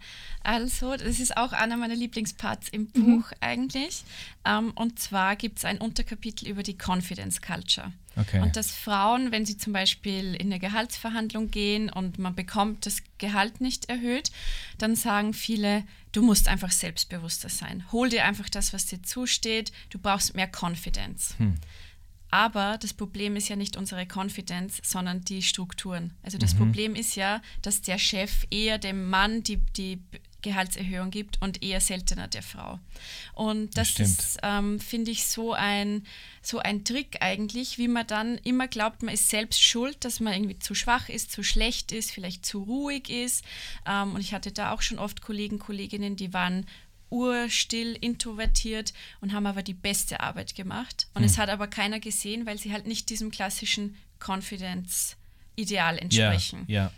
Also, 0.43 0.95
das 0.95 1.19
ist 1.19 1.35
auch 1.37 1.51
einer 1.51 1.77
meiner 1.77 1.95
Lieblingsparts 1.95 2.69
im 2.69 2.89
Mhm. 2.93 3.17
Buch 3.19 3.31
eigentlich. 3.41 4.03
Ähm, 4.45 4.71
und 4.75 4.99
zwar 4.99 5.35
gibt 5.35 5.57
es 5.59 5.65
ein 5.65 5.77
Unterkapitel 5.79 6.47
über 6.47 6.63
die 6.63 6.75
Confidence 6.77 7.41
Culture. 7.41 7.91
Okay. 8.15 8.39
Und 8.41 8.55
dass 8.55 8.71
Frauen, 8.71 9.31
wenn 9.31 9.45
sie 9.45 9.57
zum 9.57 9.73
Beispiel 9.73 10.33
in 10.33 10.47
eine 10.47 10.59
Gehaltsverhandlung 10.59 11.51
gehen 11.51 11.89
und 11.89 12.17
man 12.17 12.33
bekommt 12.33 12.85
das 12.85 13.03
Gehalt 13.19 13.61
nicht 13.61 13.89
erhöht, 13.89 14.31
dann 14.79 14.95
sagen 14.95 15.33
viele, 15.33 15.83
du 16.13 16.23
musst 16.23 16.47
einfach 16.47 16.71
selbstbewusster 16.71 17.49
sein. 17.49 17.83
Hol 17.91 18.09
dir 18.09 18.25
einfach 18.25 18.49
das, 18.49 18.73
was 18.73 18.87
dir 18.87 19.03
zusteht. 19.03 19.71
Du 19.91 19.99
brauchst 19.99 20.35
mehr 20.35 20.49
Confidence. 20.49 21.35
Aber 22.29 22.77
das 22.77 22.93
Problem 22.93 23.35
ist 23.35 23.47
ja 23.47 23.55
nicht 23.55 23.77
unsere 23.77 24.05
Confidence, 24.05 24.81
sondern 24.83 25.21
die 25.21 25.41
Strukturen. 25.41 26.13
Also 26.23 26.37
das 26.37 26.55
Problem 26.55 26.95
ist 26.95 27.15
ja, 27.15 27.41
dass 27.61 27.81
der 27.81 27.97
Chef 27.97 28.45
eher 28.51 28.77
dem 28.77 29.09
Mann 29.09 29.43
die, 29.43 29.57
die 29.77 30.01
Gehaltserhöhung 30.41 31.09
gibt 31.09 31.41
und 31.41 31.63
eher 31.63 31.81
seltener 31.81 32.27
der 32.27 32.43
Frau. 32.43 32.79
Und 33.33 33.77
das 33.77 33.89
stimmt. 33.89 34.09
ist, 34.09 34.37
ähm, 34.43 34.79
finde 34.79 35.11
ich, 35.11 35.25
so 35.25 35.53
ein, 35.53 36.05
so 36.41 36.59
ein 36.59 36.83
Trick 36.83 37.17
eigentlich, 37.21 37.77
wie 37.77 37.87
man 37.87 38.05
dann 38.07 38.37
immer 38.39 38.67
glaubt, 38.67 39.03
man 39.03 39.13
ist 39.13 39.29
selbst 39.29 39.61
schuld, 39.61 40.05
dass 40.05 40.19
man 40.19 40.33
irgendwie 40.33 40.59
zu 40.59 40.75
schwach 40.75 41.09
ist, 41.09 41.31
zu 41.31 41.43
schlecht 41.43 41.91
ist, 41.91 42.11
vielleicht 42.11 42.45
zu 42.45 42.63
ruhig 42.63 43.09
ist. 43.09 43.43
Ähm, 43.85 44.13
und 44.13 44.21
ich 44.21 44.33
hatte 44.33 44.51
da 44.51 44.71
auch 44.71 44.81
schon 44.81 44.99
oft 44.99 45.21
Kollegen, 45.21 45.59
Kolleginnen, 45.59 46.15
die 46.15 46.33
waren 46.33 46.65
urstill, 47.09 47.97
introvertiert 47.99 48.93
und 49.21 49.33
haben 49.33 49.45
aber 49.45 49.63
die 49.63 49.73
beste 49.73 50.19
Arbeit 50.19 50.55
gemacht. 50.55 51.07
Und 51.13 51.23
es 51.23 51.37
hat 51.37 51.49
aber 51.49 51.67
keiner 51.67 51.99
gesehen, 51.99 52.45
weil 52.45 52.57
sie 52.57 52.71
halt 52.71 52.87
nicht 52.87 53.09
diesem 53.09 53.31
klassischen 53.31 53.95
Confidence-Ideal 54.19 55.95
yeah, 55.95 56.01
entsprechen. 56.03 56.65
yeah. 56.69 56.91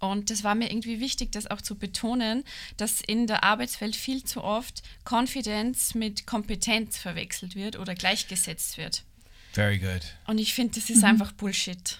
Und 0.00 0.30
das 0.30 0.44
war 0.44 0.54
mir 0.54 0.70
irgendwie 0.70 0.98
wichtig, 0.98 1.30
das 1.32 1.46
auch 1.46 1.60
zu 1.60 1.76
betonen, 1.76 2.44
dass 2.78 3.02
in 3.02 3.26
der 3.26 3.44
Arbeitswelt 3.44 3.94
viel 3.94 4.24
zu 4.24 4.42
oft 4.42 4.82
Confidence 5.04 5.94
mit 5.94 6.26
Kompetenz 6.26 6.96
verwechselt 6.96 7.54
wird 7.54 7.78
oder 7.78 7.94
gleichgesetzt 7.94 8.78
wird. 8.78 9.04
Very 9.52 9.78
good. 9.78 10.00
Und 10.26 10.38
ich 10.38 10.54
finde, 10.54 10.80
das 10.80 10.88
ist 10.88 11.04
einfach 11.04 11.32
Bullshit. 11.32 11.98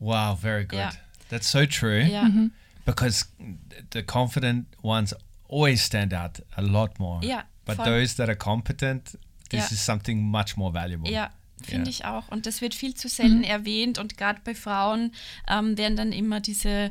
Wow, 0.00 0.40
very 0.40 0.64
good. 0.64 0.80
Yeah. 0.80 0.92
That's 1.28 1.50
so 1.50 1.64
true. 1.64 2.02
Ja, 2.02 2.28
Because 2.84 3.26
the 3.92 4.02
confident 4.02 4.66
ones 4.82 5.14
always 5.52 5.84
stand 5.84 6.14
out 6.14 6.42
a 6.56 6.62
lot 6.62 6.98
more. 6.98 7.24
Ja, 7.24 7.44
But 7.64 7.76
voll. 7.76 7.84
those 7.84 8.16
that 8.16 8.28
are 8.28 8.36
competent, 8.36 9.18
this 9.50 9.60
Ja. 9.60 9.66
is 9.72 9.84
something 9.84 10.20
much 10.22 10.56
more 10.56 10.72
valuable. 10.74 11.10
ja 11.12 11.30
finde 11.64 11.90
Ja. 11.90 11.90
ich 11.90 12.04
auch. 12.06 12.26
Und 12.28 12.46
das 12.46 12.60
wird 12.60 12.74
viel 12.74 12.94
zu 12.94 13.08
selten 13.08 13.44
erwähnt. 13.44 13.98
Und 14.00 14.18
gerade 14.18 14.40
bei 14.42 14.52
Frauen 14.52 15.12
ähm, 15.48 15.78
werden 15.78 15.96
dann 15.96 16.10
immer 16.12 16.40
diese, 16.40 16.90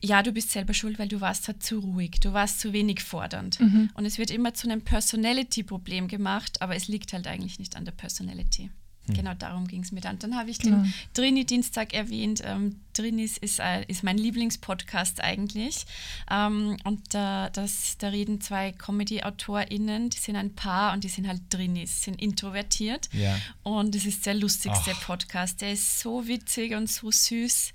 ja, 0.00 0.24
du 0.24 0.32
bist 0.32 0.50
selber 0.50 0.74
schuld, 0.74 0.98
weil 0.98 1.06
du 1.06 1.20
warst 1.20 1.46
halt 1.46 1.62
zu 1.62 1.78
ruhig, 1.78 2.18
du 2.20 2.32
warst 2.32 2.58
zu 2.58 2.72
wenig 2.72 3.00
fordernd. 3.04 3.60
Und 3.60 4.04
es 4.04 4.18
wird 4.18 4.32
immer 4.32 4.54
zu 4.54 4.68
einem 4.68 4.82
Personality-Problem 4.82 6.08
gemacht, 6.08 6.60
aber 6.62 6.74
es 6.74 6.88
liegt 6.88 7.12
halt 7.12 7.28
eigentlich 7.28 7.60
nicht 7.60 7.76
an 7.76 7.84
der 7.84 7.92
Personality. 7.92 8.70
Genau 9.08 9.34
darum 9.34 9.66
ging 9.66 9.82
es 9.82 9.90
mir 9.90 10.00
dann. 10.00 10.18
Dann 10.20 10.36
habe 10.36 10.50
ich 10.50 10.58
Genau. 10.58 10.76
den 10.82 10.94
Trini-Dienstag 11.14 11.92
erwähnt. 11.92 12.40
Ähm, 12.44 12.76
Trinis 12.92 13.36
ist, 13.36 13.58
äh, 13.58 13.84
ist 13.88 14.04
mein 14.04 14.16
Lieblingspodcast 14.16 15.20
eigentlich. 15.22 15.86
Ähm, 16.30 16.76
und 16.84 17.12
da, 17.12 17.50
das, 17.50 17.96
da 17.98 18.08
reden 18.08 18.40
zwei 18.40 18.72
Comedy-AutorInnen, 18.72 20.10
die 20.10 20.18
sind 20.18 20.36
ein 20.36 20.54
Paar 20.54 20.92
und 20.92 21.04
die 21.04 21.08
sind 21.08 21.26
halt 21.26 21.40
Trinis, 21.50 22.02
sind 22.04 22.20
introvertiert. 22.20 23.08
Ja. 23.12 23.36
Und 23.62 23.94
es 23.96 24.06
ist 24.06 24.24
der 24.26 24.34
lustigste 24.34 24.92
Ach. 24.94 25.06
Podcast. 25.06 25.60
Der 25.62 25.72
ist 25.72 25.98
so 26.00 26.26
witzig 26.28 26.74
und 26.74 26.88
so 26.88 27.10
süß. 27.10 27.72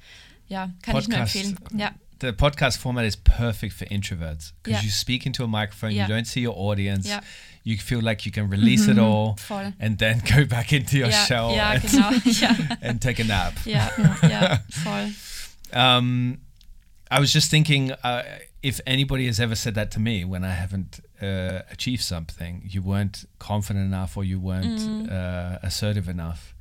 Ja, 0.49 0.71
kann 0.81 0.97
ich 0.97 1.07
nur 1.09 1.17
Podcast. 1.19 1.35
empfehlen. 1.35 1.79
Ja, 1.79 1.91
The 2.19 2.33
podcast 2.33 2.77
format 2.77 3.05
is 3.05 3.15
perfect 3.15 3.73
for 3.73 3.85
introverts 3.85 4.51
because 4.63 4.79
Yeah. 4.79 4.81
you 4.81 4.89
speak 4.89 5.25
into 5.25 5.43
a 5.43 5.47
microphone, 5.47 5.91
Yeah. 5.91 6.03
you 6.07 6.13
don't 6.13 6.25
see 6.25 6.41
your 6.41 6.55
audience, 6.57 7.07
Yeah. 7.07 7.21
you 7.63 7.77
feel 7.77 8.01
like 8.01 8.25
you 8.25 8.31
can 8.31 8.49
release 8.49 8.87
it 8.87 8.97
all 8.97 9.37
voll. 9.47 9.73
and 9.79 9.97
then 9.99 10.21
go 10.35 10.45
back 10.45 10.73
into 10.73 10.97
your 10.97 11.11
shell 11.11 11.51
and, 11.51 11.81
genau. 11.83 12.11
And 12.81 13.01
take 13.01 13.19
a 13.19 13.23
nap. 13.23 13.53
ja, 13.65 13.89
ja, 14.23 14.57
voll. 14.83 15.11
Um, 15.73 16.39
I 17.11 17.19
was 17.19 17.31
just 17.31 17.49
thinking 17.51 17.91
uh, 18.03 18.23
if 18.63 18.81
anybody 18.87 19.27
has 19.27 19.39
ever 19.39 19.55
said 19.55 19.75
that 19.75 19.91
to 19.91 19.99
me 19.99 20.25
when 20.25 20.43
I 20.43 20.53
haven't 20.53 20.99
uh, 21.21 21.61
achieved 21.71 22.01
something, 22.03 22.63
you 22.67 22.81
weren't 22.81 23.25
confident 23.39 23.85
enough 23.85 24.17
or 24.17 24.23
you 24.23 24.39
weren't 24.39 25.09
uh, 25.11 25.59
assertive 25.61 26.09
enough. 26.09 26.53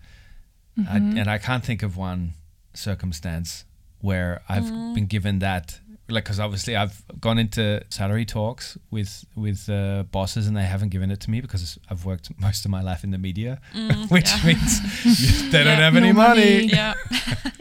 I, 0.88 0.96
and 0.98 1.28
I 1.30 1.38
can't 1.38 1.64
think 1.64 1.82
of 1.82 1.96
one 1.96 2.34
circumstance 2.74 3.64
where 4.00 4.42
I've 4.48 4.68
been 4.94 5.06
given 5.06 5.38
that. 5.40 5.80
Like, 6.08 6.22
because 6.22 6.38
obviously 6.38 6.76
I've 6.76 7.02
gone 7.20 7.36
into 7.36 7.82
salary 7.88 8.24
talks 8.24 8.78
with 8.92 9.24
with 9.34 9.68
uh, 9.68 10.04
bosses 10.04 10.46
and 10.46 10.56
they 10.56 10.62
haven't 10.62 10.90
given 10.90 11.10
it 11.10 11.18
to 11.22 11.30
me 11.30 11.40
because 11.40 11.78
I've 11.90 12.04
worked 12.04 12.30
most 12.38 12.64
of 12.64 12.70
my 12.70 12.80
life 12.80 13.02
in 13.02 13.10
the 13.10 13.18
media, 13.18 13.60
which 14.08 14.30
yeah. 14.30 14.46
means 14.46 15.50
they 15.50 15.64
don't 15.64 15.80
have 15.80 15.94
no 15.94 16.00
any 16.00 16.12
money 16.12 16.66
money. 16.66 16.66
Ja, 16.68 16.94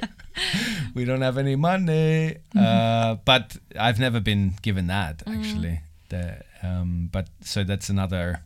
we 0.94 1.06
don't 1.06 1.22
have 1.22 1.40
any 1.40 1.56
money. 1.56 2.38
Uh, 2.56 3.16
but 3.26 3.58
I've 3.80 4.00
never 4.00 4.20
been 4.20 4.54
given 4.62 4.88
that 4.88 5.24
actually. 5.26 5.82
The, 6.10 6.42
um, 6.62 7.10
but 7.12 7.30
so 7.42 7.64
that's 7.64 7.90
another 7.90 8.42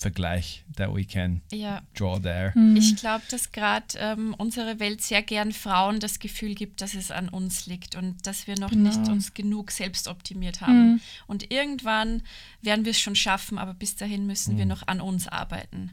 Vergleich 0.00 0.64
that 0.76 0.94
we 0.94 1.04
can 1.04 1.42
Ja. 1.52 1.82
draw 1.94 2.18
there. 2.18 2.54
Ich 2.74 2.96
glaube, 2.96 3.22
dass 3.30 3.52
gerade 3.52 3.84
ähm, 3.98 4.34
unsere 4.38 4.80
Welt 4.80 5.02
sehr 5.02 5.22
gern 5.22 5.52
Frauen 5.52 6.00
das 6.00 6.18
Gefühl 6.18 6.54
gibt, 6.54 6.80
dass 6.80 6.94
es 6.94 7.10
an 7.10 7.28
uns 7.28 7.66
liegt 7.66 7.96
und 7.96 8.26
dass 8.26 8.46
wir 8.46 8.58
noch 8.58 8.70
Genau. 8.70 8.88
nicht 8.88 9.10
uns 9.10 9.34
genug 9.34 9.70
selbst 9.70 10.08
optimiert 10.08 10.62
haben. 10.62 11.02
Und 11.26 11.52
irgendwann 11.52 12.22
werden 12.62 12.86
wir 12.86 12.92
es 12.92 12.98
schon 13.00 13.14
schaffen, 13.14 13.58
aber 13.58 13.74
bis 13.74 13.94
dahin 13.96 14.26
müssen 14.26 14.56
wir 14.56 14.64
noch 14.64 14.86
an 14.88 15.02
uns 15.02 15.28
arbeiten. 15.28 15.90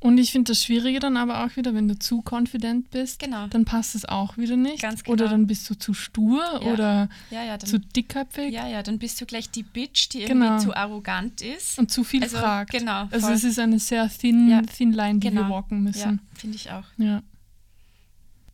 Und 0.00 0.18
ich 0.18 0.32
finde 0.32 0.52
das 0.52 0.62
Schwierige 0.62 1.00
dann 1.00 1.16
aber 1.16 1.44
auch 1.46 1.56
wieder, 1.56 1.72
wenn 1.74 1.88
du 1.88 1.98
zu 1.98 2.22
confident 2.30 2.90
bist, 2.90 3.18
Genau. 3.20 3.46
dann 3.46 3.64
passt 3.64 3.94
es 3.94 4.04
auch 4.04 4.36
wieder 4.36 4.54
nicht. 4.56 4.82
Ganz 4.82 5.00
Oder 5.06 5.24
genau. 5.24 5.30
dann 5.30 5.46
bist 5.46 5.68
du 5.70 5.74
zu 5.78 5.94
stur 5.94 6.42
Ja. 6.62 6.72
oder 6.72 7.08
Ja, 7.30 7.42
ja, 7.42 7.58
zu 7.58 7.78
dann, 7.78 7.88
dickköpfig 7.96 8.52
ja, 8.52 8.68
ja, 8.68 8.82
dann 8.82 8.98
bist 8.98 9.18
du 9.22 9.24
gleich 9.24 9.48
die 9.50 9.62
Bitch, 9.62 10.10
die 10.12 10.24
Genau. 10.26 10.44
irgendwie 10.46 10.64
zu 10.66 10.76
arrogant 10.76 11.40
ist. 11.40 11.78
und 11.78 11.90
zu 11.90 12.04
viel 12.04 12.22
Also, 12.22 12.36
fragt. 12.36 12.70
genau, 12.72 13.08
Also 13.10 13.26
voll. 13.28 13.32
es 13.36 13.44
ist 13.44 13.58
eine 13.58 13.78
sehr 13.78 14.06
thin, 14.10 14.50
Ja. 14.50 14.60
thin 14.60 14.92
Line, 14.92 15.20
die 15.20 15.32
wir 15.32 15.40
Genau. 15.40 15.48
walken 15.54 15.78
Ja, 15.78 15.82
müssen. 15.84 16.20
finde 16.34 16.56
ich 16.56 16.70
auch. 16.70 16.84
Ja. 16.98 17.22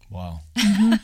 Wow. 0.09 0.41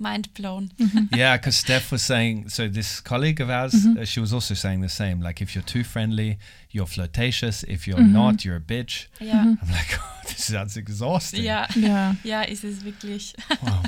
Mind 0.00 0.32
blown. 0.34 0.70
yeah, 1.14 1.36
because 1.36 1.56
Steph 1.58 1.92
was 1.92 2.00
saying, 2.02 2.48
so 2.48 2.68
this 2.68 3.00
colleague 3.02 3.40
of 3.42 3.50
ours, 3.50 3.74
uh, 3.74 4.04
she 4.06 4.18
was 4.18 4.32
also 4.32 4.54
saying 4.54 4.80
the 4.80 4.88
same. 4.88 5.20
Like, 5.20 5.42
if 5.42 5.54
you're 5.54 5.62
too 5.66 5.84
friendly, 5.84 6.38
you're 6.70 6.86
flirtatious. 6.86 7.62
If 7.64 7.86
you're 7.86 8.00
not, 8.02 8.42
you're 8.44 8.56
a 8.56 8.60
bitch. 8.60 9.08
Ja, 9.20 9.42
I'm 9.42 9.58
like, 9.70 9.98
oh, 10.00 10.20
this 10.26 10.46
sounds 10.46 10.76
exhausting. 10.78 11.44
ja, 11.44 11.66
ja. 11.76 12.16
ja, 12.24 12.42
ist 12.42 12.64
es 12.64 12.82
wirklich. 12.82 13.34
Wow. 13.60 13.84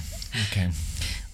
Okay. 0.50 0.68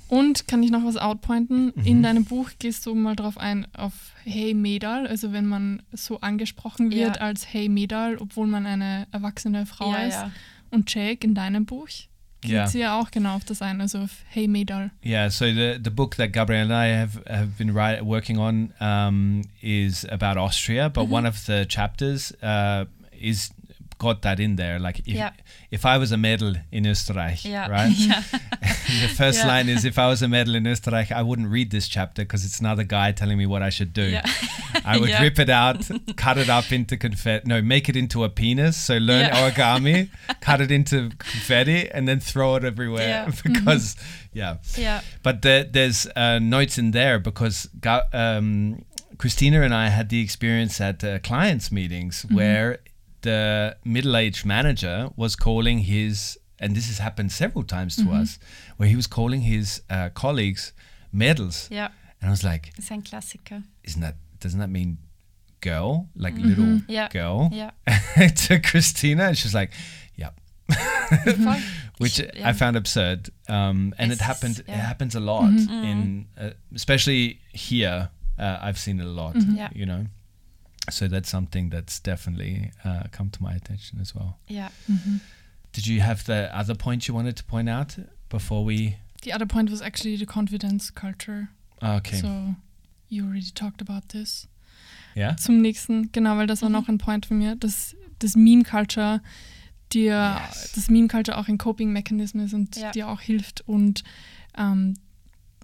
Und 0.08 0.46
kann 0.48 0.62
ich 0.62 0.70
noch 0.70 0.84
was 0.84 0.96
outpointen? 0.96 1.72
Mhm. 1.74 1.84
In 1.84 2.02
deinem 2.02 2.24
Buch 2.24 2.50
gehst 2.58 2.86
du 2.86 2.94
mal 2.94 3.14
drauf 3.16 3.36
ein, 3.36 3.66
auf 3.74 3.92
Hey 4.24 4.54
Medal, 4.54 5.06
also 5.06 5.32
wenn 5.32 5.44
man 5.46 5.82
so 5.92 6.20
angesprochen 6.20 6.90
wird 6.90 7.16
Ja. 7.16 7.22
als 7.22 7.52
Hey 7.52 7.68
Medal, 7.68 8.16
obwohl 8.16 8.46
man 8.46 8.64
eine 8.66 9.06
erwachsene 9.12 9.66
Frau 9.66 9.92
Ja, 9.92 9.98
ist. 10.04 10.14
ja. 10.14 10.30
Und 10.70 10.94
Jake 10.94 11.26
in 11.26 11.34
deinem 11.34 11.66
Buch 11.66 11.88
Yeah. 12.44 12.68
ja 12.72 13.00
auch 13.00 13.10
genau 13.10 13.34
auf 13.34 13.44
das 13.44 13.62
ein, 13.62 13.80
also 13.80 13.98
auf 13.98 14.10
Hey 14.28 14.46
Medal. 14.46 14.90
Yeah, 15.04 15.28
so 15.28 15.46
the, 15.46 15.78
the 15.82 15.90
book 15.90 16.16
that 16.16 16.32
Gabriel 16.32 16.62
and 16.62 16.72
I 16.72 16.94
have, 16.94 17.20
have 17.28 17.58
been 17.58 17.74
write, 17.74 18.04
working 18.04 18.38
on 18.38 18.72
um, 18.80 19.42
is 19.60 20.04
about 20.04 20.36
Austria, 20.36 20.88
but 20.88 21.08
one 21.08 21.26
of 21.26 21.46
the 21.46 21.66
chapters 21.66 22.32
uh, 22.42 22.84
is 23.12 23.50
got 23.98 24.22
that 24.22 24.38
in 24.40 24.56
there. 24.56 24.78
Like 24.78 25.00
if, 25.00 25.08
Yeah. 25.08 25.30
if 25.70 25.84
I 25.84 25.98
was 25.98 26.12
a 26.12 26.16
medal 26.16 26.54
in 26.72 26.84
Österreich, 26.86 27.44
Ja, 27.44 27.66
right? 27.66 27.92
ja, 27.98 28.20
the 29.02 29.08
first 29.16 29.38
Yeah. 29.40 29.46
line 29.48 29.68
is 29.68 29.84
if 29.84 29.98
I 29.98 30.06
was 30.08 30.22
a 30.22 30.28
medal 30.28 30.54
in 30.54 30.64
Österreich, 30.64 31.10
I 31.12 31.22
wouldn't 31.22 31.48
read 31.48 31.70
this 31.70 31.88
chapter 31.88 32.22
because 32.22 32.44
it's 32.44 32.60
another 32.60 32.84
guy 32.84 33.12
telling 33.12 33.36
me 33.38 33.46
what 33.46 33.62
I 33.62 33.70
should 33.70 33.92
do. 33.92 34.18
I 34.84 34.96
would 34.98 35.08
Yeah. 35.14 35.22
rip 35.22 35.38
it 35.38 35.50
out, 35.50 35.88
cut 36.16 36.38
it 36.38 36.48
up 36.48 36.72
into 36.72 36.96
confetti. 36.96 37.46
No, 37.48 37.60
make 37.62 37.88
it 37.88 37.96
into 37.96 38.24
a 38.24 38.28
penis. 38.28 38.76
So 38.76 38.96
learn 38.98 39.26
Yeah. 39.26 39.50
origami, 39.50 40.08
cut 40.40 40.60
it 40.60 40.70
into 40.70 41.10
confetti, 41.18 41.90
and 41.90 42.06
then 42.08 42.20
throw 42.20 42.56
it 42.56 42.64
everywhere 42.64 43.08
Yeah. 43.08 43.30
because, 43.42 43.96
yeah. 44.32 44.56
ja. 44.76 45.00
But 45.22 45.42
the, 45.42 45.68
there's 45.70 46.06
uh, 46.16 46.38
notes 46.38 46.78
in 46.78 46.92
there 46.92 47.18
because 47.18 47.68
um, 48.12 48.84
Christina 49.18 49.62
and 49.62 49.74
I 49.74 49.88
had 49.88 50.08
the 50.08 50.20
experience 50.20 50.80
at 50.80 51.02
uh, 51.02 51.18
clients' 51.18 51.72
meetings 51.72 52.24
where 52.30 52.78
the 53.22 53.76
middle-aged 53.84 54.44
manager 54.46 55.08
was 55.16 55.34
calling 55.36 55.80
his, 55.80 56.38
and 56.58 56.74
this 56.76 56.86
has 56.88 56.98
happened 56.98 57.32
several 57.32 57.64
times 57.64 57.96
to 57.96 58.10
us, 58.12 58.38
where 58.76 58.88
he 58.88 58.96
was 58.96 59.06
calling 59.06 59.42
his 59.42 59.82
uh, 59.90 60.08
colleagues 60.14 60.72
medals, 61.12 61.68
ja. 61.70 61.88
and 62.20 62.28
I 62.28 62.30
was 62.30 62.42
like, 62.44 62.72
Ist 62.78 62.90
ein 62.92 63.02
Klassiker. 63.02 63.62
isn't 63.84 64.00
that 64.02 64.16
doesn't 64.40 64.60
that 64.60 64.70
mean 64.70 64.98
girl 65.60 66.06
like 66.14 66.34
little 66.38 66.80
Yeah. 66.86 67.08
girl 67.08 67.50
Ja. 67.52 67.70
to 68.46 68.60
Christina 68.60 69.24
and 69.24 69.36
she's 69.36 69.54
like 69.54 69.72
yeah 70.14 70.30
which 71.98 72.20
Ich- 72.20 72.44
I 72.44 72.52
found 72.52 72.76
absurd 72.76 73.30
um, 73.48 73.92
and 73.98 74.12
it 74.12 74.20
Es- 74.20 74.26
happened 74.26 74.62
yeah. 74.68 74.74
it 74.74 74.80
happens 74.80 75.14
a 75.16 75.20
lot 75.20 75.50
in 75.50 76.26
uh, 76.38 76.50
especially 76.74 77.40
here 77.52 78.10
uh, 78.38 78.58
I've 78.62 78.78
seen 78.78 79.00
it 79.00 79.06
a 79.06 79.10
lot 79.10 79.34
Yeah. 79.36 79.70
you 79.74 79.86
know 79.86 80.06
so 80.90 81.08
that's 81.08 81.30
something 81.30 81.70
that's 81.70 82.00
definitely 82.00 82.70
uh, 82.84 83.04
come 83.10 83.30
to 83.30 83.42
my 83.42 83.54
attention 83.54 84.00
as 84.00 84.14
well 84.14 84.38
Ja. 84.48 84.68
did 85.72 85.86
you 85.86 86.02
have 86.02 86.24
the 86.26 86.48
other 86.54 86.74
point 86.74 87.06
you 87.08 87.14
wanted 87.14 87.36
to 87.36 87.44
point 87.44 87.68
out 87.68 87.98
before 88.28 88.64
we 88.64 88.96
The 89.22 89.34
other 89.34 89.46
point 89.46 89.70
was 89.70 89.80
actually 89.82 90.16
the 90.16 90.26
confidence 90.26 90.90
culture. 90.94 91.48
Ah, 91.82 91.96
okay 91.96 92.20
So 92.20 92.54
you 93.08 93.24
already 93.26 93.50
talked 93.52 93.80
about 93.82 94.08
this. 94.08 94.46
yeah 95.16 95.34
Zum 95.36 95.60
nächsten, 95.60 96.10
genau, 96.12 96.36
weil 96.36 96.46
das 96.46 96.62
war 96.62 96.68
noch 96.70 96.88
ein 96.88 96.98
Point 96.98 97.26
von 97.26 97.38
mir, 97.38 97.56
dass 97.56 97.96
das 98.20 98.36
Meme 98.36 98.62
Culture 98.64 99.20
dir, 99.92 100.38
Yes. 100.48 100.72
das 100.74 100.88
Meme 100.88 101.08
Culture 101.08 101.36
auch 101.38 101.48
ein 101.48 101.58
Coping 101.58 101.92
Mechanism 101.92 102.40
ist 102.40 102.54
und 102.54 102.76
Ja. 102.76 102.90
dir 102.92 103.08
auch 103.08 103.20
hilft 103.20 103.62
und 103.62 104.04
ähm, 104.56 104.94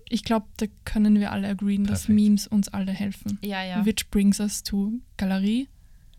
ich 0.08 0.24
glaube, 0.24 0.46
da 0.58 0.66
können 0.84 1.18
wir 1.20 1.32
alle 1.32 1.48
agreeen, 1.48 1.84
dass 1.84 2.02
Perfekt. 2.06 2.14
Memes 2.20 2.46
uns 2.46 2.68
alle 2.68 2.92
helfen. 2.92 3.38
Ja, 3.42 3.62
ja. 3.64 3.84
Which 3.86 4.10
brings 4.10 4.40
us 4.40 4.62
to 4.62 4.92
Galerie. 5.16 5.68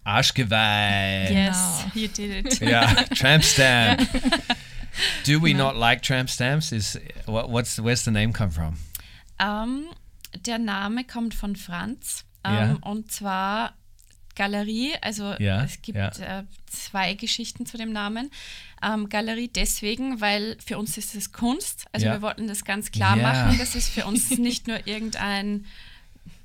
Arschgeweih 0.04 1.32
Yes, 1.32 1.84
Genau. 1.94 2.06
you 2.06 2.08
did 2.08 2.46
it. 2.46 2.62
yeah, 2.62 2.94
tramp 3.16 3.44
stamp. 3.44 4.02
Do 5.26 5.42
we 5.42 5.54
not 5.54 5.76
like 5.76 6.02
tramp 6.02 6.30
stamps? 6.30 6.72
Is 6.72 6.98
what, 7.26 7.50
what's 7.50 7.78
where's 7.80 8.04
the 8.06 8.12
name 8.12 8.32
come 8.32 8.50
from? 8.52 8.76
Ähm, 9.40 9.88
der 10.46 10.58
Name 10.60 11.04
kommt 11.04 11.34
von 11.34 11.56
Franz. 11.56 12.24
Ähm, 12.44 12.54
Ja. 12.54 12.78
Und 12.82 13.12
zwar 13.12 13.74
Galerie. 14.36 14.94
Also 15.02 15.34
Ja, 15.40 15.64
es 15.64 15.82
gibt 15.82 15.98
ja. 15.98 16.10
äh, 16.40 16.44
zwei 16.68 17.14
Geschichten 17.14 17.66
zu 17.66 17.78
dem 17.78 17.92
Namen. 17.92 18.32
Ähm, 18.84 19.10
Galerie 19.10 19.48
deswegen, 19.48 20.22
weil 20.22 20.58
für 20.64 20.78
uns 20.78 20.98
ist 20.98 21.16
es 21.16 21.32
Kunst. 21.32 21.86
Also 21.92 22.06
Ja. 22.06 22.14
wir 22.14 22.22
wollten 22.22 22.48
das 22.48 22.66
ganz 22.66 22.92
klar 22.92 23.18
Ja. 23.18 23.24
machen. 23.24 23.58
Das 23.58 23.76
ist 23.76 23.90
für 23.90 24.06
uns 24.06 24.30
nicht 24.38 24.68
nur 24.68 24.86
irgendein 24.88 25.66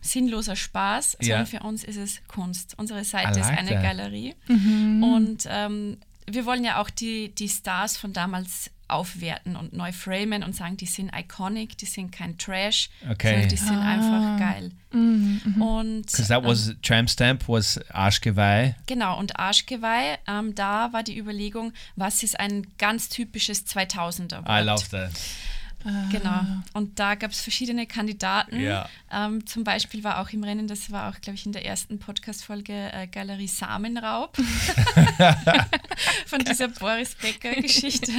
sinnloser 0.00 0.56
Spaß, 0.56 1.18
Ja. 1.20 1.26
sondern 1.26 1.46
für 1.46 1.60
uns 1.60 1.84
ist 1.84 1.96
es 1.96 2.20
Kunst. 2.28 2.74
Unsere 2.78 3.04
Seite 3.04 3.38
I 3.38 3.42
ist 3.42 3.48
like 3.48 3.58
eine 3.58 3.70
that. 3.70 3.82
Galerie. 3.82 4.34
Mhm. 4.48 5.02
Und 5.02 5.44
ähm, 5.48 5.98
wir 6.26 6.46
wollen 6.46 6.64
ja 6.64 6.80
auch 6.80 6.88
die, 6.90 7.34
die 7.34 7.48
Stars 7.48 7.96
von 7.96 8.12
damals 8.12 8.70
aufwerten 8.92 9.56
und 9.56 9.72
neu 9.72 9.92
framen 9.92 10.42
und 10.42 10.54
sagen, 10.54 10.76
die 10.76 10.86
sind 10.86 11.10
iconic, 11.16 11.76
die 11.78 11.86
sind 11.86 12.10
kein 12.12 12.36
Trash, 12.38 12.90
Okay. 13.10 13.30
sondern 13.30 13.48
die 13.48 13.56
sind 13.56 13.76
Ah. 13.78 13.92
einfach 13.92 14.38
geil. 14.38 14.70
Mhm, 14.92 15.40
mhm. 15.44 15.62
Und 15.62 16.02
Because 16.06 16.28
that 16.28 16.42
ähm, 16.42 16.48
was 16.50 16.74
tramp 16.82 17.08
stamp 17.10 17.48
was 17.48 17.78
Arschgeweih. 17.90 18.74
genau, 18.86 19.18
und 19.18 19.38
Arschgeweih, 19.38 20.18
ähm, 20.26 20.54
da 20.54 20.92
war 20.92 21.02
die 21.02 21.16
Überlegung, 21.18 21.72
was 21.96 22.22
ist 22.22 22.38
ein 22.40 22.66
ganz 22.78 23.08
typisches 23.08 23.66
2000er 23.66 24.38
Wort? 24.44 24.48
I 24.48 24.64
love 24.64 24.88
that. 24.90 25.12
Genau. 26.10 26.42
Und 26.74 26.98
da 26.98 27.14
gab 27.14 27.30
es 27.30 27.40
verschiedene 27.40 27.86
Kandidaten. 27.86 28.60
Ja. 28.60 28.88
Ähm, 29.10 29.46
zum 29.46 29.64
Beispiel 29.64 30.04
war 30.04 30.20
auch 30.20 30.30
im 30.30 30.44
Rennen, 30.44 30.66
das 30.66 30.90
war 30.90 31.10
auch, 31.10 31.20
glaube 31.20 31.36
ich, 31.36 31.46
in 31.46 31.52
der 31.52 31.64
ersten 31.64 31.98
Podcast-Folge 31.98 32.92
äh, 32.92 33.06
Galerie 33.06 33.48
Samenraub 33.48 34.36
von 36.26 36.44
dieser 36.44 36.68
Boris 36.68 37.14
Becker-Geschichte. 37.14 38.12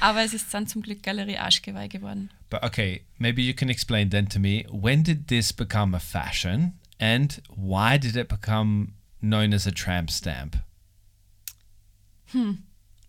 Aber 0.00 0.22
es 0.22 0.34
ist 0.34 0.52
dann 0.52 0.66
zum 0.66 0.82
Glück 0.82 1.02
Galerie 1.02 1.38
Arschgeweih 1.38 1.88
geworden. 1.88 2.30
But 2.50 2.62
okay, 2.62 3.02
maybe 3.18 3.42
you 3.42 3.54
can 3.54 3.68
explain 3.68 4.10
then 4.10 4.28
to 4.28 4.38
me 4.38 4.64
when 4.70 5.02
did 5.02 5.28
this 5.28 5.52
become 5.52 5.96
a 5.96 6.00
fashion 6.00 6.78
and 7.00 7.42
why 7.48 7.98
did 7.98 8.16
it 8.16 8.28
become 8.28 8.92
known 9.20 9.52
as 9.52 9.66
a 9.66 9.72
tramp 9.72 10.10
stamp? 10.10 10.56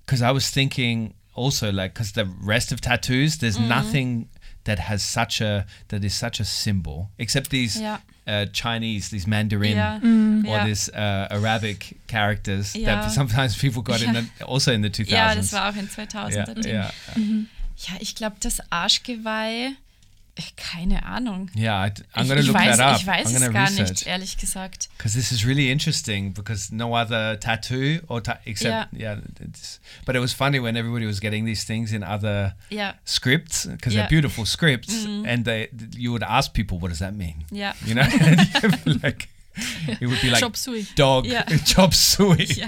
Because 0.05 0.21
I 0.21 0.31
was 0.31 0.49
thinking 0.49 1.13
also 1.37 1.71
like 1.71 1.93
because 1.93 2.11
the 2.13 2.25
rest 2.41 2.71
of 2.71 2.81
tattoos, 2.81 3.37
there's 3.37 3.59
nothing 3.59 4.27
that 4.65 4.79
has 4.79 5.01
such 5.03 5.39
a 5.41 5.65
that 5.87 6.03
is 6.03 6.13
such 6.13 6.39
a 6.41 6.43
symbol 6.45 7.09
except 7.17 7.49
these 7.51 7.79
Ja. 7.79 7.99
uh, 8.27 8.45
Chinese, 8.51 9.09
these 9.09 9.25
Mandarin 9.27 9.77
Ja. 9.77 9.99
or 10.51 10.57
Ja. 10.57 10.65
this 10.65 10.89
uh, 10.89 11.27
Arabic 11.31 11.95
characters 12.07 12.75
Ja. 12.75 12.85
that 12.85 13.11
sometimes 13.11 13.55
people 13.61 13.81
got 13.81 14.01
in 14.01 14.13
the, 14.13 14.25
also 14.45 14.71
in 14.73 14.81
the 14.81 14.89
2000s. 14.97 15.09
Ja, 15.11 15.33
das 15.35 15.53
war 15.53 15.69
auch 15.69 15.75
in 15.77 15.87
yeah, 15.87 16.05
2000er. 16.05 16.65
yeah, 16.65 16.91
Ja, 17.77 17.93
ich 17.99 18.15
glaube, 18.15 18.35
das 18.39 18.59
Arschgeweih, 18.71 19.75
Äh, 20.37 20.41
keine 20.55 21.03
Ahnung. 21.03 21.49
yeah. 21.55 21.83
I, 21.85 21.91
I'm 22.13 22.23
ich, 22.23 22.27
going 22.29 22.41
to 22.41 22.47
look 22.47 22.55
weiß, 22.55 22.77
that 22.77 22.93
up. 22.95 22.99
Ich 23.01 23.07
weiß 23.07 23.27
I'm 23.29 23.35
es 23.43 23.51
gar 23.53 23.67
research. 23.67 23.89
nicht, 23.89 24.07
ehrlich 24.07 24.37
gesagt. 24.37 24.89
Because 24.97 25.13
this 25.15 25.31
is 25.31 25.45
really 25.45 25.71
interesting 25.71 26.33
because 26.33 26.71
no 26.71 26.93
other 26.95 27.37
tattoo 27.39 27.99
or 28.07 28.21
ta- 28.21 28.39
except 28.45 28.93
yeah, 28.93 29.17
it's, 29.39 29.79
but 30.05 30.15
it 30.15 30.19
was 30.19 30.33
funny 30.33 30.59
when 30.59 30.75
everybody 30.77 31.05
was 31.05 31.19
getting 31.19 31.45
these 31.45 31.63
things 31.63 31.91
in 31.91 32.03
other 32.03 32.53
Ja, 32.69 32.93
scripts 33.05 33.65
because 33.65 33.93
Yeah. 33.95 34.01
they're 34.03 34.09
beautiful 34.09 34.45
scripts 34.45 34.93
mm-hmm. 35.05 35.25
and 35.25 35.43
they 35.45 35.69
you 35.95 36.11
would 36.11 36.23
ask 36.23 36.53
people 36.53 36.77
what 36.79 36.89
does 36.89 36.99
that 36.99 37.15
mean 37.15 37.45
ja. 37.51 37.73
you 37.85 37.95
know 37.95 38.01
And 38.21 38.39
you'd 38.63 38.83
be 38.85 38.93
like 39.03 39.29
it 40.01 40.05
would 40.05 40.21
be 40.21 40.29
like 40.29 40.39
Chop 40.41 40.55
suey. 40.55 40.85
dog 40.95 41.25
Yeah. 41.25 41.43
chop 41.65 41.93
suey 41.95 42.45
Ja. 42.45 42.67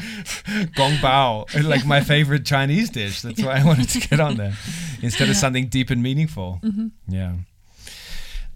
gong 0.75 0.93
bao 1.01 1.45
like 1.63 1.85
my 1.85 2.01
favorite 2.01 2.45
Chinese 2.45 2.89
dish 2.89 3.21
that's 3.21 3.43
why 3.43 3.59
I 3.59 3.63
wanted 3.63 3.89
to 3.89 3.99
get 3.99 4.19
on 4.19 4.37
there 4.37 4.55
instead 5.03 5.29
of 5.29 5.35
something 5.35 5.67
deep 5.67 5.91
and 5.91 6.01
meaningful 6.01 6.59
mm-hmm. 6.63 6.87
yeah 7.07 7.33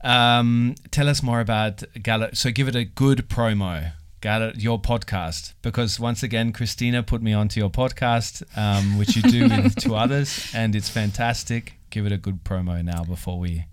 um, 0.04 0.76
tell 0.92 1.10
us 1.10 1.24
more 1.24 1.40
about 1.40 1.84
Gala 2.02 2.36
so 2.36 2.52
give 2.52 2.68
it 2.68 2.76
a 2.76 2.86
good 2.86 3.30
promo 3.30 3.94
it, 4.26 4.58
your 4.58 4.80
podcast 4.80 5.54
because 5.62 6.00
once 6.00 6.24
again, 6.24 6.54
Christina 6.54 7.04
put 7.04 7.22
me 7.22 7.34
onto 7.34 7.60
your 7.60 7.70
podcast, 7.70 8.44
um, 8.58 8.98
which 8.98 9.16
you 9.16 9.22
do 9.22 9.50
with 9.64 9.76
two 9.76 9.96
others, 9.96 10.52
and 10.56 10.76
it's 10.76 10.90
fantastic. 10.90 11.74
Give 11.90 12.06
it 12.06 12.12
a 12.12 12.18
good 12.18 12.44
promo 12.44 12.84
now 12.84 13.04
before 13.04 13.40
we 13.40 13.66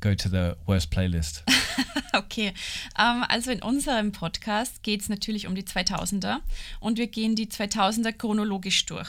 go 0.00 0.14
to 0.14 0.28
the 0.28 0.56
worst 0.66 0.90
playlist. 0.90 1.42
Okay, 2.14 2.52
ähm, 2.98 3.24
also 3.26 3.50
in 3.50 3.62
unserem 3.62 4.12
Podcast 4.12 4.82
geht 4.82 5.00
es 5.00 5.08
natürlich 5.08 5.46
um 5.46 5.54
die 5.54 5.62
2000er 5.62 6.40
und 6.78 6.98
wir 6.98 7.06
gehen 7.06 7.36
die 7.36 7.46
2000er 7.46 8.12
chronologisch 8.12 8.84
durch. 8.84 9.08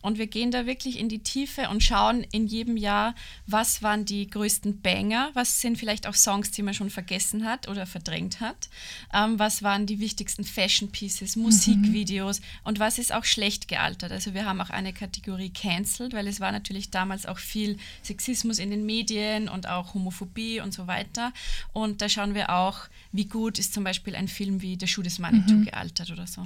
Und 0.00 0.18
wir 0.18 0.26
gehen 0.26 0.50
da 0.50 0.66
wirklich 0.66 0.98
in 0.98 1.08
die 1.08 1.18
Tiefe 1.20 1.68
und 1.68 1.82
schauen 1.82 2.24
in 2.30 2.46
jedem 2.46 2.76
Jahr, 2.76 3.14
was 3.46 3.82
waren 3.82 4.04
die 4.04 4.28
größten 4.28 4.80
Banger, 4.80 5.30
was 5.34 5.60
sind 5.60 5.78
vielleicht 5.78 6.06
auch 6.06 6.14
Songs, 6.14 6.50
die 6.50 6.62
man 6.62 6.74
schon 6.74 6.90
vergessen 6.90 7.44
hat 7.44 7.68
oder 7.68 7.86
verdrängt 7.86 8.40
hat, 8.40 8.68
ähm, 9.12 9.38
was 9.38 9.62
waren 9.62 9.86
die 9.86 9.98
wichtigsten 9.98 10.44
Fashion 10.44 10.90
Pieces, 10.90 11.36
Musikvideos 11.36 12.40
und 12.64 12.78
was 12.78 12.98
ist 12.98 13.12
auch 13.12 13.24
schlecht 13.24 13.68
gealtert. 13.68 14.12
Also 14.12 14.34
wir 14.34 14.44
haben 14.44 14.60
auch 14.60 14.70
eine 14.70 14.92
Kategorie 14.92 15.50
Cancelled, 15.50 16.12
weil 16.12 16.26
es 16.28 16.40
war 16.40 16.52
natürlich 16.52 16.90
damals 16.90 17.26
auch 17.26 17.38
viel 17.38 17.76
Sexismus 18.02 18.58
in 18.58 18.70
den 18.70 18.86
Medien 18.86 19.48
und 19.48 19.68
auch 19.68 19.94
Homophobie 19.94 20.60
und 20.60 20.72
so 20.72 20.86
weiter. 20.86 21.32
Und 21.72 22.02
da 22.02 22.08
schauen 22.08 22.34
wir 22.34 22.50
auch, 22.50 22.80
wie 23.12 23.26
gut 23.26 23.58
ist 23.58 23.74
zum 23.74 23.84
Beispiel 23.84 24.14
ein 24.14 24.28
Film 24.28 24.62
wie 24.62 24.76
Der 24.76 24.86
Schuh 24.86 25.02
des 25.02 25.18
Manitou 25.18 25.64
gealtert 25.64 26.10
oder 26.10 26.26
so. 26.26 26.42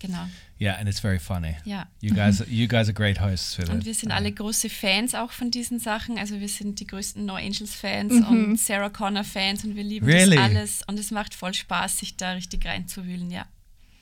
Genau. 0.00 0.28
Yeah, 0.60 0.78
and 0.78 0.88
it's 0.88 1.00
very 1.00 1.18
funny. 1.18 1.56
Ja. 1.64 1.86
You 2.00 2.14
guys, 2.14 2.44
you 2.48 2.68
guys 2.68 2.86
are 2.88 2.92
great 2.92 3.18
hosts 3.18 3.56
with 3.56 3.70
Und 3.70 3.86
wir 3.86 3.94
sind 3.94 4.12
alle 4.12 4.30
große 4.30 4.68
Fans 4.68 5.14
auch 5.14 5.32
von 5.32 5.50
diesen 5.50 5.78
Sachen. 5.78 6.18
Also 6.18 6.38
wir 6.38 6.48
sind 6.48 6.80
die 6.80 6.86
größten 6.86 7.24
No 7.24 7.36
Angels 7.36 7.74
Fans 7.74 8.12
und 8.28 8.60
Sarah 8.60 8.90
Connor 8.90 9.24
Fans 9.24 9.64
und 9.64 9.74
wir 9.74 9.84
lieben 9.84 10.04
Really? 10.04 10.36
das 10.36 10.44
alles. 10.44 10.82
Und 10.86 10.98
es 10.98 11.10
macht 11.10 11.34
voll 11.34 11.54
Spaß, 11.54 11.98
sich 11.98 12.16
da 12.18 12.32
richtig 12.32 12.66
reinzuwühlen, 12.66 13.30
ja. 13.30 13.46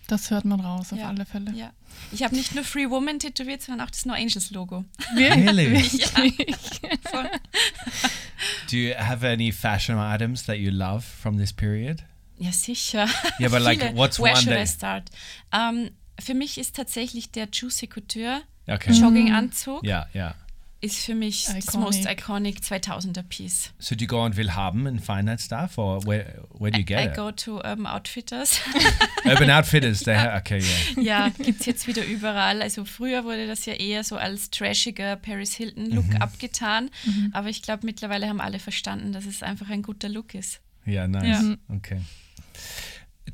Das 0.08 0.30
hört 0.30 0.46
man 0.46 0.58
raus, 0.60 0.92
auf 0.92 0.98
ja. 0.98 1.08
alle 1.08 1.26
Fälle. 1.26 1.52
Ja. 1.54 1.70
Ich 2.12 2.22
habe 2.22 2.34
nicht 2.34 2.54
nur 2.54 2.64
Free 2.64 2.88
Woman 2.88 3.18
tätowiert, 3.18 3.62
sondern 3.62 3.86
auch 3.86 3.90
das 3.90 4.04
No 4.06 4.14
Angels 4.14 4.50
Logo. 4.50 4.84
Really? 5.14 5.82
Voll. 7.04 7.30
Do 8.70 8.76
you 8.76 8.94
have 8.96 9.24
any 9.26 9.52
fashion 9.52 9.98
items 9.98 10.44
that 10.46 10.56
you 10.56 10.70
love 10.70 11.02
from 11.02 11.36
this 11.36 11.52
period? 11.52 12.02
Ja, 12.38 12.52
sicher. 12.52 13.06
Yeah, 13.38 13.50
but 13.50 13.60
like, 13.60 13.80
what's 13.94 14.18
Where 14.18 14.32
one 14.32 14.40
should 14.42 14.54
I 14.54 14.64
that- 14.64 14.68
start? 14.68 15.10
Ähm, 15.52 15.90
für 16.20 16.34
mich 16.34 16.58
ist 16.58 16.76
tatsächlich 16.76 17.30
der 17.30 17.48
Juicy 17.52 17.86
Couture 17.86 18.42
Okay. 18.66 18.92
Jogginganzug 18.92 19.82
Yeah, 19.82 20.06
yeah. 20.14 20.34
ist 20.82 20.98
für 20.98 21.14
mich 21.14 21.46
das 21.46 21.56
Iconic. 21.68 21.80
most 21.80 22.04
iconic 22.06 22.58
2000er 22.60 23.22
Piece. 23.22 23.72
So 23.78 23.94
do 23.96 24.02
you 24.02 24.06
go 24.06 24.20
on 24.22 24.36
Willhaben 24.36 24.86
and 24.86 25.02
find 25.04 25.26
that 25.26 25.40
stuff, 25.40 25.78
or 25.78 26.04
where 26.06 26.44
where 26.58 26.70
do 26.70 26.76
you 26.78 26.82
I 26.82 26.84
get 26.84 27.06
it? 27.06 27.14
go 27.16 27.30
to 27.32 27.56
Urban 27.64 27.86
Outfitters. 27.86 28.60
Urban 29.24 29.50
Outfitters. 29.50 30.00
They 30.00 30.16
ha- 30.18 30.36
okay, 30.36 30.60
yeah. 30.96 31.02
Ja, 31.02 31.28
gibt 31.30 31.60
es 31.60 31.66
jetzt 31.66 31.86
wieder 31.86 32.04
überall. 32.04 32.60
Also 32.60 32.84
früher 32.84 33.24
wurde 33.24 33.46
das 33.46 33.64
ja 33.64 33.72
eher 33.72 34.04
so 34.04 34.16
als 34.18 34.50
trashiger 34.50 35.16
Paris 35.16 35.54
Hilton-Look 35.54 36.20
abgetan. 36.20 36.90
Aber 37.32 37.48
ich 37.48 37.62
glaube, 37.62 37.86
mittlerweile 37.86 38.28
haben 38.28 38.40
alle 38.42 38.58
verstanden, 38.58 39.12
dass 39.14 39.24
es 39.24 39.42
einfach 39.42 39.70
ein 39.70 39.82
guter 39.82 40.10
Look 40.10 40.34
ist. 40.34 40.60
Yeah, 40.86 41.08
nice. 41.08 41.42
Yeah. 41.42 41.56
Okay. 41.74 42.00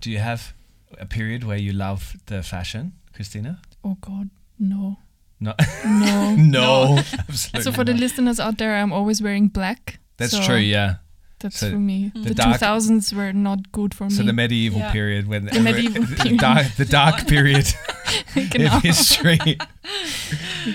Do 0.01 0.11
you 0.11 0.21
have 0.21 0.55
a 1.01 1.07
period 1.07 1.45
where 1.45 1.57
you 1.59 1.73
love 1.73 2.17
the 2.27 2.43
fashion, 2.43 2.93
Christina? 3.13 3.61
Oh 3.83 3.97
God, 4.01 4.31
no. 4.59 4.99
No. 5.41 5.53
No. 5.85 6.35
no. 6.39 6.99
Absolutely. 7.29 7.63
So 7.63 7.73
for 7.73 7.85
the 7.85 7.93
listeners 7.95 8.41
out 8.41 8.57
there, 8.59 8.77
I'm 8.77 8.93
always 8.93 9.21
wearing 9.21 9.49
black. 9.49 9.99
That's 10.17 10.33
so 10.33 10.43
true. 10.43 10.57
Yeah. 10.57 10.95
That's 11.41 11.59
So 11.59 11.71
for 11.73 11.79
me. 11.79 12.11
Hmm. 12.15 12.23
the 12.23 12.35
The, 12.35 12.43
2000s 12.43 13.13
were 13.13 13.33
not 13.33 13.71
good 13.73 13.93
for 13.95 14.09
So 14.09 14.23
me. 14.23 14.27
the 14.29 14.33
medieval 14.33 14.79
Yeah. 14.79 14.93
period 14.93 15.27
when 15.29 15.45
The 15.47 15.61
medieval 15.61 16.03
the 16.03 16.17
period. 16.17 16.41
dark, 16.41 16.67
the 16.77 16.85
dark 16.87 17.27
period 17.35 17.67
genau. 18.51 18.77
in 18.77 18.81
history. 18.81 19.59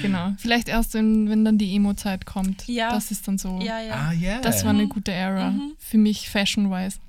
genau. 0.01 0.33
Vielleicht 0.37 0.67
erst, 0.69 0.93
wenn, 0.93 1.29
wenn 1.29 1.45
dann 1.45 1.57
die 1.57 1.73
Emo-Zeit 1.75 2.25
kommt. 2.25 2.67
Ja. 2.67 2.91
Das 2.91 3.09
ist 3.11 3.27
dann 3.27 3.37
so. 3.37 3.59
Ja, 3.61 3.79
ja. 3.81 3.93
Ah, 3.95 4.11
yeah. 4.13 4.41
Das 4.41 4.63
war 4.63 4.71
eine 4.71 4.83
mhm. 4.83 4.89
gute 4.89 5.11
Ära. 5.11 5.51
Mhm. 5.51 5.73
Für 5.79 5.97
mich 5.97 6.29
fashion-wise. 6.29 6.99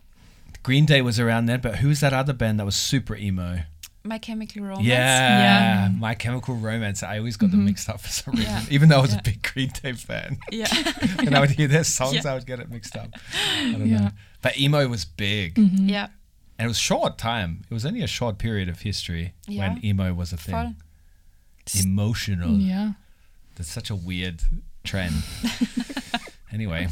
Green 0.62 0.84
Day 0.86 1.00
was 1.02 1.18
around 1.18 1.46
then, 1.46 1.60
but 1.60 1.76
who's 1.76 2.00
that 2.00 2.12
other 2.12 2.32
band 2.32 2.60
that 2.60 2.66
was 2.66 2.76
super 2.76 3.16
emo? 3.16 3.60
My 4.02 4.18
Chemical 4.18 4.62
Romance. 4.62 4.86
Yeah, 4.86 5.86
Yeah. 5.86 5.92
My 5.94 6.14
Chemical 6.14 6.54
Romance. 6.54 7.02
I 7.02 7.18
always 7.18 7.36
got 7.36 7.50
them 7.50 7.60
mm-hmm. 7.60 7.66
mixed 7.66 7.88
up 7.88 8.00
for 8.00 8.08
some 8.08 8.34
reason, 8.34 8.50
Yeah. 8.50 8.62
even 8.70 8.88
though 8.88 8.98
I 8.98 9.02
was 9.02 9.12
a 9.14 9.20
big 9.22 9.42
Green 9.42 9.70
Day 9.82 9.92
fan. 9.92 10.38
Yeah. 10.50 10.68
and 11.18 11.34
I 11.36 11.40
would 11.40 11.50
hear 11.50 11.68
their 11.68 11.84
songs, 11.98 12.14
Yeah. 12.24 12.30
I 12.30 12.34
would 12.34 12.46
get 12.46 12.60
it 12.60 12.70
mixed 12.70 12.96
up. 12.96 13.10
I 13.58 13.72
don't 13.72 13.86
Yeah. 13.86 13.98
know. 13.98 14.10
But 14.42 14.58
emo 14.58 14.88
was 14.88 15.04
big, 15.04 15.54
mm-hmm. 15.56 15.88
Yeah. 15.88 16.08
and 16.58 16.64
it 16.64 16.68
was 16.68 16.78
short 16.78 17.18
time. 17.18 17.62
It 17.70 17.74
was 17.74 17.84
only 17.84 18.00
a 18.02 18.06
short 18.06 18.38
period 18.38 18.68
of 18.70 18.80
history 18.80 19.34
Yeah. 19.46 19.68
when 19.74 19.84
emo 19.84 20.14
was 20.14 20.32
a 20.32 20.38
thing. 20.38 20.54
voll. 20.54 20.74
Emotional. 21.82 22.56
Yeah. 22.56 22.92
That's 23.56 23.70
such 23.70 23.90
a 23.90 23.94
weird 23.94 24.42
trend. 24.82 25.14
anyway, 26.52 26.88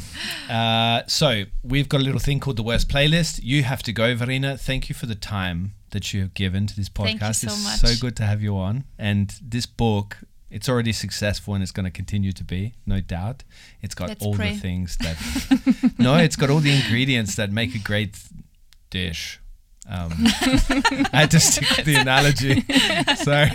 uh, 0.49 1.01
so 1.07 1.43
we've 1.63 1.89
got 1.89 2.01
a 2.01 2.03
little 2.03 2.19
thing 2.19 2.39
called 2.39 2.57
the 2.57 2.63
worst 2.63 2.89
playlist. 2.89 3.39
You 3.43 3.63
have 3.63 3.83
to 3.83 3.93
go, 3.93 4.15
Verena. 4.15 4.57
Thank 4.57 4.89
you 4.89 4.95
for 4.95 5.05
the 5.05 5.15
time 5.15 5.73
that 5.91 6.13
you 6.13 6.21
have 6.21 6.33
given 6.33 6.67
to 6.67 6.75
this 6.75 6.89
podcast. 6.89 7.19
Thank 7.19 7.21
you 7.21 7.33
so 7.33 7.47
it's 7.47 7.63
much. 7.63 7.79
so 7.79 8.01
good 8.01 8.15
to 8.17 8.23
have 8.23 8.41
you 8.41 8.55
on. 8.57 8.83
And 8.97 9.33
this 9.41 9.65
book, 9.65 10.17
it's 10.49 10.69
already 10.69 10.93
successful 10.93 11.53
and 11.53 11.63
it's 11.63 11.71
going 11.71 11.85
to 11.85 11.91
continue 11.91 12.31
to 12.31 12.43
be, 12.43 12.73
no 12.85 13.01
doubt. 13.01 13.43
It's 13.81 13.95
got 13.95 14.09
Let's 14.09 14.25
all 14.25 14.33
pray. 14.35 14.53
the 14.53 14.59
things 14.59 14.97
that. 14.97 15.93
no, 15.97 16.17
it's 16.17 16.35
got 16.35 16.49
all 16.49 16.59
the 16.59 16.75
ingredients 16.75 17.35
that 17.35 17.51
make 17.51 17.75
a 17.75 17.79
great 17.79 18.17
dish. 18.89 19.39
Um, 19.89 20.11
I 21.13 21.21
had 21.21 21.31
to 21.31 21.39
stick 21.39 21.67
with 21.77 21.85
the 21.85 21.95
analogy. 21.95 22.61
Sorry, 23.15 23.51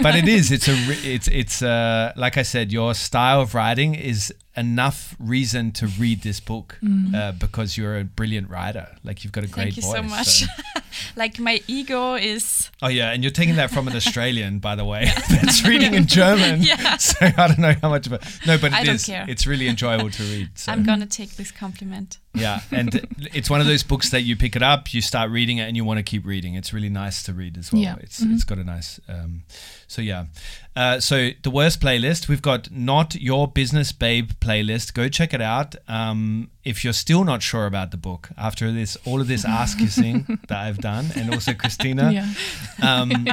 but 0.00 0.14
it 0.16 0.26
is. 0.26 0.50
It's 0.50 0.66
a. 0.66 0.74
It's 0.74 1.28
it's 1.28 1.62
uh, 1.62 2.12
like 2.16 2.38
I 2.38 2.42
said. 2.42 2.72
Your 2.72 2.94
style 2.94 3.42
of 3.42 3.54
writing 3.54 3.94
is 3.94 4.32
enough 4.58 5.14
reason 5.18 5.72
to 5.72 5.86
read 5.86 6.22
this 6.22 6.40
book 6.40 6.78
uh, 7.14 7.32
because 7.32 7.76
you're 7.76 7.98
a 7.98 8.04
brilliant 8.04 8.50
writer. 8.50 8.88
Like 9.04 9.22
you've 9.24 9.32
got 9.32 9.44
a 9.44 9.46
great 9.46 9.74
Thank 9.74 9.76
you 9.76 9.82
voice. 9.82 9.92
so 9.96 10.02
much. 10.02 10.26
so- 10.26 10.80
like 11.16 11.38
my 11.38 11.60
ego 11.66 12.14
is 12.14 12.70
Oh 12.82 12.88
yeah, 12.88 13.12
and 13.12 13.22
you're 13.22 13.30
taking 13.32 13.56
that 13.56 13.70
from 13.70 13.88
an 13.88 13.96
Australian, 13.96 14.58
by 14.58 14.74
the 14.74 14.84
way, 14.84 15.04
that's 15.30 15.66
reading 15.66 15.94
in 15.94 16.06
German. 16.06 16.62
Yeah. 16.68 16.96
So 16.96 17.16
I 17.20 17.46
don't 17.48 17.58
know 17.60 17.74
how 17.80 17.88
much 17.88 18.06
of 18.06 18.12
it. 18.14 18.22
No, 18.46 18.58
but 18.58 18.72
I 18.72 18.82
it 18.82 18.84
don't 18.84 19.02
care. 19.02 19.24
It's 19.28 19.46
really 19.46 19.68
enjoyable 19.68 20.10
to 20.10 20.22
read. 20.24 20.50
So. 20.58 20.72
I'm 20.72 20.82
gonna 20.84 21.06
take 21.06 21.36
this 21.36 21.50
compliment. 21.50 22.18
Yeah, 22.34 22.60
and 22.70 23.06
it's 23.34 23.48
one 23.50 23.60
of 23.60 23.66
those 23.66 23.82
books 23.82 24.10
that 24.10 24.22
you 24.22 24.36
pick 24.36 24.54
it 24.54 24.62
up, 24.62 24.92
you 24.94 25.00
start 25.00 25.30
reading 25.30 25.58
it, 25.58 25.62
and 25.62 25.76
you 25.76 25.84
want 25.84 25.98
to 25.98 26.02
keep 26.02 26.24
reading. 26.26 26.54
It's 26.54 26.72
really 26.72 26.88
nice 26.90 27.22
to 27.24 27.32
read 27.32 27.56
as 27.58 27.72
well. 27.72 27.82
Yeah. 27.82 27.96
It's 28.00 28.20
it's 28.22 28.44
got 28.44 28.58
a 28.58 28.64
nice. 28.64 29.00
Um, 29.08 29.42
so 29.86 30.02
yeah, 30.02 30.26
uh, 30.78 31.00
so 31.00 31.30
the 31.42 31.50
worst 31.50 31.80
playlist 31.80 32.28
we've 32.28 32.40
got 32.40 32.70
not 32.70 33.16
your 33.16 33.48
business 33.48 33.90
babe 33.90 34.30
playlist. 34.40 34.94
Go 34.94 35.08
check 35.08 35.34
it 35.34 35.42
out. 35.42 35.74
Um, 35.88 36.52
if 36.62 36.84
you're 36.84 36.92
still 36.92 37.24
not 37.24 37.42
sure 37.42 37.66
about 37.66 37.90
the 37.90 37.96
book 37.96 38.28
after 38.38 38.70
this, 38.70 38.96
all 39.04 39.20
of 39.20 39.26
this 39.26 39.44
ass 39.44 39.74
kissing 39.74 40.38
that 40.46 40.56
I've 40.56 40.78
done, 40.78 41.06
and 41.16 41.34
also 41.34 41.52
Christina, 41.52 42.32
um, 42.80 43.26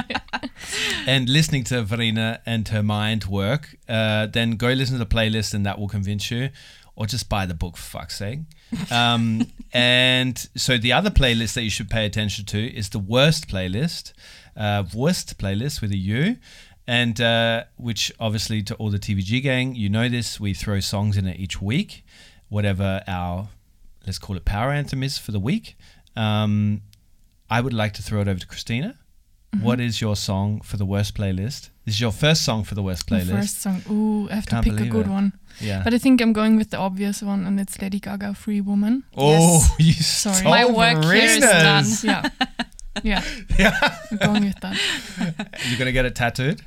and 1.06 1.28
listening 1.28 1.62
to 1.64 1.84
Verena 1.84 2.40
and 2.44 2.66
her 2.66 2.82
mind 2.82 3.26
work, 3.26 3.76
uh, 3.88 4.26
then 4.26 4.56
go 4.56 4.72
listen 4.72 4.98
to 4.98 5.04
the 5.04 5.06
playlist 5.06 5.54
and 5.54 5.64
that 5.66 5.78
will 5.78 5.86
convince 5.86 6.32
you, 6.32 6.50
or 6.96 7.06
just 7.06 7.28
buy 7.28 7.46
the 7.46 7.54
book 7.54 7.76
for 7.76 7.98
fuck's 7.98 8.16
sake. 8.16 8.40
Um, 8.90 9.46
and 9.72 10.36
so 10.56 10.78
the 10.78 10.92
other 10.92 11.10
playlist 11.10 11.54
that 11.54 11.62
you 11.62 11.70
should 11.70 11.90
pay 11.90 12.06
attention 12.06 12.44
to 12.46 12.76
is 12.76 12.88
the 12.88 12.98
worst 12.98 13.46
playlist, 13.46 14.14
uh, 14.56 14.82
worst 14.92 15.38
playlist 15.38 15.80
with 15.80 15.92
a 15.92 15.96
U. 15.96 16.38
And 16.88 17.20
uh, 17.20 17.64
which 17.76 18.12
obviously 18.20 18.62
to 18.64 18.74
all 18.76 18.90
the 18.90 18.98
TVG 18.98 19.42
gang, 19.42 19.74
you 19.74 19.88
know 19.88 20.08
this, 20.08 20.38
we 20.38 20.54
throw 20.54 20.78
songs 20.80 21.16
in 21.16 21.26
it 21.26 21.38
each 21.40 21.60
week, 21.60 22.04
whatever 22.48 23.02
our, 23.08 23.48
let's 24.06 24.18
call 24.18 24.36
it 24.36 24.44
power 24.44 24.70
anthem 24.70 25.02
is 25.02 25.18
for 25.18 25.32
the 25.32 25.40
week. 25.40 25.76
Um, 26.14 26.82
I 27.50 27.60
would 27.60 27.72
like 27.72 27.92
to 27.94 28.02
throw 28.02 28.20
it 28.20 28.28
over 28.28 28.38
to 28.38 28.46
Christina. 28.46 28.96
What 29.62 29.80
is 29.80 30.02
your 30.02 30.16
song 30.16 30.60
for 30.60 30.76
the 30.76 30.84
worst 30.84 31.14
playlist? 31.16 31.70
This 31.86 31.94
is 31.94 32.00
your 32.00 32.12
first 32.12 32.44
song 32.44 32.62
for 32.64 32.74
the 32.74 32.82
worst 32.82 33.08
The 33.08 33.14
playlist. 33.16 33.30
first 33.30 33.62
song. 33.62 33.82
Ooh, 33.90 34.28
I 34.30 34.34
have 34.34 34.46
Can't 34.46 34.62
to 34.66 34.70
pick 34.70 34.80
a 34.80 34.90
good 34.90 35.06
it. 35.06 35.10
one. 35.10 35.32
Yeah. 35.60 35.80
But 35.82 35.94
I 35.94 35.98
think 35.98 36.20
I'm 36.20 36.34
going 36.34 36.56
with 36.56 36.70
the 36.70 36.76
obvious 36.76 37.22
one, 37.22 37.46
and 37.46 37.58
it's 37.58 37.80
Lady 37.80 37.98
Gaga, 37.98 38.34
Free 38.34 38.60
Woman. 38.60 39.04
oh, 39.16 39.66
you 39.78 39.94
Sorry. 39.94 40.36
stole 40.36 40.50
My 40.50 40.66
work 40.66 41.02
here 41.04 41.14
is 41.14 41.38
Verena's. 41.38 42.04
Yeah. 42.04 42.28
Yeah. 43.02 43.24
Yeah. 43.58 43.72
I'm 44.10 44.16
going 44.18 44.44
with 44.44 44.60
that. 44.60 44.76
You're 45.68 45.78
gonna 45.78 45.92
get 45.92 46.04
it 46.04 46.14
tattooed? 46.14 46.60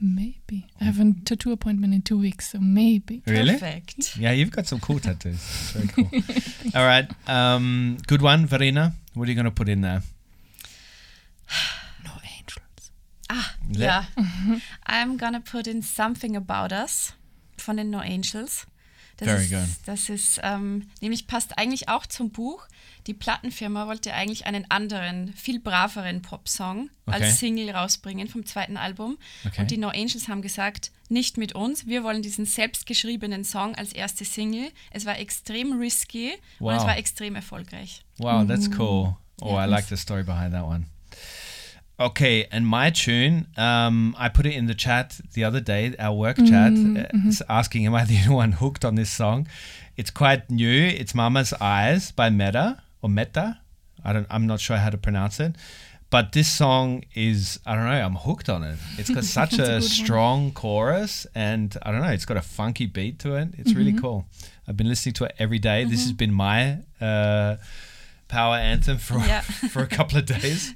Maybe. 0.00 0.66
I 0.80 0.84
have 0.84 1.00
a 1.00 1.14
tattoo 1.24 1.52
appointment 1.52 1.94
in 1.94 2.02
two 2.02 2.18
weeks, 2.18 2.50
so 2.50 2.58
maybe. 2.60 3.22
Really? 3.26 3.54
Perfect. 3.54 4.16
Yeah, 4.18 4.32
you've 4.32 4.50
got 4.50 4.66
some 4.66 4.78
cool 4.80 4.98
tattoos. 4.98 5.34
It's 5.34 5.70
very 5.72 5.88
cool. 5.88 6.10
All 6.74 6.86
right. 6.86 7.10
Um, 7.26 7.96
good 8.06 8.20
one, 8.20 8.46
Verena. 8.46 8.92
What 9.14 9.26
are 9.26 9.30
you 9.30 9.36
gonna 9.36 9.50
put 9.50 9.68
in 9.68 9.80
there? 9.80 10.02
No 12.04 12.10
angels. 12.38 12.90
Ah, 13.30 13.54
ja. 13.70 14.04
I'm 14.86 15.16
gonna 15.16 15.40
put 15.40 15.66
in 15.66 15.80
Something 15.82 16.36
About 16.36 16.74
Us 16.74 17.14
von 17.56 17.78
den 17.78 17.90
No 17.90 18.00
Angels. 18.00 18.66
Das 19.16 19.28
Very 19.28 19.44
ist, 19.44 19.50
good. 19.50 19.68
Das 19.86 20.08
ist, 20.10 20.40
ähm, 20.42 20.88
nämlich 21.00 21.26
passt 21.26 21.56
eigentlich 21.56 21.88
auch 21.88 22.04
zum 22.06 22.30
Buch. 22.30 22.66
Die 23.06 23.14
Plattenfirma 23.14 23.86
wollte 23.86 24.12
eigentlich 24.14 24.46
einen 24.46 24.68
anderen, 24.70 25.32
viel 25.34 25.60
braveren 25.60 26.22
Popsong 26.22 26.90
Okay. 27.08 27.22
als 27.22 27.38
Single 27.38 27.70
rausbringen 27.70 28.26
vom 28.26 28.44
zweiten 28.44 28.76
Album. 28.76 29.16
Okay. 29.46 29.60
Und 29.60 29.70
die 29.70 29.78
No 29.78 29.88
Angels 29.90 30.26
haben 30.28 30.42
gesagt, 30.42 30.90
nicht 31.08 31.36
mit 31.38 31.54
uns, 31.54 31.86
wir 31.86 32.02
wollen 32.02 32.20
diesen 32.20 32.46
selbstgeschriebenen 32.46 33.44
Song 33.44 33.76
als 33.76 33.92
erste 33.92 34.24
Single. 34.24 34.70
Es 34.90 35.06
war 35.06 35.16
extrem 35.18 35.78
risky 35.78 36.32
und 36.58 36.66
Wow. 36.66 36.78
es 36.78 36.82
war 36.84 36.96
extrem 36.98 37.36
erfolgreich. 37.36 38.04
Wow, 38.18 38.44
that's 38.46 38.68
cool. 38.76 39.14
Oh, 39.40 39.56
I 39.56 39.66
like 39.66 39.84
the 39.86 39.96
story 39.96 40.24
behind 40.24 40.52
that 40.52 40.64
one. 40.64 40.86
Okay, 41.98 42.46
and 42.50 42.66
my 42.66 42.90
tune, 42.90 43.46
um, 43.56 44.14
I 44.18 44.28
put 44.28 44.44
it 44.44 44.54
in 44.54 44.66
the 44.66 44.74
chat 44.74 45.22
the 45.34 45.44
other 45.46 45.62
day, 45.62 45.94
our 45.98 46.14
work 46.14 46.36
chat, 46.38 46.72
uh, 46.74 47.28
s- 47.28 47.40
asking, 47.48 47.86
Am 47.86 47.94
I 47.94 48.04
the 48.04 48.18
only 48.24 48.34
one 48.34 48.52
hooked 48.60 48.84
on 48.84 48.96
this 48.96 49.10
song? 49.10 49.46
It's 49.96 50.10
quite 50.12 50.50
new. 50.50 50.88
It's 50.88 51.14
Mama's 51.14 51.54
Eyes 51.58 52.12
by 52.12 52.28
Meta 52.30 52.82
or 53.06 53.08
Meta. 53.08 53.60
I 54.04 54.12
don't, 54.12 54.26
I'm 54.30 54.46
not 54.46 54.60
sure 54.60 54.76
how 54.76 54.90
to 54.90 54.98
pronounce 54.98 55.40
it. 55.40 55.54
But 56.08 56.32
this 56.32 56.52
song 56.52 57.04
is, 57.14 57.58
I 57.66 57.74
don't 57.74 57.84
know, 57.84 57.90
I'm 57.90 58.14
hooked 58.14 58.48
on 58.48 58.62
it. 58.62 58.78
It's 58.98 59.10
got 59.10 59.24
such 59.40 59.58
a 59.58 59.62
a, 59.62 59.66
good 59.66 59.72
one. 59.72 59.82
strong 59.82 60.52
chorus 60.52 61.26
and 61.34 61.76
I 61.82 61.90
don't 61.90 62.02
know, 62.02 62.10
it's 62.10 62.24
got 62.24 62.36
a 62.36 62.42
funky 62.42 62.86
beat 62.86 63.18
to 63.20 63.34
it. 63.34 63.48
It's 63.58 63.74
really 63.74 63.92
mm-hmm. 63.92 64.00
cool. 64.00 64.26
I've 64.68 64.76
been 64.76 64.88
listening 64.88 65.14
to 65.14 65.24
it 65.24 65.34
every 65.38 65.58
day. 65.58 65.84
This 65.84 66.02
has 66.02 66.08
mm-hmm. 66.08 66.16
been 66.16 66.32
my 66.32 66.78
uh, 67.00 67.56
power 68.28 68.56
anthem 68.56 68.98
for 68.98 69.18
Yeah. 69.18 69.40
for 69.72 69.82
a 69.82 69.86
couple 69.86 70.18
of 70.18 70.26
days. 70.26 70.74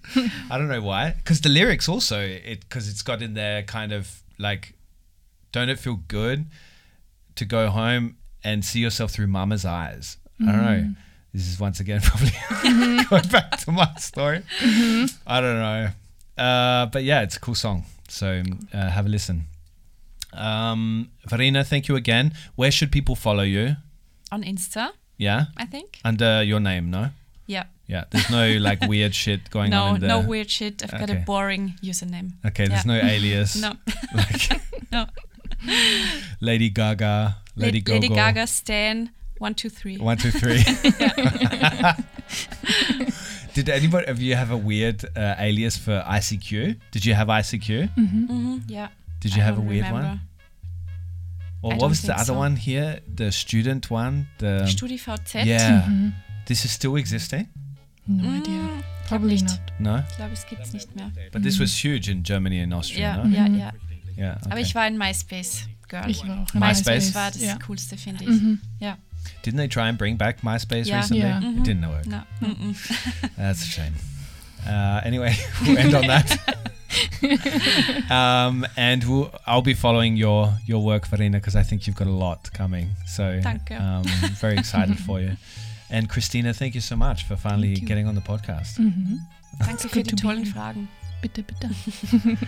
I 0.50 0.58
don't 0.58 0.68
know 0.68 0.82
why. 0.82 1.14
Because 1.16 1.40
the 1.40 1.48
lyrics 1.48 1.88
also 1.88 2.20
it 2.20 2.60
because 2.60 2.88
it's 2.88 3.02
got 3.02 3.22
in 3.22 3.34
there 3.34 3.62
kind 3.62 3.92
of 3.92 4.22
like, 4.38 4.74
don't 5.52 5.68
it 5.68 5.78
feel 5.78 6.00
good 6.08 6.46
to 7.36 7.44
go 7.44 7.70
home 7.70 8.16
and 8.42 8.64
see 8.64 8.80
yourself 8.80 9.12
through 9.12 9.28
mama's 9.28 9.64
eyes? 9.64 10.16
I 10.40 10.52
don't 10.52 10.64
know. 10.64 10.70
Mm. 10.70 10.96
This 11.32 11.46
is 11.48 11.60
once 11.60 11.78
again 11.80 12.00
probably 12.04 12.32
going 13.04 13.28
back 13.28 13.56
to 13.60 13.72
my 13.72 13.88
story. 13.98 14.42
I 15.26 15.40
don't 15.40 15.58
know. 15.60 15.88
Uh, 16.36 16.86
but 16.86 17.04
yeah, 17.04 17.22
it's 17.22 17.36
a 17.36 17.40
cool 17.40 17.54
song. 17.54 17.84
So 18.08 18.42
uh, 18.74 18.90
have 18.90 19.06
a 19.06 19.08
listen. 19.08 19.46
Um, 20.32 21.10
Varina, 21.28 21.64
thank 21.64 21.88
you 21.88 21.96
again. 21.96 22.32
Where 22.56 22.70
should 22.70 22.90
people 22.92 23.14
follow 23.14 23.42
you? 23.42 23.76
On 24.32 24.42
Insta, 24.44 24.90
Yeah, 25.18 25.46
I 25.56 25.66
think. 25.66 25.98
under 26.04 26.42
your 26.42 26.60
name, 26.60 26.90
no? 26.90 27.10
Yeah. 27.46 27.64
Yeah, 27.88 28.04
there's 28.10 28.30
no 28.30 28.46
like 28.58 28.80
weird 28.86 29.12
shit 29.14 29.50
going 29.50 29.70
No, 29.70 29.84
on 29.86 30.00
No, 30.00 30.20
no 30.20 30.20
weird 30.28 30.48
shit. 30.48 30.82
I've 30.84 30.92
got 31.00 31.10
a 31.10 31.16
boring 31.26 31.74
username. 31.82 32.32
Okay, 32.46 32.68
there's 32.68 32.86
Yeah. 32.86 33.00
no 33.00 33.06
alias. 33.08 33.56
No, 33.60 33.72
Like 34.14 34.60
no. 34.92 35.06
Lady 36.40 36.70
Gaga, 36.70 37.36
Lady 37.56 37.80
Gaga. 37.80 38.00
Lady. 38.00 38.14
Gaga, 38.14 38.46
Stan, 38.46 39.10
one, 39.40 39.54
two, 39.54 39.68
three. 39.70 39.96
One, 39.98 40.16
two, 40.16 40.30
three. 40.30 40.62
Did 43.54 43.68
anybody 43.68 44.06
of 44.06 44.20
you 44.22 44.36
have 44.36 44.50
a 44.52 44.56
weird 44.56 45.04
uh, 45.16 45.34
alias 45.38 45.76
for 45.76 46.02
ICQ? 46.06 46.76
Did 46.92 47.04
you 47.04 47.14
have 47.14 47.28
ICQ? 47.28 47.88
hmm 47.94 48.58
yeah. 48.68 48.88
Did 49.20 49.34
you 49.34 49.42
I 49.42 49.46
have 49.46 49.58
a 49.58 49.60
weird 49.60 49.86
remember. 49.86 50.08
one? 50.08 50.20
Or 51.62 51.72
I 51.72 51.76
what 51.76 51.88
was 51.90 52.02
the 52.02 52.14
other 52.14 52.24
so. 52.32 52.38
one 52.38 52.56
here? 52.56 53.00
The 53.14 53.30
student 53.32 53.90
one? 53.90 54.28
The 54.38 54.62
StudiVZ? 54.66 55.44
Yeah. 55.44 55.82
Mhm. 55.88 56.12
This 56.46 56.64
is 56.64 56.70
still 56.72 56.96
existing? 56.96 57.48
No 58.06 58.24
Mm, 58.28 58.40
idea. 58.40 58.82
Probably 59.08 59.42
not. 59.42 59.60
No? 59.78 59.98
Ich 60.08 60.16
glaube, 60.16 60.32
es 60.32 60.46
gibt 60.46 60.62
es 60.62 60.72
nicht 60.72 60.94
mehr. 60.96 61.10
But 61.32 61.42
this 61.42 61.58
was 61.60 61.72
huge 61.84 62.08
in 62.10 62.22
Germany 62.22 62.62
and 62.62 62.72
Austria, 62.72 63.16
Ja, 63.16 63.24
no? 63.24 63.36
ja, 63.36 63.46
ja. 63.46 63.72
Yeah. 64.16 64.36
Aber 64.44 64.52
okay. 64.54 64.62
ich 64.62 64.74
war 64.74 64.82
ein 64.82 64.96
MySpace 64.96 65.68
Girl. 65.88 66.08
Ich 66.10 66.26
war 66.26 66.42
auch 66.42 66.54
in 66.54 66.60
MySpace? 66.60 67.06
Das 67.06 67.14
war 67.14 67.30
das 67.30 67.42
Ja. 67.42 67.58
Coolste, 67.58 67.96
finde 67.96 68.24
ich. 68.24 68.30
Mhm. 68.30 68.60
Ja. 68.78 68.96
Didn't 69.42 69.58
they 69.58 69.68
try 69.68 69.88
and 69.88 69.96
bring 69.98 70.16
back 70.16 70.42
MySpace 70.42 70.86
Yeah. 70.86 70.96
recently? 70.98 71.22
Yeah. 71.22 71.40
It 71.42 71.64
didn't 71.64 71.88
work. 71.88 72.06
No. 72.06 72.22
That's 73.36 73.62
a 73.62 73.66
shame. 73.66 73.94
Uh, 74.66 75.00
anyway, 75.04 75.34
we'll 75.66 75.78
end 75.78 75.94
on 75.94 76.06
that. 76.06 76.38
um, 78.10 78.66
and 78.76 79.04
we'll, 79.04 79.30
I'll 79.46 79.62
be 79.62 79.74
following 79.74 80.16
your 80.16 80.52
your 80.66 80.84
work, 80.84 81.06
Farina, 81.06 81.38
because 81.38 81.56
I 81.56 81.62
think 81.62 81.86
you've 81.86 81.96
got 81.96 82.08
a 82.08 82.12
lot 82.12 82.50
coming. 82.52 82.90
So 83.06 83.40
Danke. 83.42 83.72
um, 83.80 84.04
very 84.40 84.56
excited 84.58 84.98
for 84.98 85.20
you. 85.20 85.36
And 85.90 86.08
Christina, 86.08 86.52
thank 86.52 86.74
you 86.74 86.80
so 86.80 86.96
much 86.96 87.24
for 87.24 87.36
finally 87.36 87.74
getting 87.74 88.06
on 88.06 88.14
the 88.14 88.20
podcast. 88.20 88.78
Mhm. 88.78 89.20
Danke 89.58 89.88
für 89.88 90.02
die 90.02 90.14
tollen. 90.16 90.44
Fragen. 90.46 90.88
Bitte, 91.22 91.44
bitte. 91.44 91.68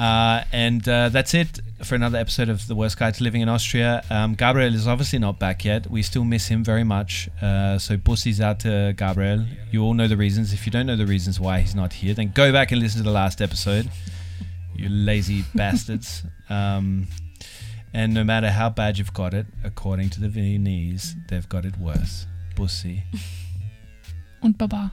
Uh, 0.00 0.42
and 0.50 0.88
uh, 0.88 1.10
that's 1.10 1.34
it 1.34 1.60
for 1.82 1.94
another 1.94 2.16
episode 2.16 2.48
of 2.48 2.66
The 2.66 2.74
Worst 2.74 2.98
Guide 2.98 3.12
to 3.16 3.22
Living 3.22 3.42
in 3.42 3.50
Austria. 3.50 4.02
Um, 4.08 4.34
Gabriel 4.34 4.74
is 4.74 4.88
obviously 4.88 5.18
not 5.18 5.38
back 5.38 5.62
yet. 5.62 5.90
We 5.90 6.02
still 6.02 6.24
miss 6.24 6.46
him 6.46 6.64
very 6.64 6.84
much. 6.84 7.28
Uh, 7.42 7.76
so 7.76 7.98
bussies 7.98 8.40
out 8.40 8.60
to 8.60 8.94
Gabriel. 8.96 9.44
You 9.70 9.82
all 9.82 9.92
know 9.92 10.08
the 10.08 10.16
reasons. 10.16 10.54
If 10.54 10.64
you 10.64 10.72
don't 10.72 10.86
know 10.86 10.96
the 10.96 11.04
reasons 11.04 11.38
why 11.38 11.60
he's 11.60 11.74
not 11.74 11.92
here, 11.92 12.14
then 12.14 12.32
go 12.34 12.50
back 12.50 12.72
and 12.72 12.80
listen 12.80 13.00
to 13.00 13.04
the 13.04 13.12
last 13.12 13.42
episode. 13.42 13.90
You 14.74 14.88
lazy 14.88 15.44
bastards. 15.54 16.22
Um, 16.48 17.06
and 17.92 18.14
no 18.14 18.24
matter 18.24 18.50
how 18.50 18.70
bad 18.70 18.96
you've 18.96 19.12
got 19.12 19.34
it, 19.34 19.44
according 19.64 20.08
to 20.10 20.20
the 20.22 20.30
Viennese, 20.30 21.14
they've 21.28 21.48
got 21.50 21.66
it 21.66 21.76
worse. 21.76 22.26
Bussy. 22.56 23.02
Und 24.42 24.56
Baba. 24.56 24.92